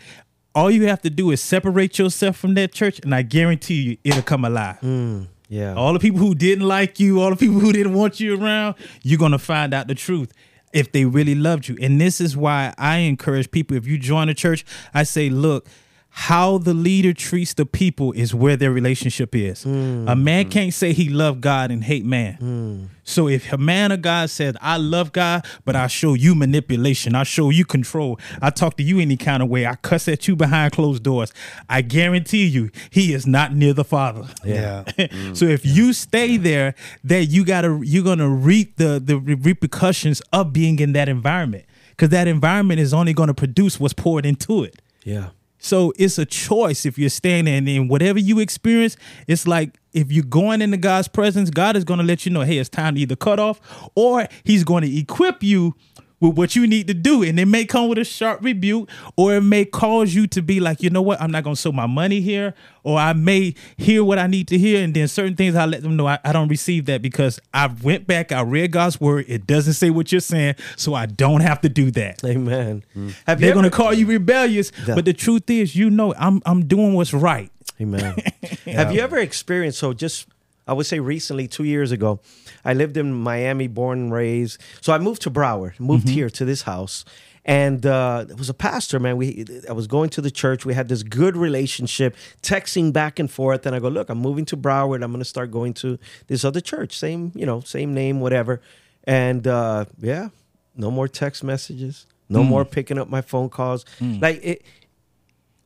all 0.53 0.69
you 0.69 0.87
have 0.87 1.01
to 1.03 1.09
do 1.09 1.31
is 1.31 1.41
separate 1.41 1.97
yourself 1.97 2.35
from 2.35 2.55
that 2.55 2.73
church, 2.73 2.99
and 2.99 3.15
I 3.15 3.21
guarantee 3.21 3.81
you 3.81 3.97
it'll 4.03 4.21
come 4.21 4.43
alive. 4.43 4.79
Mm, 4.81 5.27
yeah. 5.47 5.73
All 5.75 5.93
the 5.93 5.99
people 5.99 6.19
who 6.19 6.35
didn't 6.35 6.67
like 6.67 6.99
you, 6.99 7.21
all 7.21 7.29
the 7.29 7.35
people 7.37 7.59
who 7.59 7.71
didn't 7.71 7.93
want 7.93 8.19
you 8.19 8.37
around, 8.37 8.75
you're 9.01 9.17
going 9.17 9.31
to 9.31 9.39
find 9.39 9.73
out 9.73 9.87
the 9.87 9.95
truth 9.95 10.33
if 10.73 10.91
they 10.91 11.05
really 11.05 11.35
loved 11.35 11.67
you. 11.67 11.77
And 11.81 11.99
this 11.99 12.21
is 12.21 12.35
why 12.35 12.73
I 12.77 12.97
encourage 12.97 13.51
people 13.51 13.77
if 13.77 13.87
you 13.87 13.97
join 13.97 14.29
a 14.29 14.33
church, 14.33 14.65
I 14.93 15.03
say, 15.03 15.29
look, 15.29 15.67
how 16.13 16.57
the 16.57 16.73
leader 16.73 17.13
treats 17.13 17.53
the 17.53 17.65
people 17.65 18.11
is 18.11 18.35
where 18.35 18.57
their 18.57 18.71
relationship 18.71 19.33
is. 19.33 19.63
Hmm. 19.63 20.05
A 20.09 20.15
man 20.15 20.49
can't 20.49 20.73
say 20.73 20.91
he 20.91 21.07
loved 21.07 21.39
God 21.39 21.71
and 21.71 21.83
hate 21.85 22.03
man. 22.03 22.33
Hmm. 22.33 22.85
So 23.05 23.29
if 23.29 23.51
a 23.51 23.57
man 23.57 23.93
of 23.93 24.01
God 24.01 24.29
says, 24.29 24.55
I 24.61 24.75
love 24.75 25.13
God, 25.13 25.45
but 25.63 25.75
I 25.75 25.87
show 25.87 26.13
you 26.13 26.35
manipulation, 26.35 27.15
I 27.15 27.23
show 27.23 27.49
you 27.49 27.63
control, 27.63 28.19
I 28.41 28.49
talk 28.49 28.75
to 28.77 28.83
you 28.83 28.99
any 28.99 29.15
kind 29.15 29.41
of 29.41 29.49
way, 29.49 29.65
I 29.65 29.75
cuss 29.75 30.07
at 30.09 30.27
you 30.27 30.35
behind 30.35 30.73
closed 30.73 31.01
doors, 31.01 31.33
I 31.69 31.81
guarantee 31.81 32.45
you 32.45 32.71
he 32.89 33.13
is 33.13 33.25
not 33.25 33.53
near 33.55 33.73
the 33.73 33.85
Father. 33.85 34.27
Yeah. 34.45 34.83
so 35.33 35.45
mm. 35.45 35.49
if 35.49 35.65
you 35.65 35.93
stay 35.93 36.35
there, 36.35 36.75
that 37.05 37.25
you 37.25 37.45
gotta 37.45 37.81
you're 37.83 38.03
gonna 38.03 38.29
reap 38.29 38.77
the 38.77 39.01
the 39.03 39.17
repercussions 39.17 40.21
of 40.33 40.51
being 40.51 40.79
in 40.79 40.93
that 40.93 41.07
environment 41.07 41.65
because 41.91 42.09
that 42.09 42.27
environment 42.27 42.79
is 42.79 42.93
only 42.93 43.13
gonna 43.13 43.33
produce 43.33 43.79
what's 43.79 43.93
poured 43.93 44.25
into 44.25 44.63
it. 44.63 44.81
Yeah. 45.03 45.29
So 45.63 45.93
it's 45.95 46.17
a 46.17 46.25
choice 46.25 46.85
if 46.85 46.97
you're 46.97 47.09
standing 47.09 47.69
and 47.69 47.89
whatever 47.89 48.19
you 48.19 48.39
experience, 48.39 48.97
it's 49.27 49.47
like 49.47 49.79
if 49.93 50.11
you're 50.11 50.23
going 50.23 50.61
into 50.61 50.77
God's 50.77 51.07
presence, 51.07 51.51
God 51.51 51.75
is 51.75 51.83
gonna 51.83 52.03
let 52.03 52.25
you 52.25 52.31
know, 52.31 52.41
hey, 52.41 52.57
it's 52.57 52.67
time 52.69 52.95
to 52.95 53.01
either 53.01 53.15
cut 53.15 53.39
off 53.39 53.61
or 53.95 54.27
He's 54.43 54.63
going 54.63 54.83
to 54.83 54.99
equip 54.99 55.43
you 55.43 55.75
with 56.21 56.37
what 56.37 56.55
you 56.55 56.65
need 56.65 56.87
to 56.87 56.93
do. 56.93 57.23
And 57.23 57.37
it 57.37 57.47
may 57.47 57.65
come 57.65 57.89
with 57.89 57.97
a 57.97 58.05
sharp 58.05 58.41
rebuke, 58.41 58.89
or 59.17 59.35
it 59.35 59.41
may 59.41 59.65
cause 59.65 60.15
you 60.15 60.27
to 60.27 60.41
be 60.41 60.61
like, 60.61 60.81
you 60.81 60.89
know 60.89 61.01
what, 61.01 61.21
I'm 61.21 61.31
not 61.31 61.43
gonna 61.43 61.57
sow 61.57 61.73
my 61.73 61.87
money 61.87 62.21
here, 62.21 62.53
or 62.83 62.97
I 62.97 63.11
may 63.11 63.55
hear 63.75 64.03
what 64.03 64.17
I 64.19 64.27
need 64.27 64.47
to 64.49 64.57
hear, 64.57 64.81
and 64.83 64.93
then 64.93 65.07
certain 65.09 65.35
things 65.35 65.55
I 65.55 65.65
let 65.65 65.81
them 65.81 65.97
know 65.97 66.07
I, 66.07 66.19
I 66.23 66.31
don't 66.31 66.47
receive 66.47 66.85
that 66.85 67.01
because 67.01 67.39
I 67.53 67.67
went 67.83 68.07
back, 68.07 68.31
I 68.31 68.41
read 68.41 68.71
God's 68.71 69.01
word, 69.01 69.25
it 69.27 69.45
doesn't 69.45 69.73
say 69.73 69.89
what 69.89 70.11
you're 70.11 70.21
saying, 70.21 70.55
so 70.77 70.93
I 70.93 71.07
don't 71.07 71.41
have 71.41 71.59
to 71.61 71.69
do 71.69 71.91
that. 71.91 72.23
Amen. 72.23 72.83
Mm. 72.95 73.13
Have 73.27 73.39
They're 73.39 73.49
you 73.49 73.55
gonna 73.55 73.69
call 73.71 73.93
you 73.93 74.05
rebellious, 74.05 74.71
Yeah. 74.87 74.95
but 74.95 75.05
the 75.05 75.13
truth 75.13 75.49
is, 75.49 75.75
you 75.75 75.89
know, 75.89 76.13
I'm 76.17 76.41
I'm 76.45 76.65
doing 76.65 76.93
what's 76.93 77.13
right. 77.13 77.51
Amen. 77.81 78.15
Have 78.65 78.93
you 78.93 79.01
ever 79.01 79.17
experienced 79.17 79.79
so 79.79 79.91
just 79.93 80.27
I 80.67 80.73
would 80.73 80.85
say 80.85 80.99
recently, 80.99 81.47
two 81.47 81.63
years 81.63 81.91
ago, 81.91 82.19
I 82.63 82.73
lived 82.73 82.97
in 82.97 83.13
Miami, 83.13 83.67
born 83.67 83.99
and 83.99 84.13
raised. 84.13 84.61
So 84.81 84.93
I 84.93 84.97
moved 84.99 85.21
to 85.23 85.31
Broward, 85.31 85.79
moved 85.79 86.09
here 86.09 86.29
to 86.29 86.45
this 86.45 86.63
house. 86.63 87.05
And 87.43 87.87
uh, 87.87 88.25
it 88.29 88.37
was 88.37 88.49
a 88.49 88.53
pastor, 88.53 88.99
man. 88.99 89.17
We 89.17 89.45
I 89.67 89.73
was 89.73 89.87
going 89.87 90.11
to 90.11 90.21
the 90.21 90.29
church. 90.29 90.63
We 90.63 90.75
had 90.75 90.89
this 90.89 91.01
good 91.01 91.35
relationship, 91.35 92.15
texting 92.43 92.93
back 92.93 93.17
and 93.17 93.31
forth. 93.31 93.65
And 93.65 93.75
I 93.75 93.79
go, 93.79 93.87
look, 93.87 94.09
I'm 94.09 94.19
moving 94.19 94.45
to 94.45 94.57
Broward. 94.57 95.03
I'm 95.03 95.11
going 95.11 95.19
to 95.19 95.25
start 95.25 95.49
going 95.49 95.73
to 95.75 95.97
this 96.27 96.45
other 96.45 96.61
church, 96.61 96.95
same, 96.95 97.31
you 97.33 97.47
know, 97.47 97.61
same 97.61 97.95
name, 97.95 98.19
whatever. 98.19 98.61
And 99.05 99.47
uh, 99.47 99.85
yeah, 99.99 100.29
no 100.75 100.91
more 100.91 101.07
text 101.07 101.43
messages, 101.43 102.05
no 102.29 102.43
more 102.43 102.63
picking 102.63 102.99
up 102.99 103.09
my 103.09 103.21
phone 103.21 103.49
calls. 103.49 103.85
Like, 103.99 104.39
it, 104.43 104.63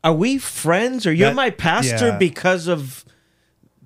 are 0.01 0.13
we 0.13 0.37
friends? 0.37 1.05
Or 1.05 1.11
you're 1.11 1.29
That- 1.29 1.35
my 1.35 1.49
pastor 1.49 2.07
yeah. 2.07 2.17
because 2.17 2.67
of 2.69 3.03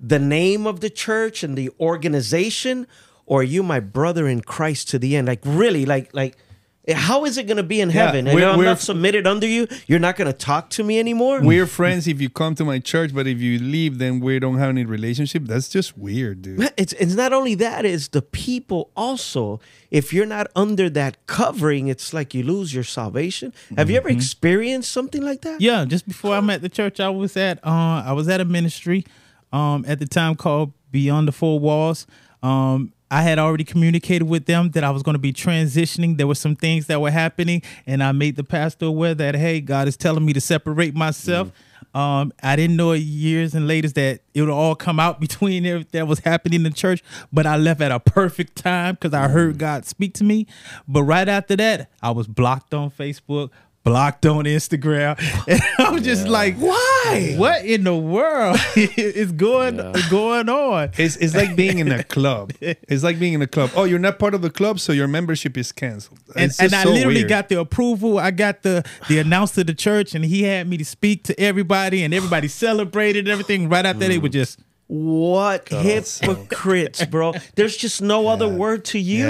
the 0.00 0.18
name 0.18 0.66
of 0.66 0.80
the 0.80 0.90
church 0.90 1.42
and 1.42 1.56
the 1.56 1.70
organization 1.78 2.86
or 3.26 3.40
are 3.40 3.44
you 3.44 3.62
my 3.62 3.80
brother 3.80 4.26
in 4.26 4.40
christ 4.40 4.88
to 4.88 4.98
the 4.98 5.14
end 5.16 5.26
like 5.28 5.40
really 5.44 5.84
like 5.86 6.12
like 6.14 6.36
How 7.08 7.24
is 7.28 7.36
it 7.38 7.46
going 7.46 7.58
to 7.58 7.68
be 7.74 7.78
in 7.84 7.90
Yeah, 7.90 8.06
heaven? 8.06 8.26
And 8.26 8.34
we're- 8.34 8.50
I'm 8.50 8.64
not 8.64 8.80
submitted 8.80 9.24
under 9.26 9.46
you. 9.46 9.68
You're 9.86 10.00
not 10.08 10.16
going 10.16 10.32
to 10.32 10.38
talk 10.50 10.70
to 10.76 10.82
me 10.82 10.98
anymore. 10.98 11.36
We're 11.52 11.66
friends 11.80 12.08
if 12.08 12.18
you 12.22 12.30
come 12.30 12.54
to 12.60 12.64
my 12.64 12.78
church, 12.92 13.10
but 13.14 13.26
if 13.26 13.38
you 13.38 13.52
leave, 13.76 13.98
then 13.98 14.18
we 14.18 14.38
don't 14.44 14.58
have 14.58 14.70
any 14.76 14.84
relationship. 14.86 15.42
That's 15.52 15.68
just 15.68 15.90
weird, 16.06 16.36
dude. 16.42 16.58
It's 16.82 16.94
it's 17.02 17.14
not 17.22 17.32
only 17.38 17.54
that, 17.66 17.84
it's 17.84 18.08
the 18.08 18.22
people 18.22 18.80
also. 18.96 19.60
If 19.90 20.12
you're 20.14 20.30
not 20.38 20.46
under 20.64 20.86
that 21.00 21.12
covering, 21.26 21.88
it's 21.92 22.08
like 22.18 22.28
you 22.36 22.42
lose 22.54 22.68
your 22.76 22.86
salvation. 23.00 23.52
Have 23.76 23.88
you 23.90 23.96
ever 24.02 24.08
experienced 24.18 24.90
something 24.90 25.22
like 25.30 25.40
that? 25.46 25.60
Yeah, 25.60 25.84
just 25.94 26.04
before 26.08 26.32
I 26.34 26.40
met 26.40 26.58
the 26.66 26.72
church 26.78 26.98
I 26.98 27.10
was 27.22 27.36
at, 27.36 27.56
uh, 27.62 28.10
I 28.10 28.12
was 28.18 28.26
at 28.34 28.40
a 28.40 28.44
ministry 28.58 29.04
um, 29.52 29.84
at 29.86 29.98
the 29.98 30.06
time 30.06 30.34
called 30.34 30.72
Beyond 30.90 31.28
the 31.28 31.32
Four 31.32 31.58
Walls. 31.58 32.06
Um, 32.42 32.92
I 33.10 33.22
had 33.22 33.40
already 33.40 33.64
communicated 33.64 34.24
with 34.28 34.46
them 34.46 34.70
that 34.70 34.84
I 34.84 34.90
was 34.90 35.02
going 35.02 35.14
to 35.14 35.20
be 35.20 35.32
transitioning. 35.32 36.16
There 36.16 36.28
were 36.28 36.36
some 36.36 36.54
things 36.54 36.86
that 36.86 37.00
were 37.00 37.10
happening, 37.10 37.62
and 37.86 38.02
I 38.02 38.12
made 38.12 38.36
the 38.36 38.44
pastor 38.44 38.86
aware 38.86 39.14
that 39.14 39.34
hey, 39.34 39.60
God 39.60 39.88
is 39.88 39.96
telling 39.96 40.24
me 40.24 40.32
to 40.32 40.40
separate 40.40 40.94
myself. 40.94 41.50
Um, 41.92 42.32
I 42.40 42.54
didn't 42.54 42.76
know 42.76 42.92
years 42.92 43.52
and 43.52 43.66
later 43.66 43.88
that 43.88 44.20
it 44.32 44.40
would 44.40 44.50
all 44.50 44.76
come 44.76 45.00
out 45.00 45.18
between 45.20 45.66
everything 45.66 45.98
that 45.98 46.06
was 46.06 46.20
happening 46.20 46.60
in 46.60 46.62
the 46.62 46.70
church, 46.70 47.02
but 47.32 47.46
I 47.46 47.56
left 47.56 47.80
at 47.80 47.90
a 47.90 47.98
perfect 47.98 48.56
time 48.56 48.94
because 48.94 49.12
I 49.12 49.28
heard 49.28 49.58
God 49.58 49.86
speak 49.86 50.14
to 50.14 50.24
me. 50.24 50.46
But 50.86 51.02
right 51.02 51.28
after 51.28 51.56
that, 51.56 51.90
I 52.00 52.12
was 52.12 52.28
blocked 52.28 52.74
on 52.74 52.90
Facebook, 52.90 53.50
blocked 53.82 54.26
on 54.26 54.44
Instagram, 54.44 55.18
and 55.48 55.60
I 55.78 55.90
was 55.90 56.02
just 56.02 56.28
like, 56.28 56.56
"Why? 56.56 57.34
What 57.36 57.64
in 57.64 57.84
the 57.84 57.96
world 57.96 58.58
is 58.76 59.32
going 59.32 59.76
going 60.10 60.48
on?" 60.48 60.90
It's, 60.96 61.16
it's 61.16 61.34
like 61.34 61.56
being 61.56 61.78
in 61.78 61.90
a 61.90 62.04
club. 62.16 62.52
It's 62.60 63.02
like 63.02 63.18
being 63.18 63.32
in 63.34 63.42
a 63.42 63.46
club. 63.46 63.70
Oh, 63.74 63.84
you're 63.84 63.98
not 63.98 64.18
part 64.18 64.34
of 64.34 64.42
the 64.42 64.50
club, 64.50 64.80
so 64.80 64.92
your 64.92 65.08
membership 65.08 65.56
is 65.56 65.72
canceled. 65.72 66.20
And, 66.36 66.52
and 66.60 66.74
I 66.74 66.84
so 66.84 66.90
literally 66.90 67.20
weird. 67.20 67.28
got 67.28 67.48
the 67.48 67.60
approval. 67.60 68.18
I 68.18 68.30
got 68.30 68.62
the 68.62 68.84
the 69.08 69.18
announcer 69.18 69.62
of 69.62 69.66
the 69.66 69.74
church, 69.74 70.14
and 70.14 70.24
he 70.24 70.42
had 70.42 70.68
me 70.68 70.76
to 70.76 70.84
speak 70.84 71.24
to 71.24 71.40
everybody, 71.40 72.02
and 72.02 72.12
everybody 72.12 72.48
celebrated 72.48 73.28
everything. 73.28 73.68
Right 73.68 73.86
after 73.86 74.06
they 74.08 74.18
were 74.18 74.28
mm. 74.28 74.32
just 74.32 74.58
What 74.90 75.68
hypocrites, 75.68 77.04
bro. 77.04 77.34
There's 77.54 77.76
just 77.76 78.02
no 78.02 78.26
other 78.32 78.48
word 78.48 78.84
to 78.86 78.98
use. 78.98 79.28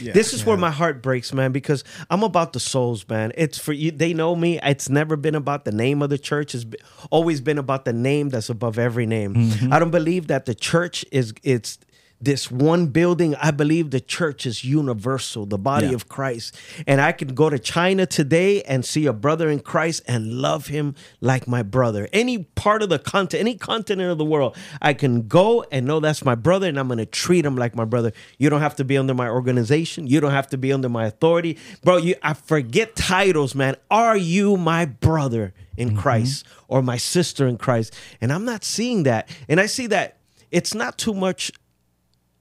Yeah. 0.00 0.12
This 0.14 0.32
is 0.32 0.46
where 0.46 0.56
my 0.56 0.70
heart 0.70 1.02
breaks, 1.02 1.30
man, 1.34 1.52
because 1.52 1.84
I'm 2.08 2.22
about 2.22 2.54
the 2.54 2.60
souls, 2.60 3.06
man. 3.06 3.30
It's 3.36 3.58
for 3.58 3.74
you. 3.74 3.90
They 3.90 4.14
know 4.14 4.34
me. 4.34 4.58
It's 4.62 4.88
never 4.88 5.16
been 5.16 5.34
about 5.34 5.66
the 5.66 5.72
name 5.72 6.00
of 6.00 6.08
the 6.08 6.16
church. 6.16 6.54
It's 6.54 6.64
always 7.10 7.42
been 7.42 7.58
about 7.58 7.84
the 7.84 7.92
name 7.92 8.30
that's 8.30 8.48
above 8.48 8.78
every 8.78 9.04
name. 9.04 9.52
I 9.70 9.78
don't 9.78 9.90
believe 9.90 10.28
that 10.28 10.46
the 10.46 10.54
church 10.54 11.04
is 11.12 11.34
it's 11.42 11.78
this 12.20 12.50
one 12.50 12.86
building. 12.86 13.34
I 13.36 13.50
believe 13.50 13.90
the 13.90 14.00
church 14.00 14.46
is 14.46 14.64
universal, 14.64 15.46
the 15.46 15.58
body 15.58 15.88
Yeah. 15.88 15.94
of 15.94 16.08
Christ. 16.08 16.56
And 16.86 17.00
I 17.00 17.12
can 17.12 17.34
go 17.34 17.50
to 17.50 17.58
China 17.58 18.06
today 18.06 18.62
and 18.62 18.84
see 18.84 19.06
a 19.06 19.12
brother 19.12 19.50
in 19.50 19.60
Christ 19.60 20.02
and 20.06 20.34
love 20.40 20.68
him 20.68 20.94
like 21.20 21.46
my 21.46 21.62
brother. 21.62 22.08
Any 22.12 22.44
part 22.54 22.82
of 22.82 22.88
the 22.88 22.98
continent, 22.98 23.40
any 23.40 23.56
continent 23.56 24.10
of 24.10 24.18
the 24.18 24.24
world, 24.24 24.56
I 24.80 24.94
can 24.94 25.28
go 25.28 25.64
and 25.70 25.86
know 25.86 26.00
that's 26.00 26.24
my 26.24 26.34
brother 26.34 26.68
and 26.68 26.78
I'm 26.78 26.88
going 26.88 26.98
to 26.98 27.06
treat 27.06 27.44
him 27.44 27.56
like 27.56 27.74
my 27.74 27.84
brother. 27.84 28.12
You 28.38 28.48
don't 28.48 28.60
have 28.60 28.76
to 28.76 28.84
be 28.84 28.96
under 28.96 29.14
my 29.14 29.28
organization. 29.28 30.06
You 30.06 30.20
don't 30.20 30.30
have 30.30 30.48
to 30.48 30.58
be 30.58 30.72
under 30.72 30.88
my 30.88 31.06
authority. 31.06 31.58
Bro, 31.82 31.98
you 31.98 32.14
I 32.22 32.34
forget 32.34 32.96
titles, 32.96 33.54
man. 33.54 33.76
Are 33.90 34.16
you 34.16 34.56
my 34.56 34.86
brother 34.86 35.52
in 35.76 35.90
mm-hmm. 35.90 35.98
Christ 35.98 36.46
or 36.68 36.82
my 36.82 36.96
sister 36.96 37.46
in 37.46 37.58
Christ? 37.58 37.94
And 38.20 38.32
I'm 38.32 38.44
not 38.44 38.64
seeing 38.64 39.02
that. 39.02 39.28
And 39.48 39.60
I 39.60 39.66
see 39.66 39.86
that 39.88 40.18
it's 40.50 40.74
not 40.74 40.98
too 40.98 41.14
much 41.14 41.50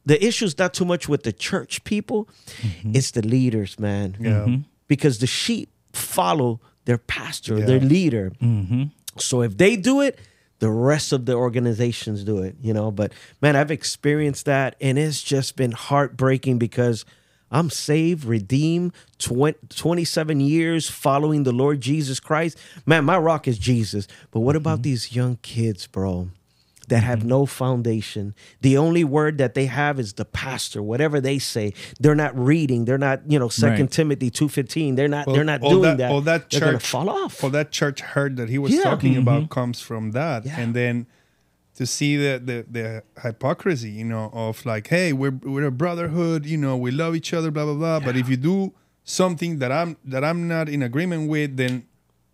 the 0.06 0.24
issue's 0.26 0.58
not 0.58 0.74
too 0.74 0.86
much 0.86 1.08
with 1.08 1.24
the 1.24 1.34
church 1.34 1.84
people, 1.84 2.28
mm-hmm. 2.58 2.92
it's 2.96 3.12
the 3.12 3.22
leaders, 3.22 3.80
man. 3.80 4.18
Yeah. 4.20 4.32
Mm-hmm. 4.32 4.56
Because 4.88 5.20
the 5.20 5.28
sheep 5.28 5.70
follow 5.94 6.60
their 6.86 6.98
pastor, 6.98 7.60
Yeah. 7.60 7.66
their 7.66 7.80
leader. 7.80 8.32
Hmm. 8.40 8.84
So 9.18 9.42
if 9.42 9.58
they 9.58 9.76
do 9.76 10.02
it, 10.02 10.20
the 10.60 10.70
rest 10.70 11.12
of 11.12 11.26
the 11.26 11.34
organizations 11.34 12.24
do 12.24 12.40
it, 12.40 12.56
you 12.62 12.74
know. 12.74 12.92
But 12.92 13.14
man, 13.42 13.56
I've 13.56 13.72
experienced 13.72 14.46
that 14.46 14.76
and 14.82 14.98
it's 14.98 15.22
just 15.22 15.56
been 15.56 15.72
heartbreaking 15.72 16.58
because 16.58 17.06
I'm 17.52 17.70
saved, 17.70 18.26
redeemed, 18.26 18.94
twen- 19.20 19.56
27 19.70 20.40
years 20.40 20.90
following 20.90 21.44
the 21.44 21.52
Lord 21.52 21.82
Jesus 21.82 22.20
Christ. 22.20 22.58
Man, 22.86 23.06
my 23.06 23.18
rock 23.18 23.48
is 23.48 23.60
Jesus. 23.60 24.08
But 24.32 24.40
what 24.40 24.56
about 24.56 24.78
mm-hmm. 24.78 24.84
these 24.84 25.16
young 25.16 25.38
kids, 25.42 25.86
bro? 25.86 26.30
That 26.94 27.02
have 27.02 27.20
mm-hmm. 27.20 27.30
no 27.30 27.46
foundation. 27.48 28.36
The 28.62 28.78
only 28.78 29.04
word 29.04 29.40
that 29.40 29.56
they 29.56 29.66
have 29.66 30.00
is 30.00 30.14
the 30.14 30.26
pastor, 30.26 30.84
whatever 30.84 31.20
they 31.20 31.40
say. 31.40 31.74
They're 32.00 32.14
not 32.14 32.38
reading. 32.38 32.86
They're 32.86 33.00
not, 33.00 33.22
you 33.28 33.40
know, 33.40 33.50
Second 33.50 33.86
Right. 33.86 33.92
Timothy 33.92 34.30
2:15. 34.30 34.96
They're 34.96 35.08
not 35.08 35.26
Well, 35.26 35.36
they're 35.36 35.44
not 35.44 35.64
all 35.64 35.72
doing 35.72 35.82
that, 35.82 35.98
that. 35.98 36.12
All 36.12 36.22
that 36.22 36.52
They're 36.52 36.60
church 36.60 36.86
fall 36.86 37.10
off. 37.10 37.44
All 37.44 37.50
that 37.50 37.72
church 37.72 38.02
heard 38.02 38.38
that 38.38 38.48
he 38.48 38.60
was 38.60 38.74
Yeah. 38.74 38.84
talking 38.84 39.18
about 39.18 39.42
mm-hmm. 39.44 39.60
comes 39.60 39.82
from 39.82 40.12
that, 40.12 40.46
Yeah. 40.46 40.60
and 40.60 40.76
then 40.76 41.08
to 41.78 41.88
see 41.88 42.16
the, 42.16 42.40
the 42.50 42.66
the 42.70 43.04
hypocrisy, 43.24 43.90
you 43.90 44.06
know, 44.06 44.30
of 44.32 44.64
like, 44.64 44.86
hey, 44.90 45.14
we're 45.14 45.40
we're 45.42 45.66
a 45.66 45.72
brotherhood, 45.72 46.46
you 46.46 46.58
know, 46.58 46.78
we 46.78 46.92
love 46.92 47.16
each 47.16 47.34
other, 47.34 47.50
blah 47.50 47.66
blah 47.66 47.74
blah. 47.74 48.00
But 48.02 48.16
if 48.16 48.30
you 48.30 48.38
do 48.38 48.72
something 49.04 49.58
that 49.58 49.72
I'm 49.72 49.98
that 50.06 50.24
I'm 50.24 50.48
not 50.48 50.70
in 50.70 50.84
agreement 50.84 51.28
with, 51.28 51.58
then 51.58 51.88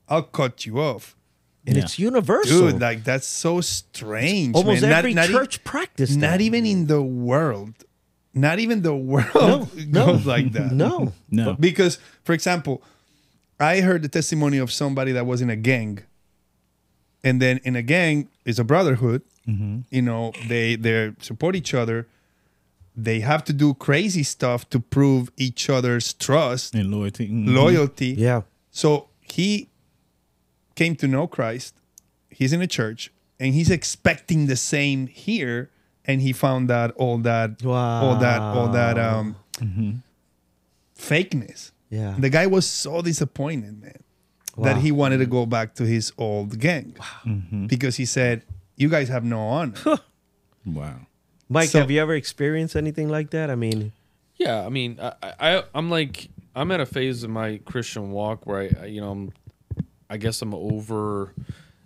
I'll 0.09 0.23
cut 0.23 0.65
you 0.65 0.81
off. 0.81 1.15
And 1.69 1.77
Yeah. 1.77 1.83
it's 1.83 1.97
universal. 1.99 2.71
Dude, 2.71 2.81
like 2.81 3.03
that's 3.05 3.27
so 3.27 3.61
strange. 3.61 4.55
Almost 4.55 4.81
man. 4.81 4.89
Not- 4.91 4.97
every 4.99 5.13
not 5.13 5.29
e- 5.29 5.33
church 5.33 5.63
practice 5.63 6.09
that. 6.11 6.17
not 6.29 6.41
even 6.41 6.65
in 6.65 6.87
the 6.87 7.01
world, 7.01 7.75
not 8.33 8.57
even 8.59 8.81
the 8.81 8.95
world 9.13 9.29
No, 9.35 9.69
no. 9.87 10.05
goes 10.07 10.25
like 10.25 10.51
that. 10.53 10.71
No. 10.71 11.13
no. 11.29 11.53
Because, 11.53 11.99
for 12.23 12.33
example, 12.33 12.81
I 13.59 13.81
heard 13.81 14.01
the 14.01 14.09
testimony 14.09 14.57
of 14.57 14.71
somebody 14.71 15.11
that 15.13 15.25
was 15.25 15.39
in 15.41 15.49
a 15.49 15.55
gang, 15.71 15.99
and 17.23 17.41
then 17.41 17.59
in 17.63 17.75
a 17.75 17.81
gang 17.81 18.29
is 18.45 18.59
a 18.59 18.63
brotherhood. 18.63 19.21
You 19.89 20.03
know, 20.03 20.31
they 20.47 20.75
they 20.75 21.11
support 21.21 21.55
each 21.55 21.73
other. 21.73 22.07
They 22.95 23.21
have 23.21 23.43
to 23.45 23.53
do 23.53 23.73
crazy 23.73 24.21
stuff 24.21 24.69
to 24.69 24.79
prove 24.79 25.31
each 25.37 25.69
other's 25.71 26.13
trust, 26.13 26.75
and 26.75 26.91
loyalty. 26.91 27.27
Mhm. 27.29 27.47
loyalty. 27.55 28.13
Yeah. 28.15 28.41
So 28.69 29.07
he 29.21 29.69
came 30.81 30.95
to 31.03 31.07
know 31.07 31.25
Christ. 31.27 31.71
He's 32.39 32.53
in 32.53 32.61
a 32.61 32.67
church, 32.79 33.11
and 33.39 33.53
he's 33.57 33.69
expecting 33.79 34.47
the 34.47 34.55
same 34.55 35.07
here. 35.07 35.69
And 36.05 36.21
he 36.21 36.31
found 36.33 36.71
out 36.71 36.89
all 37.03 37.17
that, 37.29 37.49
all 37.65 38.15
that, 38.25 38.39
all 38.41 38.69
that 38.79 38.97
um, 38.97 39.35
fakeness. 40.97 41.71
Yeah. 41.89 42.15
The 42.17 42.29
guy 42.29 42.47
was 42.47 42.65
so 42.65 43.01
disappointed, 43.01 43.81
man, 43.81 43.99
that 44.57 44.77
he 44.77 44.91
wanted 44.91 45.17
to 45.19 45.25
go 45.25 45.45
back 45.45 45.75
to 45.75 45.83
his 45.85 46.11
old 46.17 46.59
gang 46.59 46.95
because 47.67 47.95
he 47.97 48.05
said, 48.05 48.43
"You 48.75 48.89
guys 48.89 49.09
have 49.09 49.23
no 49.23 49.39
honor." 49.41 49.73
Wow. 50.65 51.07
Mike, 51.47 51.69
So- 51.69 51.79
have 51.79 51.89
you 51.89 51.99
ever 52.01 52.13
experienced 52.13 52.75
anything 52.75 53.07
like 53.09 53.29
that? 53.31 53.49
I 53.49 53.55
mean, 53.55 53.91
Yeah, 54.35 54.65
I 54.65 54.69
mean, 54.69 54.99
I, 55.01 55.13
I 55.39 55.63
I'm 55.73 55.89
like 55.89 56.29
I'm 56.53 56.69
at 56.71 56.79
a 56.81 56.85
phase 56.85 57.23
of 57.23 57.29
my 57.31 57.59
Christian 57.65 58.11
walk 58.11 58.45
where 58.45 58.61
I, 58.63 58.69
I 58.83 58.85
you 58.87 59.01
know 59.01 59.09
I'm, 59.11 59.31
I 60.09 60.17
guess 60.17 60.41
I'm 60.41 60.53
over 60.53 61.33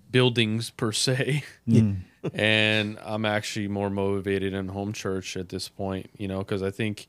buildings 0.10 0.70
per 0.70 0.92
se, 0.92 1.44
and 2.34 2.98
I'm 3.04 3.26
actually 3.26 3.68
more 3.68 3.90
motivated 3.90 4.54
in 4.54 4.70
home 4.70 4.94
church 4.94 5.36
at 5.36 5.50
this 5.50 5.68
point. 5.68 6.10
You 6.18 6.28
know, 6.28 6.40
because 6.40 6.64
I 6.64 6.72
think 6.72 7.08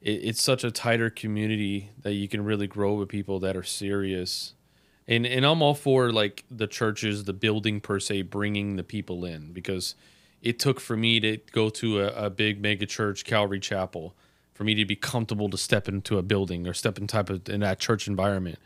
it, 0.00 0.12
it's 0.12 0.42
such 0.42 0.64
a 0.64 0.70
tighter 0.70 1.10
community 1.10 1.90
that 2.02 2.14
you 2.14 2.28
can 2.28 2.44
really 2.44 2.66
grow 2.66 2.94
with 2.94 3.08
people 3.08 3.40
that 3.40 3.56
are 3.56 3.62
serious. 3.62 4.54
And 5.06 5.26
and 5.26 5.44
I'm 5.44 5.62
all 5.62 5.74
for 5.74 6.12
like 6.12 6.44
the 6.50 6.66
churches, 6.66 7.24
the 7.24 7.32
building 7.32 7.80
per 7.80 8.00
se, 8.00 8.22
bringing 8.22 8.76
the 8.76 8.84
people 8.84 9.24
in 9.24 9.52
because 9.52 9.94
it 10.40 10.58
took 10.58 10.80
for 10.80 10.96
me 10.96 11.20
to 11.20 11.38
go 11.52 11.68
to 11.68 12.00
a, 12.00 12.26
a 12.26 12.30
big 12.30 12.62
mega 12.62 12.86
church, 12.86 13.24
Calvary 13.24 13.60
Chapel, 13.60 14.14
for 14.54 14.64
me 14.64 14.74
to 14.74 14.84
be 14.84 14.96
comfortable 14.96 15.50
to 15.50 15.58
step 15.58 15.88
into 15.88 16.18
a 16.18 16.22
building 16.22 16.66
or 16.66 16.74
step 16.74 16.98
in 16.98 17.06
type 17.06 17.28
of 17.30 17.48
in 17.48 17.60
that 17.60 17.78
church 17.78 18.06
environment. 18.06 18.58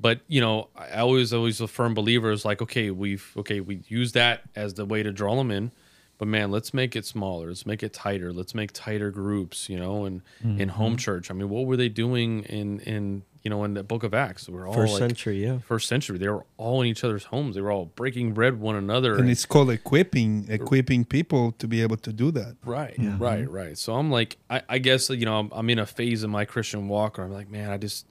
But 0.00 0.20
you 0.28 0.40
know, 0.40 0.68
I 0.74 1.00
always 1.00 1.32
always 1.32 1.60
a 1.60 1.68
firm 1.68 1.92
believer 1.92 2.30
is 2.30 2.44
like, 2.44 2.62
okay, 2.62 2.90
we've 2.90 3.32
okay, 3.36 3.60
we 3.60 3.82
use 3.88 4.12
that 4.12 4.42
as 4.56 4.74
the 4.74 4.86
way 4.86 5.02
to 5.02 5.12
draw 5.12 5.36
them 5.36 5.50
in, 5.50 5.72
but 6.16 6.26
man, 6.26 6.50
let's 6.50 6.72
make 6.72 6.96
it 6.96 7.04
smaller. 7.04 7.48
Let's 7.48 7.66
make 7.66 7.82
it 7.82 7.92
tighter. 7.92 8.32
Let's 8.32 8.54
make 8.54 8.72
tighter 8.72 9.10
groups. 9.10 9.68
You 9.68 9.78
know, 9.78 10.04
and 10.04 10.22
in 10.42 10.56
mm-hmm. 10.56 10.68
home 10.68 10.96
church. 10.96 11.30
I 11.30 11.34
mean, 11.34 11.48
what 11.48 11.66
were 11.66 11.76
they 11.76 11.88
doing 11.88 12.44
in 12.44 12.80
in 12.80 13.22
you 13.42 13.50
know 13.50 13.64
in 13.64 13.74
the 13.74 13.82
Book 13.82 14.02
of 14.02 14.14
Acts? 14.14 14.48
We're 14.48 14.66
all 14.66 14.72
first 14.72 14.94
like, 14.94 15.00
century, 15.00 15.42
yeah. 15.42 15.58
first 15.58 15.86
century. 15.86 16.16
They 16.16 16.28
were 16.28 16.46
all 16.56 16.80
in 16.80 16.88
each 16.88 17.04
other's 17.04 17.24
homes. 17.24 17.54
They 17.54 17.60
were 17.60 17.70
all 17.70 17.86
breaking 17.86 18.32
bread 18.32 18.58
one 18.58 18.76
another. 18.76 19.16
and 19.16 19.28
it's 19.28 19.44
called 19.44 19.70
equipping, 19.70 20.46
equipping 20.48 21.04
people 21.04 21.52
to 21.52 21.68
be 21.68 21.82
able 21.82 21.96
to 21.98 22.12
do 22.12 22.30
that. 22.30 22.56
Right, 22.64 22.94
right, 23.18 23.50
right. 23.50 23.76
So 23.76 23.94
I'm 23.94 24.10
like, 24.10 24.38
I, 24.48 24.62
I 24.68 24.78
guess 24.78 25.10
you 25.10 25.26
know, 25.26 25.38
I'm, 25.38 25.50
I'm 25.52 25.68
in 25.70 25.78
a 25.78 25.86
phase 25.86 26.22
of 26.22 26.30
my 26.30 26.46
Christian 26.46 26.88
walk 26.88 27.18
where 27.18 27.26
I'm 27.26 27.32
like, 27.32 27.50
man, 27.50 27.70
I 27.70 27.78
just, 27.78 28.06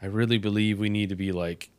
I 0.00 0.06
really 0.06 0.38
believe 0.38 0.78
we 0.78 0.88
need 0.88 1.08
to 1.08 1.16
be 1.16 1.32
like 1.32 1.70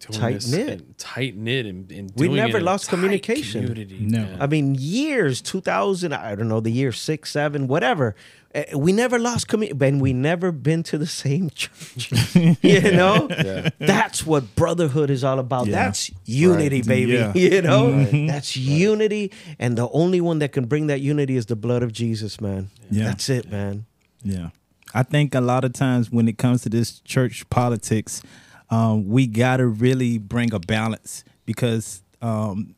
tight 0.00 0.44
knit. 0.48 0.68
and 0.68 0.98
tight 0.98 1.36
knit 1.36 1.64
and, 1.66 1.90
and 1.92 2.12
We 2.16 2.26
never 2.28 2.56
it 2.56 2.60
in 2.60 2.64
lost 2.64 2.88
communication. 2.88 3.66
community, 3.66 3.98
No. 4.00 4.18
man. 4.22 4.36
I 4.40 4.46
mean, 4.48 4.74
years, 4.74 5.40
2000, 5.40 6.12
I 6.12 6.34
don't 6.34 6.48
know, 6.48 6.58
the 6.60 6.72
year 6.72 6.90
six, 6.90 7.30
seven, 7.30 7.68
whatever. 7.68 8.16
Uh, 8.52 8.64
We 8.76 8.92
never 8.92 9.18
lost 9.18 9.46
community, 9.48 9.78
and 9.86 10.00
we 10.00 10.12
never 10.12 10.50
been 10.50 10.82
to 10.84 10.98
the 10.98 11.06
same 11.06 11.50
church. 11.54 12.10
you 12.62 12.80
know, 12.92 13.28
Yeah. 13.30 13.68
that's 13.78 14.26
what 14.26 14.56
brotherhood 14.56 15.08
is 15.10 15.22
all 15.22 15.38
about. 15.38 15.66
Yeah. 15.68 15.84
That's 15.84 16.10
unity, 16.24 16.78
Right. 16.78 16.86
baby. 16.88 17.12
Yeah. 17.12 17.32
You 17.36 17.62
know, 17.62 18.04
that's 18.26 18.56
unity, 18.56 19.30
and 19.58 19.76
the 19.78 19.88
only 19.90 20.20
one 20.20 20.40
that 20.40 20.50
can 20.52 20.64
bring 20.64 20.88
that 20.88 21.00
unity 21.00 21.36
is 21.36 21.46
the 21.46 21.56
blood 21.56 21.82
of 21.84 21.92
Jesus, 21.92 22.40
man. 22.40 22.70
Yeah. 22.90 23.04
That's 23.04 23.28
it, 23.28 23.50
man. 23.52 23.84
Yeah. 24.24 24.48
I 24.94 25.02
think 25.02 25.34
a 25.34 25.40
lot 25.40 25.64
of 25.64 25.72
times 25.72 26.10
when 26.10 26.28
it 26.28 26.38
comes 26.38 26.62
to 26.62 26.68
this 26.68 27.00
church 27.00 27.48
politics, 27.50 28.22
um, 28.70 29.08
we 29.08 29.26
got 29.26 29.58
to 29.58 29.66
really 29.66 30.18
bring 30.18 30.52
a 30.52 30.58
balance 30.58 31.24
because, 31.44 32.02
um, 32.20 32.74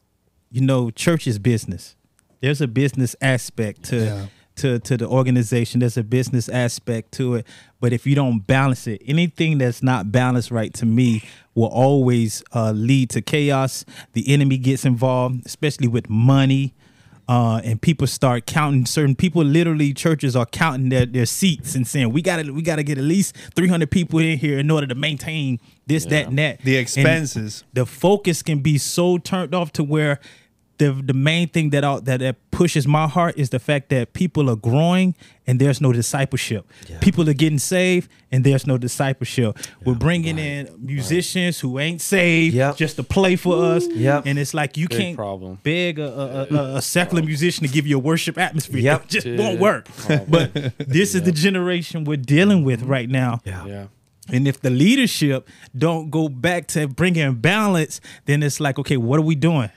you 0.50 0.60
know, 0.60 0.90
church 0.90 1.26
is 1.26 1.38
business. 1.38 1.96
There's 2.40 2.60
a 2.60 2.68
business 2.68 3.16
aspect 3.20 3.84
to. 3.84 4.04
Yeah. 4.04 4.26
To, 4.58 4.78
to 4.78 4.96
the 4.96 5.08
organization, 5.08 5.80
there's 5.80 5.96
a 5.96 6.04
business 6.04 6.48
aspect 6.48 7.10
to 7.14 7.34
it. 7.34 7.46
But 7.80 7.92
if 7.92 8.06
you 8.06 8.14
don't 8.14 8.38
balance 8.46 8.86
it, 8.86 9.02
anything 9.04 9.58
that's 9.58 9.82
not 9.82 10.12
balanced 10.12 10.52
right 10.52 10.72
to 10.74 10.86
me 10.86 11.24
will 11.56 11.66
always 11.66 12.40
uh, 12.54 12.70
lead 12.70 13.10
to 13.10 13.20
chaos. 13.20 13.84
The 14.12 14.32
enemy 14.32 14.58
gets 14.58 14.84
involved, 14.84 15.44
especially 15.44 15.88
with 15.88 16.08
money 16.08 16.72
uh, 17.28 17.60
and 17.64 17.80
people 17.80 18.06
start 18.06 18.46
counting. 18.46 18.86
Certain 18.86 19.14
people 19.14 19.42
literally 19.44 19.94
churches 19.94 20.36
are 20.36 20.46
counting 20.46 20.88
their, 20.90 21.06
their 21.06 21.26
seats 21.26 21.74
and 21.74 21.86
saying 21.86 22.12
we 22.12 22.20
gotta 22.22 22.52
we 22.52 22.62
gotta 22.62 22.82
get 22.82 22.98
at 22.98 23.04
least 23.04 23.36
300 23.54 23.90
people 23.90 24.18
in 24.18 24.38
here 24.38 24.58
in 24.58 24.70
order 24.70 24.86
to 24.86 24.94
maintain 24.94 25.58
this 25.86 26.04
that 26.06 26.28
and 26.28 26.38
that. 26.38 26.60
The 26.62 26.76
And 26.76 26.82
expenses. 26.82 27.64
the 27.72 27.86
focus 27.86 28.42
can 28.42 28.58
be 28.60 28.78
so 28.78 29.18
turned 29.18 29.54
off 29.54 29.72
to 29.72 29.84
where 29.84 30.20
the 30.78 30.92
the 30.92 31.14
main 31.14 31.48
thing 31.48 31.70
that 31.70 31.84
out 31.84 32.04
that, 32.04 32.20
that 32.20 32.36
pushes 32.50 32.86
my 32.86 33.06
heart 33.08 33.34
is 33.36 33.50
the 33.50 33.58
fact 33.58 33.88
that 33.90 34.12
people 34.12 34.48
are 34.48 34.56
growing 34.56 35.14
and 35.46 35.60
there's 35.60 35.80
no 35.80 35.92
discipleship. 35.92 36.66
People 37.00 37.28
are 37.28 37.34
getting 37.34 37.58
saved 37.58 38.08
and 38.32 38.44
there's 38.44 38.66
no 38.66 38.78
discipleship. 38.78 39.58
We're 39.84 39.94
bringing 39.94 40.38
in 40.38 40.68
musicians 40.78 41.60
who 41.60 41.78
ain't 41.78 42.00
saved 42.00 42.54
Yep. 42.54 42.76
just 42.76 42.96
to 42.96 43.02
play 43.02 43.36
for 43.36 43.62
us. 43.64 43.86
Yep. 43.86 44.24
And 44.26 44.38
it's 44.38 44.54
like 44.54 44.76
you 44.76 44.88
Big 44.88 44.98
can't 44.98 45.16
problem. 45.16 45.58
beg 45.62 45.98
a, 45.98 46.06
a, 46.06 46.54
a, 46.54 46.76
a 46.76 46.82
secular 46.82 47.22
musician 47.22 47.66
to 47.66 47.72
give 47.72 47.86
you 47.86 47.96
a 47.96 48.00
worship 48.00 48.38
atmosphere. 48.38 48.80
Yep. 48.80 49.02
It 49.04 49.08
just 49.08 49.26
Dude. 49.26 49.38
won't 49.38 49.60
work. 49.60 49.88
But 50.28 50.54
this 50.78 51.14
is 51.14 51.22
the 51.22 51.32
generation 51.32 52.04
we're 52.04 52.16
dealing 52.16 52.64
with 52.64 52.80
mm-hmm. 52.80 52.90
right 52.90 53.08
now. 53.08 53.40
Yeah. 53.44 53.66
yeah. 53.66 53.86
And 54.32 54.48
if 54.48 54.60
the 54.60 54.70
leadership 54.70 55.48
don't 55.76 56.10
go 56.10 56.28
back 56.28 56.66
to 56.68 56.88
bringing 56.88 57.34
balance, 57.34 58.00
then 58.24 58.42
it's 58.42 58.58
like, 58.60 58.78
okay, 58.78 58.96
what 58.96 59.18
are 59.18 59.22
we 59.22 59.34
doing? 59.34 59.70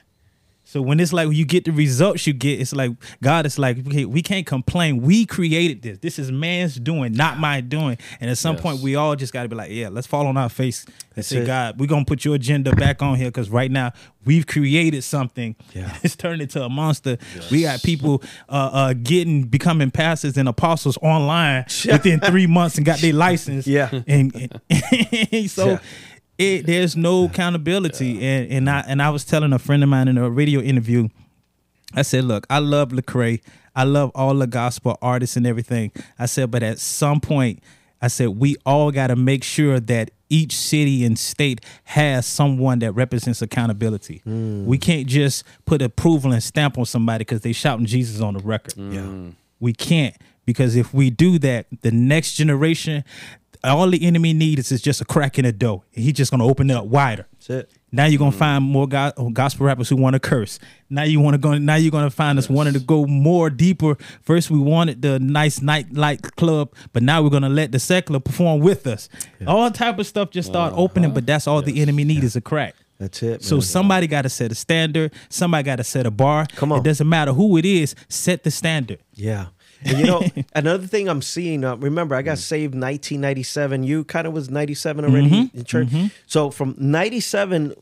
So 0.70 0.82
when 0.82 1.00
it's 1.00 1.14
like 1.14 1.32
you 1.32 1.46
get 1.46 1.64
the 1.64 1.70
results 1.72 2.26
you 2.26 2.34
get, 2.34 2.60
it's 2.60 2.74
like 2.74 2.90
God 3.22 3.46
is 3.46 3.58
like, 3.58 3.78
okay, 3.86 4.04
we 4.04 4.20
can't 4.20 4.44
complain. 4.44 5.00
We 5.00 5.24
created 5.24 5.80
this. 5.80 5.96
This 5.96 6.18
is 6.18 6.30
man's 6.30 6.74
doing, 6.76 7.14
not 7.14 7.38
my 7.38 7.62
doing. 7.62 7.96
And 8.20 8.30
at 8.30 8.36
some 8.36 8.56
Yes. 8.56 8.62
point, 8.62 8.82
we 8.82 8.94
all 8.94 9.16
just 9.16 9.32
got 9.32 9.44
to 9.44 9.48
be 9.48 9.56
like, 9.56 9.70
yeah, 9.70 9.88
let's 9.88 10.06
fall 10.06 10.26
on 10.26 10.36
our 10.36 10.50
face 10.50 10.84
and 11.16 11.24
say, 11.24 11.38
it. 11.38 11.46
God, 11.46 11.80
we're 11.80 11.86
gonna 11.86 12.04
put 12.04 12.22
your 12.22 12.34
agenda 12.34 12.76
back 12.76 13.00
on 13.00 13.16
here 13.16 13.28
because 13.28 13.48
right 13.48 13.70
now 13.70 13.92
we've 14.26 14.46
created 14.46 15.04
something. 15.04 15.56
Yeah. 15.74 15.96
It's 16.02 16.16
turned 16.16 16.42
into 16.42 16.62
a 16.62 16.68
monster. 16.68 17.16
We 17.50 17.62
got 17.62 17.82
people 17.82 18.22
uh, 18.50 18.70
uh, 18.70 18.92
getting 18.92 19.44
becoming 19.44 19.90
pastors 19.90 20.36
and 20.36 20.50
apostles 20.50 20.98
online 21.00 21.64
within 21.90 22.20
three 22.20 22.46
months 22.46 22.76
and 22.76 22.84
got 22.84 22.98
their 22.98 23.14
license. 23.14 23.66
Yeah. 23.66 23.88
and, 24.06 24.60
and 24.70 25.50
so 25.50 25.66
Yeah. 25.66 25.78
It 26.38 26.66
there's 26.66 26.96
no 26.96 27.24
accountability. 27.24 28.24
And 28.24 28.50
and 28.50 28.70
I 28.70 28.80
and 28.86 29.02
I 29.02 29.10
was 29.10 29.24
telling 29.24 29.52
a 29.52 29.58
friend 29.58 29.82
of 29.82 29.88
mine 29.88 30.08
in 30.08 30.16
a 30.16 30.30
radio 30.30 30.60
interview 30.60 31.08
I 31.94 32.02
said 32.02 32.24
look 32.24 32.46
I 32.48 32.60
love 32.60 32.90
Lecrae. 32.90 33.42
I 33.74 33.84
love 33.84 34.10
all 34.14 34.34
the 34.34 34.46
gospel 34.46 34.98
artists 35.02 35.36
and 35.36 35.46
everything. 35.46 35.92
I 36.18 36.26
said 36.26 36.50
but 36.50 36.62
at 36.62 36.78
some 36.78 37.20
point 37.20 37.62
I 38.00 38.08
said 38.08 38.30
we 38.30 38.56
all 38.64 38.92
got 38.92 39.08
to 39.08 39.16
make 39.16 39.42
sure 39.42 39.80
that 39.80 40.12
each 40.30 40.54
city 40.54 41.04
and 41.04 41.18
state 41.18 41.64
has 41.84 42.26
someone 42.26 42.80
that 42.80 42.92
represents 42.92 43.40
accountability. 43.40 44.22
Mm. 44.26 44.66
We 44.66 44.78
can't 44.78 45.06
just 45.06 45.42
put 45.64 45.80
approval 45.80 46.32
and 46.32 46.42
stamp 46.42 46.76
on 46.78 46.84
somebody 46.84 47.22
because 47.22 47.40
they 47.40 47.52
shouting 47.52 47.86
Jesus 47.86 48.20
on 48.20 48.34
the 48.34 48.40
record. 48.40 48.74
Yeah. 48.76 49.30
We 49.58 49.72
can't 49.72 50.14
because 50.48 50.76
if 50.76 50.94
we 50.94 51.10
do 51.10 51.38
that, 51.40 51.66
the 51.82 51.90
next 51.90 52.34
generation, 52.34 53.04
all 53.64 53.90
the 53.90 54.04
enemy 54.04 54.32
needs 54.32 54.70
is 54.72 54.80
just 54.80 55.00
a 55.00 55.04
crack 55.04 55.38
in 55.38 55.44
the. 55.44 55.84
And 55.94 56.04
he's 56.04 56.14
just 56.14 56.30
gonna 56.30 56.46
open 56.46 56.70
it 56.70 56.74
up 56.74 56.86
wider. 56.86 57.26
That's 57.32 57.50
it. 57.50 57.72
Now 57.90 58.04
you're 58.04 58.18
gonna 58.18 58.30
mm-hmm. 58.30 58.38
find 58.38 58.64
more 58.64 58.86
go- 58.86 59.12
gospel 59.32 59.66
rappers 59.66 59.88
who 59.88 59.96
want 59.96 60.14
to 60.14 60.20
curse. 60.20 60.58
Now 60.90 61.04
you 61.04 61.20
want 61.20 61.34
to 61.34 61.38
go. 61.38 61.56
Now 61.56 61.76
you're 61.76 61.90
gonna 61.90 62.10
find 62.10 62.38
us 62.38 62.48
wanting 62.48 62.74
to 62.74 62.80
go 62.80 63.06
more 63.06 63.50
deeper. 63.50 63.96
First 64.22 64.50
we 64.50 64.58
wanted 64.58 65.02
the 65.02 65.18
nice 65.18 65.60
nightlight 65.62 66.36
club, 66.36 66.74
but 66.92 67.02
now 67.02 67.22
we're 67.22 67.30
gonna 67.30 67.48
let 67.48 67.72
the 67.72 67.78
secular 67.78 68.20
perform 68.20 68.60
with 68.60 68.86
us. 68.86 69.08
All 69.46 69.70
type 69.70 69.98
of 69.98 70.06
stuff 70.06 70.30
just 70.30 70.48
start 70.48 70.72
uh-huh. 70.72 70.82
opening, 70.82 71.14
but 71.14 71.26
that's 71.26 71.46
all 71.46 71.62
the 71.62 71.80
enemy 71.80 72.04
need 72.04 72.24
is 72.24 72.36
a 72.36 72.40
crack. 72.40 72.74
That's 72.98 73.22
it. 73.22 73.44
So 73.44 73.60
somebody 73.60 74.08
got 74.08 74.22
to 74.22 74.28
set 74.28 74.50
a 74.50 74.56
standard. 74.56 75.12
Somebody 75.28 75.62
got 75.62 75.76
to 75.76 75.84
set 75.84 76.04
a 76.04 76.10
bar. 76.10 76.46
Come 76.56 76.72
on. 76.72 76.80
It 76.80 76.84
doesn't 76.84 77.08
matter 77.08 77.32
who 77.32 77.56
it 77.56 77.64
is. 77.64 77.94
Set 78.08 78.42
the 78.42 78.50
standard. 78.50 78.98
Yeah. 79.14 79.46
And 79.84 79.98
you 79.98 80.06
know, 80.06 80.22
another 80.54 80.86
thing 80.86 81.08
I'm 81.08 81.22
seeing, 81.22 81.64
uh, 81.64 81.76
remember, 81.76 82.14
I 82.14 82.22
got 82.22 82.38
mm. 82.38 82.40
saved 82.40 82.74
1997. 82.74 83.84
You 83.84 84.04
kind 84.04 84.26
of 84.26 84.32
was 84.32 84.50
97 84.50 85.04
already 85.04 85.30
mm-hmm. 85.30 85.56
in 85.56 85.64
church. 85.64 85.88
Mm-hmm. 85.88 86.06
So 86.26 86.50
from 86.50 86.74
97 86.78 87.74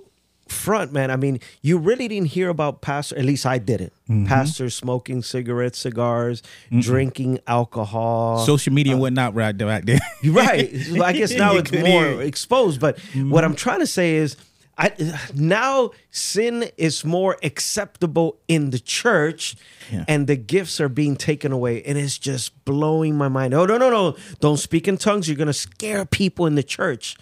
front, 0.49 0.93
man, 0.93 1.11
I 1.11 1.17
mean, 1.17 1.41
you 1.63 1.79
really 1.79 2.09
didn't 2.09 2.29
hear 2.29 2.49
about 2.49 2.81
pastor, 2.81 3.19
at 3.19 3.25
least 3.25 3.47
I 3.47 3.59
didn't. 3.59 3.93
Mm-hmm. 4.09 4.27
Pastors 4.27 4.75
smoking 4.75 5.23
cigarettes, 5.23 5.79
cigars, 5.79 6.43
drinking 6.83 7.41
alcohol. 7.47 8.45
Social 8.45 8.73
media 8.73 8.95
uh, 8.95 8.99
wasn't 8.99 9.35
right 9.35 9.57
there. 9.57 9.67
Right 9.67 9.85
there. 9.85 9.99
Right. 10.25 10.73
I 11.03 11.13
guess 11.13 11.33
now 11.33 11.57
it's 11.57 11.73
more 11.73 12.23
hear 12.23 12.23
exposed. 12.23 12.81
But 12.81 12.99
what 13.15 13.45
I'm 13.45 13.57
trying 13.57 13.81
to 13.81 13.87
say 13.87 14.17
is, 14.17 14.37
I 14.79 14.93
now 15.35 15.91
sin 16.11 16.71
is 16.77 17.05
more 17.05 17.39
acceptable 17.43 18.39
in 18.47 18.71
the 18.71 18.79
church, 18.79 19.57
Yeah. 19.91 20.05
and 20.07 20.27
the 20.27 20.37
gifts 20.37 20.81
are 20.81 20.89
being 20.91 21.17
taken 21.17 21.51
away, 21.53 21.83
and 21.83 21.97
it's 21.97 22.19
just 22.19 22.65
blowing 22.65 23.17
my 23.17 23.29
mind. 23.29 23.55
Oh 23.55 23.65
no, 23.65 23.79
no, 23.79 23.91
no! 23.91 24.17
Don't 24.41 24.59
speak 24.59 24.87
in 24.87 24.99
tongues. 24.99 25.29
You're 25.29 25.37
gonna 25.39 25.53
scare 25.53 26.05
people 26.05 26.47
in 26.47 26.57
the 26.57 26.63
church. 26.63 27.17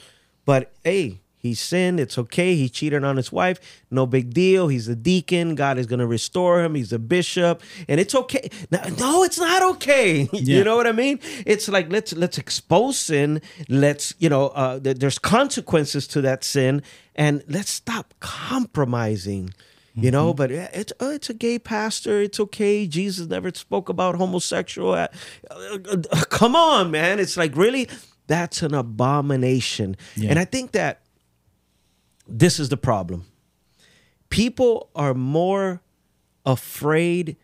But 0.45 0.73
hey. 0.83 1.21
He 1.45 1.53
sinned. 1.53 2.01
It's 2.01 2.17
okay. 2.17 2.57
He 2.57 2.71
cheated 2.71 3.05
on 3.05 3.19
his 3.19 3.31
wife. 3.31 3.61
No 3.91 4.07
big 4.07 4.33
deal. 4.33 4.69
He's 4.69 4.89
a 4.89 4.97
deacon. 4.97 5.55
God 5.57 5.77
is 5.77 5.87
going 5.87 5.99
to 5.99 6.07
restore 6.07 6.65
him. 6.65 6.75
He's 6.75 6.91
a 6.91 6.99
bishop, 6.99 7.61
and 7.87 8.01
it's 8.01 8.15
okay. 8.15 8.49
No, 8.71 8.81
no 8.99 9.23
it's 9.25 9.39
not 9.39 9.63
okay. 9.75 10.27
Yeah. 10.33 10.59
you 10.59 10.65
know 10.65 10.77
what 10.77 10.87
I 10.87 10.93
mean? 10.93 11.21
It's 11.45 11.69
like 11.69 11.93
let's 11.93 12.15
let's 12.15 12.39
expose 12.39 12.99
sin. 12.99 13.43
Let's 13.69 14.15
you 14.19 14.31
know 14.31 14.49
uh, 14.49 14.81
th- 14.81 14.97
there's 14.97 15.19
consequences 15.19 16.07
to 16.09 16.23
that 16.23 16.45
sin, 16.45 16.83
and 17.15 17.43
let's 17.47 17.71
stop 17.71 18.15
compromising. 18.21 19.51
You 19.95 20.11
know, 20.11 20.33
but 20.35 20.51
it's 20.51 20.93
uh, 20.99 21.11
it's 21.11 21.29
a 21.31 21.35
gay 21.35 21.59
pastor. 21.59 22.21
It's 22.23 22.41
okay. 22.41 22.87
Jesus 22.87 23.29
never 23.29 23.53
spoke 23.55 23.91
about 23.91 24.17
homosexual. 24.17 24.95
Uh, 24.95 25.09
uh, 25.51 26.25
come 26.31 26.57
on, 26.57 26.91
man. 26.91 27.21
It's 27.21 27.37
like 27.37 27.55
really 27.55 27.89
that's 28.27 28.63
an 28.63 28.75
abomination. 28.75 29.97
Yeah. 30.17 30.31
And 30.31 30.39
I 30.39 30.47
think 30.47 30.73
that 30.73 31.04
this 32.27 32.59
is 32.59 32.69
the 32.69 32.77
problem. 32.77 33.27
People 34.31 34.91
are 34.95 35.15
more 35.15 35.83
afraid 36.45 37.37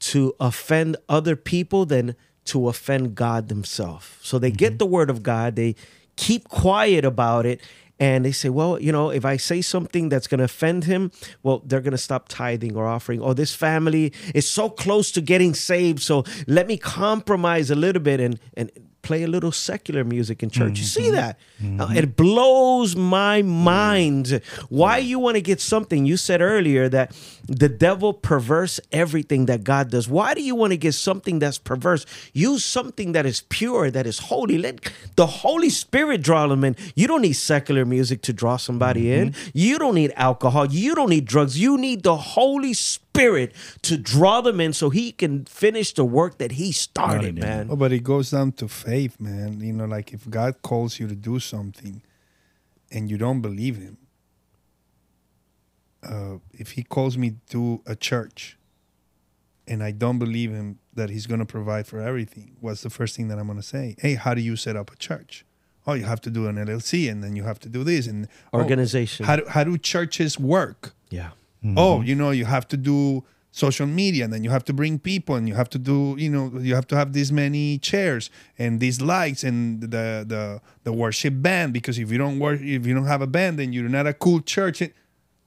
to 0.00 0.34
offend 0.40 0.96
other 1.08 1.36
people 1.36 1.84
than 1.84 2.14
to 2.46 2.68
offend 2.68 3.14
God 3.14 3.48
themselves. 3.48 4.06
So 4.22 4.38
they 4.38 4.50
get 4.50 4.70
mm-hmm. 4.70 4.78
the 4.78 4.86
word 4.86 5.10
of 5.10 5.22
God, 5.22 5.56
they 5.56 5.74
keep 6.16 6.48
quiet 6.48 7.04
about 7.04 7.46
it, 7.46 7.60
and 8.00 8.24
they 8.24 8.32
say, 8.32 8.48
well, 8.48 8.80
you 8.80 8.92
know, 8.92 9.10
if 9.10 9.24
I 9.24 9.36
say 9.36 9.60
something 9.60 10.08
that's 10.08 10.28
going 10.28 10.38
to 10.38 10.44
offend 10.44 10.84
him, 10.84 11.10
well, 11.42 11.62
they're 11.64 11.80
going 11.80 11.92
to 11.92 11.98
stop 11.98 12.28
tithing 12.28 12.76
or 12.76 12.86
offering. 12.86 13.20
Or 13.20 13.34
this 13.34 13.54
family 13.54 14.12
is 14.34 14.48
so 14.48 14.70
close 14.70 15.10
to 15.12 15.20
getting 15.20 15.52
saved, 15.52 16.00
so 16.00 16.24
let 16.46 16.68
me 16.68 16.76
compromise 16.76 17.70
a 17.70 17.74
little 17.74 18.02
bit 18.02 18.20
and 18.20 18.38
and 18.54 18.70
play 19.02 19.22
a 19.22 19.26
little 19.28 19.52
secular 19.52 20.04
music 20.04 20.42
in 20.42 20.50
church. 20.50 20.78
You 20.78 20.84
see 20.84 21.10
that? 21.10 21.38
Uh, 21.80 21.88
It 21.94 22.16
blows 22.16 22.94
my 22.96 23.42
mind. 23.42 24.40
Why 24.68 24.98
you 24.98 25.18
want 25.18 25.36
to 25.36 25.40
get 25.40 25.60
something? 25.60 26.04
You 26.04 26.16
said 26.16 26.40
earlier 26.42 26.88
that 26.90 27.12
the 27.46 27.68
devil 27.68 28.12
perverse 28.12 28.80
everything 28.92 29.46
that 29.46 29.64
God 29.64 29.90
does. 29.90 30.08
Why 30.08 30.34
do 30.34 30.42
you 30.42 30.54
want 30.54 30.72
to 30.72 30.76
get 30.76 30.92
something 30.94 31.38
that's 31.38 31.58
perverse? 31.58 32.04
Use 32.32 32.64
something 32.64 33.12
that 33.12 33.24
is 33.24 33.42
pure, 33.48 33.90
that 33.90 34.06
is 34.06 34.18
holy. 34.18 34.58
Let 34.58 34.90
the 35.16 35.26
Holy 35.26 35.70
Spirit 35.70 36.22
draw 36.22 36.46
them 36.46 36.62
in. 36.64 36.76
You 36.94 37.06
don't 37.06 37.22
need 37.22 37.34
secular 37.34 37.84
music 37.84 38.22
to 38.22 38.32
draw 38.32 38.56
somebody 38.58 39.12
in. 39.12 39.34
You 39.54 39.78
don't 39.78 39.94
need 39.94 40.12
alcohol. 40.16 40.66
You 40.66 40.94
don't 40.94 41.10
need 41.10 41.24
drugs. 41.24 41.58
You 41.58 41.78
need 41.78 42.02
the 42.02 42.16
Holy 42.16 42.74
Spirit 42.74 43.07
to 43.82 43.96
draw 43.96 44.40
them 44.40 44.60
in 44.60 44.72
so 44.72 44.90
he 44.90 45.12
can 45.12 45.44
finish 45.44 45.92
the 45.94 46.04
work 46.04 46.38
that 46.38 46.52
he 46.52 46.72
started, 46.72 47.38
Hallelujah. 47.38 47.42
man. 47.44 47.68
Oh, 47.70 47.76
but 47.76 47.92
it 47.92 48.02
goes 48.02 48.30
down 48.30 48.52
to 48.52 48.68
faith, 48.68 49.20
man. 49.20 49.60
You 49.60 49.72
know, 49.72 49.84
like 49.84 50.12
if 50.12 50.28
God 50.28 50.62
calls 50.62 50.98
you 50.98 51.08
to 51.08 51.14
do 51.14 51.38
something 51.38 52.02
and 52.90 53.10
you 53.10 53.18
don't 53.18 53.40
believe 53.40 53.76
him, 53.76 53.98
uh, 56.02 56.38
if 56.52 56.72
he 56.72 56.82
calls 56.82 57.18
me 57.18 57.36
to 57.50 57.82
a 57.86 57.96
church 57.96 58.56
and 59.66 59.82
I 59.82 59.90
don't 59.90 60.18
believe 60.18 60.52
him 60.52 60.78
that 60.94 61.10
he's 61.10 61.26
going 61.26 61.40
to 61.40 61.46
provide 61.46 61.86
for 61.86 62.00
everything, 62.00 62.56
what's 62.60 62.82
the 62.82 62.90
first 62.90 63.16
thing 63.16 63.28
that 63.28 63.38
I'm 63.38 63.46
going 63.46 63.58
to 63.58 63.62
say? 63.66 63.96
Hey, 63.98 64.14
how 64.14 64.34
do 64.34 64.40
you 64.40 64.56
set 64.56 64.76
up 64.76 64.92
a 64.92 64.96
church? 64.96 65.44
Oh, 65.86 65.94
you 65.94 66.04
have 66.04 66.20
to 66.22 66.30
do 66.30 66.46
an 66.48 66.56
LLC 66.56 67.10
and 67.10 67.24
then 67.24 67.34
you 67.34 67.44
have 67.44 67.58
to 67.60 67.68
do 67.68 67.82
this 67.82 68.06
and 68.06 68.28
oh, 68.52 68.58
Organization. 68.60 69.24
how 69.26 69.36
do, 69.36 69.44
how 69.48 69.64
do 69.64 69.76
churches 69.78 70.38
work? 70.38 70.94
Yeah. 71.10 71.30
Oh, 71.64 71.98
mm-hmm. 71.98 72.02
you 72.04 72.14
know, 72.14 72.30
you 72.30 72.44
have 72.44 72.68
to 72.68 72.76
do 72.76 73.24
social 73.50 73.86
media 73.86 74.24
and 74.24 74.32
then 74.32 74.44
you 74.44 74.50
have 74.50 74.64
to 74.64 74.72
bring 74.72 74.98
people 74.98 75.34
and 75.34 75.48
you 75.48 75.54
have 75.54 75.68
to 75.70 75.78
do, 75.78 76.14
you 76.18 76.30
know, 76.30 76.52
you 76.60 76.74
have 76.74 76.86
to 76.88 76.96
have 76.96 77.12
this 77.12 77.30
many 77.32 77.78
chairs 77.78 78.30
and 78.58 78.78
these 78.78 79.00
lights 79.00 79.42
and 79.42 79.80
the 79.80 80.24
the 80.26 80.60
the 80.84 80.92
worship 80.92 81.34
band 81.36 81.72
because 81.72 81.98
if 81.98 82.12
you 82.12 82.18
don't 82.18 82.38
work 82.38 82.60
if 82.60 82.86
you 82.86 82.94
don't 82.94 83.06
have 83.06 83.22
a 83.22 83.26
band 83.26 83.58
then 83.58 83.72
you're 83.72 83.88
not 83.88 84.06
a 84.06 84.14
cool 84.14 84.40
church. 84.40 84.82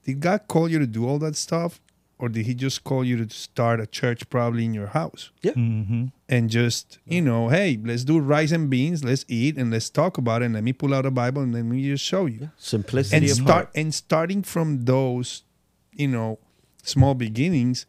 Did 0.03 0.19
God 0.19 0.41
call 0.47 0.67
you 0.67 0.79
to 0.79 0.87
do 0.87 1.07
all 1.07 1.19
that 1.19 1.35
stuff? 1.35 1.79
Or 2.17 2.29
did 2.29 2.45
he 2.45 2.53
just 2.53 2.83
call 2.83 3.03
you 3.03 3.23
to 3.23 3.33
start 3.33 3.79
a 3.79 3.87
church 3.87 4.29
probably 4.29 4.65
in 4.65 4.73
your 4.73 4.87
house? 4.87 5.31
Yeah. 5.41 5.53
Mm-hmm. 5.53 6.05
and 6.27 6.49
just 6.49 6.99
you 7.05 7.21
know 7.21 7.49
hey 7.49 7.79
let's 7.83 8.03
do 8.03 8.19
rice 8.19 8.51
and 8.51 8.69
beans 8.69 9.03
let's 9.03 9.25
eat 9.27 9.57
and 9.57 9.71
let's 9.71 9.89
talk 9.89 10.17
about 10.17 10.41
it 10.41 10.45
and 10.45 10.53
let 10.53 10.63
me 10.63 10.73
pull 10.73 10.93
out 10.93 11.05
a 11.05 11.11
bible 11.11 11.41
and 11.41 11.53
let 11.53 11.65
me 11.65 11.83
just 11.83 12.03
show 12.03 12.25
you 12.25 12.49
Simplicity 12.57 13.17
and 13.17 13.25
of 13.25 13.31
start 13.31 13.49
heart. 13.49 13.69
and 13.75 13.93
starting 13.93 14.43
from 14.43 14.85
those 14.85 15.43
you 15.93 16.07
know 16.07 16.39
small 16.83 17.13
beginnings 17.13 17.85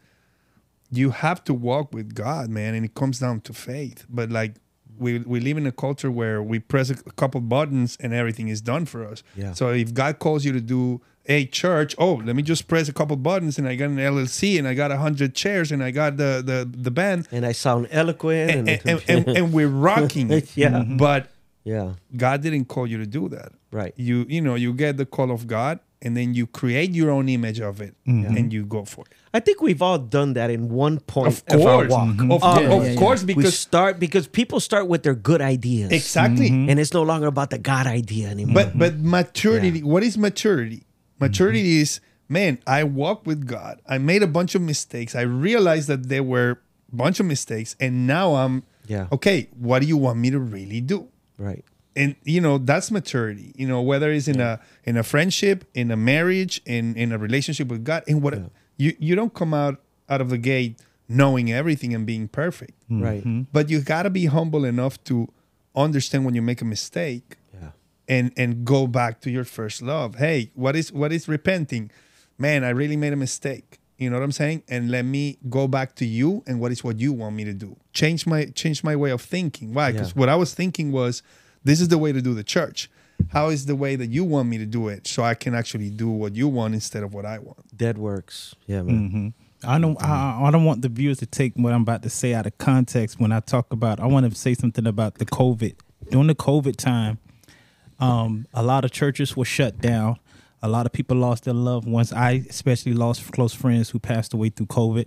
you 0.90 1.10
have 1.10 1.42
to 1.44 1.54
walk 1.54 1.92
with 1.94 2.14
god 2.14 2.48
man 2.50 2.74
and 2.74 2.84
it 2.84 2.94
comes 2.94 3.18
down 3.18 3.40
to 3.40 3.52
faith 3.52 4.04
but 4.08 4.30
like 4.30 4.54
we, 4.98 5.18
we 5.20 5.40
live 5.40 5.56
in 5.56 5.66
a 5.66 5.72
culture 5.72 6.10
where 6.10 6.42
we 6.42 6.58
press 6.58 6.90
a 6.90 6.94
couple 6.94 7.40
buttons 7.40 7.96
and 8.00 8.12
everything 8.12 8.48
is 8.48 8.60
done 8.60 8.84
for 8.84 9.06
us 9.06 9.22
Yeah. 9.36 9.52
so 9.54 9.70
if 9.70 9.94
god 9.94 10.18
calls 10.18 10.44
you 10.44 10.52
to 10.52 10.60
do 10.60 11.00
a 11.26 11.46
church 11.46 11.94
oh 11.98 12.14
let 12.24 12.36
me 12.36 12.42
just 12.42 12.68
press 12.68 12.88
a 12.88 12.92
couple 12.92 13.16
buttons 13.16 13.56
and 13.58 13.66
i 13.66 13.74
got 13.76 13.86
an 13.86 13.96
llc 13.96 14.58
and 14.58 14.68
i 14.68 14.74
got 14.74 14.90
a 14.90 14.98
hundred 14.98 15.34
chairs 15.34 15.72
and 15.72 15.82
i 15.82 15.90
got 15.90 16.16
the 16.18 16.42
the, 16.44 16.68
the 16.70 16.90
band 16.90 17.26
And 17.32 17.46
I 17.46 17.52
sound 17.52 17.88
eloquent. 17.90 18.50
and, 18.50 18.68
And, 18.68 18.80
and, 18.84 19.04
and, 19.08 19.28
and, 19.36 19.52
we're 19.52 19.68
rocking. 19.90 20.42
Yeah. 20.54 20.82
But 20.84 21.30
yeah. 21.64 21.94
God 22.16 22.42
didn't 22.42 22.66
call 22.66 22.86
you 22.88 22.98
to 22.98 23.06
do 23.06 23.28
that. 23.30 23.52
Right. 23.70 23.94
You 23.96 24.26
you 24.28 24.40
know, 24.40 24.56
you 24.56 24.74
get 24.74 24.96
the 24.96 25.06
call 25.06 25.30
of 25.30 25.46
God 25.46 25.78
and 26.02 26.16
then 26.16 26.34
you 26.34 26.46
create 26.46 26.90
your 26.90 27.10
own 27.10 27.28
image 27.28 27.60
of 27.60 27.80
it 27.80 27.94
mm-hmm. 28.06 28.36
and 28.36 28.52
you 28.52 28.64
go 28.64 28.84
for 28.84 29.04
it. 29.06 29.12
I 29.32 29.40
think 29.40 29.62
we've 29.62 29.80
all 29.80 29.98
done 29.98 30.34
that 30.34 30.50
in 30.50 30.68
one 30.68 31.00
point 31.00 31.28
Of 31.28 31.46
mm-hmm. 31.46 31.60
of, 31.60 31.66
our 31.66 31.76
course. 31.86 31.90
walk. 31.90 32.08
Of, 32.20 32.42
All 32.42 32.58
of 32.58 32.70
of 32.72 32.88
us. 32.88 32.98
course, 32.98 33.24
we 33.24 33.34
because 33.34 33.58
start 33.58 33.98
because 33.98 34.26
people 34.26 34.60
start 34.60 34.88
with 34.88 35.02
their 35.04 35.14
good 35.14 35.40
ideas. 35.40 35.90
exactly. 35.92 36.50
Mm-hmm. 36.50 36.68
And 36.70 36.78
it's 36.80 36.92
no 36.92 37.02
longer 37.02 37.26
about 37.28 37.50
the 37.50 37.58
God 37.58 37.86
idea 37.86 38.28
anymore. 38.28 38.54
But 38.54 38.76
but 38.78 38.98
maturity, 38.98 39.82
what 39.82 40.02
is 40.02 40.18
maturity? 40.18 40.84
Maturity 41.20 41.80
is 41.80 42.00
man, 42.28 42.58
I 42.66 42.84
walk 42.84 43.26
with 43.26 43.46
God. 43.46 43.80
I 43.88 43.98
made 43.98 44.22
a 44.22 44.26
bunch 44.26 44.54
of 44.54 44.62
mistakes. 44.62 45.14
I 45.14 45.22
realized 45.22 45.88
that 45.88 46.08
there 46.08 46.22
were 46.22 46.58
a 46.92 46.96
bunch 46.96 47.20
of 47.20 47.26
mistakes 47.26 47.76
and 47.80 48.06
now 48.06 48.34
I'm 48.34 48.64
Yeah. 48.88 49.06
okay, 49.12 49.48
what 49.56 49.80
do 49.80 49.86
you 49.86 49.96
want 49.96 50.18
me 50.18 50.30
to 50.30 50.38
really 50.40 50.80
do? 50.80 51.08
right. 51.38 51.64
And 51.96 52.16
you 52.24 52.40
know 52.40 52.58
that's 52.58 52.90
maturity 52.90 53.52
you 53.56 53.66
know 53.66 53.82
whether 53.82 54.10
it's 54.10 54.28
in 54.28 54.40
a 54.40 54.58
in 54.84 54.96
a 54.96 55.02
friendship 55.02 55.64
in 55.74 55.90
a 55.90 55.96
marriage 55.96 56.60
in 56.64 56.94
in 56.96 57.12
a 57.12 57.18
relationship 57.18 57.68
with 57.68 57.84
god 57.84 58.02
and 58.08 58.22
what 58.22 58.34
you 58.78 58.94
you 58.98 59.14
don't 59.14 59.34
come 59.34 59.52
out 59.54 59.80
out 60.08 60.20
of 60.20 60.30
the 60.30 60.38
gate 60.38 60.78
knowing 61.08 61.52
everything 61.52 61.92
and 61.94 62.06
being 62.06 62.26
perfect. 62.28 62.72
Right. 62.88 63.20
Mm-hmm. 63.20 63.42
but 63.52 63.68
you 63.68 63.80
got 63.80 64.04
to 64.04 64.10
be 64.10 64.26
humble 64.26 64.64
enough 64.64 65.02
to 65.04 65.28
understand 65.74 66.24
when 66.24 66.34
you 66.34 66.42
make 66.42 66.60
a 66.62 66.64
mistake 66.64 67.36
Yeah. 67.52 67.70
and 68.08 68.32
and 68.36 68.64
go 68.64 68.86
back 68.86 69.20
to 69.22 69.30
your 69.30 69.44
first 69.44 69.82
love. 69.82 70.16
Hey 70.16 70.50
what 70.54 70.74
is 70.76 70.92
what 70.92 71.12
is 71.12 71.28
repenting? 71.28 71.90
Man 72.38 72.64
i 72.64 72.70
really 72.70 72.96
made 72.96 73.12
a 73.12 73.16
mistake. 73.16 73.78
You 73.98 74.10
know 74.10 74.16
what 74.16 74.24
i'm 74.24 74.32
saying? 74.32 74.62
And 74.68 74.90
let 74.90 75.04
me 75.04 75.38
go 75.48 75.68
back 75.68 75.94
to 75.96 76.04
you 76.06 76.42
and 76.46 76.58
what 76.60 76.72
is 76.72 76.82
what 76.82 76.98
you 76.98 77.12
want 77.12 77.36
me 77.36 77.44
to 77.44 77.52
do. 77.52 77.76
Change 77.92 78.26
my 78.26 78.46
change 78.46 78.82
my 78.82 78.96
way 78.96 79.10
of 79.10 79.20
thinking. 79.22 79.74
Why? 79.74 79.92
Because 79.92 80.08
Yeah. 80.12 80.20
what 80.20 80.28
i 80.28 80.34
was 80.36 80.54
thinking 80.54 80.92
was 80.92 81.22
this 81.64 81.80
is 81.80 81.88
the 81.88 81.98
way 81.98 82.12
to 82.12 82.22
do 82.22 82.34
the 82.34 82.44
church 82.44 82.90
how 83.30 83.48
is 83.48 83.66
the 83.66 83.76
way 83.76 83.94
that 83.94 84.10
you 84.10 84.24
want 84.24 84.48
me 84.48 84.58
to 84.58 84.66
do 84.66 84.88
it 84.88 85.06
so 85.06 85.22
i 85.22 85.34
can 85.34 85.54
actually 85.54 85.90
do 85.90 86.08
what 86.10 86.34
you 86.34 86.48
want 86.48 86.74
instead 86.74 87.02
of 87.02 87.14
what 87.14 87.24
i 87.24 87.38
want 87.38 87.62
Dead 87.76 87.98
works. 87.98 88.54
Yeah, 88.66 88.82
man. 88.82 89.34
I 89.64 89.78
don't. 89.78 90.00
I, 90.02 90.42
I 90.44 90.50
don't 90.50 90.64
want 90.64 90.82
the 90.82 90.88
viewers 90.88 91.18
to 91.18 91.26
take 91.26 91.54
what 91.56 91.72
I'm 91.72 91.82
about 91.82 92.02
to 92.02 92.10
say 92.10 92.34
out 92.34 92.46
of 92.46 92.56
context 92.58 93.18
when 93.18 93.32
I 93.32 93.40
talk 93.40 93.72
about. 93.72 93.98
I 93.98 94.06
want 94.06 94.30
to 94.30 94.38
say 94.38 94.54
something 94.54 94.86
about 94.86 95.16
the 95.16 95.24
COVID 95.24 95.74
during 96.10 96.26
the 96.26 96.34
COVID 96.34 96.76
time. 96.76 97.18
Um, 97.98 98.46
a 98.52 98.62
lot 98.62 98.84
of 98.84 98.90
churches 98.90 99.36
were 99.36 99.44
shut 99.44 99.80
down. 99.80 100.18
A 100.62 100.68
lot 100.68 100.86
of 100.86 100.92
people 100.92 101.16
lost 101.16 101.44
their 101.44 101.54
loved 101.54 101.88
ones. 101.88 102.12
I 102.12 102.44
especially 102.48 102.94
lost 102.94 103.32
close 103.32 103.52
friends 103.54 103.90
who 103.90 103.98
passed 103.98 104.32
away 104.32 104.50
through 104.50 104.66
COVID. 104.66 105.06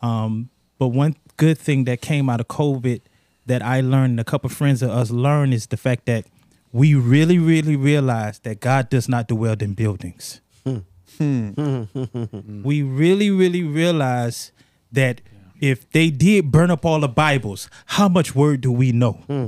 Um, 0.00 0.50
but 0.78 0.88
one 0.88 1.16
good 1.36 1.58
thing 1.58 1.84
that 1.84 2.00
came 2.00 2.30
out 2.30 2.40
of 2.40 2.48
COVID 2.48 3.00
that 3.48 3.62
I 3.62 3.80
learned, 3.80 4.12
and 4.12 4.20
a 4.20 4.24
couple 4.24 4.48
friends 4.50 4.82
of 4.82 4.90
us 4.90 5.10
learned, 5.10 5.52
is 5.54 5.66
the 5.66 5.76
fact 5.76 6.06
that 6.06 6.24
we 6.72 6.94
really, 6.94 7.38
really 7.38 7.76
realize 7.76 8.38
that 8.40 8.60
God 8.60 8.88
does 8.88 9.08
not 9.08 9.28
dwell 9.28 9.56
in 9.60 9.74
buildings. 9.74 10.40
Hmm. 10.64 10.78
Hmm. 11.18 12.62
we 12.62 12.82
really, 12.82 13.30
really 13.30 13.64
realize 13.64 14.52
that 14.92 15.20
if 15.60 15.90
they 15.90 16.10
did 16.10 16.52
burn 16.52 16.70
up 16.70 16.84
all 16.84 17.00
the 17.00 17.08
Bibles, 17.08 17.68
how 17.86 18.08
much 18.08 18.34
word 18.34 18.60
do 18.60 18.70
we 18.70 18.92
know? 18.92 19.12
Hmm. 19.12 19.46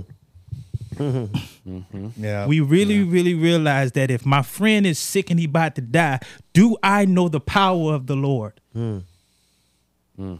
Mm-hmm. 1.00 2.08
yeah. 2.16 2.46
We 2.46 2.60
really, 2.60 3.02
really 3.02 3.34
realize 3.34 3.92
that 3.92 4.10
if 4.10 4.26
my 4.26 4.42
friend 4.42 4.86
is 4.86 4.98
sick 4.98 5.30
and 5.30 5.38
he 5.38 5.46
about 5.46 5.74
to 5.76 5.80
die, 5.80 6.20
do 6.52 6.76
I 6.82 7.04
know 7.04 7.28
the 7.28 7.40
power 7.40 7.94
of 7.94 8.06
the 8.06 8.16
Lord? 8.16 8.60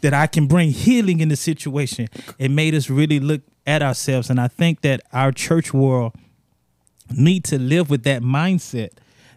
That 0.00 0.12
I 0.12 0.26
can 0.26 0.46
bring 0.46 0.70
healing 0.70 1.20
in 1.20 1.30
the 1.30 1.36
situation. 1.36 2.08
It 2.38 2.50
made 2.50 2.74
us 2.74 2.90
really 2.90 3.20
look 3.20 3.42
at 3.70 3.82
ourselves. 3.82 4.28
And 4.28 4.40
I 4.40 4.48
think 4.48 4.80
that 4.80 5.00
our 5.12 5.30
church 5.30 5.72
world 5.72 6.14
need 7.10 7.44
to 7.44 7.58
live 7.58 7.88
with 7.88 8.02
that 8.02 8.22
mindset 8.22 8.90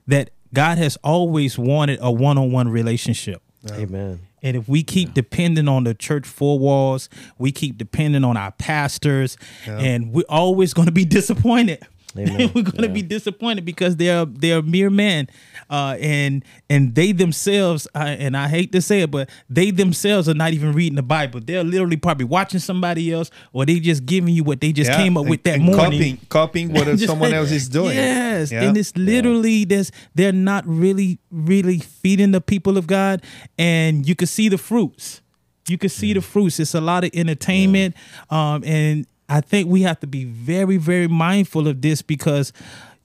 that 0.07 0.31
God 0.53 0.77
has 0.77 0.97
always 1.03 1.57
wanted 1.57 1.99
a 2.01 2.11
one-on-one 2.11 2.69
relationship. 2.69 3.41
Amen. 3.72 4.19
And 4.41 4.57
if 4.57 4.68
we 4.68 4.84
keep 4.84 5.14
depending 5.14 5.69
on 5.69 5.85
the 5.85 5.93
church 5.93 6.27
four 6.27 6.60
walls, 6.60 7.07
we 7.38 7.51
keep 7.51 7.77
depending 7.77 8.26
on 8.26 8.35
our 8.35 8.51
pastors, 8.51 9.38
and 9.65 10.11
we're 10.11 10.26
always 10.27 10.73
going 10.73 10.88
to 10.88 10.91
be 10.91 11.05
disappointed. 11.19 11.81
Amen. 12.18 12.51
we're 12.55 12.64
going 12.64 12.84
to 12.84 12.89
be 12.89 13.01
disappointed 13.01 13.64
because 13.65 13.95
they're 13.95 14.26
they're 14.26 14.61
mere 14.61 14.89
men, 14.89 15.30
uh, 15.69 15.98
and 15.99 16.44
and 16.69 16.95
they 16.95 17.11
themselves, 17.11 17.88
uh, 17.95 17.99
and 17.99 18.35
I 18.38 18.48
hate 18.48 18.72
to 18.73 18.81
say 18.81 19.02
it, 19.02 19.11
but 19.11 19.30
they 19.49 19.72
themselves 19.72 20.27
are 20.30 20.34
not 20.34 20.53
even 20.53 20.73
reading 20.73 20.95
the 20.95 21.03
Bible. 21.03 21.40
They're 21.44 21.64
literally 21.64 21.98
probably 21.98 22.26
watching 22.26 22.60
somebody 22.60 23.11
else, 23.11 23.30
or 23.53 23.65
they 23.65 23.80
just 23.80 24.06
giving 24.06 24.34
you 24.34 24.44
what 24.44 24.61
they 24.61 24.72
just 24.72 24.91
Yeah, 24.91 24.98
came 24.98 25.18
up 25.18 25.22
and- 25.22 25.30
with 25.30 25.44
that 25.44 25.60
morning. 25.60 25.77
copying, 25.84 26.18
copying 26.30 26.73
what 26.73 26.88
Just 26.94 27.06
someone 27.07 27.34
else 27.34 27.52
is 27.52 27.69
doing 27.80 27.95
Yes, 27.95 28.52
Yeah. 28.52 28.64
and 28.64 28.77
it's 28.77 28.95
literally 28.98 29.65
this. 29.65 29.91
they're 30.15 30.31
not 30.31 30.65
really 30.68 31.19
really 31.31 31.80
feeding 31.80 32.31
the 32.31 32.41
people 32.41 32.77
of 32.77 32.88
God, 32.88 33.22
and 33.57 34.07
you 34.07 34.15
can 34.15 34.27
see 34.27 34.49
the 34.49 34.57
fruits. 34.57 35.22
You 35.68 35.77
can 35.77 35.90
see 35.90 36.11
the 36.14 36.22
fruits. 36.22 36.60
It's 36.60 36.73
a 36.76 36.81
lot 36.81 37.03
of 37.06 37.11
entertainment, 37.14 37.95
um, 38.30 38.64
and 38.65 39.07
I 39.30 39.40
think 39.41 39.69
we 39.69 39.84
have 39.84 39.99
to 40.02 40.07
be 40.07 40.26
very 40.26 40.77
very 40.77 41.07
mindful 41.07 41.68
of 41.68 41.81
this 41.81 42.02
because 42.02 42.52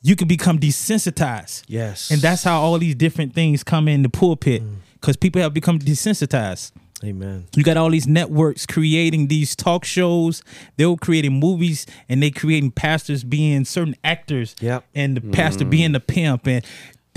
you 0.02 0.14
can 0.16 0.28
become 0.28 0.58
desensitized. 0.58 1.64
Yes. 1.68 2.10
and 2.10 2.20
that's 2.20 2.42
how 2.44 2.60
all 2.60 2.78
these 2.78 2.94
different 2.94 3.34
things 3.34 3.62
come 3.64 3.88
in 3.88 4.02
the 4.02 4.08
pulpit 4.08 4.62
Mm. 4.62 4.76
because 4.94 5.16
people 5.16 5.40
have 5.42 5.52
become 5.54 5.78
desensitized. 5.78 6.72
Amen. 7.04 7.46
You 7.54 7.62
got 7.62 7.76
all 7.76 7.90
these 7.90 8.08
networks 8.08 8.66
creating 8.66 9.28
these 9.28 9.54
talk 9.54 9.84
shows. 9.84 10.42
They're 10.76 10.96
creating 10.96 11.38
movies 11.38 11.86
and 12.08 12.20
they 12.20 12.32
creating 12.32 12.72
pastors 12.72 13.22
being 13.22 13.64
certain 13.64 13.94
actors. 14.02 14.56
Yep. 14.60 14.84
And 14.96 15.16
the 15.16 15.20
pastor 15.20 15.64
being 15.64 15.92
the 15.92 16.00
pimp. 16.00 16.48
And 16.48 16.64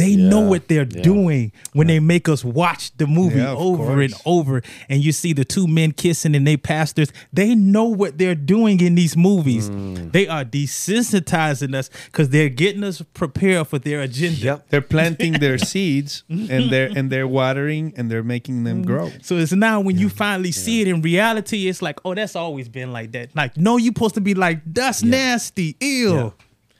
they 0.02 0.15
know 0.15 0.40
what 0.41 0.68
they're 0.68 0.88
Yeah. 0.90 1.02
doing 1.02 1.52
when 1.73 1.88
they 1.88 1.99
make 1.99 2.28
us 2.28 2.44
watch 2.44 2.91
the 2.98 3.07
movie 3.07 3.38
Yeah, 3.38 3.52
of 3.52 3.60
over 3.60 4.02
and 4.02 4.14
over. 4.26 4.61
And 4.90 5.03
you 5.03 5.11
see 5.11 5.34
the 5.34 5.45
two 5.45 5.68
men 5.68 5.91
kissing 5.91 6.36
and 6.36 6.45
they 6.45 6.57
pastors. 6.57 7.10
They 7.32 7.56
know 7.56 7.86
what 7.86 8.18
they're 8.18 8.36
doing 8.36 8.80
in 8.82 8.95
these 8.95 9.15
movies. 9.15 9.69
Mm. 9.69 10.11
They 10.11 10.28
are 10.28 10.44
desensitizing 10.44 11.76
us 11.76 11.90
because 12.06 12.30
they're 12.30 12.49
getting 12.49 12.84
us 12.84 13.02
prepared 13.14 13.68
for 13.68 13.80
their 13.80 14.02
agenda. 14.02 14.32
Yep. 14.41 14.69
they're 14.69 14.82
planting 14.82 15.34
their 15.34 15.57
seeds 15.72 16.23
and 16.30 16.69
they're 16.72 16.91
and 16.95 17.10
they're 17.11 17.28
watering 17.28 17.94
and 17.98 18.10
they're 18.10 18.23
making 18.23 18.64
them 18.64 18.84
mm. 18.84 18.86
grow 18.86 19.11
So 19.22 19.38
it's 19.38 19.52
now 19.52 19.82
when 19.82 19.98
you 19.98 20.10
finally 20.10 20.52
see 20.52 20.82
it 20.82 20.88
in 20.88 21.02
reality, 21.02 21.68
it's 21.68 21.82
like, 21.82 21.99
oh, 22.06 22.14
that's 22.15 22.36
always 22.36 22.68
been 22.69 22.91
like 22.91 23.11
that. 23.11 23.36
Like, 23.36 23.57
no, 23.57 23.78
you're 23.78 23.94
supposed 23.94 24.15
to 24.15 24.22
be 24.22 24.34
like, 24.34 24.61
that's 24.65 25.03
nasty, 25.03 25.76
ew. 25.80 26.34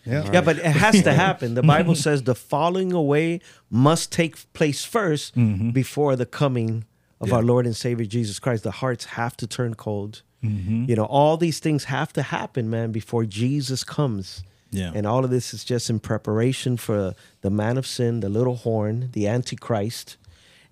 Yeah 0.06 0.30
Yeah, 0.34 0.42
but 0.42 0.58
it 0.58 0.66
has 0.66 1.02
to 1.04 1.14
happen. 1.14 1.54
The 1.56 1.64
Bible 1.64 1.96
says 1.96 2.24
the 2.24 2.36
falling 2.36 2.92
away 2.94 3.40
must 3.70 4.12
take 4.12 4.34
place 4.54 4.86
1st 4.86 5.32
Mm-hmm. 5.34 5.70
before 5.72 6.16
the 6.16 6.26
coming 6.26 6.86
of 7.20 7.32
our 7.34 7.44
Lord 7.44 7.66
and 7.66 7.76
Savior 7.76 8.06
Jesus 8.06 8.40
Christ. 8.40 8.64
The 8.64 8.72
hearts 8.72 9.06
have 9.06 9.38
to 9.38 9.48
turn 9.48 9.76
cold. 9.76 10.22
Mm-hmm. 10.44 10.86
You 10.90 10.96
know, 10.96 11.06
all 11.06 11.38
these 11.38 11.60
things 11.60 11.84
have 11.86 12.12
to 12.14 12.24
happen, 12.24 12.68
man, 12.70 12.92
before 12.92 13.26
Jesus 13.26 13.84
comes. 13.84 14.44
Yeah. 14.72 14.92
And 14.96 15.06
all 15.06 15.24
of 15.24 15.30
this 15.30 15.54
is 15.54 15.64
just 15.64 15.90
in 15.90 16.00
preparation 16.00 16.78
for 16.78 17.14
the 17.42 17.50
man 17.52 17.78
of 17.78 17.86
sin, 17.86 18.22
the 18.22 18.30
little 18.30 18.56
horn, 18.56 19.10
the 19.14 19.28
Antichrist. 19.28 20.18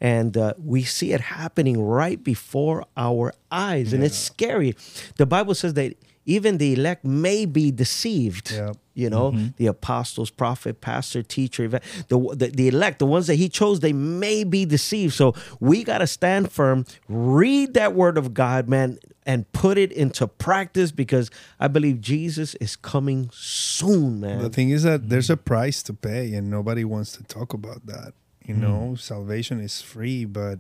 and 0.02 0.38
uh, 0.38 0.54
we 0.58 0.82
see 0.84 1.12
it 1.12 1.22
happening 1.22 1.80
right 1.82 2.24
before 2.24 2.86
our 2.96 3.34
eyes, 3.52 3.92
and 3.94 4.02
it's 4.04 4.18
scary. 4.18 4.74
The 5.18 5.26
Bible 5.26 5.54
says 5.54 5.74
that 5.74 5.94
even 6.30 6.60
the 6.60 6.74
elect 6.74 7.04
may 7.04 7.46
be 7.46 7.72
deceived. 7.72 8.52
Yep. 8.52 8.78
You 8.94 9.10
know, 9.10 9.32
mm-hmm. 9.32 9.48
the 9.56 9.68
apostles, 9.68 10.30
prophet, 10.30 10.82
pastor, 10.82 11.24
teacher, 11.24 11.68
the, 11.68 11.80
the 12.10 12.52
the 12.54 12.68
elect, 12.68 13.00
the 13.00 13.06
ones 13.06 13.28
that 13.28 13.36
he 13.36 13.48
chose, 13.48 13.80
they 13.80 13.94
may 13.94 14.44
be 14.44 14.66
deceived. 14.66 15.14
So 15.14 15.34
we 15.60 15.84
got 15.84 16.00
to 16.00 16.08
stand 16.08 16.52
firm, 16.52 16.86
read 17.08 17.74
that 17.76 17.96
word 17.96 18.18
of 18.18 18.34
God, 18.34 18.68
man, 18.68 19.00
and 19.26 19.50
put 19.54 19.78
it 19.78 19.92
into 19.94 20.28
practice 20.28 20.92
because 20.92 21.32
I 21.60 21.70
believe 21.70 22.02
Jesus 22.02 22.56
is 22.56 22.76
coming 22.76 23.30
soon, 23.32 24.20
man. 24.20 24.42
The 24.42 24.50
thing 24.50 24.70
is 24.70 24.84
that 24.84 25.10
there's 25.10 25.28
mm-hmm. 25.28 25.34
a 25.34 25.38
price 25.38 25.82
to 25.84 25.94
pay, 25.94 26.34
and 26.34 26.52
nobody 26.52 26.84
wants 26.84 27.14
to 27.14 27.24
talk 27.24 27.54
about 27.54 27.86
that. 27.86 28.14
You 28.46 28.56
mm-hmm. 28.56 28.62
know, 28.62 28.96
salvation 28.96 29.62
is 29.62 29.82
free, 29.82 30.26
but 30.26 30.60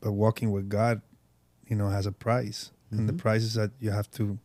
but 0.00 0.12
walking 0.12 0.50
with 0.50 0.68
God, 0.68 1.02
you 1.68 1.76
know, 1.76 1.90
has 1.90 2.06
a 2.06 2.12
price, 2.12 2.70
and 2.90 3.08
the 3.08 3.12
price 3.12 3.42
is 3.42 3.54
that 3.54 3.70
you 3.78 3.90
have 3.90 4.10
to 4.12 4.38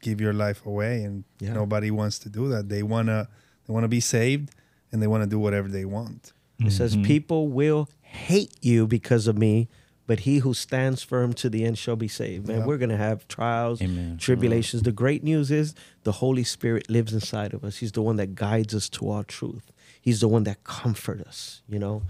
give 0.00 0.20
your 0.20 0.32
life 0.32 0.64
away, 0.66 1.02
and 1.04 1.24
Yeah. 1.40 1.52
nobody 1.54 1.90
wants 1.90 2.18
to 2.20 2.28
do 2.28 2.48
that. 2.50 2.68
They 2.68 2.82
wanna 2.82 3.28
they 3.66 3.72
wanna 3.72 3.88
be 3.88 4.00
saved, 4.00 4.50
and 4.92 5.02
they 5.02 5.06
wanna 5.08 5.26
do 5.26 5.38
whatever 5.38 5.68
they 5.68 5.84
want. 5.84 6.32
It 6.58 6.70
says, 6.72 6.94
mm-hmm. 6.94 7.04
People 7.04 7.48
will 7.48 7.88
hate 8.00 8.54
you 8.62 8.86
because 8.86 9.26
of 9.26 9.36
me, 9.36 9.68
but 10.06 10.20
he 10.20 10.38
who 10.38 10.54
stands 10.54 11.02
firm 11.02 11.34
to 11.34 11.50
the 11.50 11.64
end 11.64 11.76
shall 11.76 11.96
be 11.96 12.08
saved. 12.08 12.46
Man, 12.48 12.60
Yeah. 12.60 12.64
we're 12.66 12.78
going 12.78 12.90
to 12.90 12.96
have 12.96 13.28
trials, 13.28 13.82
Amen. 13.82 14.16
tribulations. 14.16 14.84
The 14.84 14.92
great 14.92 15.22
news 15.22 15.50
is 15.50 15.74
the 16.04 16.12
Holy 16.12 16.44
Spirit 16.44 16.88
lives 16.88 17.12
inside 17.12 17.52
of 17.52 17.62
us. 17.64 17.76
He's 17.78 17.92
the 17.92 18.00
one 18.00 18.16
that 18.16 18.34
guides 18.34 18.74
us 18.74 18.88
to 18.90 19.10
all 19.10 19.24
truth, 19.24 19.70
He's 20.00 20.20
the 20.20 20.28
one 20.28 20.44
that 20.44 20.62
comforts 20.64 21.22
us, 21.28 21.62
you 21.68 21.78
know? 21.80 22.02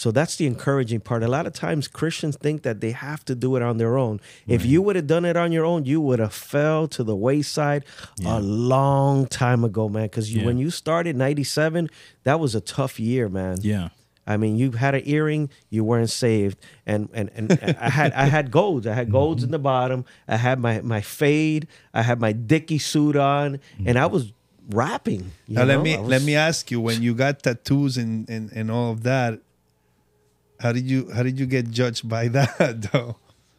So 0.00 0.10
that's 0.10 0.36
the 0.36 0.46
encouraging 0.46 1.00
part. 1.00 1.22
A 1.22 1.28
lot 1.28 1.46
of 1.46 1.52
times 1.52 1.86
Christians 1.86 2.34
think 2.34 2.62
that 2.62 2.80
they 2.80 2.92
have 2.92 3.22
to 3.26 3.34
do 3.34 3.56
it 3.56 3.62
on 3.62 3.76
their 3.76 3.98
own. 3.98 4.18
If 4.46 4.64
you 4.64 4.80
would 4.80 4.96
have 4.96 5.06
done 5.06 5.26
it 5.26 5.36
on 5.36 5.52
your 5.52 5.66
own, 5.66 5.84
you 5.84 6.00
would 6.00 6.20
have 6.20 6.32
fell 6.32 6.88
to 6.88 7.04
the 7.04 7.14
wayside 7.14 7.84
a 8.24 8.40
long 8.40 9.26
time 9.26 9.62
ago, 9.62 9.90
man. 9.90 10.04
Because 10.04 10.34
Yeah. 10.34 10.46
when 10.46 10.56
you 10.56 10.70
started 10.70 11.16
97, 11.16 11.90
that 12.24 12.40
was 12.40 12.54
a 12.54 12.62
tough 12.62 12.98
year, 12.98 13.28
man. 13.28 13.58
Yeah. 13.60 13.90
I 14.26 14.38
mean, 14.38 14.56
you 14.56 14.70
had 14.70 14.94
an 14.94 15.02
earring, 15.04 15.50
you 15.68 15.84
weren't 15.84 16.08
saved, 16.08 16.56
and 16.86 17.10
and 17.12 17.28
and 17.34 17.52
I 17.78 17.90
had 17.90 18.14
I 18.14 18.24
had 18.24 18.50
golds. 18.50 18.86
I 18.86 18.94
had 18.94 19.12
golds 19.18 19.42
mm-hmm. 19.42 19.48
in 19.48 19.50
the 19.50 19.58
bottom. 19.58 20.06
I 20.26 20.38
had 20.38 20.60
my 20.60 20.80
my 20.80 21.02
fade. 21.02 21.68
I 21.92 22.00
had 22.00 22.18
my 22.20 22.32
Dickie 22.32 22.78
suit 22.78 23.16
on, 23.16 23.60
and 23.84 23.98
I 23.98 24.04
mm-hmm. 24.04 24.14
was 24.14 24.32
rapping. 24.70 25.32
you 25.46 25.56
Now 25.56 25.64
let 25.64 25.82
me 25.82 25.98
was- 25.98 26.08
let 26.08 26.22
me 26.22 26.36
ask 26.36 26.70
you: 26.70 26.80
when 26.80 27.02
you 27.02 27.14
got 27.14 27.42
tattoos 27.42 27.98
and, 27.98 28.26
and 28.30 28.50
and 28.52 28.70
all 28.70 28.92
of 28.92 29.02
that, 29.02 29.40
how 30.60 30.72
did 30.72 30.88
you 30.88 31.10
how 31.10 31.22
did 31.22 31.40
you 31.40 31.46
get 31.46 31.70
judged 31.70 32.08
by 32.08 32.28
that 32.36 32.90
though? 32.92 33.16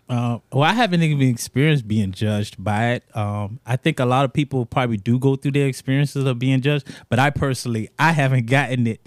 Uh, 0.07 0.40
well, 0.52 0.64
I 0.64 0.73
haven't 0.73 1.02
even 1.02 1.26
experienced 1.30 1.88
being 1.88 2.11
judged 2.11 2.61
by 2.61 2.91
it. 2.91 3.15
Um, 3.15 3.61
I 3.65 3.78
think 3.78 3.98
a 3.98 4.06
lot 4.06 4.26
of 4.26 4.34
people 4.34 4.65
probably 4.65 4.98
do 4.98 5.18
go 5.18 5.38
through 5.38 5.53
their 5.53 5.68
experiences 5.68 6.26
of 6.26 6.38
being 6.38 6.60
judged, 6.60 6.86
but 7.07 7.18
I 7.18 7.30
personally, 7.30 7.90
I 7.98 8.11
haven't 8.11 8.48
gotten 8.48 8.88
it. 8.88 8.99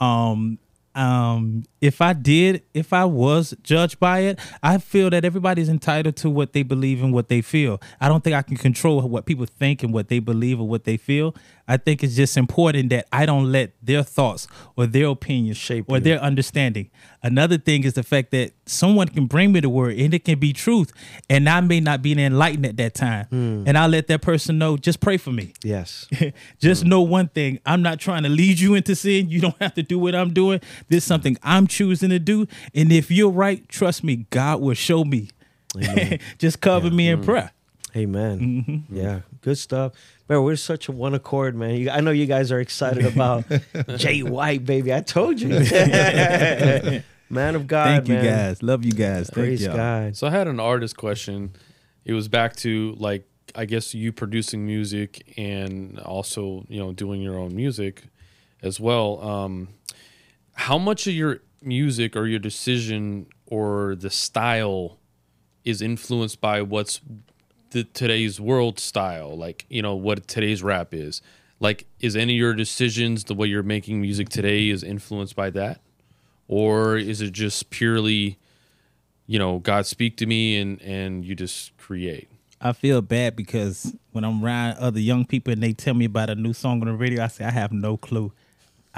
Um, 0.00 0.58
um, 0.96 1.62
if 1.80 2.00
I 2.00 2.12
did, 2.12 2.62
if 2.74 2.92
I 2.92 3.04
was 3.04 3.54
judged 3.62 4.00
by 4.00 4.20
it, 4.20 4.38
I 4.62 4.78
feel 4.78 5.10
that 5.10 5.24
everybody's 5.24 5.68
entitled 5.68 6.16
to 6.16 6.30
what 6.30 6.52
they 6.52 6.62
believe 6.62 7.02
and 7.02 7.12
what 7.12 7.28
they 7.28 7.40
feel. 7.40 7.80
I 8.00 8.08
don't 8.08 8.22
think 8.24 8.34
I 8.34 8.42
can 8.42 8.56
control 8.56 9.00
what 9.02 9.26
people 9.26 9.46
think 9.46 9.82
and 9.82 9.92
what 9.92 10.08
they 10.08 10.18
believe 10.18 10.60
or 10.60 10.68
what 10.68 10.84
they 10.84 10.96
feel. 10.96 11.34
I 11.68 11.76
think 11.76 12.02
it's 12.02 12.16
just 12.16 12.36
important 12.36 12.88
that 12.90 13.06
I 13.12 13.26
don't 13.26 13.52
let 13.52 13.72
their 13.82 14.02
thoughts 14.02 14.48
or 14.74 14.86
their 14.86 15.08
opinions 15.08 15.58
Shape 15.58 15.84
or 15.88 15.98
you. 15.98 16.02
their 16.02 16.18
understanding. 16.18 16.90
Another 17.22 17.58
thing 17.58 17.84
is 17.84 17.92
the 17.92 18.02
fact 18.02 18.30
that 18.30 18.52
someone 18.64 19.08
can 19.08 19.26
bring 19.26 19.52
me 19.52 19.60
the 19.60 19.68
word 19.68 19.98
and 19.98 20.14
it 20.14 20.24
can 20.24 20.38
be 20.38 20.52
truth, 20.54 20.92
and 21.28 21.48
I 21.48 21.60
may 21.60 21.80
not 21.80 22.00
be 22.00 22.12
enlightened 22.12 22.64
at 22.64 22.76
that 22.78 22.94
time. 22.94 23.26
Hmm. 23.26 23.64
And 23.66 23.76
I'll 23.76 23.88
let 23.88 24.06
that 24.06 24.22
person 24.22 24.56
know, 24.56 24.76
just 24.78 25.00
pray 25.00 25.18
for 25.18 25.30
me. 25.30 25.52
yes, 25.62 26.08
just 26.58 26.84
hmm. 26.84 26.88
know 26.88 27.02
one 27.02 27.28
thing 27.28 27.58
I'm 27.66 27.82
not 27.82 28.00
trying 28.00 28.22
to 28.22 28.30
lead 28.30 28.58
you 28.58 28.74
into 28.74 28.96
sin. 28.96 29.28
You 29.28 29.40
don't 29.42 29.60
have 29.60 29.74
to 29.74 29.82
do 29.82 29.98
what 29.98 30.14
I'm 30.14 30.32
doing. 30.32 30.60
This 30.88 30.98
is 30.98 31.04
something 31.04 31.36
I'm 31.42 31.66
choosing 31.68 32.10
to 32.10 32.18
do. 32.18 32.46
And 32.74 32.92
if 32.92 33.10
you're 33.10 33.30
right, 33.30 33.68
trust 33.68 34.02
me, 34.02 34.26
God 34.30 34.60
will 34.60 34.74
show 34.74 35.04
me. 35.04 35.30
just 36.38 36.60
cover 36.60 36.90
me 36.90 37.08
in 37.08 37.22
prayer. 37.22 37.52
Amen. 37.96 38.84
Yeah, 38.90 39.20
good 39.40 39.58
stuff. 39.58 39.92
Man, 40.28 40.42
we're 40.42 40.56
such 40.56 40.88
a 40.88 40.92
one 40.92 41.14
accord, 41.14 41.56
man. 41.56 41.74
You, 41.74 41.90
I 41.90 42.00
know 42.00 42.10
you 42.10 42.26
guys 42.26 42.52
are 42.52 42.60
excited 42.60 43.06
about 43.06 43.44
J 43.96 44.22
White, 44.22 44.64
baby. 44.64 44.92
I 44.92 45.00
told 45.00 45.40
you, 45.40 45.48
man 47.30 47.54
of 47.54 47.66
God. 47.66 47.84
Thank 47.86 48.08
you 48.08 48.14
man. 48.14 48.24
guys. 48.24 48.62
Love 48.62 48.84
you 48.84 48.92
guys. 48.92 49.30
Praise 49.30 49.60
Thank 49.60 49.68
y'all. 49.68 49.76
God. 49.76 50.16
So 50.16 50.26
I 50.26 50.30
had 50.30 50.48
an 50.48 50.60
artist 50.60 50.96
question. 50.96 51.54
It 52.04 52.12
was 52.12 52.28
back 52.28 52.56
to 52.56 52.94
like 52.98 53.26
I 53.54 53.64
guess 53.64 53.94
you 53.94 54.12
producing 54.12 54.66
music 54.66 55.34
and 55.38 55.98
also 56.00 56.64
you 56.68 56.78
know 56.78 56.92
doing 56.92 57.22
your 57.22 57.38
own 57.38 57.56
music 57.56 58.04
as 58.62 58.78
well. 58.78 59.20
Um, 59.22 59.68
how 60.52 60.76
much 60.76 61.06
of 61.06 61.14
your 61.14 61.40
music 61.62 62.16
or 62.16 62.26
your 62.26 62.38
decision 62.38 63.26
or 63.46 63.96
the 63.96 64.10
style 64.10 64.98
is 65.64 65.82
influenced 65.82 66.40
by 66.40 66.62
what's 66.62 67.00
the 67.70 67.84
today's 67.84 68.40
world 68.40 68.78
style, 68.78 69.36
like 69.36 69.66
you 69.68 69.82
know 69.82 69.94
what 69.94 70.26
today's 70.26 70.62
rap 70.62 70.94
is. 70.94 71.20
Like, 71.60 71.86
is 71.98 72.14
any 72.14 72.34
of 72.34 72.38
your 72.38 72.54
decisions 72.54 73.24
the 73.24 73.34
way 73.34 73.48
you're 73.48 73.64
making 73.64 74.00
music 74.00 74.28
today 74.28 74.68
is 74.68 74.84
influenced 74.84 75.34
by 75.34 75.50
that, 75.50 75.80
or 76.46 76.96
is 76.96 77.20
it 77.20 77.32
just 77.32 77.70
purely, 77.70 78.38
you 79.26 79.38
know, 79.38 79.58
God 79.58 79.84
speak 79.86 80.16
to 80.18 80.26
me 80.26 80.58
and 80.58 80.80
and 80.82 81.24
you 81.24 81.34
just 81.34 81.76
create? 81.76 82.28
I 82.60 82.72
feel 82.72 83.02
bad 83.02 83.36
because 83.36 83.94
when 84.12 84.24
I'm 84.24 84.44
around 84.44 84.78
other 84.78 85.00
young 85.00 85.24
people 85.24 85.52
and 85.52 85.62
they 85.62 85.72
tell 85.72 85.94
me 85.94 86.06
about 86.06 86.30
a 86.30 86.34
new 86.34 86.52
song 86.52 86.80
on 86.80 86.88
the 86.88 86.94
radio, 86.94 87.22
I 87.22 87.28
say 87.28 87.44
I 87.44 87.50
have 87.50 87.72
no 87.72 87.96
clue. 87.96 88.32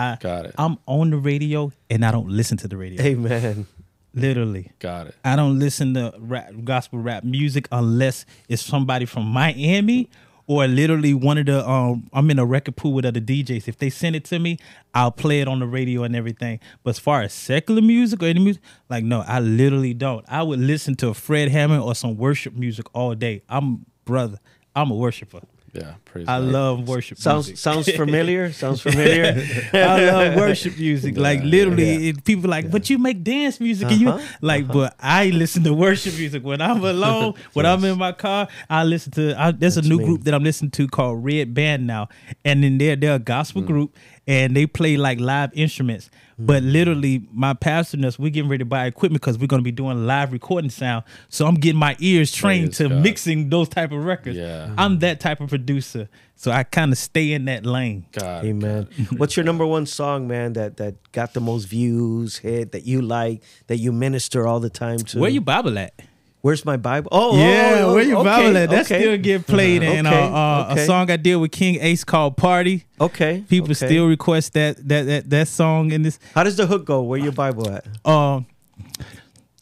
I 0.01 0.16
Got 0.20 0.47
it. 0.47 0.55
I'm 0.56 0.78
on 0.86 1.10
the 1.10 1.18
radio 1.18 1.72
and 1.90 2.05
I 2.05 2.10
don't 2.10 2.28
listen 2.28 2.56
to 2.59 2.68
the 2.68 2.77
radio. 2.77 3.02
Amen. 3.02 3.66
Literally. 4.14 4.72
Got 4.78 5.09
it. 5.09 5.14
I 5.24 5.36
don't 5.36 5.59
listen 5.59 5.94
to 5.94 6.12
rap, 6.18 6.52
gospel 6.64 6.98
rap 6.98 7.22
music 7.22 7.68
unless 7.70 8.24
it's 8.48 8.62
somebody 8.62 9.05
from 9.05 9.27
Miami 9.27 10.09
or 10.47 10.66
literally 10.66 11.14
one 11.14 11.39
of 11.39 11.47
the 11.47 11.68
um 11.68 12.09
I'm 12.12 12.28
in 12.31 12.39
a 12.39 12.44
record 12.44 12.74
pool 12.77 12.93
with 12.93 13.05
other 13.05 13.20
DJs. 13.20 13.68
If 13.68 13.78
they 13.78 13.89
send 13.90 14.16
it 14.16 14.24
to 14.27 14.39
me, 14.40 14.59
I'll 14.94 15.12
play 15.12 15.40
it 15.43 15.48
on 15.48 15.60
the 15.60 15.66
radio 15.66 16.02
and 16.02 16.16
everything. 16.16 16.59
But 16.82 16.90
as 16.90 16.98
far 16.98 17.22
as 17.22 17.32
secular 17.32 17.82
music 17.82 18.22
or 18.22 18.27
any 18.27 18.40
music, 18.40 18.62
like 18.89 19.05
no, 19.05 19.22
I 19.27 19.39
literally 19.39 19.94
don't. 19.94 20.24
I 20.28 20.43
would 20.43 20.59
listen 20.59 20.97
to 20.97 21.14
Fred 21.14 21.51
Hammond 21.51 21.82
or 21.82 21.94
some 21.94 22.16
worship 22.16 22.55
music 22.55 22.86
all 22.94 23.14
day. 23.14 23.43
I'm 23.48 23.86
brother. 24.05 24.39
I'm 24.74 24.90
a 24.90 24.94
worshiper. 24.94 25.43
Yeah. 25.72 25.94
Praise 26.05 26.26
I 26.26 26.38
God. 26.40 26.48
love 26.48 26.88
worship 26.88 27.18
Sounds 27.18 27.47
music. 27.47 27.59
sounds 27.59 27.88
familiar. 28.02 28.52
Sounds 28.52 28.80
familiar. 28.80 29.47
I 29.72 30.05
love 30.10 30.34
worship 30.36 30.76
music. 30.76 31.16
Like 31.16 31.42
literally, 31.44 32.09
it- 32.09 32.24
people 32.24 32.51
like, 32.51 32.70
but 32.70 32.90
you 32.90 32.98
make 32.98 33.22
dance 33.22 33.60
music 33.60 33.88
and 33.90 34.06
Uh-huh, 34.09 34.18
you 34.18 34.26
like, 34.40 34.66
but 34.66 34.97
I 34.98 35.26
listen 35.30 35.62
to 35.64 35.72
worship 35.72 36.14
music 36.18 36.42
when 36.44 36.60
I'm 36.60 36.82
alone. 36.84 37.34
When 37.52 37.66
I'm 37.66 37.84
in 37.84 37.98
my 37.98 38.12
car, 38.12 38.48
I 38.68 38.82
listen 38.84 39.12
to. 39.12 39.34
I, 39.40 39.52
there's 39.52 39.76
a 39.76 39.82
new 39.82 39.98
me. 39.98 40.05
group 40.05 40.24
that 40.24 40.34
I'm 40.34 40.42
listening 40.42 40.72
to 40.72 40.88
called 40.88 41.24
Red 41.24 41.55
Band 41.55 41.86
now, 41.86 42.09
and 42.44 42.64
then 42.64 42.78
they're 42.78 42.97
they're 42.97 43.14
a 43.14 43.18
Mm. 43.20 43.24
gospel 43.24 43.62
group 43.62 43.94
and 44.31 44.55
they 44.57 44.65
play 44.66 44.97
like 44.97 45.19
live 45.19 45.51
instruments. 45.55 46.09
But 46.39 46.62
Mm. 46.62 46.73
literally, 46.73 47.23
my 47.32 47.52
pastor 47.52 47.97
and 47.97 48.05
us, 48.07 48.19
we're 48.19 48.31
getting 48.31 48.48
ready 48.48 48.61
to 48.61 48.65
buy 48.65 48.86
equipment 48.86 49.20
because 49.20 49.36
we're 49.39 49.47
going 49.48 49.61
to 49.61 49.65
be 49.65 49.73
doing 49.73 50.07
live 50.07 50.32
recording 50.32 50.70
sound. 50.70 51.05
So 51.28 51.47
I'm 51.47 51.57
getting 51.57 51.78
my 51.78 51.97
ears 51.98 52.32
trained 52.32 52.69
Praise 52.69 52.77
to 52.78 52.89
God. 52.89 53.02
mixing 53.02 53.51
those 53.51 53.69
type 53.69 53.93
of 53.93 54.05
records. 54.05 54.39
Yeah. 54.39 54.73
I'm 54.78 55.01
that 55.01 55.20
type 55.20 55.40
of 55.40 55.48
producer, 55.51 56.09
so 56.36 56.51
I 56.51 56.62
kind 56.62 56.93
of 56.93 56.98
stay 56.98 57.32
in 57.32 57.44
that 57.47 57.66
lane. 57.66 58.07
God. 58.12 58.44
Amen. 58.44 58.89
What's 59.19 59.36
your 59.36 59.44
number 59.44 59.66
one 59.66 59.85
song, 59.85 60.28
man? 60.28 60.52
That 60.55 60.77
that 60.78 60.94
got 61.12 61.35
the 61.35 61.40
most 61.40 61.65
views, 61.65 62.39
hit 62.39 62.73
that 62.73 62.86
you 62.86 63.02
like, 63.02 63.43
that 63.66 63.78
you 63.78 63.90
minister 63.93 64.47
all 64.47 64.61
the 64.61 64.70
time 64.70 64.98
to. 64.98 65.19
Where 65.19 65.31
you 65.31 65.40
Bible 65.43 65.77
at? 65.78 65.93
Where's 66.42 66.64
my 66.64 66.78
Bible? 66.78 67.10
Oh, 67.12 67.36
Yeah, 67.36 67.80
oh, 67.80 67.90
oh, 67.90 67.94
where 67.94 68.02
you 68.02 68.16
okay, 68.16 68.24
Bible 68.24 68.56
at? 68.56 68.70
That 68.70 68.86
okay. 68.86 69.00
still 69.00 69.18
get 69.18 69.46
played 69.46 69.82
in 69.82 70.06
uh, 70.06 70.10
Okay, 70.10 70.30
uh, 70.32 70.72
okay. 70.72 70.82
a 70.82 70.86
song 70.86 71.10
I 71.10 71.16
did 71.16 71.36
with 71.36 71.52
King 71.52 71.76
Ace 71.80 72.02
called 72.02 72.38
"Party." 72.38 72.86
Okay. 72.98 73.44
People 73.48 73.72
okay. 73.72 73.86
still 73.86 74.06
request 74.06 74.54
that 74.54 74.76
that 74.88 75.02
that 75.06 75.30
that 75.30 75.48
song 75.48 75.92
in 75.92 76.02
this. 76.02 76.18
How 76.34 76.42
does 76.44 76.56
the 76.56 76.66
hook 76.66 76.86
go? 76.86 77.02
Where 77.02 77.18
your 77.18 77.32
Bible 77.32 77.68
at? 77.70 77.86
Um, 78.06 78.46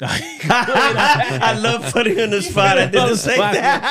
I 0.03 1.59
love 1.61 1.93
putting 1.93 2.17
you 2.17 2.23
on 2.23 2.31
the 2.31 2.41
spot. 2.41 2.79
I 2.79 2.87
didn't 2.87 3.17
say 3.17 3.37
that. 3.37 3.83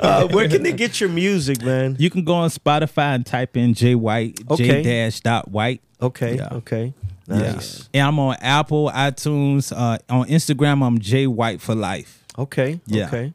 uh, 0.02 0.26
where 0.28 0.48
can 0.48 0.64
they 0.64 0.72
get 0.72 1.00
your 1.00 1.08
music, 1.10 1.62
man? 1.62 1.94
you 2.00 2.10
can 2.10 2.24
go 2.24 2.34
on 2.34 2.50
Spotify 2.50 3.14
and 3.14 3.24
type 3.24 3.56
in 3.56 3.74
J 3.74 3.94
White 3.94 4.40
Okay. 4.50 4.82
J 4.82 4.82
dash 4.82 5.20
dot 5.20 5.48
White. 5.48 5.80
Okay. 6.02 6.34
Yeah. 6.36 6.48
Okay. 6.54 6.92
Yeah. 7.28 7.60
And 7.94 8.02
I'm 8.08 8.18
on 8.18 8.36
Apple, 8.40 8.90
iTunes, 8.94 9.72
uh, 9.76 9.98
on 10.08 10.26
Instagram. 10.28 10.82
I'm 10.86 10.98
J 10.98 11.26
White 11.26 11.60
for 11.60 11.74
life. 11.74 12.24
Okay. 12.38 12.80
Yeah. 12.86 13.06
Okay. 13.06 13.32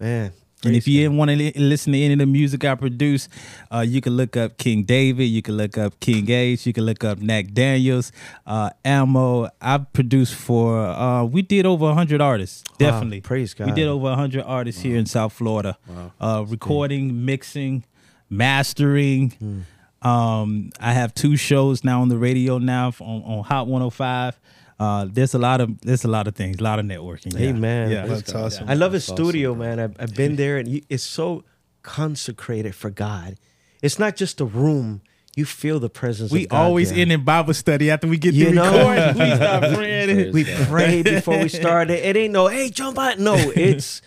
Man, 0.00 0.32
and 0.64 0.74
if 0.74 0.88
you 0.88 1.00
didn't 1.02 1.18
want 1.18 1.30
to 1.30 1.36
li- 1.36 1.52
listen 1.56 1.92
to 1.92 1.98
any 2.00 2.14
of 2.14 2.18
the 2.20 2.26
music 2.26 2.64
I 2.64 2.74
produce, 2.74 3.28
uh, 3.72 3.80
you 3.80 4.00
can 4.00 4.16
look 4.16 4.34
up 4.36 4.56
King 4.56 4.82
David, 4.82 5.24
you 5.24 5.42
can 5.42 5.56
look 5.58 5.76
up 5.76 5.98
King 6.00 6.30
Age, 6.30 6.66
you 6.66 6.72
can 6.72 6.84
look 6.84 7.04
up 7.04 7.18
Nack 7.18 7.52
Daniels, 7.52 8.12
uh, 8.46 8.70
Ammo. 8.84 9.48
I've 9.60 9.92
produced 9.92 10.34
for, 10.34 10.78
uh, 10.86 11.24
we 11.24 11.42
did 11.42 11.66
over 11.66 11.84
100 11.86 12.20
artists, 12.22 12.64
Wow, 12.70 12.76
definitely. 12.90 13.20
praise 13.20 13.52
God. 13.54 13.66
We 13.68 13.72
did 13.72 13.88
over 13.88 14.04
100 14.08 14.42
artists 14.42 14.80
here 14.82 14.96
in 14.96 15.04
South 15.06 15.32
Florida. 15.34 15.76
Uh, 16.20 16.44
recording, 16.48 17.24
mixing, 17.26 17.84
mastering. 18.30 19.30
Hmm. 19.38 19.60
Um, 20.04 20.70
I 20.78 20.92
have 20.92 21.14
two 21.14 21.36
shows 21.36 21.82
now 21.82 22.02
on 22.02 22.08
the 22.08 22.18
radio 22.18 22.58
now 22.58 22.92
on, 23.00 23.22
on 23.22 23.44
Hot 23.44 23.66
105. 23.66 24.38
Uh, 24.78 25.06
there's 25.10 25.34
a 25.34 25.38
lot 25.38 25.60
of 25.60 25.80
there's 25.82 26.04
a 26.04 26.08
lot 26.08 26.26
of 26.28 26.34
things, 26.34 26.58
a 26.58 26.62
lot 26.62 26.78
of 26.78 26.84
networking. 26.84 27.32
Yeah. 27.38 27.48
Amen. 27.50 27.90
Yeah. 27.90 28.06
That's 28.06 28.34
awesome. 28.34 28.68
I 28.68 28.74
love 28.74 28.92
his 28.92 29.04
That's 29.06 29.12
awesome, 29.12 29.24
studio, 29.26 29.54
bro. 29.54 29.64
man. 29.64 29.80
I've, 29.80 29.96
I've 29.98 30.14
been 30.14 30.36
there, 30.36 30.58
and 30.58 30.68
you, 30.68 30.82
it's 30.90 31.04
so 31.04 31.44
consecrated 31.82 32.74
for 32.74 32.90
God. 32.90 33.36
It's 33.82 33.98
not 33.98 34.16
just 34.16 34.40
a 34.40 34.44
room; 34.44 35.00
you 35.36 35.44
feel 35.44 35.78
the 35.78 35.88
presence. 35.88 36.32
We 36.32 36.44
of 36.44 36.50
God 36.50 36.60
always 36.64 36.90
there. 36.90 36.98
end 37.00 37.12
in 37.12 37.22
Bible 37.24 37.54
study 37.54 37.90
after 37.90 38.08
we 38.08 38.18
get 38.18 38.34
You 38.34 38.46
through 38.46 38.54
know? 38.54 38.90
recording. 38.90 39.18
we 39.30 39.36
start 39.36 39.62
praying. 39.74 40.32
We 40.32 40.44
pray 40.66 41.02
before 41.02 41.38
we 41.38 41.48
start. 41.48 41.90
It, 41.90 42.04
it 42.04 42.16
ain't 42.16 42.32
no, 42.32 42.48
hey, 42.48 42.68
jump 42.70 42.98
out. 42.98 43.18
No, 43.20 43.34
it's 43.56 44.02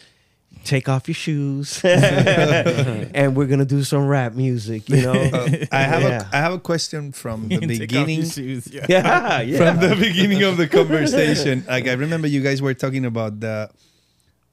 take 0.63 0.87
off 0.89 1.07
your 1.07 1.15
shoes, 1.15 1.81
and 1.83 3.35
we're 3.35 3.45
gonna 3.47 3.65
do 3.65 3.83
some 3.83 4.07
rap 4.07 4.33
music. 4.33 4.87
You 4.89 5.01
know? 5.01 5.13
Uh, 5.13 5.65
I 5.71 5.81
have 5.83 6.01
Yeah. 6.01 6.29
a 6.31 6.35
I 6.35 6.39
have 6.39 6.53
a 6.53 6.59
question 6.59 7.11
from 7.11 7.47
the 7.47 7.57
Take 7.57 7.63
off 7.63 7.69
your 7.69 7.79
beginning 7.79 8.23
shoes, 8.29 8.67
yeah. 8.71 8.85
yeah, 8.89 9.41
yeah. 9.41 9.57
from 9.57 9.79
the 9.89 9.95
beginning 9.95 10.43
of 10.43 10.57
the 10.57 10.67
conversation. 10.67 11.63
Like 11.67 11.87
I 11.87 11.93
remember 11.93 12.27
you 12.27 12.41
guys 12.41 12.61
were 12.61 12.73
talking 12.73 13.05
about 13.05 13.39
the 13.39 13.69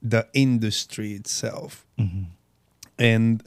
the 0.01 0.27
industry 0.33 1.13
itself, 1.13 1.85
and 2.99 3.43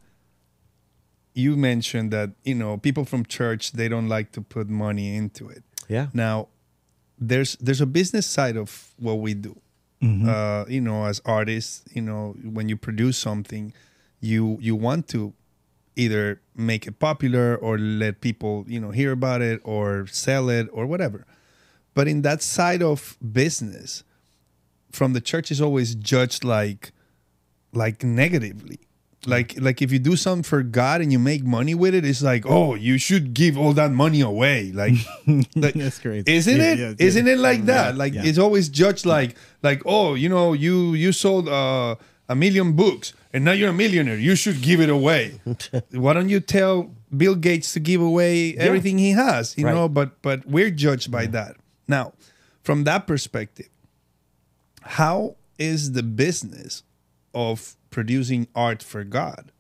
you 1.35 1.57
mentioned 1.57 2.11
that 2.13 2.31
you 2.45 2.55
know 2.55 2.77
people 2.79 3.05
from 3.05 3.25
church 3.25 3.73
they 3.73 3.89
don't 3.89 4.09
like 4.09 4.33
to 4.33 4.41
put 4.41 4.69
money 4.69 5.15
into 5.17 5.49
it. 5.49 5.63
yeah. 5.89 6.09
Now, 6.13 6.49
there's 7.19 7.57
there's 7.61 7.81
a 7.81 7.87
business 7.87 8.27
side 8.27 8.57
of 8.57 8.93
what 8.99 9.21
we 9.21 9.35
do. 9.35 9.61
Uh, 10.01 10.65
you 10.69 10.81
know, 10.81 11.07
as 11.07 11.21
artists, 11.25 11.83
you 11.93 12.03
know, 12.03 12.37
when 12.45 12.69
you 12.69 12.77
produce 12.77 13.19
something, 13.19 13.73
you 14.21 14.59
you 14.61 14.77
want 14.77 15.09
to 15.09 15.33
either 15.97 16.41
make 16.55 16.87
it 16.87 16.99
popular 17.01 17.57
or 17.57 17.79
let 17.79 18.21
people 18.21 18.65
you 18.69 18.81
know 18.81 18.91
hear 18.93 19.11
about 19.13 19.43
it 19.43 19.61
or 19.65 20.07
sell 20.07 20.49
it 20.49 20.69
or 20.73 20.87
whatever. 20.87 21.27
But 21.95 22.07
in 22.07 22.23
that 22.23 22.43
side 22.43 22.83
of 22.83 23.17
business, 23.33 24.05
from 24.93 25.13
the 25.15 25.21
church 25.21 25.51
is 25.51 25.61
always 25.61 25.95
judged 25.95 26.45
like 26.45 26.93
like 27.73 28.05
negatively. 28.05 28.81
Like 29.27 29.61
like 29.61 29.83
if 29.83 29.91
you 29.93 29.99
do 29.99 30.15
something 30.17 30.45
for 30.45 30.63
God 30.63 31.01
and 31.01 31.11
you 31.13 31.19
make 31.19 31.45
money 31.45 31.75
with 31.75 31.95
it, 31.95 32.05
it's 32.05 32.23
like, 32.23 32.45
oh, 32.47 32.75
you 32.77 32.99
should 32.99 33.35
give 33.35 33.59
all 33.59 33.73
that 33.75 33.91
money 33.91 34.21
away. 34.21 34.71
Like, 34.73 34.95
like 35.57 35.75
That's 35.75 35.99
crazy. 35.99 36.25
isn't 36.33 36.57
Yeah, 36.57 36.73
it? 36.73 36.79
yeah, 36.79 36.95
yeah. 36.99 37.07
not 37.23 37.27
it 37.27 37.39
like 37.39 37.65
that? 37.67 37.97
Like 37.97 38.15
it's 38.15 38.39
always 38.39 38.69
judged 38.69 39.05
like 39.07 39.37
like 39.63 39.83
oh, 39.85 40.15
you 40.15 40.29
know, 40.29 40.53
you 40.53 40.95
you 40.95 41.13
sold 41.13 41.49
uh, 41.49 41.97
a 42.29 42.35
million 42.37 42.73
books 42.75 43.13
and 43.33 43.45
now 43.45 43.53
you're 43.53 43.71
a 43.71 43.75
millionaire. 43.75 44.17
You 44.17 44.37
should 44.37 44.63
give 44.63 44.81
it 44.81 44.89
away. 44.89 45.41
Why 45.91 46.13
don't 46.15 46.29
you 46.29 46.39
tell 46.41 46.95
Bill 47.15 47.35
Gates 47.35 47.73
to 47.73 47.81
give 47.81 48.01
away 48.01 48.55
everything 48.57 48.99
he 48.99 49.11
has? 49.13 49.59
You 49.59 49.67
Right. 49.67 49.75
know, 49.75 49.89
but 49.89 50.23
but 50.23 50.47
we're 50.47 50.71
judged 50.71 51.11
by 51.11 51.27
that. 51.27 51.57
Now, 51.89 52.13
from 52.63 52.85
that 52.85 53.07
perspective, 53.07 53.69
how 54.83 55.37
is 55.59 55.93
the 55.93 56.03
business 56.05 56.85
of 57.35 57.77
producing 57.91 58.49
art 58.55 58.83
for 58.83 59.05
God? 59.05 59.53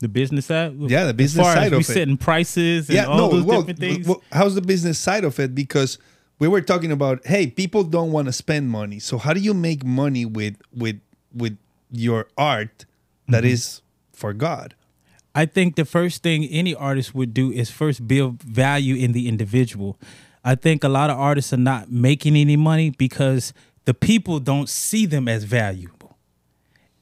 The 0.00 0.08
business 0.08 0.46
side? 0.46 0.74
Yeah, 0.78 1.04
the 1.04 1.14
business 1.14 1.46
side 1.46 1.70
we 1.70 1.76
of 1.78 1.82
it. 1.82 1.84
setting 1.84 2.16
prices 2.16 2.88
and 2.88 2.96
yeah, 2.96 3.06
all 3.06 3.16
no, 3.16 3.28
those 3.30 3.44
well, 3.44 3.60
different 3.62 3.78
things. 3.78 4.06
well, 4.08 4.22
how's 4.32 4.54
the 4.54 4.60
business 4.60 4.98
side 4.98 5.24
of 5.24 5.38
it? 5.40 5.54
Because 5.54 5.98
we 6.38 6.48
were 6.48 6.60
talking 6.60 6.90
about, 6.92 7.24
hey, 7.26 7.46
people 7.46 7.84
don't 7.84 8.12
want 8.12 8.26
to 8.26 8.32
spend 8.32 8.70
money. 8.70 8.98
So 8.98 9.18
how 9.18 9.32
do 9.32 9.40
you 9.40 9.54
make 9.54 9.84
money 9.84 10.24
with 10.26 10.56
with 10.76 11.00
with 11.32 11.56
your 11.90 12.26
art 12.36 12.84
that 13.28 13.44
Mm-hmm. 13.44 13.52
is 13.52 13.80
for 14.12 14.32
God? 14.32 14.74
I 15.34 15.46
think 15.46 15.76
the 15.76 15.84
first 15.84 16.22
thing 16.22 16.44
any 16.44 16.74
artist 16.74 17.14
would 17.14 17.32
do 17.32 17.50
is 17.50 17.70
first 17.70 18.06
build 18.06 18.42
value 18.42 18.94
in 18.96 19.12
the 19.12 19.26
individual. 19.28 19.98
I 20.44 20.54
think 20.54 20.84
a 20.84 20.88
lot 20.88 21.08
of 21.10 21.18
artists 21.18 21.52
are 21.52 21.56
not 21.56 21.90
making 21.90 22.36
any 22.36 22.56
money 22.56 22.90
because 22.90 23.52
the 23.84 23.94
people 23.94 24.38
don't 24.38 24.68
see 24.68 25.06
them 25.06 25.26
as 25.28 25.44
valuable. 25.44 25.93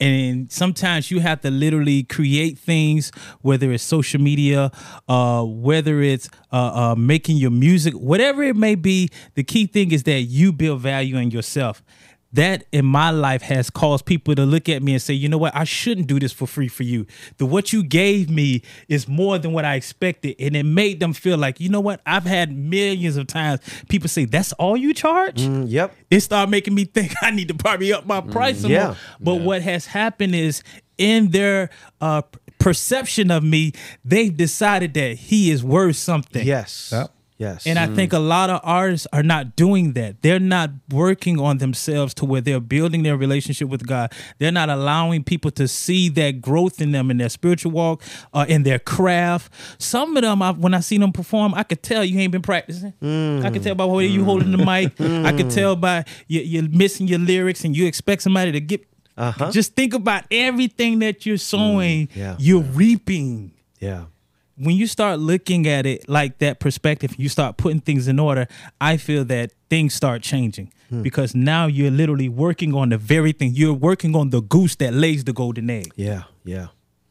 And 0.03 0.51
sometimes 0.51 1.13
you 1.13 1.21
have 1.21 1.43
to 1.43 1.51
literally 1.51 2.03
create 2.03 2.59
things, 2.59 3.13
whether 3.41 3.71
it's 3.71 3.85
social 3.85 4.21
media, 4.21 4.73
uh, 5.09 5.45
whether 5.45 6.03
it's 6.03 6.29
uh, 6.51 6.57
uh, 6.91 6.95
making 6.97 7.37
your 7.37 7.53
music, 7.53 7.95
whatever 7.95 8.43
it 8.43 8.57
may 8.57 8.75
be. 8.75 9.11
The 9.35 9.45
key 9.45 9.69
thing 9.69 9.93
is 9.93 10.03
that 10.03 10.23
you 10.23 10.53
build 10.53 10.81
value 10.81 11.19
in 11.19 11.31
yourself. 11.31 11.85
That 12.33 12.65
in 12.73 12.87
my 12.87 13.11
life 13.11 13.43
has 13.43 13.69
caused 13.69 14.07
people 14.07 14.35
to 14.35 14.45
look 14.45 14.69
at 14.69 14.83
me 14.83 14.93
and 14.93 15.03
say, 15.03 15.15
you 15.15 15.29
know 15.29 15.39
what, 15.39 15.55
I 15.55 15.65
shouldn't 15.65 16.07
do 16.07 16.19
this 16.19 16.33
for 16.33 16.47
free 16.47 16.69
for 16.69 16.83
you. 16.83 17.07
The 17.37 17.47
what 17.47 17.73
you 17.73 17.83
gave 17.83 18.31
me 18.31 18.63
is 18.89 19.07
more 19.07 19.39
than 19.39 19.53
what 19.53 19.65
I 19.65 19.75
expected. 19.75 20.37
And 20.39 20.57
it 20.57 20.65
made 20.65 21.01
them 21.01 21.13
feel 21.13 21.37
like, 21.37 21.61
you 21.61 21.69
know 21.69 21.81
what, 21.81 22.01
I've 22.07 22.25
had 22.25 22.57
millions 22.57 23.17
of 23.17 23.27
times 23.27 23.61
people 23.89 24.09
say, 24.09 24.25
That's 24.25 24.53
all 24.55 24.77
you 24.77 24.95
charge? 24.95 25.43
Mm, 25.43 25.67
yep. 25.69 25.95
it 26.11 26.21
started 26.21 26.51
making 26.51 26.75
me 26.75 26.85
think 26.93 27.13
I 27.23 27.31
need 27.31 27.49
to 27.49 27.55
probably 27.55 27.93
up 27.93 28.07
my 28.07 28.21
price 28.21 28.61
some 28.61 28.71
yeah. 28.71 28.87
more. 28.87 28.97
But 29.21 29.35
what 29.37 29.63
has 29.63 29.87
happened 29.87 30.35
is 30.35 30.63
in 30.99 31.31
their 31.31 31.71
uh, 32.01 32.23
perception 32.59 33.31
of 33.31 33.43
me, 33.43 33.73
they've 34.05 34.37
decided 34.37 34.95
that 34.95 35.17
he 35.17 35.51
is 35.51 35.65
worth 35.65 35.97
something. 35.97 36.47
Yes. 36.47 36.91
Yeah. 36.93 37.07
Yes. 37.39 37.67
And 37.67 37.79
I 37.79 37.89
think 37.89 38.13
a 38.13 38.19
lot 38.19 38.51
of 38.51 38.61
artists 38.63 39.07
are 39.13 39.23
not 39.23 39.57
doing 39.57 39.95
that. 39.95 40.23
They're 40.23 40.39
not 40.39 40.71
working 40.91 41.41
on 41.41 41.59
themselves 41.59 42.15
to 42.15 42.25
where 42.25 42.41
they're 42.41 42.61
building 42.61 43.03
their 43.03 43.17
relationship 43.17 43.69
with 43.69 43.87
God. 43.87 44.13
They're 44.39 44.53
not 44.53 44.69
allowing 44.69 45.25
people 45.25 45.51
to 45.53 45.67
see 45.67 46.09
that 46.11 46.41
growth 46.41 46.81
in 46.81 46.93
them 46.93 47.11
in 47.11 47.17
their 47.17 47.29
spiritual 47.29 47.73
walk, 47.73 48.03
uh, 48.33 48.47
in 48.49 48.63
their 48.63 48.79
craft. 48.79 49.53
Some 49.79 50.17
of 50.17 50.23
them, 50.23 50.41
I, 50.41 50.53
when 50.53 50.73
I 50.73 50.81
see 50.81 50.99
them 50.99 51.13
perform, 51.13 51.55
I 51.55 51.65
could 51.65 51.83
tell 51.83 52.05
you 52.05 52.21
ain't 52.21 52.33
been 52.33 52.43
practicing. 52.43 52.93
I 53.45 53.51
could 53.51 53.63
tell 53.63 53.75
by 53.75 53.87
the 53.87 53.93
way 53.93 54.07
you 54.07 54.25
holding 54.25 54.53
the 54.53 54.59
mic. 54.59 55.01
I 55.01 55.33
could 55.33 55.51
tell 55.51 55.75
by 55.75 56.05
you, 56.29 56.41
you're 56.41 56.69
missing 56.69 57.09
your 57.09 57.19
lyrics 57.19 57.65
and 57.65 57.77
you 57.77 57.87
expect 57.87 58.23
somebody 58.23 58.53
to 58.53 58.61
get. 58.61 58.87
Uh-huh. 59.17 59.51
Just 59.51 59.75
think 59.75 59.95
about 59.95 60.25
everything 60.31 61.01
that 61.01 61.27
you're 61.27 61.37
sowing, 61.37 62.09
yeah. 62.15 62.37
you're 62.39 62.63
reaping 62.63 63.53
yeah. 63.83 64.05
When 64.57 64.77
you 64.77 64.87
start 64.87 65.19
looking 65.19 65.67
at 65.67 65.87
it 65.87 66.09
like 66.09 66.39
that 66.39 66.61
perspective, 66.61 67.15
you 67.19 67.29
start 67.29 67.57
putting 67.57 67.81
things 67.81 68.09
in 68.09 68.19
order, 68.19 68.47
I 68.81 68.97
feel 68.97 69.25
that 69.27 69.53
things 69.71 69.95
start 69.95 70.23
changing 70.23 70.73
hmm. 70.91 71.03
because 71.03 71.35
now 71.35 71.67
you're 71.67 71.91
literally 71.91 72.29
working 72.29 72.75
on 72.75 72.91
the 72.91 72.99
very 72.99 73.33
thing. 73.33 73.53
You're 73.55 73.73
working 73.73 74.15
on 74.15 74.31
the 74.31 74.43
goose 74.43 74.77
that 74.77 74.93
lays 74.93 75.25
the 75.25 75.33
golden 75.33 75.71
egg. 75.71 75.93
Yeah. 75.97 76.25
Yeah. 76.45 76.69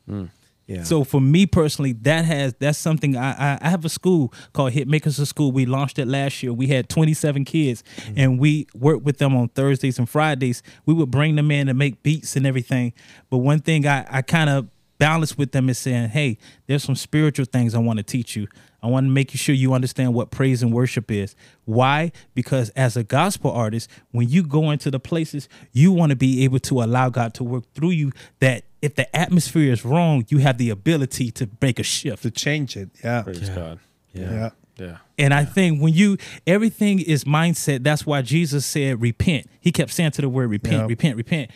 Hmm. 0.07 0.25
Yeah. 0.67 0.83
So 0.83 1.03
for 1.03 1.19
me 1.19 1.45
personally, 1.45 1.91
that 1.93 2.23
has 2.23 2.53
that's 2.57 2.77
something 2.77 3.17
I, 3.17 3.31
I 3.31 3.59
I 3.61 3.69
have 3.69 3.83
a 3.83 3.89
school 3.89 4.33
called 4.53 4.71
Hitmakers 4.71 5.19
of 5.19 5.27
School. 5.27 5.51
We 5.51 5.65
launched 5.65 5.99
it 5.99 6.07
last 6.07 6.41
year. 6.41 6.53
We 6.53 6.67
had 6.67 6.87
27 6.87 7.43
kids, 7.43 7.83
hmm. 8.05 8.13
and 8.15 8.39
we 8.39 8.67
worked 8.73 9.03
with 9.03 9.17
them 9.17 9.35
on 9.35 9.49
Thursdays 9.49 9.99
and 9.99 10.07
Fridays. 10.07 10.63
We 10.85 10.93
would 10.93 11.11
bring 11.11 11.35
them 11.35 11.51
in 11.51 11.67
and 11.67 11.77
make 11.77 12.01
beats 12.03 12.37
and 12.37 12.47
everything. 12.47 12.93
But 13.29 13.39
one 13.39 13.59
thing 13.59 13.85
I 13.85 14.05
I 14.09 14.21
kind 14.21 14.49
of 14.49 14.69
balance 15.01 15.35
with 15.35 15.51
them 15.51 15.67
is 15.67 15.79
saying, 15.79 16.09
hey, 16.09 16.37
there's 16.67 16.83
some 16.83 16.95
spiritual 16.95 17.45
things 17.45 17.73
I 17.73 17.79
want 17.79 17.97
to 17.97 18.03
teach 18.03 18.35
you. 18.35 18.47
I 18.83 18.87
want 18.87 19.05
to 19.07 19.09
make 19.09 19.33
you 19.33 19.37
sure 19.39 19.55
you 19.55 19.73
understand 19.73 20.13
what 20.13 20.29
praise 20.29 20.61
and 20.61 20.71
worship 20.71 21.09
is. 21.11 21.35
Why? 21.65 22.11
Because 22.35 22.69
as 22.69 22.95
a 22.95 23.03
gospel 23.03 23.51
artist, 23.51 23.89
when 24.11 24.29
you 24.29 24.43
go 24.43 24.69
into 24.69 24.91
the 24.91 24.99
places, 24.99 25.49
you 25.71 25.91
want 25.91 26.11
to 26.11 26.15
be 26.15 26.43
able 26.43 26.59
to 26.59 26.83
allow 26.83 27.09
God 27.09 27.33
to 27.35 27.43
work 27.43 27.63
through 27.73 27.91
you. 27.91 28.11
That 28.41 28.63
if 28.81 28.93
the 28.93 29.13
atmosphere 29.15 29.71
is 29.73 29.83
wrong, 29.83 30.23
you 30.29 30.37
have 30.37 30.59
the 30.59 30.69
ability 30.69 31.31
to 31.31 31.49
make 31.61 31.79
a 31.79 31.83
shift. 31.83 32.21
To 32.21 32.29
change 32.31 32.77
it. 32.77 32.89
Yeah. 33.03 33.23
Praise 33.23 33.49
God. 33.49 33.79
yeah. 34.13 34.31
Yeah. 34.31 34.49
Yeah. 34.77 34.97
And 35.19 35.33
I 35.33 35.45
think 35.45 35.81
when 35.81 35.93
you 35.93 36.17
everything 36.47 36.99
is 36.99 37.23
mindset, 37.23 37.83
that's 37.83 38.05
why 38.05 38.21
Jesus 38.23 38.65
said 38.65 39.01
repent. 39.01 39.47
He 39.59 39.71
kept 39.71 39.91
saying 39.91 40.11
to 40.11 40.21
the 40.21 40.29
word 40.29 40.49
repent, 40.49 40.73
Yeah. 40.73 40.85
repent, 40.87 41.17
repent. 41.17 41.51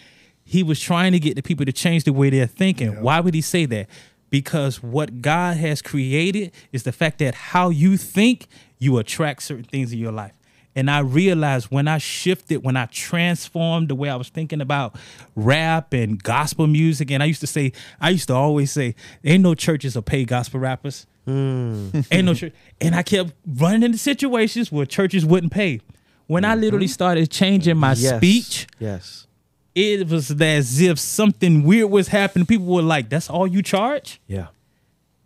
He 0.45 0.63
was 0.63 0.79
trying 0.79 1.11
to 1.13 1.19
get 1.19 1.35
the 1.35 1.41
people 1.41 1.65
to 1.65 1.73
change 1.73 2.03
the 2.03 2.13
way 2.13 2.29
they're 2.29 2.45
thinking. 2.45 3.01
Why 3.01 3.19
would 3.19 3.33
he 3.33 3.41
say 3.41 3.65
that? 3.65 3.87
Because 4.29 4.81
what 4.83 5.21
God 5.21 5.57
has 5.57 5.81
created 5.81 6.51
is 6.71 6.83
the 6.83 6.91
fact 6.91 7.19
that 7.19 7.35
how 7.35 7.69
you 7.69 7.97
think, 7.97 8.47
you 8.77 8.97
attract 8.97 9.43
certain 9.43 9.63
things 9.63 9.91
in 9.91 9.99
your 9.99 10.11
life. 10.11 10.33
And 10.75 10.91
I 10.91 10.99
realized 10.99 11.67
when 11.71 11.87
I 11.87 11.97
shifted, 11.97 12.63
when 12.63 12.75
I 12.75 12.85
transformed 12.87 13.87
the 13.87 13.95
way 13.95 14.09
I 14.09 14.17
was 14.17 14.27
thinking 14.27 14.59
about 14.59 14.95
rap 15.33 15.93
and 15.93 16.21
gospel 16.21 16.67
music, 16.67 17.09
and 17.11 17.23
I 17.23 17.27
used 17.27 17.39
to 17.41 17.47
say, 17.47 17.71
I 17.99 18.09
used 18.09 18.27
to 18.27 18.35
always 18.35 18.71
say, 18.71 18.95
ain't 19.23 19.41
no 19.41 19.55
churches 19.55 19.93
that 19.93 20.03
pay 20.03 20.25
gospel 20.25 20.59
rappers. 20.59 21.07
Hmm. 21.23 21.89
Ain't 22.11 22.25
no 22.25 22.33
church. 22.35 22.53
And 22.81 22.93
I 22.93 23.03
kept 23.03 23.31
running 23.47 23.83
into 23.83 23.97
situations 23.97 24.71
where 24.71 24.85
churches 24.85 25.25
wouldn't 25.25 25.53
pay. 25.53 25.79
When 26.27 26.43
I 26.43 26.51
mm-hmm. 26.51 26.61
literally 26.61 26.87
started 26.87 27.31
changing 27.31 27.77
my 27.77 27.93
Yes. 27.93 28.17
speech, 28.17 28.67
Yes. 28.79 29.24
It 29.75 30.07
was 30.07 30.31
as 30.41 30.81
if 30.81 30.97
something 30.97 31.63
weird 31.63 31.91
was 31.91 32.07
happening. 32.07 32.45
People 32.45 32.65
were 32.65 32.81
like, 32.81 33.09
"That's 33.09 33.29
all 33.29 33.45
you 33.45 33.61
charge?" 33.61 34.19
Yeah. 34.27 34.47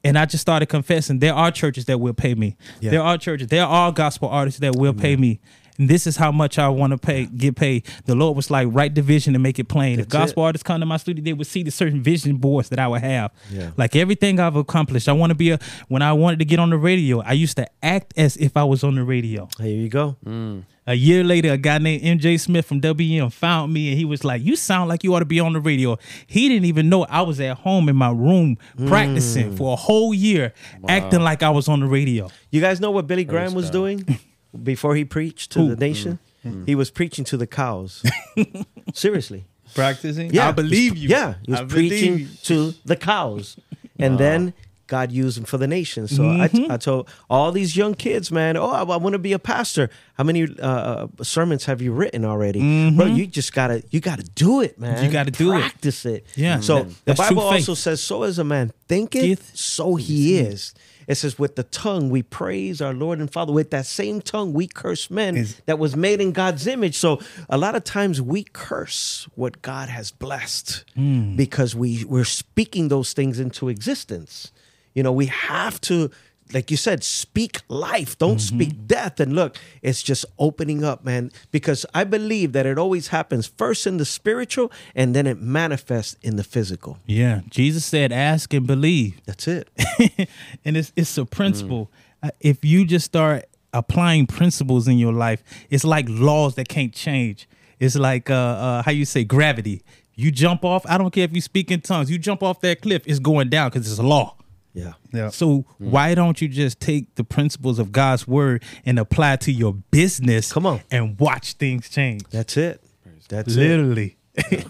And 0.03 0.17
I 0.17 0.25
just 0.25 0.41
started 0.41 0.67
confessing. 0.67 1.19
There 1.19 1.33
are 1.33 1.51
churches 1.51 1.85
that 1.85 1.99
will 1.99 2.13
pay 2.13 2.33
me. 2.33 2.55
Yeah. 2.79 2.91
There 2.91 3.01
are 3.01 3.17
churches. 3.17 3.47
There 3.47 3.65
are 3.65 3.91
gospel 3.91 4.29
artists 4.29 4.59
that 4.61 4.75
will 4.75 4.93
pay 4.93 5.15
me. 5.15 5.39
And 5.79 5.89
this 5.89 6.05
is 6.05 6.17
how 6.17 6.31
much 6.31 6.59
I 6.59 6.67
want 6.67 6.91
to 6.91 6.97
pay, 6.97 7.25
get 7.25 7.55
paid. 7.55 7.87
The 8.05 8.13
Lord 8.13 8.35
was 8.35 8.51
like, 8.51 8.67
write 8.69 8.95
the 8.95 9.01
vision 9.01 9.33
and 9.33 9.41
make 9.41 9.57
it 9.59 9.69
plain. 9.69 9.99
if 9.99 10.09
That's 10.09 10.25
gospel 10.25 10.43
artists 10.43 10.63
come 10.63 10.81
to 10.81 10.85
my 10.85 10.97
studio, 10.97 11.23
they 11.23 11.33
would 11.33 11.47
see 11.47 11.63
the 11.63 11.71
certain 11.71 12.03
vision 12.03 12.35
boards 12.35 12.67
that 12.69 12.79
I 12.79 12.87
would 12.87 13.01
have. 13.01 13.31
Yeah. 13.49 13.71
Like 13.77 13.95
everything 13.95 14.39
I've 14.39 14.57
accomplished. 14.57 15.07
I 15.07 15.13
want 15.13 15.31
to 15.31 15.35
be 15.35 15.51
a. 15.51 15.59
When 15.87 16.01
I 16.01 16.11
wanted 16.13 16.39
to 16.39 16.45
get 16.45 16.59
on 16.59 16.69
the 16.69 16.77
radio, 16.77 17.21
I 17.21 17.31
used 17.31 17.55
to 17.57 17.67
act 17.81 18.13
as 18.17 18.35
if 18.37 18.57
I 18.57 18.65
was 18.65 18.83
on 18.83 18.95
the 18.95 19.03
radio. 19.03 19.47
Here 19.57 19.75
you 19.75 19.89
go. 19.89 20.17
Mm. 20.25 20.63
A 20.85 20.95
year 20.95 21.23
later, 21.23 21.51
a 21.51 21.57
guy 21.57 21.77
named 21.77 22.01
MJ 22.01 22.39
Smith 22.39 22.65
from 22.65 22.79
WM 22.79 23.29
found 23.29 23.71
me 23.71 23.89
and 23.89 23.97
he 23.97 24.05
was 24.05 24.23
like, 24.23 24.43
You 24.43 24.55
sound 24.55 24.89
like 24.89 25.03
you 25.03 25.13
ought 25.13 25.19
to 25.19 25.25
be 25.25 25.39
on 25.39 25.53
the 25.53 25.59
radio. 25.59 25.97
He 26.25 26.49
didn't 26.49 26.65
even 26.65 26.89
know 26.89 27.05
I 27.05 27.21
was 27.21 27.39
at 27.39 27.57
home 27.59 27.89
in 27.89 27.95
my 27.95 28.09
room 28.09 28.57
mm. 28.75 28.87
practicing 28.87 29.55
for 29.55 29.73
a 29.73 29.75
whole 29.75 30.13
year, 30.15 30.51
acting 30.87 31.21
like 31.21 31.43
I 31.43 31.51
was 31.51 31.67
on 31.67 31.81
the 31.81 31.85
radio. 31.85 32.29
You 32.49 32.59
guys 32.59 32.81
know 32.81 32.91
what 32.91 33.05
Billy 33.05 33.23
Graham 33.23 33.53
was 33.53 33.65
God. 33.65 33.73
doing 33.73 34.19
before 34.63 34.95
he 34.95 35.05
preached 35.05 35.51
to 35.53 35.59
Who? 35.59 35.69
the 35.69 35.75
nation? 35.75 36.19
He 36.65 36.73
was 36.73 36.89
preaching 36.89 37.25
to 37.25 37.37
the 37.37 37.45
cows. 37.47 38.01
Seriously. 38.93 39.45
Practicing. 39.75 40.33
Yeah. 40.33 40.47
I 40.49 40.51
believe 40.51 40.97
you. 40.97 41.09
Yeah. 41.09 41.35
He 41.45 41.51
was 41.51 41.61
I 41.61 41.65
preaching 41.65 42.19
you. 42.19 42.27
to 42.43 42.73
the 42.85 42.95
cows. 42.95 43.57
And 43.99 44.17
then 44.17 44.53
God 44.87 45.11
used 45.11 45.37
him 45.37 45.43
for 45.43 45.57
the 45.57 45.67
nation. 45.67 46.07
So 46.07 46.23
Mm-hmm. 46.23 46.71
I, 46.71 46.75
I 46.75 46.77
told 46.77 47.07
all 47.29 47.51
these 47.51 47.75
young 47.77 47.93
kids, 47.93 48.31
man, 48.31 48.57
oh, 48.57 48.69
I, 48.71 48.81
want 48.83 49.13
to 49.13 49.19
be 49.19 49.33
a 49.33 49.37
pastor. 49.39 49.89
How 50.17 50.23
many 50.23 50.47
uh, 50.59 51.07
sermons 51.21 51.65
have 51.65 51.81
you 51.81 51.91
written 51.91 52.25
already? 52.25 52.89
Bro, 52.95 53.07
you 53.07 53.27
just 53.27 53.53
gotta, 53.53 53.83
you 53.91 53.99
gotta 53.99 54.23
do 54.23 54.61
it, 54.61 54.79
man. 54.79 54.95
Mm-hmm. 54.95 55.05
You 55.05 55.11
gotta 55.11 55.31
do 55.31 55.53
it. 55.53 55.59
Practice 55.59 56.05
it. 56.05 56.25
Yeah. 56.35 56.61
So 56.61 56.77
That- 56.83 56.87
the 56.89 56.95
that's 57.05 57.19
true 57.27 57.35
Bible 57.37 57.51
faith. 57.51 57.59
also 57.69 57.73
says, 57.75 58.01
"So 58.01 58.23
as 58.23 58.39
a 58.39 58.43
man 58.43 58.71
thinketh, 58.87 59.21
Thinketh, 59.21 59.55
so 59.55 59.95
he 59.95 60.39
is." 60.39 60.73
It 61.09 61.15
says, 61.15 61.37
"With 61.39 61.55
the 61.57 61.63
tongue 61.63 62.09
we 62.09 62.21
praise 62.21 62.79
our 62.81 62.93
Lord 62.93 63.19
and 63.19 63.29
Father. 63.29 63.51
With 63.51 63.71
that 63.71 63.85
same 63.87 64.21
tongue 64.21 64.53
we 64.53 64.67
curse 64.67 65.09
men 65.09 65.35
Is- 65.35 65.55
that 65.65 65.77
was 65.79 65.95
made 65.95 66.21
in 66.21 66.31
God's 66.31 66.65
image." 66.67 66.95
So 66.95 67.19
a 67.49 67.57
lot 67.57 67.75
of 67.75 67.83
times 67.83 68.21
we 68.21 68.45
curse 68.53 69.27
what 69.35 69.61
God 69.61 69.89
has 69.89 70.11
blessed 70.11 70.85
Hmm. 70.95 71.35
because 71.35 71.75
we 71.75 72.05
we're 72.05 72.23
speaking 72.25 72.87
those 72.87 73.11
things 73.13 73.39
into 73.39 73.67
existence. 73.69 74.51
You 74.93 75.03
know, 75.03 75.11
we 75.11 75.25
have 75.27 75.81
to. 75.81 76.11
Like 76.53 76.71
you 76.71 76.77
said, 76.77 77.03
speak 77.03 77.61
life. 77.67 78.17
Don't 78.17 78.37
Mm-hmm. 78.37 78.55
speak 78.55 78.87
death. 78.87 79.19
And 79.19 79.33
look, 79.33 79.55
it's 79.81 80.01
just 80.01 80.25
opening 80.39 80.83
up, 80.83 81.03
man. 81.05 81.31
Because 81.51 81.85
I 81.93 82.03
believe 82.03 82.53
that 82.53 82.65
it 82.65 82.77
always 82.79 83.09
happens 83.09 83.45
first 83.47 83.85
in 83.85 83.97
the 83.97 84.05
spiritual 84.05 84.71
and 84.95 85.15
then 85.15 85.27
it 85.27 85.39
manifests 85.39 86.15
in 86.21 86.35
the 86.37 86.43
physical. 86.43 86.97
Yeah. 87.05 87.41
Jesus 87.49 87.85
said, 87.85 88.11
Ask 88.11 88.53
and 88.53 88.65
believe. 88.65 89.21
That's 89.25 89.47
it. 89.47 89.69
and 90.65 90.75
it's 90.77 90.91
it's 90.95 91.17
a 91.17 91.25
principle. 91.25 91.91
Uh, 92.23 92.31
If 92.39 92.65
you 92.65 92.85
just 92.85 93.05
start 93.05 93.45
applying 93.71 94.25
principles 94.25 94.87
in 94.87 94.97
your 94.97 95.13
life, 95.13 95.43
it's 95.69 95.83
like 95.83 96.05
laws 96.09 96.55
that 96.55 96.67
can't 96.67 96.93
change. 96.93 97.47
It's 97.79 97.95
like 97.95 98.29
uh, 98.29 98.33
uh, 98.33 98.81
how 98.83 98.91
you 98.91 99.05
say 99.05 99.23
gravity. 99.23 99.83
You 100.15 100.31
jump 100.31 100.65
off. 100.65 100.83
I 100.85 100.97
don't 100.97 101.11
care 101.11 101.23
if 101.23 101.33
you 101.33 101.41
speak 101.41 101.71
in 101.71 101.79
tongues. 101.81 102.09
You 102.11 102.17
jump 102.17 102.41
off 102.43 102.59
that 102.61 102.81
cliff, 102.81 103.03
it's 103.05 103.19
going 103.19 103.49
down 103.49 103.69
because 103.69 103.89
it's 103.89 103.99
a 103.99 104.03
law. 104.03 104.35
Yeah. 104.79 104.93
Yeah. 105.13 105.29
So 105.29 105.65
why 105.77 106.15
don't 106.15 106.41
you 106.41 106.47
just 106.47 106.79
take 106.79 107.15
the 107.15 107.23
principles 107.23 107.79
of 107.79 107.91
God's 107.91 108.27
word 108.27 108.63
and 108.85 108.97
apply 108.99 109.33
it 109.33 109.41
to 109.41 109.51
your 109.51 109.73
business? 109.91 110.51
Come 110.53 110.65
on. 110.65 110.81
and 110.91 111.19
watch 111.19 111.53
things 111.53 111.89
change. 111.89 112.23
That's 112.31 112.57
it. 112.57 112.81
That's 113.27 113.55
it. 113.55 113.59
Literally. 113.59 114.15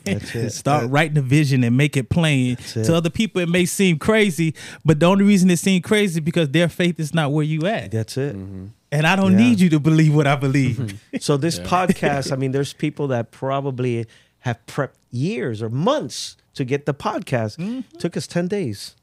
That's 0.03 0.35
it. 0.35 0.49
Start 0.63 0.89
writing 0.89 1.13
the 1.13 1.21
vision 1.21 1.63
and 1.63 1.77
make 1.77 1.95
it 1.95 2.09
plain. 2.09 2.57
it. 2.59 2.83
To 2.85 2.95
other 2.95 3.09
people, 3.09 3.41
it 3.41 3.49
may 3.49 3.65
seem 3.65 3.99
crazy, 3.99 4.53
but 4.83 4.99
the 4.99 5.05
only 5.05 5.23
reason 5.25 5.49
it 5.49 5.59
seems 5.59 5.83
crazy 5.85 6.19
because 6.19 6.49
their 6.49 6.67
faith 6.67 6.99
is 6.99 7.13
not 7.13 7.31
where 7.31 7.45
you 7.45 7.65
at. 7.67 7.91
That's 7.91 8.17
it. 8.17 8.35
Mm-hmm. 8.35 8.65
And 8.91 9.05
I 9.07 9.15
don't 9.15 9.33
Yeah. 9.33 9.37
need 9.49 9.59
you 9.59 9.69
to 9.69 9.79
believe 9.79 10.15
what 10.15 10.25
I 10.27 10.35
believe. 10.35 10.77
Mm-hmm. 10.77 11.17
So 11.19 11.37
this 11.37 11.59
podcast, 11.59 12.31
I 12.31 12.35
mean, 12.41 12.51
there's 12.51 12.73
people 12.73 13.07
that 13.09 13.31
probably 13.31 14.07
have 14.39 14.57
prepped 14.65 14.95
years 15.11 15.61
or 15.61 15.69
months 15.69 16.35
to 16.55 16.65
get 16.65 16.85
the 16.85 16.93
podcast. 16.93 17.57
Mm-hmm. 17.57 17.97
Took 17.99 18.17
us 18.17 18.25
10 18.27 18.47
days. 18.47 18.95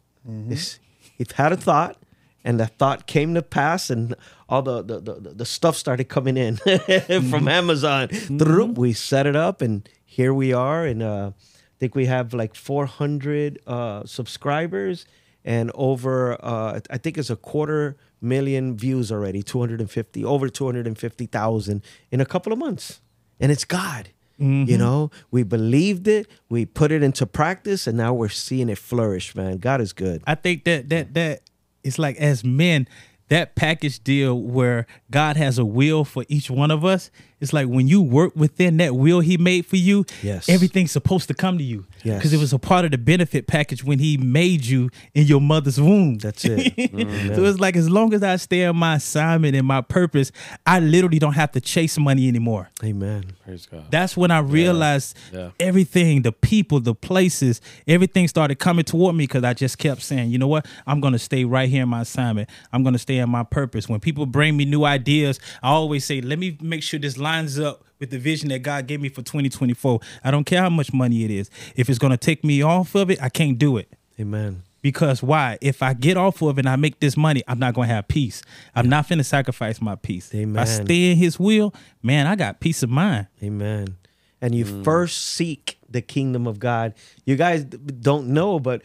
It's- 0.49 0.81
We've 1.18 1.30
had 1.30 1.52
a 1.52 1.56
thought, 1.56 1.97
and 2.44 2.60
the 2.60 2.66
thought 2.66 3.06
came 3.06 3.34
to 3.34 3.43
pass, 3.43 3.90
and 3.90 4.14
all 4.48 4.62
the 4.62 4.82
the, 4.82 5.01
the, 5.01 5.12
the 5.34 5.47
stuff 5.47 5.76
started 5.76 6.09
coming 6.09 6.36
in 6.36 6.56
from 7.30 7.48
Amazon. 7.48 8.09
Throop, 8.09 8.76
We 8.76 8.93
set 8.93 9.26
it 9.26 9.36
up, 9.36 9.60
and 9.60 9.88
here 10.05 10.32
we 10.32 10.52
are. 10.52 10.86
And 10.86 11.02
uh, 11.02 11.32
I 11.36 11.78
think 11.78 11.94
we 11.94 12.06
have 12.06 12.32
like 12.32 12.55
400 12.55 13.60
uh, 13.66 14.05
subscribers 14.06 15.06
and 15.47 15.70
over, 15.76 16.36
uh, 16.44 16.80
I 16.90 16.98
think 16.98 17.16
it's 17.16 17.30
a 17.30 17.36
quarter 17.36 17.97
million 18.20 18.76
views 18.76 19.12
already, 19.12 19.44
250, 19.44 20.24
over 20.24 20.48
250,000 20.48 21.82
in 22.10 22.20
a 22.20 22.26
couple 22.26 22.52
of 22.52 22.59
months. 22.59 23.01
And 23.38 23.52
it's 23.52 23.64
God. 23.64 24.10
You 24.38 24.46
mm-hmm. 24.46 24.78
know, 24.78 25.10
we 25.30 25.44
believed 25.44 26.06
it, 26.06 26.28
we 26.50 26.66
put 26.66 26.92
it 26.92 27.02
into 27.02 27.26
practice, 27.26 27.86
and 27.86 27.96
now 27.96 28.12
we're 28.12 28.28
seeing 28.28 28.68
it 28.68 28.76
flourish, 28.76 29.34
man. 29.34 29.56
God 29.56 29.80
is 29.80 29.94
good. 29.94 30.22
I 30.26 30.34
think 30.34 30.64
that 30.64 30.90
that 30.90 31.14
that 31.14 31.40
it's 31.82 31.98
like 31.98 32.16
as 32.16 32.44
men, 32.44 32.86
that 33.28 33.54
package 33.54 34.02
deal 34.02 34.38
where 34.38 34.86
God 35.10 35.36
has 35.36 35.58
a 35.58 35.64
will 35.64 36.04
for 36.04 36.24
each 36.28 36.50
one 36.50 36.70
of 36.70 36.84
us. 36.84 37.10
It's 37.40 37.52
like 37.52 37.66
when 37.68 37.86
you 37.86 38.00
work 38.00 38.34
within 38.34 38.78
that 38.78 38.96
will 38.96 39.20
He 39.20 39.36
made 39.36 39.66
for 39.66 39.76
you. 39.76 40.04
Yes. 40.22 40.48
everything's 40.48 40.92
supposed 40.92 41.28
to 41.28 41.34
come 41.34 41.58
to 41.58 41.64
you. 41.64 41.84
Yes. 42.02 42.18
because 42.18 42.32
it 42.32 42.38
was 42.38 42.52
a 42.52 42.58
part 42.58 42.84
of 42.84 42.92
the 42.92 42.98
benefit 42.98 43.46
package 43.46 43.82
when 43.84 43.98
He 43.98 44.16
made 44.16 44.64
you 44.64 44.90
in 45.14 45.26
your 45.26 45.40
mother's 45.40 45.80
womb. 45.80 46.18
That's 46.18 46.44
it. 46.44 46.74
Mm-hmm. 46.96 47.34
so 47.34 47.44
it's 47.44 47.58
like 47.60 47.76
as 47.76 47.90
long 47.90 48.14
as 48.14 48.22
I 48.22 48.36
stay 48.36 48.64
on 48.64 48.76
my 48.76 48.96
assignment 48.96 49.54
and 49.56 49.66
my 49.66 49.80
purpose, 49.80 50.32
I 50.66 50.80
literally 50.80 51.18
don't 51.18 51.34
have 51.34 51.52
to 51.52 51.60
chase 51.60 51.98
money 51.98 52.26
anymore. 52.28 52.70
Amen. 52.82 53.32
Praise 53.44 53.66
God. 53.66 53.84
That's 53.90 54.16
when 54.16 54.30
I 54.30 54.38
realized 54.38 55.16
Yeah. 55.32 55.50
everything, 55.60 56.22
the 56.22 56.32
people, 56.32 56.80
the 56.80 56.94
places, 56.94 57.60
everything 57.86 58.28
started 58.28 58.56
coming 58.58 58.84
toward 58.84 59.14
me 59.16 59.24
because 59.24 59.44
I 59.44 59.52
just 59.54 59.78
kept 59.78 60.02
saying, 60.02 60.30
you 60.30 60.38
know 60.38 60.46
what? 60.48 60.66
I'm 60.86 61.00
going 61.00 61.12
to 61.12 61.18
stay 61.18 61.44
right 61.44 61.68
here 61.68 61.82
in 61.82 61.88
my 61.88 62.02
assignment. 62.02 62.48
I'm 62.72 62.82
going 62.82 62.92
to 62.94 62.98
stay 62.98 63.18
in 63.18 63.28
my 63.30 63.42
purpose. 63.42 63.88
When 63.88 64.00
people 64.00 64.26
bring 64.26 64.56
me 64.56 64.64
new 64.64 64.84
ideas, 64.84 65.38
I 65.62 65.68
always 65.70 66.04
say, 66.04 66.20
let 66.20 66.38
me 66.38 66.56
make 66.60 66.82
sure 66.82 66.98
this 67.00 67.18
lines 67.27 67.59
up 67.59 67.82
with 67.98 68.11
the 68.11 68.19
vision 68.19 68.51
that 68.51 68.61
God 68.61 68.86
gave 68.86 69.01
me 69.01 69.09
for 69.09 69.23
2024. 69.23 70.01
I 70.23 70.31
don't 70.31 70.44
care 70.44 70.62
how 70.62 70.70
much 70.70 70.93
money 70.93 71.24
it 71.24 71.31
is. 71.31 71.51
If 71.74 71.89
it's 71.90 71.98
going 71.98 72.12
to 72.12 72.16
take 72.16 72.44
me 72.44 72.62
off 72.62 72.94
of 72.94 73.11
it, 73.11 73.20
I 73.20 73.28
can't 73.28 73.59
do 73.59 73.77
it. 73.78 73.93
Amen. 74.20 74.62
Because 74.81 75.24
why? 75.24 75.59
If 75.61 75.82
I 75.82 75.94
get 75.94 76.16
off 76.16 76.40
of 76.43 76.59
it 76.59 76.61
and 76.61 76.69
I 76.69 76.77
make 76.77 77.01
this 77.01 77.16
money, 77.16 77.43
I'm 77.48 77.59
not 77.59 77.74
going 77.74 77.89
to 77.89 77.94
have 77.94 78.07
peace. 78.07 78.43
I'm 78.77 78.89
not 78.89 79.09
finna 79.09 79.24
sacrifice 79.24 79.81
my 79.81 79.97
peace. 79.97 80.28
If 80.32 80.39
I 80.39 80.43
Amen. 80.43 80.66
stay 80.66 81.11
in 81.11 81.16
his 81.16 81.40
will, 81.40 81.74
man, 82.01 82.28
I 82.28 82.36
got 82.36 82.61
peace 82.61 82.85
of 82.85 82.90
mind. 82.90 83.27
Amen. 83.43 83.97
And 84.40 84.55
you 84.55 84.65
mm. 84.65 84.85
first 84.85 85.27
seek 85.27 85.78
the 85.90 86.03
kingdom 86.03 86.47
of 86.47 86.61
God. 86.61 86.94
You 87.24 87.35
guys 87.35 87.65
don't 87.65 88.28
know, 88.28 88.61
but 88.61 88.82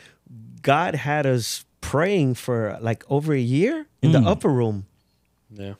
God 0.63 0.95
had 0.95 1.27
us 1.27 1.65
praying 1.81 2.35
for 2.35 2.79
like 2.81 3.03
over 3.07 3.33
a 3.33 3.39
year 3.39 3.85
in 4.01 4.11
the 4.11 4.19
mm. 4.19 4.27
upper 4.27 4.49
room, 4.49 4.87
Yeah. 5.51 5.73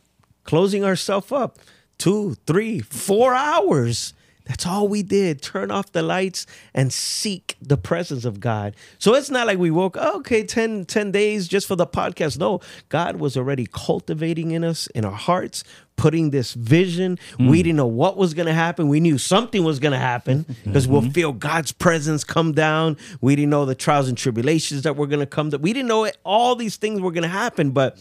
closing 0.43 0.83
ourselves 0.83 1.31
up 1.31 1.57
two, 2.01 2.33
three, 2.47 2.79
four 2.79 3.35
hours. 3.35 4.15
That's 4.45 4.65
all 4.65 4.87
we 4.87 5.03
did. 5.03 5.39
Turn 5.43 5.69
off 5.69 5.91
the 5.91 6.01
lights 6.01 6.47
and 6.73 6.91
seek 6.91 7.55
the 7.61 7.77
presence 7.77 8.25
of 8.25 8.39
God. 8.39 8.75
So 8.97 9.13
it's 9.13 9.29
not 9.29 9.45
like 9.45 9.59
we 9.59 9.69
woke, 9.69 9.97
oh, 9.99 10.17
okay, 10.17 10.43
10, 10.43 10.85
10 10.85 11.11
days 11.11 11.47
just 11.47 11.67
for 11.67 11.75
the 11.75 11.85
podcast. 11.85 12.39
No, 12.39 12.59
God 12.89 13.17
was 13.17 13.37
already 13.37 13.67
cultivating 13.71 14.49
in 14.49 14.63
us, 14.63 14.87
in 14.87 15.05
our 15.05 15.11
hearts, 15.11 15.63
putting 15.95 16.31
this 16.31 16.55
vision. 16.55 17.19
Hmm. 17.37 17.49
We 17.49 17.61
didn't 17.61 17.77
know 17.77 17.85
what 17.85 18.17
was 18.17 18.33
going 18.33 18.47
to 18.47 18.53
happen. 18.53 18.87
We 18.87 18.99
knew 18.99 19.19
something 19.19 19.63
was 19.63 19.77
going 19.77 19.93
to 19.93 19.99
happen 19.99 20.47
because 20.63 20.87
we'll 20.87 21.01
mm-hmm. 21.01 21.11
feel 21.11 21.33
God's 21.33 21.71
presence 21.71 22.23
come 22.23 22.53
down. 22.53 22.97
We 23.21 23.35
didn't 23.35 23.51
know 23.51 23.65
the 23.65 23.75
trials 23.75 24.09
and 24.09 24.17
tribulations 24.17 24.81
that 24.81 24.95
were 24.95 25.05
going 25.05 25.19
to 25.19 25.27
come. 25.27 25.51
That 25.51 25.61
we 25.61 25.71
didn't 25.71 25.87
know 25.87 26.05
it, 26.05 26.17
all 26.25 26.55
these 26.55 26.77
things 26.77 26.99
were 26.99 27.11
going 27.11 27.21
to 27.21 27.29
happen, 27.29 27.69
but 27.69 27.99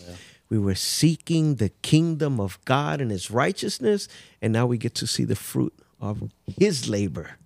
we 0.51 0.59
were 0.59 0.75
seeking 0.75 1.55
the 1.55 1.69
kingdom 1.69 2.41
of 2.41 2.63
God 2.65 3.01
and 3.01 3.11
his 3.11 3.31
righteousness, 3.31 4.09
and 4.43 4.53
now 4.53 4.67
we 4.67 4.77
get 4.77 4.95
to 4.97 5.07
see 5.07 5.25
the 5.25 5.37
fruit 5.37 5.73
of 6.01 6.31
his 6.59 6.89
labor 6.89 7.39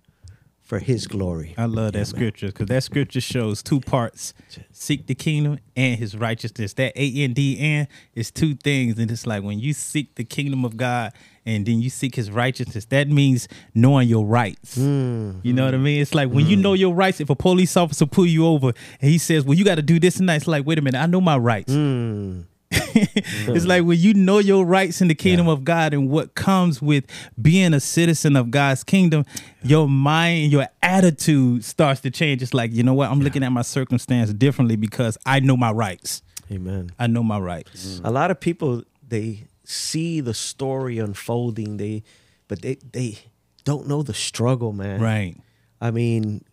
for 0.65 0.79
his 0.79 1.05
glory. 1.05 1.53
I 1.57 1.65
love 1.65 1.93
that 1.93 2.07
scripture 2.07 2.47
because 2.47 2.65
that 2.67 2.83
scripture 2.83 3.21
shows 3.21 3.61
two 3.61 3.79
parts: 3.79 4.33
seek 4.71 5.05
the 5.05 5.13
kingdom 5.13 5.59
and 5.75 5.99
His 5.99 6.17
righteousness. 6.17 6.73
That 6.73 6.93
A 6.95 7.23
N 7.23 7.33
D 7.33 7.59
N 7.59 7.87
is 8.15 8.31
two 8.31 8.55
things, 8.55 8.97
and 8.97 9.11
it's 9.11 9.27
like 9.27 9.43
when 9.43 9.59
you 9.59 9.73
seek 9.73 10.15
the 10.15 10.23
kingdom 10.23 10.65
of 10.65 10.75
God 10.75 11.13
and 11.45 11.67
then 11.67 11.79
you 11.79 11.91
seek 11.91 12.15
His 12.15 12.31
righteousness. 12.31 12.85
That 12.85 13.07
means 13.07 13.47
knowing 13.75 14.09
your 14.09 14.25
rights. 14.25 14.75
Mm, 14.77 15.41
you 15.43 15.53
know 15.53 15.65
what 15.65 15.75
I 15.75 15.77
mm, 15.77 15.83
mean? 15.83 16.01
It's 16.01 16.15
like 16.15 16.31
when 16.31 16.47
you 16.47 16.57
mm. 16.57 16.61
know 16.61 16.73
your 16.73 16.95
rights. 16.95 17.21
If 17.21 17.29
a 17.29 17.35
police 17.35 17.77
officer 17.77 18.07
pull 18.07 18.25
you 18.25 18.47
over 18.47 18.73
and 18.99 19.11
he 19.11 19.19
says, 19.19 19.45
"Well, 19.45 19.55
you 19.55 19.63
got 19.63 19.75
to 19.75 19.83
do 19.83 19.99
this 19.99 20.17
and 20.19 20.27
that," 20.29 20.37
it's 20.37 20.47
like, 20.47 20.65
wait 20.65 20.79
a 20.79 20.81
minute, 20.81 20.99
I 20.99 21.05
know 21.05 21.21
my 21.21 21.37
rights. 21.37 21.71
it's 22.95 23.65
like 23.65 23.83
when 23.83 23.97
you 23.99 24.13
know 24.13 24.39
your 24.39 24.65
rights 24.65 25.01
in 25.01 25.07
the 25.07 25.15
kingdom 25.15 25.47
Yeah. 25.47 25.53
of 25.53 25.63
God 25.63 25.93
and 25.93 26.09
what 26.09 26.35
comes 26.35 26.81
with 26.81 27.05
being 27.41 27.73
a 27.73 27.79
citizen 27.79 28.35
of 28.35 28.51
God's 28.51 28.83
kingdom, 28.83 29.25
your 29.63 29.87
mind, 29.87 30.51
your 30.51 30.67
attitude 30.83 31.63
starts 31.63 32.01
to 32.01 32.11
change. 32.11 32.41
It's 32.41 32.53
like, 32.53 32.71
you 32.73 32.83
know 32.83 32.93
what? 32.93 33.09
I'm 33.09 33.21
looking 33.21 33.43
at 33.43 33.51
my 33.51 33.61
circumstance 33.63 34.31
differently 34.33 34.75
because 34.75 35.17
I 35.25 35.39
know 35.39 35.57
my 35.57 35.71
rights. 35.71 36.21
Amen. 36.51 36.91
I 36.99 37.07
know 37.07 37.23
my 37.23 37.39
rights. 37.39 37.99
A 38.03 38.11
lot 38.11 38.29
of 38.31 38.39
people 38.39 38.83
they 39.07 39.45
see 39.63 40.21
the 40.21 40.33
story 40.33 40.99
unfolding, 40.99 41.77
they 41.77 42.03
but 42.47 42.61
they 42.61 42.75
they 42.91 43.17
don't 43.63 43.87
know 43.87 44.03
the 44.03 44.13
struggle, 44.13 44.71
man. 44.71 45.01
Right. 45.01 45.35
I 45.81 45.89
mean, 45.91 46.43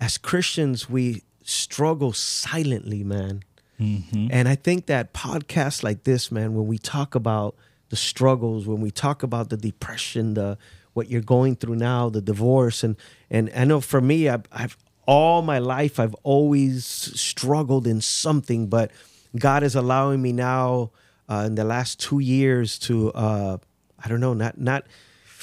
as 0.00 0.18
Christians, 0.18 0.90
we 0.90 1.22
struggle 1.42 2.12
silently, 2.12 3.04
man. 3.04 3.42
And 3.78 4.48
I 4.48 4.54
think 4.54 4.86
that 4.86 5.12
podcasts 5.12 5.82
like 5.82 6.04
this, 6.04 6.30
man, 6.30 6.54
when 6.54 6.66
we 6.66 6.78
talk 6.78 7.14
about 7.14 7.56
the 7.90 7.96
struggles, 7.96 8.66
when 8.66 8.80
we 8.80 8.90
talk 8.90 9.22
about 9.22 9.50
the 9.50 9.56
depression, 9.56 10.34
the 10.34 10.58
what 10.92 11.10
you're 11.10 11.20
going 11.20 11.56
through 11.56 11.76
now, 11.76 12.08
the 12.08 12.20
divorce, 12.20 12.84
and 12.84 12.96
and 13.30 13.50
I 13.54 13.64
know 13.64 13.80
for 13.80 14.00
me, 14.00 14.28
I've, 14.28 14.44
I've 14.52 14.76
all 15.06 15.42
my 15.42 15.58
life 15.58 15.98
I've 16.00 16.14
always 16.22 16.86
struggled 16.86 17.86
in 17.86 18.00
something, 18.00 18.68
but 18.68 18.90
God 19.36 19.62
is 19.62 19.74
allowing 19.74 20.22
me 20.22 20.32
now 20.32 20.92
uh, 21.28 21.44
in 21.46 21.56
the 21.56 21.64
last 21.64 22.00
two 22.00 22.20
years 22.20 22.78
to 22.80 23.12
uh, 23.12 23.58
I 24.02 24.08
don't 24.08 24.20
know, 24.20 24.34
not 24.34 24.58
not 24.58 24.86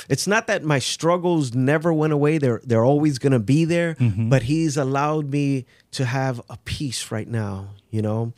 it's 0.09 0.25
not 0.25 0.47
that 0.47 0.63
my 0.63 0.79
struggles 0.79 1.53
never 1.53 1.93
went 1.93 2.11
away 2.13 2.37
they're 2.39 2.61
they're 2.63 2.83
always 2.85 3.19
going 3.19 3.33
to 3.33 3.39
be 3.39 3.65
there 3.65 3.95
but 4.29 4.43
he's 4.43 4.75
allowed 4.77 5.29
me 5.29 5.65
to 5.91 6.05
have 6.05 6.41
a 6.49 6.57
peace 6.65 7.11
right 7.11 7.27
now 7.27 7.69
you 7.91 8.01
know? 8.01 8.34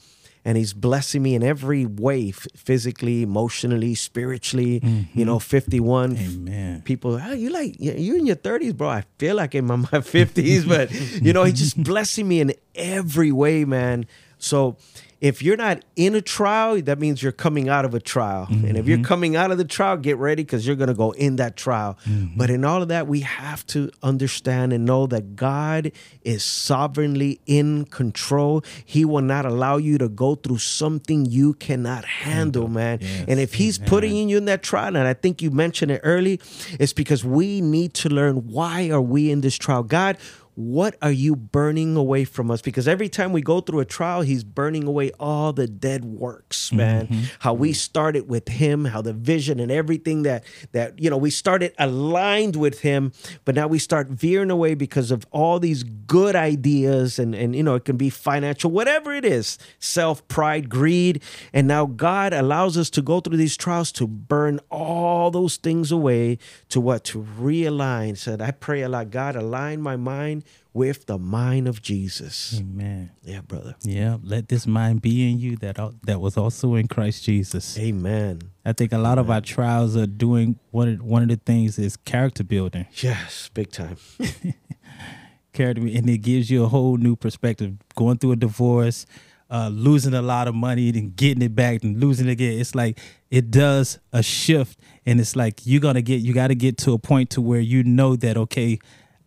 And 0.46 0.58
he's 0.58 0.74
blessing 0.74 1.24
me 1.24 1.36
in 1.36 1.44
every 1.44 1.86
way 1.86 2.32
physically 2.32 3.24
emotionally 3.24 3.96
spiritually 3.96 4.74
you 4.74 4.82
mm-hmm. 4.82 5.24
know 5.24 5.40
51 5.40 6.18
Amen. 6.18 6.82
people 6.82 7.18
oh, 7.24 7.32
you 7.32 7.50
like 7.50 7.80
you- 7.80 7.94
you're 7.94 8.18
in 8.18 8.26
your 8.26 8.36
30s 8.36 8.76
bro? 8.76 8.90
I 8.90 9.06
feel 9.18 9.38
like 9.38 9.56
i'm 9.56 9.72
in 9.72 9.80
my 9.82 9.88
50s 10.04 10.68
but 10.68 10.92
you 11.24 11.32
know 11.32 11.46
he's 11.46 11.60
just 11.60 11.82
blessing 11.92 12.28
me 12.28 12.42
in 12.42 12.54
every 12.76 13.32
way 13.32 13.64
man. 13.64 14.06
So 14.38 14.76
if 15.24 15.42
you're 15.42 15.56
not 15.56 15.82
in 15.96 16.16
a 16.16 16.22
trial 16.22 16.82
that 16.82 17.00
means 17.00 17.24
you're 17.24 17.32
coming 17.32 17.70
out 17.70 17.86
of 17.86 17.94
a 17.94 18.00
trial. 18.00 18.46
And 18.50 18.78
if 18.78 18.88
you're 18.88 18.98
mm-hmm. 18.98 19.06
coming 19.06 19.36
out 19.38 19.52
of 19.52 19.58
the 19.58 19.64
trial 19.64 19.96
get 19.96 20.18
ready 20.18 20.44
because 20.44 20.68
you're 20.68 20.76
going 20.76 20.90
to 20.90 20.94
go 20.94 21.12
in 21.12 21.38
that 21.38 21.56
trial. 21.56 21.98
Mm-hmm. 22.06 22.38
But 22.38 22.50
in 22.50 22.66
all 22.66 22.82
of 22.82 22.90
that 22.90 23.08
we 23.08 23.22
have 23.22 23.66
to 23.68 23.90
understand 24.04 24.74
and 24.74 24.84
know 24.84 25.08
that 25.08 25.38
god 25.38 25.94
is 26.24 26.44
sovereignly 26.44 27.40
in 27.46 27.86
control. 27.86 28.64
He 28.84 29.06
will 29.06 29.22
not 29.22 29.46
allow 29.46 29.78
you 29.78 29.98
to 29.98 30.10
go 30.10 30.36
through 30.36 30.58
something 30.58 31.26
you 31.26 31.54
cannot 31.54 32.04
handle 32.04 32.68
man. 32.68 33.00
Yes. 33.02 33.26
and 33.30 33.40
if 33.40 33.54
he's 33.54 33.80
putting 33.80 34.30
you 34.30 34.38
in 34.38 34.46
that 34.46 34.62
trial 34.62 34.98
and 34.98 35.08
i 35.08 35.14
think 35.14 35.42
you 35.42 35.52
mentioned 35.52 35.92
it 35.92 36.02
early 36.04 36.42
it's 36.80 36.94
because 36.94 37.24
we 37.24 37.62
need 37.62 37.94
to 37.94 38.10
learn 38.10 38.48
why 38.48 38.90
are 38.90 39.02
we 39.02 39.32
in 39.32 39.40
this 39.42 39.58
trial. 39.58 39.84
God 39.84 40.18
what 40.56 40.96
are 41.02 41.12
you 41.12 41.36
burning 41.36 41.96
away 41.96 42.26
from 42.26 42.52
us? 42.52 42.62
Because 42.62 42.88
every 42.88 43.10
time 43.10 43.32
we 43.32 43.42
go 43.42 43.60
through 43.60 43.80
a 43.80 43.86
trial 43.86 44.22
he's 44.22 44.44
burning 44.44 44.86
away 44.86 45.12
all 45.20 45.54
the 45.54 45.68
dead 45.68 46.06
works 46.06 46.68
mm-hmm. 46.68 46.78
man. 46.78 47.30
How 47.40 47.54
we 47.54 47.70
mm-hmm. 47.70 47.76
started 47.76 48.30
with 48.30 48.48
him 48.48 48.86
how 48.86 49.02
the 49.02 49.14
vision 49.14 49.60
and 49.60 49.72
everything 49.72 50.24
that 50.24 50.44
that 50.72 51.00
you 51.00 51.10
know 51.10 51.18
we 51.18 51.30
started 51.30 51.74
aligned 51.80 52.56
with 52.56 52.82
him 52.82 53.12
but 53.46 53.56
now 53.56 53.68
we 53.68 53.80
start 53.80 54.08
veering 54.08 54.52
away 54.52 54.76
because 54.76 55.12
of 55.12 55.26
all 55.32 55.60
these 55.60 55.84
good 55.84 56.36
ideas 56.36 57.18
and 57.18 57.34
and 57.34 57.56
you 57.56 57.64
know 57.64 57.76
it 57.76 57.86
can 57.86 57.98
be 57.98 58.10
financial 58.10 58.70
whatever 58.70 59.14
it 59.14 59.26
is 59.26 59.58
self 59.80 60.28
pride 60.28 60.70
greed. 60.70 61.22
And 61.52 61.68
now 61.68 61.86
god 61.86 62.34
allows 62.34 62.78
us 62.78 62.90
to 62.92 63.02
go 63.02 63.20
through 63.20 63.38
these 63.38 63.58
trials 63.58 63.92
to 63.94 64.08
burn 64.08 64.60
all 64.70 65.32
those 65.32 65.58
things 65.58 65.92
away 65.92 66.38
to 66.70 66.80
what? 66.80 67.04
To 67.06 67.24
realign. 67.24 68.18
Said 68.18 68.42
i 68.42 68.52
pray 68.52 68.82
a 68.82 68.90
lot 68.90 69.10
god 69.10 69.36
align 69.36 69.82
my 69.82 69.96
mind 69.96 70.43
with 70.74 71.06
the 71.06 71.18
mind 71.20 71.68
of 71.68 71.82
jesus 71.82 72.60
Amen. 72.60 73.12
yeah 73.24 73.42
brother 73.42 73.76
Yeah. 73.84 74.18
Let 74.24 74.48
this 74.48 74.66
mind 74.66 75.02
be 75.02 75.30
in 75.32 75.40
you 75.40 75.56
that 75.58 75.78
that 76.04 76.20
was 76.20 76.36
also 76.38 76.76
in 76.76 76.88
Christ 76.88 77.24
Jesus. 77.24 77.78
amen 77.78 78.42
I 78.66 78.74
think 78.74 78.92
a 78.94 78.98
lot 78.98 79.18
of 79.20 79.30
our 79.30 79.42
trials 79.42 79.96
are 79.98 80.08
doing 80.08 80.58
one 80.72 80.88
of, 80.90 81.02
one 81.04 81.22
of 81.22 81.28
the 81.30 81.36
things 81.36 81.78
is 81.78 81.96
character 81.98 82.44
building. 82.44 82.86
yes 83.02 83.50
big 83.54 83.72
time 83.72 83.98
character 85.54 85.82
and 85.82 86.10
it 86.10 86.18
gives 86.20 86.50
you 86.50 86.64
a 86.64 86.68
whole 86.68 86.98
new 86.98 87.16
perspective 87.16 87.76
going 87.96 88.18
through 88.18 88.32
a 88.32 88.36
divorce 88.36 89.06
uh 89.52 89.70
losing 89.72 90.14
a 90.16 90.22
lot 90.22 90.48
of 90.48 90.56
money 90.56 90.90
and 90.90 91.16
getting 91.16 91.44
it 91.44 91.54
back 91.56 91.84
and 91.84 92.00
losing 92.00 92.28
it 92.28 92.32
again 92.32 92.60
it's 92.60 92.74
like 92.74 93.00
it 93.30 93.52
does 93.52 94.00
a 94.12 94.24
shift 94.24 94.80
and 95.06 95.20
it's 95.20 95.36
like 95.36 95.62
you're 95.66 95.82
gonna 95.82 96.02
get 96.02 96.22
you 96.22 96.34
got 96.34 96.48
to 96.48 96.56
get 96.56 96.78
to 96.78 96.94
a 96.94 96.98
point 96.98 97.30
to 97.30 97.42
where 97.42 97.60
you 97.60 97.84
know 97.84 98.16
that 98.16 98.36
okay 98.38 98.80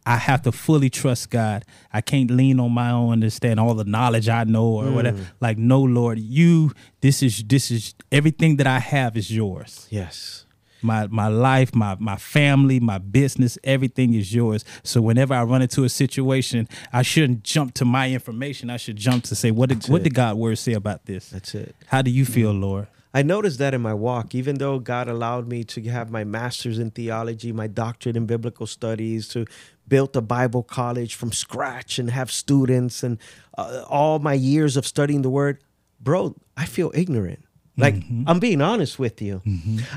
i 0.07 0.17
have 0.17 0.41
to 0.43 0.53
fully 0.53 0.89
trust 0.89 1.31
god 1.31 1.65
i 1.93 2.01
can't 2.01 2.31
lean 2.31 2.59
on 2.59 2.73
my 2.73 2.91
own 2.91 3.13
understand 3.13 3.61
all 3.61 3.75
the 3.75 3.85
knowledge 3.85 4.29
i 4.29 4.45
know 4.45 4.67
or 4.67 4.91
whatever 4.91 5.19
mm. 5.19 5.27
like 5.41 5.59
no 5.59 5.81
lord 5.81 6.19
you 6.19 6.73
this 7.01 7.23
is 7.23 7.45
this 7.45 7.71
is 7.71 7.95
everything 8.11 8.57
that 8.57 8.67
i 8.67 8.79
have 8.79 9.17
is 9.17 9.31
yours 9.31 9.87
yes 9.91 10.47
my 10.83 11.07
my 11.09 11.29
life, 11.29 11.75
my 11.75 11.97
my 11.99 12.17
family, 12.17 12.81
my 12.81 12.99
business, 12.99 13.59
everything 13.65 14.15
is 14.15 14.35
yours. 14.35 14.65
So 14.83 15.01
whenever 15.01 15.35
I 15.35 15.43
run 15.43 15.63
into 15.63 15.85
a 15.85 15.89
situation, 15.89 16.69
I 16.93 17.03
shouldn't 17.03 17.43
jump 17.43 17.75
to 17.75 17.85
my 17.85 18.11
information. 18.11 18.71
I 18.71 18.77
should 18.77 18.97
jump 18.97 19.25
to 19.25 19.35
say, 19.35 19.51
what 19.51 19.69
did 19.69 19.87
what 19.87 20.01
it. 20.01 20.05
did 20.05 20.15
God 20.15 20.37
word 20.37 20.57
say 20.59 20.73
about 20.73 21.07
this? 21.07 21.31
that's 21.31 21.55
it 21.55 21.75
How 21.87 22.03
do 22.03 22.11
you 22.11 22.25
mm. 22.25 22.33
feel, 22.33 22.53
Lord? 22.53 22.87
I 23.15 23.23
noticed 23.23 23.59
that 23.61 23.73
in 23.73 23.81
my 23.81 23.95
walk, 23.95 24.35
even 24.35 24.57
though 24.59 24.79
God 24.79 25.09
allowed 25.09 25.49
me 25.49 25.65
to 25.65 25.83
have 25.85 26.11
my 26.11 26.23
master's 26.23 26.79
in 26.79 26.91
theology, 26.91 27.51
my 27.51 27.67
doctorate 27.67 28.15
in 28.15 28.27
biblical 28.27 28.67
studies, 28.67 29.27
to 29.29 29.47
build 29.89 30.17
a 30.17 30.21
Bible 30.21 30.63
college 30.63 31.15
from 31.15 31.33
scratch 31.33 31.99
and 31.99 32.11
have 32.11 32.31
students 32.31 33.03
and 33.03 33.19
uh, 33.57 33.85
all 33.89 34.19
my 34.19 34.35
years 34.35 34.77
of 34.77 34.87
studying 34.87 35.23
the 35.23 35.31
word, 35.31 35.63
bro, 36.01 36.35
I 36.57 36.67
feel 36.67 36.91
ignorant. 36.95 37.45
Like, 37.79 37.97
I'm 38.27 38.41
being 38.41 38.63
honest 38.63 38.99
with 38.99 39.21
you. 39.21 39.43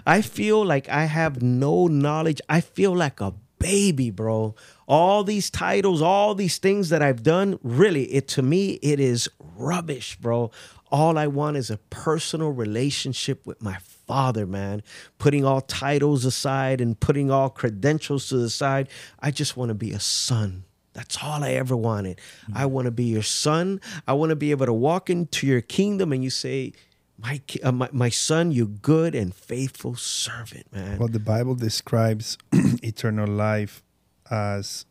I 0.05 0.21
feel 0.21 0.65
like 0.65 0.89
I 0.89 1.05
have 1.05 1.41
no 1.41 1.87
knowledge. 1.87 2.41
I 2.49 2.59
feel 2.59 2.93
like 2.93 3.21
a 3.21 3.33
baby, 3.57 4.11
bro. 4.11 4.53
All 4.85 5.23
these 5.23 5.49
titles, 5.49 6.01
all 6.01 6.35
these 6.35 6.57
things 6.57 6.89
that 6.89 7.01
I've 7.01 7.23
done, 7.23 7.57
really, 7.63 8.03
it 8.11 8.27
to 8.29 8.41
me, 8.41 8.79
it 8.81 8.99
is 8.99 9.29
rubbish, 9.55 10.17
bro. 10.17 10.51
All 10.91 11.17
I 11.17 11.27
want 11.27 11.55
is 11.55 11.69
a 11.69 11.77
personal 11.89 12.49
relationship 12.49 13.45
with 13.45 13.61
my 13.61 13.77
father, 14.09 14.47
man. 14.47 14.81
Putting 15.19 15.45
all 15.45 15.61
titles 15.61 16.25
aside 16.25 16.81
and 16.81 16.99
putting 16.99 17.29
all 17.29 17.51
credentials 17.51 18.27
to 18.29 18.37
the 18.37 18.49
side. 18.49 18.89
I 19.19 19.29
just 19.29 19.55
want 19.55 19.69
to 19.69 19.75
be 19.75 19.91
a 19.91 19.99
son. 19.99 20.63
That's 20.93 21.23
all 21.23 21.43
I 21.43 21.51
ever 21.51 21.77
wanted. 21.77 22.19
I 22.55 22.65
want 22.65 22.85
to 22.85 22.91
be 22.91 23.03
your 23.03 23.21
son. 23.21 23.79
I 24.07 24.13
want 24.13 24.31
to 24.31 24.35
be 24.35 24.49
able 24.49 24.65
to 24.65 24.73
walk 24.73 25.11
into 25.11 25.45
your 25.45 25.61
kingdom 25.61 26.11
and 26.11 26.23
you 26.23 26.31
say, 26.31 26.73
my, 27.19 27.39
uh, 27.63 27.71
my, 27.71 27.89
my 27.91 28.09
son, 28.09 28.51
you 28.51 28.65
good 28.65 29.13
and 29.13 29.33
faithful 29.35 29.93
servant, 29.95 30.65
man. 30.73 30.97
Well, 30.97 31.07
the 31.07 31.19
Bible 31.19 31.53
describes 31.53 32.37
eternal 32.81 33.27
life 33.27 33.83
as 34.31 34.85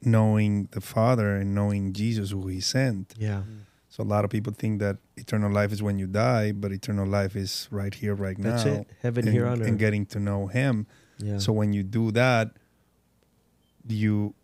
knowing 0.00 0.68
the 0.70 0.80
Father 0.80 1.34
and 1.34 1.54
knowing 1.56 1.92
Jesus, 1.92 2.30
who 2.30 2.46
He 2.46 2.60
sent. 2.60 3.14
yeah. 3.18 3.42
So 3.94 4.02
a 4.02 4.10
lot 4.16 4.24
of 4.24 4.30
people 4.32 4.52
think 4.52 4.80
that 4.80 4.96
eternal 5.16 5.52
life 5.52 5.70
is 5.70 5.80
when 5.80 6.00
you 6.00 6.08
die, 6.08 6.50
but 6.50 6.72
eternal 6.72 7.06
life 7.06 7.36
is 7.36 7.68
right 7.70 7.94
here, 7.94 8.16
right 8.16 8.36
now. 8.36 8.56
That's 8.56 8.64
it. 8.64 8.90
Heaven 9.00 9.28
and, 9.28 9.32
here 9.32 9.46
on 9.46 9.60
earth. 9.60 9.68
and 9.68 9.78
getting 9.78 10.04
to 10.06 10.18
know 10.18 10.48
Him. 10.48 10.88
Yeah. 11.18 11.38
So 11.38 11.52
when 11.52 11.72
you 11.72 11.84
do 11.84 12.10
that, 12.10 12.56
you 13.86 14.34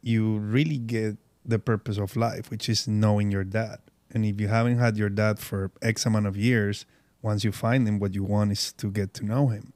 you 0.00 0.38
really 0.38 0.78
get 0.78 1.18
the 1.44 1.58
purpose 1.58 1.98
of 1.98 2.16
life, 2.16 2.50
which 2.50 2.66
is 2.66 2.88
knowing 2.88 3.30
your 3.30 3.44
dad. 3.44 3.76
And 4.10 4.24
if 4.24 4.40
you 4.40 4.48
haven't 4.48 4.78
had 4.78 4.96
your 4.96 5.10
dad 5.10 5.38
for 5.38 5.70
X 5.82 6.06
amount 6.06 6.26
of 6.26 6.34
years, 6.34 6.86
once 7.20 7.44
you 7.44 7.52
find 7.52 7.86
him, 7.86 7.98
what 7.98 8.14
you 8.14 8.24
want 8.24 8.52
is 8.52 8.72
to 8.72 8.90
get 8.90 9.12
to 9.14 9.24
know 9.26 9.48
him. 9.48 9.74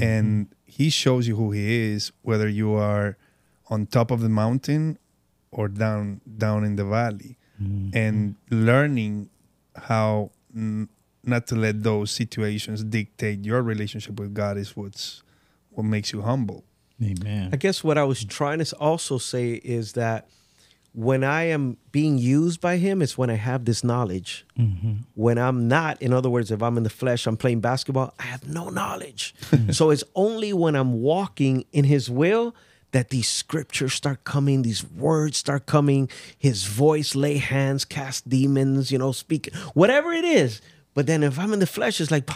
And 0.00 0.46
he 0.64 0.88
shows 0.88 1.28
you 1.28 1.36
who 1.36 1.50
he 1.50 1.92
is, 1.92 2.10
whether 2.22 2.48
you 2.48 2.72
are 2.72 3.18
on 3.68 3.84
top 3.84 4.10
of 4.10 4.20
the 4.20 4.30
mountain 4.30 4.98
or 5.50 5.68
down 5.68 6.22
down 6.38 6.64
in 6.64 6.76
the 6.76 6.86
valley. 6.86 7.36
Mm-hmm. 7.62 7.96
And 7.96 8.34
learning 8.50 9.30
how 9.76 10.30
n- 10.54 10.88
not 11.24 11.46
to 11.48 11.54
let 11.54 11.82
those 11.82 12.10
situations 12.10 12.82
dictate 12.84 13.44
your 13.44 13.62
relationship 13.62 14.18
with 14.18 14.34
God 14.34 14.56
is 14.56 14.76
what's 14.76 15.22
what 15.70 15.84
makes 15.84 16.12
you 16.12 16.22
humble. 16.22 16.64
Amen. 17.02 17.50
I 17.52 17.56
guess 17.56 17.82
what 17.82 17.98
I 17.98 18.04
was 18.04 18.24
trying 18.24 18.58
to 18.58 18.76
also 18.76 19.18
say 19.18 19.52
is 19.52 19.94
that 19.94 20.28
when 20.94 21.24
I 21.24 21.44
am 21.44 21.78
being 21.90 22.18
used 22.18 22.60
by 22.60 22.76
him, 22.76 23.00
it's 23.00 23.16
when 23.16 23.30
I 23.30 23.34
have 23.34 23.64
this 23.64 23.82
knowledge. 23.82 24.44
Mm-hmm. 24.58 24.92
When 25.14 25.38
I'm 25.38 25.66
not, 25.66 26.00
in 26.02 26.12
other 26.12 26.28
words, 26.28 26.50
if 26.50 26.62
I'm 26.62 26.76
in 26.76 26.82
the 26.82 26.90
flesh, 26.90 27.26
I'm 27.26 27.36
playing 27.36 27.60
basketball, 27.60 28.12
I 28.18 28.24
have 28.24 28.46
no 28.46 28.68
knowledge. 28.68 29.34
so 29.70 29.90
it's 29.90 30.04
only 30.14 30.52
when 30.52 30.76
I'm 30.76 31.00
walking 31.00 31.64
in 31.72 31.84
his 31.84 32.10
will 32.10 32.54
that 32.92 33.10
these 33.10 33.28
scriptures 33.28 33.94
start 33.94 34.24
coming, 34.24 34.62
these 34.62 34.84
words 34.84 35.38
start 35.38 35.66
coming, 35.66 36.08
his 36.38 36.64
voice, 36.64 37.14
lay 37.14 37.38
hands, 37.38 37.84
cast 37.84 38.28
demons, 38.28 38.92
you 38.92 38.98
know, 38.98 39.12
speak, 39.12 39.52
whatever 39.74 40.12
it 40.12 40.24
is. 40.24 40.60
But 40.94 41.06
then 41.06 41.22
if 41.22 41.38
I'm 41.38 41.52
in 41.52 41.58
the 41.58 41.66
flesh, 41.66 42.00
it's 42.00 42.10
like 42.10 42.28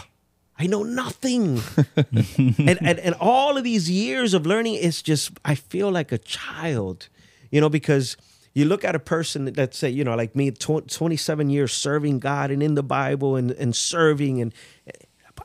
I 0.59 0.67
know 0.67 0.83
nothing. 0.83 1.61
and, 1.95 2.79
and 2.81 2.99
and 2.99 3.15
all 3.19 3.57
of 3.57 3.63
these 3.63 3.89
years 3.89 4.33
of 4.33 4.45
learning, 4.45 4.75
it's 4.75 5.01
just 5.01 5.31
I 5.45 5.55
feel 5.55 5.91
like 5.91 6.11
a 6.11 6.17
child, 6.17 7.09
you 7.51 7.61
know, 7.61 7.69
because 7.69 8.17
you 8.57 8.65
look 8.65 8.83
at 8.83 8.95
a 8.95 8.99
person 8.99 9.53
let's 9.55 9.77
say 9.77 9.87
you 9.87 10.03
know 10.03 10.15
like 10.15 10.35
me 10.35 10.49
27 10.49 11.49
years 11.51 11.71
serving 11.71 12.17
god 12.17 12.49
and 12.49 12.63
in 12.63 12.73
the 12.73 12.81
bible 12.81 13.35
and, 13.35 13.51
and 13.51 13.75
serving 13.75 14.41
and 14.41 14.51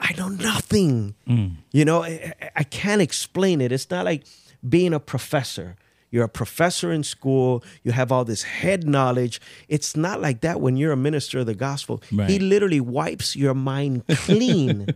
i 0.00 0.14
know 0.14 0.28
nothing 0.28 1.14
mm. 1.28 1.54
you 1.72 1.84
know 1.84 2.02
I, 2.02 2.32
I 2.56 2.64
can't 2.64 3.02
explain 3.02 3.60
it 3.60 3.70
it's 3.70 3.90
not 3.90 4.06
like 4.06 4.24
being 4.68 4.94
a 4.94 5.00
professor 5.00 5.76
you're 6.12 6.24
a 6.24 6.28
professor 6.28 6.92
in 6.92 7.02
school. 7.02 7.64
You 7.82 7.92
have 7.92 8.12
all 8.12 8.24
this 8.24 8.42
head 8.42 8.86
knowledge. 8.86 9.40
It's 9.66 9.96
not 9.96 10.20
like 10.20 10.42
that 10.42 10.60
when 10.60 10.76
you're 10.76 10.92
a 10.92 10.96
minister 10.96 11.40
of 11.40 11.46
the 11.46 11.54
gospel. 11.54 12.02
Right. 12.12 12.28
He 12.28 12.38
literally 12.38 12.80
wipes 12.80 13.34
your 13.34 13.54
mind 13.54 14.04
clean 14.08 14.88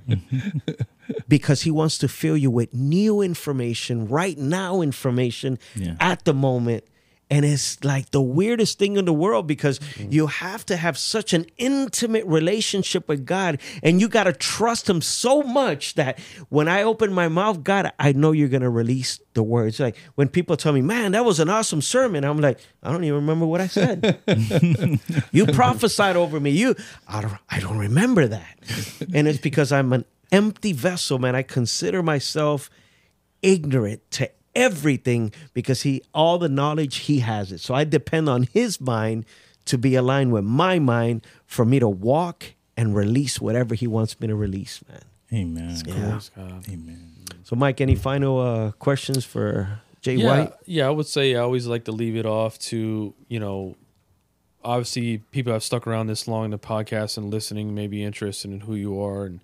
because 1.29 1.63
he 1.63 1.71
wants 1.71 1.97
to 1.99 2.09
fill 2.09 2.37
you 2.37 2.51
with 2.51 2.73
new 2.75 3.23
information, 3.23 4.07
right 4.07 4.37
now 4.37 4.83
information 4.83 5.59
yeah. 5.75 5.97
at 6.01 6.27
the 6.27 6.35
moment 6.35 6.85
and 7.29 7.45
it's 7.45 7.83
like 7.83 8.11
the 8.11 8.21
weirdest 8.21 8.79
thing 8.79 8.97
in 8.97 9.05
the 9.05 9.13
world 9.13 9.47
because 9.47 9.81
mm-hmm. 9.81 10.13
you 10.13 10.29
have 10.29 10.65
to 10.67 10.77
have 10.77 10.97
such 10.97 11.33
an 11.33 11.47
intimate 11.59 12.25
relationship 12.27 13.09
with 13.09 13.27
God 13.27 13.61
and 13.83 14.01
you 14.01 14.09
got 14.09 14.25
to 14.25 14.33
trust 14.33 14.89
Him 14.89 15.01
so 15.01 15.43
much 15.43 15.95
that 15.95 16.21
when 16.51 16.69
I 16.69 16.83
open 16.83 17.13
my 17.13 17.29
mouth, 17.29 17.65
God, 17.65 17.93
I 17.99 18.13
know 18.13 18.31
you're 18.31 18.49
going 18.49 18.63
to 18.63 18.71
release 18.71 19.19
the 19.35 19.43
words. 19.43 19.81
Like 19.81 19.97
when 20.15 20.29
people 20.29 20.57
tell 20.57 20.73
me, 20.73 20.83
man, 20.83 21.13
that 21.13 21.25
was 21.25 21.41
an 21.41 21.49
awesome 21.49 21.83
sermon, 21.83 22.25
I'm 22.25 22.41
like, 22.41 22.61
I 22.83 22.93
don't 22.93 23.03
even 23.03 23.17
remember 23.17 23.47
what 23.47 23.61
I 23.61 23.67
said. 23.67 24.21
you 25.33 25.47
prophesied 25.47 26.17
over 26.17 26.39
me. 26.39 26.51
You, 26.51 26.77
I 27.09 27.23
don't, 27.23 27.39
I 27.51 27.59
don't 27.59 27.79
remember 27.79 28.29
that. 28.29 28.59
And 29.13 29.27
it's 29.27 29.41
because 29.41 29.73
I'm 29.73 29.93
an 29.93 30.05
empty 30.31 30.73
vessel, 30.73 31.19
man. 31.19 31.35
I 31.35 31.43
consider 31.43 32.05
myself 32.05 32.71
ignorant 33.43 34.09
to 34.13 34.31
everything 34.57 35.33
because 35.53 35.83
he 35.83 36.03
all 36.13 36.39
the 36.39 36.49
knowledge 36.49 36.97
he 36.97 37.21
has 37.21 37.53
it. 37.53 37.61
So 37.61 37.75
I 37.75 37.85
depend 37.85 38.29
on 38.29 38.45
his 38.45 38.81
mind 38.81 39.27
to 39.67 39.79
be 39.79 39.95
aligned 39.95 40.33
with 40.33 40.45
my 40.45 40.79
mind 40.81 41.25
for 41.45 41.65
me 41.65 41.79
to 41.79 41.89
walk 41.89 42.55
and 42.77 42.97
release 42.97 43.41
whatever 43.41 43.75
he 43.75 43.87
wants 43.87 44.19
me 44.19 44.27
to 44.27 44.35
release, 44.35 44.83
man. 44.89 45.03
Amen. 45.33 45.77
Yeah. 45.87 46.21
Amen. 46.39 47.13
So 47.45 47.55
Mike, 47.55 47.81
any 47.81 47.95
final 47.95 48.41
uh, 48.41 48.73
questions 48.73 49.25
for 49.25 49.81
J 50.01 50.15
yeah, 50.15 50.27
White? 50.27 50.53
Yeah, 50.65 50.87
I 50.87 50.91
would 50.91 51.07
say 51.07 51.37
I 51.37 51.41
always 51.41 51.67
like 51.67 51.85
to 51.85 51.93
leave 51.93 52.17
it 52.17 52.27
off 52.27 52.59
to, 52.71 53.15
you 53.29 53.41
know, 53.41 53.77
obviously 54.65 55.19
people 55.31 55.53
have 55.53 55.63
stuck 55.63 55.87
around 55.87 56.07
this 56.07 56.27
long 56.27 56.47
in 56.47 56.51
the 56.51 56.59
podcast 56.59 57.17
and 57.17 57.31
listening 57.31 57.75
may 57.75 57.87
be 57.87 58.03
interested 58.03 58.51
in 58.51 58.61
who 58.61 58.75
you 58.75 59.01
are 59.01 59.27
and 59.27 59.41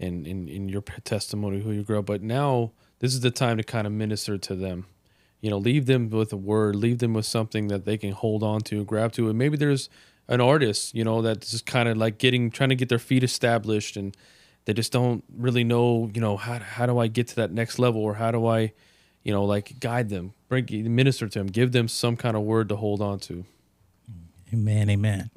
and 0.00 0.26
in, 0.26 0.48
in 0.48 0.68
your 0.68 0.82
testimony, 1.04 1.60
who 1.60 1.70
you 1.70 1.82
grow. 1.82 2.00
Up. 2.00 2.06
But 2.06 2.22
now 2.22 2.72
this 3.04 3.12
is 3.12 3.20
the 3.20 3.30
time 3.30 3.58
to 3.58 3.62
kind 3.62 3.86
of 3.86 3.92
minister 3.92 4.38
to 4.38 4.54
them. 4.54 4.86
You 5.42 5.50
know, 5.50 5.58
leave 5.58 5.84
them 5.84 6.08
with 6.08 6.32
a 6.32 6.38
word, 6.38 6.74
leave 6.74 7.00
them 7.00 7.12
with 7.12 7.26
something 7.26 7.68
that 7.68 7.84
they 7.84 7.98
can 7.98 8.12
hold 8.12 8.42
on 8.42 8.62
to, 8.62 8.82
grab 8.82 9.12
to. 9.12 9.28
And 9.28 9.36
maybe 9.36 9.58
there's 9.58 9.90
an 10.26 10.40
artist, 10.40 10.94
you 10.94 11.04
know, 11.04 11.20
that's 11.20 11.50
just 11.50 11.66
kind 11.66 11.86
of 11.86 11.98
like 11.98 12.16
getting, 12.16 12.50
trying 12.50 12.70
to 12.70 12.74
get 12.74 12.88
their 12.88 12.98
feet 12.98 13.22
established 13.22 13.98
and 13.98 14.16
they 14.64 14.72
just 14.72 14.90
don't 14.90 15.22
really 15.36 15.64
know, 15.64 16.10
you 16.14 16.20
know, 16.22 16.38
how, 16.38 16.58
how 16.60 16.86
do 16.86 16.98
I 16.98 17.08
get 17.08 17.28
to 17.28 17.36
that 17.36 17.52
next 17.52 17.78
level 17.78 18.00
or 18.00 18.14
how 18.14 18.30
do 18.30 18.46
I, 18.46 18.72
you 19.22 19.32
know, 19.32 19.44
like 19.44 19.78
guide 19.80 20.08
them, 20.08 20.32
bring, 20.48 20.66
minister 20.94 21.28
to 21.28 21.38
them, 21.38 21.48
give 21.48 21.72
them 21.72 21.88
some 21.88 22.16
kind 22.16 22.38
of 22.38 22.42
word 22.44 22.70
to 22.70 22.76
hold 22.76 23.02
on 23.02 23.18
to. 23.20 23.44
Amen. 24.50 24.88
Amen. 24.88 25.30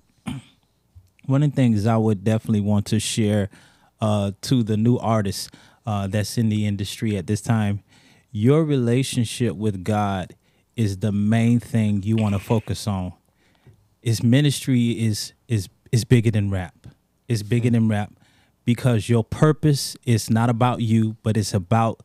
One 1.26 1.44
of 1.44 1.52
the 1.52 1.56
things 1.58 1.86
I 1.86 1.98
would 1.98 2.24
definitely 2.24 2.62
want 2.62 2.86
to 2.86 3.02
share 3.02 3.50
uh, 4.00 4.32
to 4.44 4.64
the 4.64 4.78
new 4.78 4.96
artists 4.96 5.50
uh, 5.88 6.06
that's 6.06 6.38
in 6.38 6.50
the 6.50 6.66
industry 6.66 7.16
at 7.16 7.28
this 7.28 7.42
time, 7.42 7.82
your 8.32 8.66
relationship 8.66 9.56
with 9.56 9.86
God 9.86 10.36
is 10.76 10.98
the 10.98 11.14
main 11.14 11.62
thing 11.62 12.04
you 12.04 12.18
want 12.18 12.36
to 12.36 12.40
focus 12.40 12.88
on. 12.88 13.14
His 14.02 14.22
ministry 14.22 14.92
is 14.92 15.34
is 15.48 15.70
is 15.94 16.04
bigger 16.04 16.30
than 16.30 16.52
rap. 16.52 16.88
It's 17.30 17.42
bigger 17.42 17.70
than 17.70 17.88
rap 17.88 18.12
because 18.66 19.08
your 19.08 19.24
purpose 19.24 19.96
is 20.06 20.30
not 20.30 20.50
about 20.50 20.82
you, 20.82 21.16
but 21.24 21.38
it's 21.38 21.54
about 21.54 22.04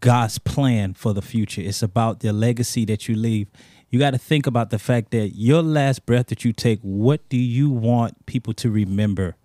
God's 0.00 0.38
plan 0.38 0.92
for 0.92 1.14
the 1.14 1.22
future. 1.22 1.62
It's 1.62 1.82
about 1.82 2.20
the 2.20 2.30
legacy 2.30 2.84
that 2.84 3.08
you 3.08 3.16
leave. 3.16 3.48
You 3.88 3.98
got 3.98 4.10
to 4.10 4.18
think 4.18 4.46
about 4.46 4.68
the 4.68 4.78
fact 4.78 5.12
that 5.12 5.30
your 5.30 5.62
last 5.62 6.04
breath 6.04 6.26
that 6.26 6.44
you 6.44 6.52
take, 6.52 6.80
what 6.82 7.26
do 7.30 7.38
you 7.38 7.70
want 7.70 8.26
people 8.26 8.52
to 8.54 8.70
remember 8.70 9.36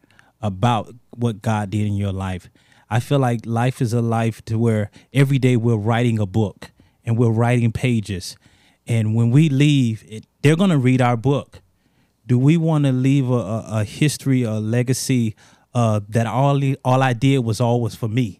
about 0.41 0.93
what 1.11 1.41
God 1.41 1.69
did 1.69 1.87
in 1.87 1.93
your 1.93 2.11
life? 2.11 2.49
I 2.89 2.99
feel 2.99 3.19
like 3.19 3.45
life 3.45 3.81
is 3.81 3.93
a 3.93 4.01
life 4.01 4.43
to 4.45 4.57
where 4.57 4.89
every 5.13 5.37
day 5.37 5.55
we're 5.55 5.75
writing 5.75 6.19
a 6.19 6.25
book 6.25 6.71
and 7.05 7.17
we're 7.17 7.31
writing 7.31 7.71
pages. 7.71 8.35
And 8.87 9.13
when 9.15 9.29
we 9.29 9.49
leave, 9.49 10.03
it, 10.07 10.25
they're 10.41 10.55
going 10.55 10.71
to 10.71 10.77
read 10.77 11.01
our 11.01 11.17
book. 11.17 11.61
Do 12.25 12.37
we 12.39 12.57
want 12.57 12.85
to 12.85 12.91
leave 12.91 13.29
a, 13.29 13.33
a, 13.33 13.65
a, 13.67 13.83
history, 13.83 14.43
a 14.43 14.53
legacy 14.53 15.35
uh, 15.73 15.99
that 16.09 16.25
all 16.27 16.61
all 16.83 17.03
I 17.03 17.13
did 17.13 17.39
was 17.39 17.61
always 17.61 17.95
for 17.95 18.07
me, 18.07 18.39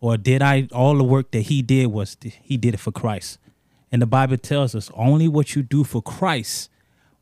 or 0.00 0.16
did 0.16 0.42
I 0.42 0.68
all 0.72 0.96
the 0.96 1.04
work 1.04 1.30
that 1.32 1.42
he 1.42 1.62
did 1.62 1.86
was 1.86 2.16
he 2.20 2.56
did 2.56 2.74
it 2.74 2.80
for 2.80 2.92
Christ? 2.92 3.38
And 3.90 4.02
the 4.02 4.06
Bible 4.06 4.36
tells 4.36 4.74
us 4.74 4.90
only 4.94 5.28
what 5.28 5.54
you 5.54 5.62
do 5.62 5.84
for 5.84 6.02
Christ 6.02 6.70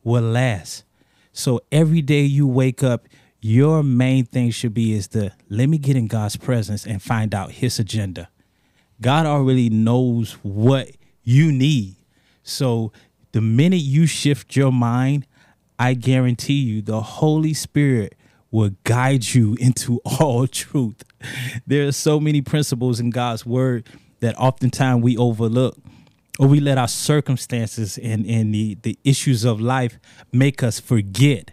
will 0.03 0.23
last. 0.23 0.83
So 1.31 1.61
every 1.71 2.01
day 2.01 2.21
you 2.21 2.47
wake 2.47 2.83
up, 2.83 3.07
your 3.43 3.83
main 3.83 4.23
thing 4.23 4.51
should 4.51 4.73
be 4.73 4.93
is 4.93 5.09
to 5.09 5.33
let 5.49 5.67
me 5.67 5.77
get 5.77 5.97
in 5.97 6.07
God's 6.07 6.37
presence 6.37 6.87
and 6.87 7.01
find 7.01 7.35
out 7.35 7.51
his 7.51 7.77
agenda. 7.77 8.29
God 9.01 9.25
already 9.25 9.69
knows 9.69 10.33
what 10.43 10.91
you 11.23 11.51
need. 11.51 11.97
So 12.43 12.93
the 13.33 13.41
minute 13.41 13.81
you 13.81 14.05
shift 14.05 14.55
your 14.55 14.71
mind, 14.71 15.27
I 15.77 15.93
guarantee 15.93 16.61
you 16.61 16.81
the 16.81 17.01
Holy 17.01 17.53
Spirit 17.53 18.15
will 18.49 18.71
guide 18.85 19.33
you 19.33 19.57
into 19.59 19.99
all 20.19 20.47
truth. 20.47 21.03
There 21.67 21.85
are 21.85 21.91
so 21.91 22.21
many 22.21 22.41
principles 22.41 23.01
in 23.01 23.09
God's 23.09 23.45
word 23.45 23.85
that 24.21 24.37
oftentimes 24.37 25.03
we 25.03 25.17
overlook 25.17 25.77
or 26.39 26.47
we 26.47 26.61
let 26.61 26.77
our 26.77 26.87
circumstances 26.87 27.97
and, 27.97 28.25
and 28.25 28.55
the, 28.55 28.77
the 28.83 28.97
issues 29.03 29.43
of 29.43 29.59
life 29.59 29.99
make 30.31 30.63
us 30.63 30.79
forget 30.79 31.52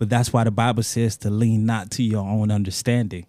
but 0.00 0.08
that's 0.08 0.32
why 0.32 0.44
the 0.44 0.50
Bible 0.50 0.82
says 0.82 1.18
to 1.18 1.28
lean 1.28 1.66
not 1.66 1.90
to 1.90 2.02
your 2.02 2.26
own 2.26 2.50
understanding. 2.50 3.26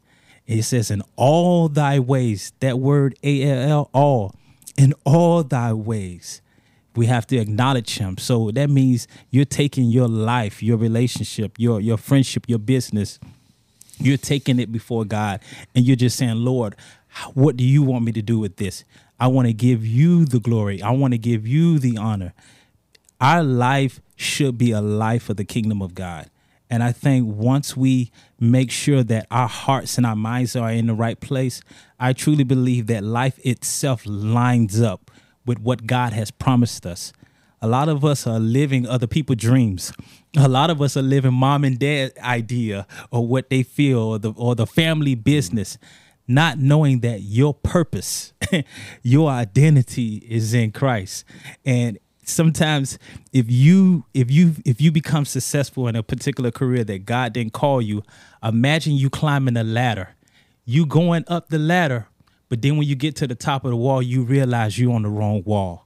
It 0.47 0.63
says, 0.63 0.89
in 0.89 1.03
all 1.17 1.67
thy 1.67 1.99
ways, 1.99 2.53
that 2.61 2.79
word 2.79 3.13
A 3.23 3.43
L 3.43 3.69
L, 3.69 3.89
all, 3.93 4.35
in 4.77 4.93
all 5.05 5.43
thy 5.43 5.73
ways, 5.73 6.41
we 6.95 7.07
have 7.07 7.27
to 7.27 7.37
acknowledge 7.37 7.97
him. 7.97 8.17
So 8.17 8.51
that 8.51 8.69
means 8.69 9.05
you're 9.31 9.43
taking 9.43 9.89
your 9.89 10.07
life, 10.07 10.63
your 10.63 10.77
relationship, 10.77 11.55
your, 11.57 11.81
your 11.81 11.97
friendship, 11.97 12.45
your 12.47 12.59
business, 12.59 13.19
you're 13.99 14.15
taking 14.15 14.57
it 14.57 14.71
before 14.71 15.03
God 15.03 15.41
and 15.75 15.85
you're 15.85 15.97
just 15.97 16.17
saying, 16.17 16.37
Lord, 16.37 16.77
what 17.33 17.57
do 17.57 17.65
you 17.65 17.83
want 17.83 18.05
me 18.05 18.13
to 18.13 18.21
do 18.21 18.39
with 18.39 18.55
this? 18.55 18.85
I 19.19 19.27
want 19.27 19.47
to 19.47 19.53
give 19.53 19.85
you 19.85 20.23
the 20.23 20.39
glory. 20.39 20.81
I 20.81 20.91
want 20.91 21.11
to 21.13 21.17
give 21.17 21.45
you 21.45 21.79
the 21.79 21.97
honor. 21.97 22.33
Our 23.19 23.43
life 23.43 23.99
should 24.15 24.57
be 24.57 24.71
a 24.71 24.79
life 24.79 25.29
of 25.29 25.35
the 25.35 25.43
kingdom 25.43 25.81
of 25.81 25.95
God. 25.95 26.29
And 26.71 26.81
I 26.81 26.93
think 26.93 27.27
once 27.27 27.75
we 27.75 28.11
make 28.39 28.71
sure 28.71 29.03
that 29.03 29.27
our 29.29 29.49
hearts 29.49 29.97
and 29.97 30.05
our 30.05 30.15
minds 30.15 30.55
are 30.55 30.71
in 30.71 30.87
the 30.87 30.93
right 30.93 31.19
place, 31.19 31.61
I 31.99 32.13
truly 32.13 32.45
believe 32.45 32.87
that 32.87 33.03
life 33.03 33.37
itself 33.43 34.03
lines 34.05 34.79
up 34.79 35.11
with 35.45 35.59
what 35.59 35.85
God 35.85 36.13
has 36.13 36.31
promised 36.31 36.85
us. 36.85 37.11
A 37.61 37.67
lot 37.67 37.89
of 37.89 38.05
us 38.05 38.25
are 38.25 38.39
living 38.39 38.87
other 38.87 39.05
people's 39.05 39.39
dreams. 39.39 39.91
A 40.37 40.47
lot 40.47 40.69
of 40.69 40.81
us 40.81 40.95
are 40.95 41.01
living 41.01 41.33
mom 41.33 41.65
and 41.65 41.77
dad 41.77 42.13
idea 42.19 42.87
or 43.11 43.27
what 43.27 43.49
they 43.49 43.63
feel 43.63 43.99
or 43.99 44.17
the 44.17 44.31
or 44.31 44.55
the 44.55 44.65
family 44.65 45.13
business, 45.13 45.77
not 46.25 46.57
knowing 46.57 47.01
that 47.01 47.21
your 47.21 47.53
purpose, 47.53 48.31
your 49.03 49.29
identity 49.29 50.25
is 50.27 50.53
in 50.53 50.71
Christ. 50.71 51.25
And 51.65 51.99
sometimes 52.31 52.97
if 53.31 53.49
you 53.49 54.05
if 54.13 54.31
you 54.31 54.55
if 54.65 54.81
you 54.81 54.91
become 54.91 55.25
successful 55.25 55.87
in 55.87 55.95
a 55.95 56.03
particular 56.03 56.51
career 56.51 56.83
that 56.85 57.05
God 57.05 57.33
didn't 57.33 57.53
call 57.53 57.81
you, 57.81 58.03
imagine 58.43 58.93
you 58.93 59.09
climbing 59.09 59.57
a 59.57 59.63
ladder. 59.63 60.09
You 60.65 60.85
going 60.85 61.25
up 61.27 61.49
the 61.49 61.59
ladder, 61.59 62.07
but 62.49 62.61
then 62.61 62.77
when 62.77 62.87
you 62.87 62.95
get 62.95 63.15
to 63.17 63.27
the 63.27 63.35
top 63.35 63.65
of 63.65 63.71
the 63.71 63.77
wall, 63.77 64.01
you 64.01 64.23
realize 64.23 64.77
you're 64.77 64.93
on 64.93 65.03
the 65.03 65.09
wrong 65.09 65.43
wall. 65.43 65.85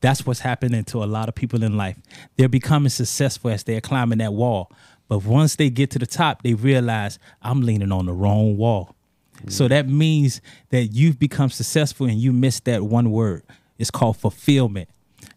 That's 0.00 0.26
what's 0.26 0.40
happening 0.40 0.84
to 0.84 1.02
a 1.02 1.06
lot 1.06 1.28
of 1.28 1.34
people 1.34 1.62
in 1.62 1.76
life. 1.76 1.98
They're 2.36 2.48
becoming 2.48 2.90
successful 2.90 3.50
as 3.50 3.64
they're 3.64 3.80
climbing 3.80 4.18
that 4.18 4.32
wall. 4.32 4.70
But 5.08 5.24
once 5.24 5.56
they 5.56 5.70
get 5.70 5.90
to 5.92 5.98
the 5.98 6.06
top, 6.06 6.42
they 6.42 6.54
realize 6.54 7.18
I'm 7.42 7.62
leaning 7.62 7.92
on 7.92 8.06
the 8.06 8.12
wrong 8.12 8.56
wall. 8.56 8.94
Mm-hmm. 9.38 9.50
So 9.50 9.68
that 9.68 9.88
means 9.88 10.40
that 10.70 10.86
you've 10.86 11.18
become 11.18 11.50
successful 11.50 12.06
and 12.06 12.18
you 12.18 12.32
missed 12.32 12.64
that 12.64 12.82
one 12.82 13.10
word. 13.10 13.42
It's 13.78 13.90
called 13.90 14.16
fulfillment. 14.16 14.88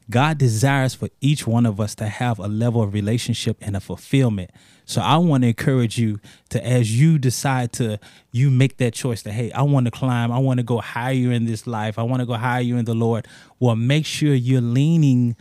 God 0.09 0.37
desires 0.37 0.95
for 0.95 1.09
each 1.21 1.45
one 1.45 1.65
of 1.65 1.79
us 1.79 1.93
to 1.95 2.07
have 2.07 2.39
a 2.39 2.47
level 2.47 2.81
of 2.81 2.93
relationship 2.93 3.57
and 3.61 3.75
a 3.75 3.79
fulfillment. 3.79 4.49
So 4.85 5.01
I 5.01 5.17
want 5.17 5.43
to 5.43 5.49
encourage 5.49 5.99
you 5.99 6.19
to, 6.49 6.65
as 6.65 6.99
you 6.99 7.19
decide 7.19 7.71
to, 7.73 7.99
you 8.31 8.49
make 8.49 8.77
that 8.77 8.93
choice 8.93 9.21
that, 9.21 9.33
hey, 9.33 9.51
I 9.51 9.61
want 9.61 9.85
to 9.85 9.91
climb, 9.91 10.31
I 10.31 10.39
want 10.39 10.57
to 10.59 10.63
go 10.63 10.79
higher 10.79 11.31
in 11.31 11.45
this 11.45 11.67
life, 11.67 11.99
I 11.99 12.03
want 12.03 12.21
to 12.21 12.25
go 12.25 12.33
higher 12.33 12.75
in 12.75 12.85
the 12.85 12.95
Lord. 12.95 13.27
Well, 13.59 13.75
make 13.75 14.07
sure 14.07 14.33
you're 14.33 14.61
leaning 14.61 15.35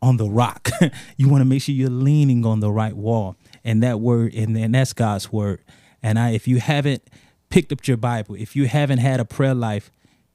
on 0.00 0.16
the 0.16 0.28
rock. 0.28 0.70
you 1.16 1.28
want 1.28 1.42
to 1.42 1.44
make 1.44 1.60
sure 1.60 1.74
you're 1.74 1.90
leaning 1.90 2.46
on 2.46 2.60
the 2.60 2.70
right 2.70 2.94
wall. 2.94 3.36
And 3.64 3.82
that 3.82 4.00
word, 4.00 4.32
and, 4.32 4.56
and 4.56 4.74
that's 4.74 4.94
God's 4.94 5.30
word. 5.30 5.60
And 6.02 6.18
I, 6.18 6.30
if 6.30 6.48
you 6.48 6.60
haven't 6.60 7.02
picked 7.50 7.72
up 7.72 7.86
your 7.86 7.96
Bible, 7.98 8.34
if 8.36 8.56
you 8.56 8.66
haven't 8.66 8.98
had 8.98 9.20
a 9.20 9.24
prayer 9.26 9.54
life, 9.54 9.90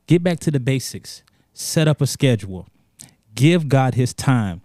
get 0.05 0.21
back 0.21 0.39
to 0.41 0.51
the 0.51 0.59
basics. 0.59 1.23
Set 1.53 1.87
up 1.87 1.99
a 1.99 2.07
schedule. 2.07 2.67
Give 3.35 3.67
God 3.69 3.95
his 3.95 4.13
time 4.13 4.61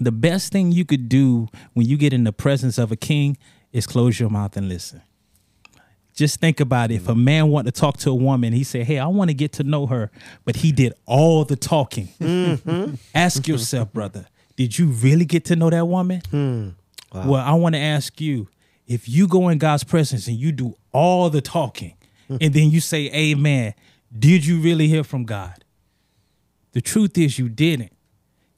the 0.00 0.12
best 0.12 0.52
thing 0.52 0.72
you 0.72 0.84
could 0.84 1.08
do 1.08 1.48
when 1.72 1.86
you 1.86 1.96
get 1.96 2.12
in 2.12 2.24
the 2.24 2.32
presence 2.32 2.78
of 2.78 2.90
a 2.90 2.96
king 2.96 3.36
is 3.72 3.86
close 3.86 4.18
your 4.18 4.30
mouth 4.30 4.56
and 4.56 4.68
listen. 4.68 5.02
Just 6.14 6.38
think 6.38 6.60
about 6.60 6.92
it. 6.92 6.96
If 6.96 7.08
a 7.08 7.14
man 7.14 7.48
want 7.48 7.66
to 7.66 7.72
talk 7.72 7.96
to 7.98 8.10
a 8.10 8.14
woman, 8.14 8.52
he 8.52 8.62
said, 8.62 8.86
"Hey, 8.86 9.00
I 9.00 9.06
want 9.08 9.30
to 9.30 9.34
get 9.34 9.52
to 9.54 9.64
know 9.64 9.86
her," 9.86 10.12
but 10.44 10.56
he 10.56 10.70
did 10.70 10.92
all 11.06 11.44
the 11.44 11.56
talking. 11.56 12.08
Mm-hmm. 12.20 12.94
Ask 13.14 13.48
yourself, 13.48 13.92
brother, 13.92 14.26
did 14.54 14.78
you 14.78 14.86
really 14.86 15.24
get 15.24 15.44
to 15.46 15.56
know 15.56 15.70
that 15.70 15.88
woman? 15.88 16.20
Mm. 16.30 16.74
Wow. 17.12 17.28
Well, 17.28 17.44
I 17.44 17.54
want 17.54 17.74
to 17.74 17.80
ask 17.80 18.20
you, 18.20 18.48
if 18.86 19.08
you 19.08 19.26
go 19.26 19.48
in 19.48 19.58
God's 19.58 19.82
presence 19.82 20.28
and 20.28 20.36
you 20.36 20.52
do 20.52 20.76
all 20.92 21.30
the 21.30 21.40
talking, 21.40 21.96
mm. 22.30 22.38
and 22.40 22.54
then 22.54 22.70
you 22.70 22.80
say, 22.80 23.10
"Amen," 23.12 23.74
did 24.16 24.46
you 24.46 24.60
really 24.60 24.86
hear 24.86 25.02
from 25.02 25.24
God? 25.24 25.63
The 26.74 26.80
truth 26.80 27.16
is, 27.16 27.38
you 27.38 27.48
didn't 27.48 27.94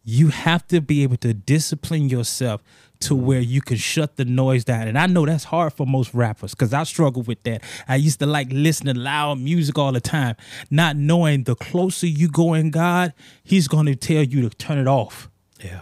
you 0.09 0.28
have 0.28 0.64
to 0.68 0.80
be 0.80 1.02
able 1.02 1.16
to 1.16 1.34
discipline 1.34 2.09
yourself 2.09 2.62
to 3.01 3.14
where 3.14 3.40
you 3.40 3.60
can 3.60 3.76
shut 3.76 4.16
the 4.16 4.24
noise 4.24 4.64
down. 4.64 4.86
And 4.86 4.97
I 4.97 5.06
know 5.06 5.26
that's 5.26 5.44
hard 5.44 5.72
for 5.72 5.84
most 5.84 6.14
rappers 6.14 6.55
because 6.55 6.72
I 6.72 6.84
struggle 6.84 7.22
with 7.22 7.43
that. 7.43 7.62
I 7.88 7.97
used 7.97 8.20
to 8.20 8.26
like 8.26 8.47
listening 8.51 8.94
to 8.94 9.01
loud 9.01 9.40
music 9.40 9.76
all 9.76 9.90
the 9.90 10.01
time, 10.01 10.36
not 10.70 10.97
knowing 10.97 11.43
the 11.43 11.56
closer 11.56 12.06
you 12.06 12.28
go 12.28 12.55
in 12.55 12.70
God, 12.70 13.12
He's 13.43 13.66
going 13.66 13.86
to 13.86 13.97
tell 13.97 14.22
you 14.22 14.48
to 14.48 14.56
turn 14.56 14.78
it 14.78 14.86
off. 14.86 15.28
Yeah. 15.62 15.80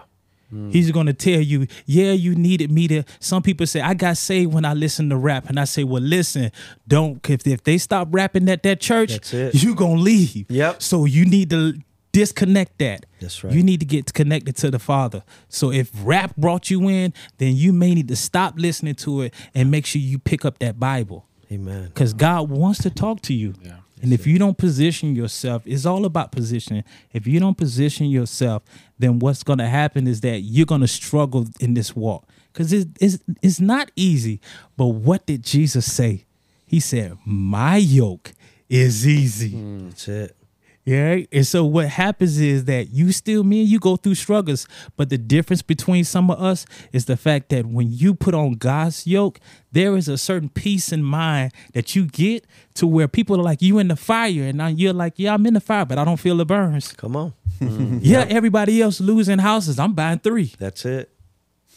Mm. 0.52 0.72
He's 0.72 0.90
going 0.90 1.06
to 1.06 1.12
tell 1.12 1.40
you, 1.40 1.66
yeah, 1.84 2.12
you 2.12 2.34
needed 2.34 2.70
me 2.70 2.88
to. 2.88 3.02
Some 3.20 3.42
people 3.42 3.66
say, 3.66 3.82
I 3.82 3.92
got 3.92 4.16
saved 4.16 4.54
when 4.54 4.64
I 4.64 4.72
listened 4.72 5.10
to 5.10 5.18
rap. 5.18 5.50
And 5.50 5.60
I 5.60 5.64
say, 5.64 5.84
well, 5.84 6.02
listen, 6.02 6.50
don't, 6.88 7.28
if, 7.28 7.46
if 7.46 7.62
they 7.62 7.76
stop 7.76 8.08
rapping 8.10 8.48
at 8.48 8.62
that 8.62 8.80
church, 8.80 9.32
you're 9.32 9.74
going 9.74 9.96
to 9.96 10.02
leave. 10.02 10.50
Yep. 10.50 10.82
So 10.82 11.04
you 11.04 11.26
need 11.26 11.50
to 11.50 11.74
disconnect 12.14 12.78
that. 12.78 13.04
That's 13.20 13.42
right. 13.42 13.52
You 13.52 13.62
need 13.62 13.80
to 13.80 13.86
get 13.86 14.14
connected 14.14 14.56
to 14.58 14.70
the 14.70 14.78
Father. 14.78 15.24
So 15.48 15.72
if 15.72 15.90
rap 16.02 16.34
brought 16.36 16.70
you 16.70 16.88
in, 16.88 17.12
then 17.38 17.56
you 17.56 17.72
may 17.72 17.92
need 17.92 18.08
to 18.08 18.16
stop 18.16 18.54
listening 18.56 18.94
to 18.96 19.22
it 19.22 19.34
and 19.54 19.70
make 19.70 19.84
sure 19.84 20.00
you 20.00 20.18
pick 20.18 20.44
up 20.44 20.60
that 20.60 20.78
Bible. 20.78 21.26
Amen. 21.50 21.86
Because 21.86 22.14
God 22.14 22.48
wants 22.48 22.82
to 22.82 22.90
talk 22.90 23.20
to 23.22 23.34
you. 23.34 23.54
Yeah. 23.60 23.78
And 24.00 24.12
if 24.12 24.26
you 24.26 24.38
don't 24.38 24.56
position 24.56 25.16
yourself, 25.16 25.62
it's 25.66 25.86
all 25.86 26.04
about 26.04 26.30
positioning. 26.30 26.84
If 27.12 27.26
you 27.26 27.40
don't 27.40 27.56
position 27.56 28.06
yourself, 28.06 28.62
then 28.98 29.18
what's 29.18 29.42
going 29.42 29.58
to 29.58 29.66
happen 29.66 30.06
is 30.06 30.20
that 30.20 30.40
you're 30.40 30.66
going 30.66 30.82
to 30.82 30.88
struggle 30.88 31.46
in 31.58 31.74
this 31.74 31.96
walk. 31.96 32.28
Because 32.52 32.72
it, 32.72 32.88
it's, 33.00 33.18
it's 33.42 33.60
not 33.60 33.90
easy. 33.96 34.40
But 34.76 34.86
what 34.86 35.26
did 35.26 35.42
Jesus 35.42 35.92
say? 35.92 36.26
He 36.66 36.80
said, 36.80 37.16
My 37.24 37.76
yoke 37.76 38.32
is 38.68 39.06
easy. 39.06 39.52
Mm, 39.52 39.90
that's 39.90 40.08
it. 40.08 40.36
Yeah. 40.84 41.20
And 41.32 41.46
so 41.46 41.64
what 41.64 41.88
happens 41.88 42.38
is 42.38 42.66
that 42.66 42.90
you 42.90 43.10
still, 43.12 43.42
me 43.42 43.60
and 43.60 43.68
you 43.68 43.78
go 43.78 43.96
through 43.96 44.16
struggles. 44.16 44.68
But 44.96 45.08
the 45.08 45.16
difference 45.16 45.62
between 45.62 46.04
some 46.04 46.30
of 46.30 46.40
us 46.40 46.66
is 46.92 47.06
the 47.06 47.16
fact 47.16 47.48
that 47.50 47.66
when 47.66 47.90
you 47.90 48.14
put 48.14 48.34
on 48.34 48.54
God's 48.54 49.06
yoke, 49.06 49.40
there 49.72 49.96
is 49.96 50.08
a 50.08 50.18
certain 50.18 50.50
peace 50.50 50.92
in 50.92 51.02
mind 51.02 51.52
that 51.72 51.96
you 51.96 52.04
get 52.06 52.46
to 52.74 52.86
where 52.86 53.08
people 53.08 53.40
are 53.40 53.42
like, 53.42 53.62
you 53.62 53.78
in 53.78 53.88
the 53.88 53.96
fire. 53.96 54.42
And 54.42 54.58
now 54.58 54.66
you're 54.66 54.92
like, 54.92 55.14
yeah, 55.16 55.34
I'm 55.34 55.46
in 55.46 55.54
the 55.54 55.60
fire, 55.60 55.86
but 55.86 55.98
I 55.98 56.04
don't 56.04 56.20
feel 56.20 56.36
the 56.36 56.46
burns. 56.46 56.92
Come 56.92 57.16
on. 57.16 57.32
Mm-hmm. 57.60 57.98
yeah, 58.02 58.26
everybody 58.28 58.82
else 58.82 59.00
losing 59.00 59.38
houses. 59.38 59.78
I'm 59.78 59.94
buying 59.94 60.18
three. 60.18 60.52
That's 60.58 60.84
it. 60.84 61.13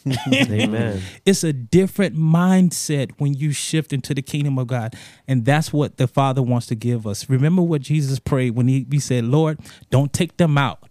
Amen. 0.32 1.02
It's 1.24 1.44
a 1.44 1.52
different 1.52 2.16
mindset 2.16 3.12
when 3.18 3.34
you 3.34 3.52
shift 3.52 3.92
into 3.92 4.14
the 4.14 4.22
kingdom 4.22 4.58
of 4.58 4.66
God. 4.66 4.94
And 5.26 5.44
that's 5.44 5.72
what 5.72 5.96
the 5.96 6.06
Father 6.06 6.42
wants 6.42 6.66
to 6.66 6.74
give 6.74 7.06
us. 7.06 7.28
Remember 7.28 7.62
what 7.62 7.82
Jesus 7.82 8.18
prayed 8.18 8.50
when 8.50 8.68
he, 8.68 8.86
he 8.90 9.00
said, 9.00 9.24
Lord, 9.24 9.58
don't 9.90 10.12
take 10.12 10.36
them 10.36 10.56
out, 10.56 10.88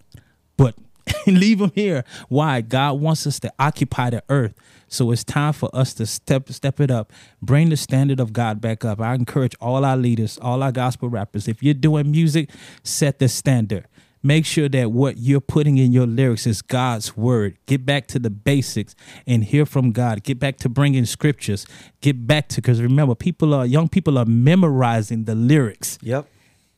but 0.57 0.75
leave 1.27 1.59
them 1.59 1.71
here. 1.75 2.03
Why? 2.29 2.61
God 2.61 2.99
wants 2.99 3.25
us 3.27 3.39
to 3.41 3.53
occupy 3.59 4.09
the 4.09 4.23
earth. 4.29 4.53
So 4.89 5.11
it's 5.11 5.23
time 5.23 5.51
for 5.51 5.69
us 5.73 5.93
to 5.95 6.05
step 6.05 6.49
step 6.49 6.79
it 6.79 6.89
up, 6.89 7.11
bring 7.41 7.69
the 7.69 7.77
standard 7.77 8.21
of 8.21 8.31
God 8.31 8.61
back 8.61 8.85
up. 8.85 9.01
I 9.01 9.15
encourage 9.15 9.53
all 9.59 9.83
our 9.83 9.97
leaders, 9.97 10.37
all 10.41 10.63
our 10.63 10.71
gospel 10.71 11.09
rappers, 11.09 11.47
if 11.49 11.61
you're 11.61 11.73
doing 11.73 12.09
music, 12.09 12.49
set 12.83 13.19
the 13.19 13.27
standard 13.27 13.85
make 14.27 14.45
sure 14.45 14.67
that 14.69 14.91
what 14.91 15.17
you're 15.17 15.41
putting 15.41 15.77
in 15.77 15.91
your 15.93 16.05
lyrics 16.05 16.45
is 16.45 16.61
God's 16.61 17.15
word. 17.15 17.57
Get 17.65 17.85
back 17.85 18.07
to 18.07 18.19
the 18.19 18.29
basics 18.29 18.93
and 19.25 19.43
hear 19.43 19.65
from 19.65 19.93
God. 19.93 20.23
Get 20.23 20.37
back 20.37 20.57
to 20.57 20.69
bringing 20.69 21.05
scriptures. 21.05 21.65
Get 22.01 22.27
back 22.27 22.49
to 22.49 22.55
because 22.57 22.81
remember, 22.81 23.15
people 23.15 23.53
are 23.53 23.65
young 23.65 23.87
people 23.87 24.17
are 24.17 24.25
memorizing 24.25 25.23
the 25.23 25.33
lyrics. 25.33 25.97
Yep. 26.01 26.27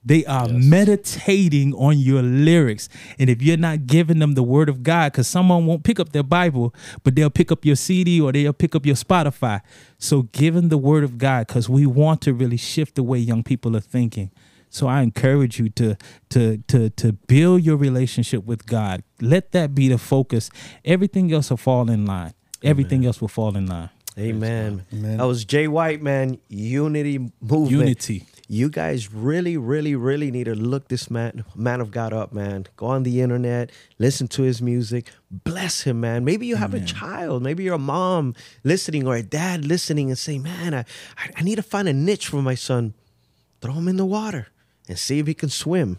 They 0.06 0.26
are 0.26 0.48
yes. 0.48 0.64
meditating 0.64 1.74
on 1.74 1.98
your 1.98 2.22
lyrics. 2.22 2.88
And 3.18 3.30
if 3.30 3.42
you're 3.42 3.58
not 3.58 3.86
giving 3.86 4.20
them 4.20 4.34
the 4.34 4.44
word 4.44 4.70
of 4.70 4.82
God, 4.82 5.12
because 5.12 5.28
someone 5.28 5.66
won't 5.66 5.84
pick 5.84 6.00
up 6.00 6.14
their 6.14 6.24
Bible, 6.24 6.74
but 7.04 7.16
they'll 7.16 7.30
pick 7.30 7.52
up 7.52 7.66
your 7.66 7.76
CD 7.76 8.22
or 8.22 8.32
they'll 8.32 8.54
pick 8.54 8.76
up 8.76 8.86
your 8.86 8.96
Spotify. 8.96 9.62
So 9.98 10.24
give 10.32 10.54
them 10.54 10.70
the 10.70 10.78
word 10.78 11.04
of 11.04 11.18
God 11.18 11.48
because 11.48 11.68
we 11.68 11.86
want 11.86 12.22
to 12.22 12.34
really 12.34 12.58
shift 12.58 12.96
the 12.96 13.04
way 13.04 13.18
young 13.18 13.44
people 13.44 13.76
are 13.76 13.82
thinking. 13.82 14.32
So 14.70 14.88
I 14.88 15.02
encourage 15.02 15.60
you 15.60 15.70
to 15.70 15.96
to 16.30 16.58
to 16.68 16.90
to 16.92 17.14
build 17.14 17.64
your 17.64 17.78
relationship 17.78 18.46
with 18.46 18.66
God. 18.66 19.04
Let 19.20 19.52
that 19.52 19.74
be 19.74 19.90
the 19.90 19.98
focus. 19.98 20.50
Everything 20.86 21.32
else 21.34 21.50
will 21.50 21.58
fall 21.58 21.90
in 21.90 22.06
line. 22.06 22.34
Everything 22.64 23.00
Amen. 23.00 23.08
else 23.08 23.22
will 23.22 23.30
fall 23.30 23.56
in 23.56 23.68
line. 23.68 23.90
Amen. 24.18 24.86
Amen. 24.92 25.18
That 25.18 25.28
was 25.28 25.46
J 25.46 25.68
White, 25.68 26.02
man. 26.02 26.40
Unity 26.50 27.32
movement. 27.42 27.72
Unity. 27.72 28.26
You 28.52 28.70
guys 28.70 29.14
really, 29.14 29.58
really, 29.58 29.96
really 29.96 30.32
need 30.32 30.46
to 30.46 30.56
look 30.56 30.88
this 30.88 31.12
man, 31.12 31.46
man 31.56 31.82
of 31.82 31.92
God 31.92 32.14
up, 32.14 32.34
man. 32.34 32.66
Go 32.78 32.88
on 32.88 33.04
the 33.04 33.22
internet, 33.22 33.72
listen 34.00 34.28
to 34.30 34.42
his 34.42 34.60
music, 34.60 35.08
bless 35.30 35.82
him, 35.82 36.02
man. 36.02 36.26
Maybe 36.26 36.48
you 36.48 36.56
have 36.56 36.74
Amen. 36.74 36.84
a 36.84 36.88
child, 36.88 37.44
maybe 37.44 37.64
you're 37.64 37.76
a 37.76 37.78
mom 37.78 38.34
listening 38.64 39.06
or 39.06 39.16
a 39.16 39.22
dad 39.22 39.66
listening 39.66 40.10
and 40.10 40.18
say, 40.18 40.40
man, 40.40 40.74
I, 40.74 40.86
I 41.36 41.44
need 41.44 41.58
to 41.58 41.64
find 41.64 41.88
a 41.88 41.94
niche 41.94 42.28
for 42.28 42.42
my 42.42 42.56
son. 42.56 42.96
Throw 43.62 43.74
him 43.74 43.88
in 43.88 43.98
the 43.98 44.06
water 44.06 44.48
and 44.90 45.00
see 45.00 45.20
if 45.20 45.28
he 45.28 45.34
can 45.34 45.50
swim. 45.50 45.98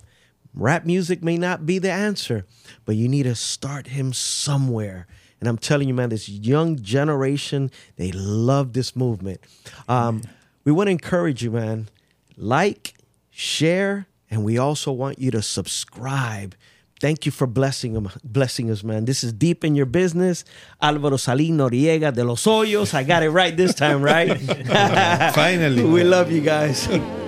Rap 0.52 0.84
music 0.84 1.22
may 1.22 1.38
not 1.38 1.64
be 1.64 1.78
the 1.78 1.92
answer, 1.92 2.44
but 2.84 2.96
you 2.96 3.08
need 3.08 3.22
to 3.22 3.36
start 3.36 3.86
him 3.86 4.12
somewhere. 4.12 5.06
And 5.38 5.48
I'm 5.48 5.56
telling 5.56 5.88
you, 5.88 5.94
man, 5.94 6.10
this 6.10 6.28
young 6.28 6.76
generation, 6.76 7.70
they 7.96 8.12
love 8.12 8.74
this 8.74 8.94
movement. 8.94 9.40
Um, 9.88 10.22
we 10.64 10.72
want 10.72 10.88
to 10.88 10.90
encourage 10.90 11.42
you, 11.42 11.52
man. 11.52 11.88
Like, 12.36 12.94
share, 13.30 14.06
and 14.30 14.44
we 14.44 14.58
also 14.58 14.92
want 14.92 15.18
you 15.18 15.30
to 15.30 15.40
subscribe. 15.40 16.56
Thank 17.00 17.24
you 17.24 17.32
for 17.32 17.46
blessing 17.46 17.94
them, 17.94 18.10
blessing 18.22 18.70
us, 18.70 18.84
man. 18.84 19.06
This 19.06 19.24
is 19.24 19.32
deep 19.32 19.64
in 19.64 19.74
your 19.74 19.86
business. 19.86 20.44
Alvaro 20.82 21.16
Salin 21.16 21.56
Noriega 21.56 22.12
de 22.12 22.24
los 22.24 22.44
Hoyos. 22.44 22.92
I 22.92 23.04
got 23.04 23.22
it 23.22 23.30
right 23.30 23.56
this 23.56 23.74
time, 23.74 24.02
right? 24.02 24.38
Finally. 25.34 25.84
we 25.90 26.04
love 26.04 26.30
you 26.30 26.42
guys. 26.42 26.86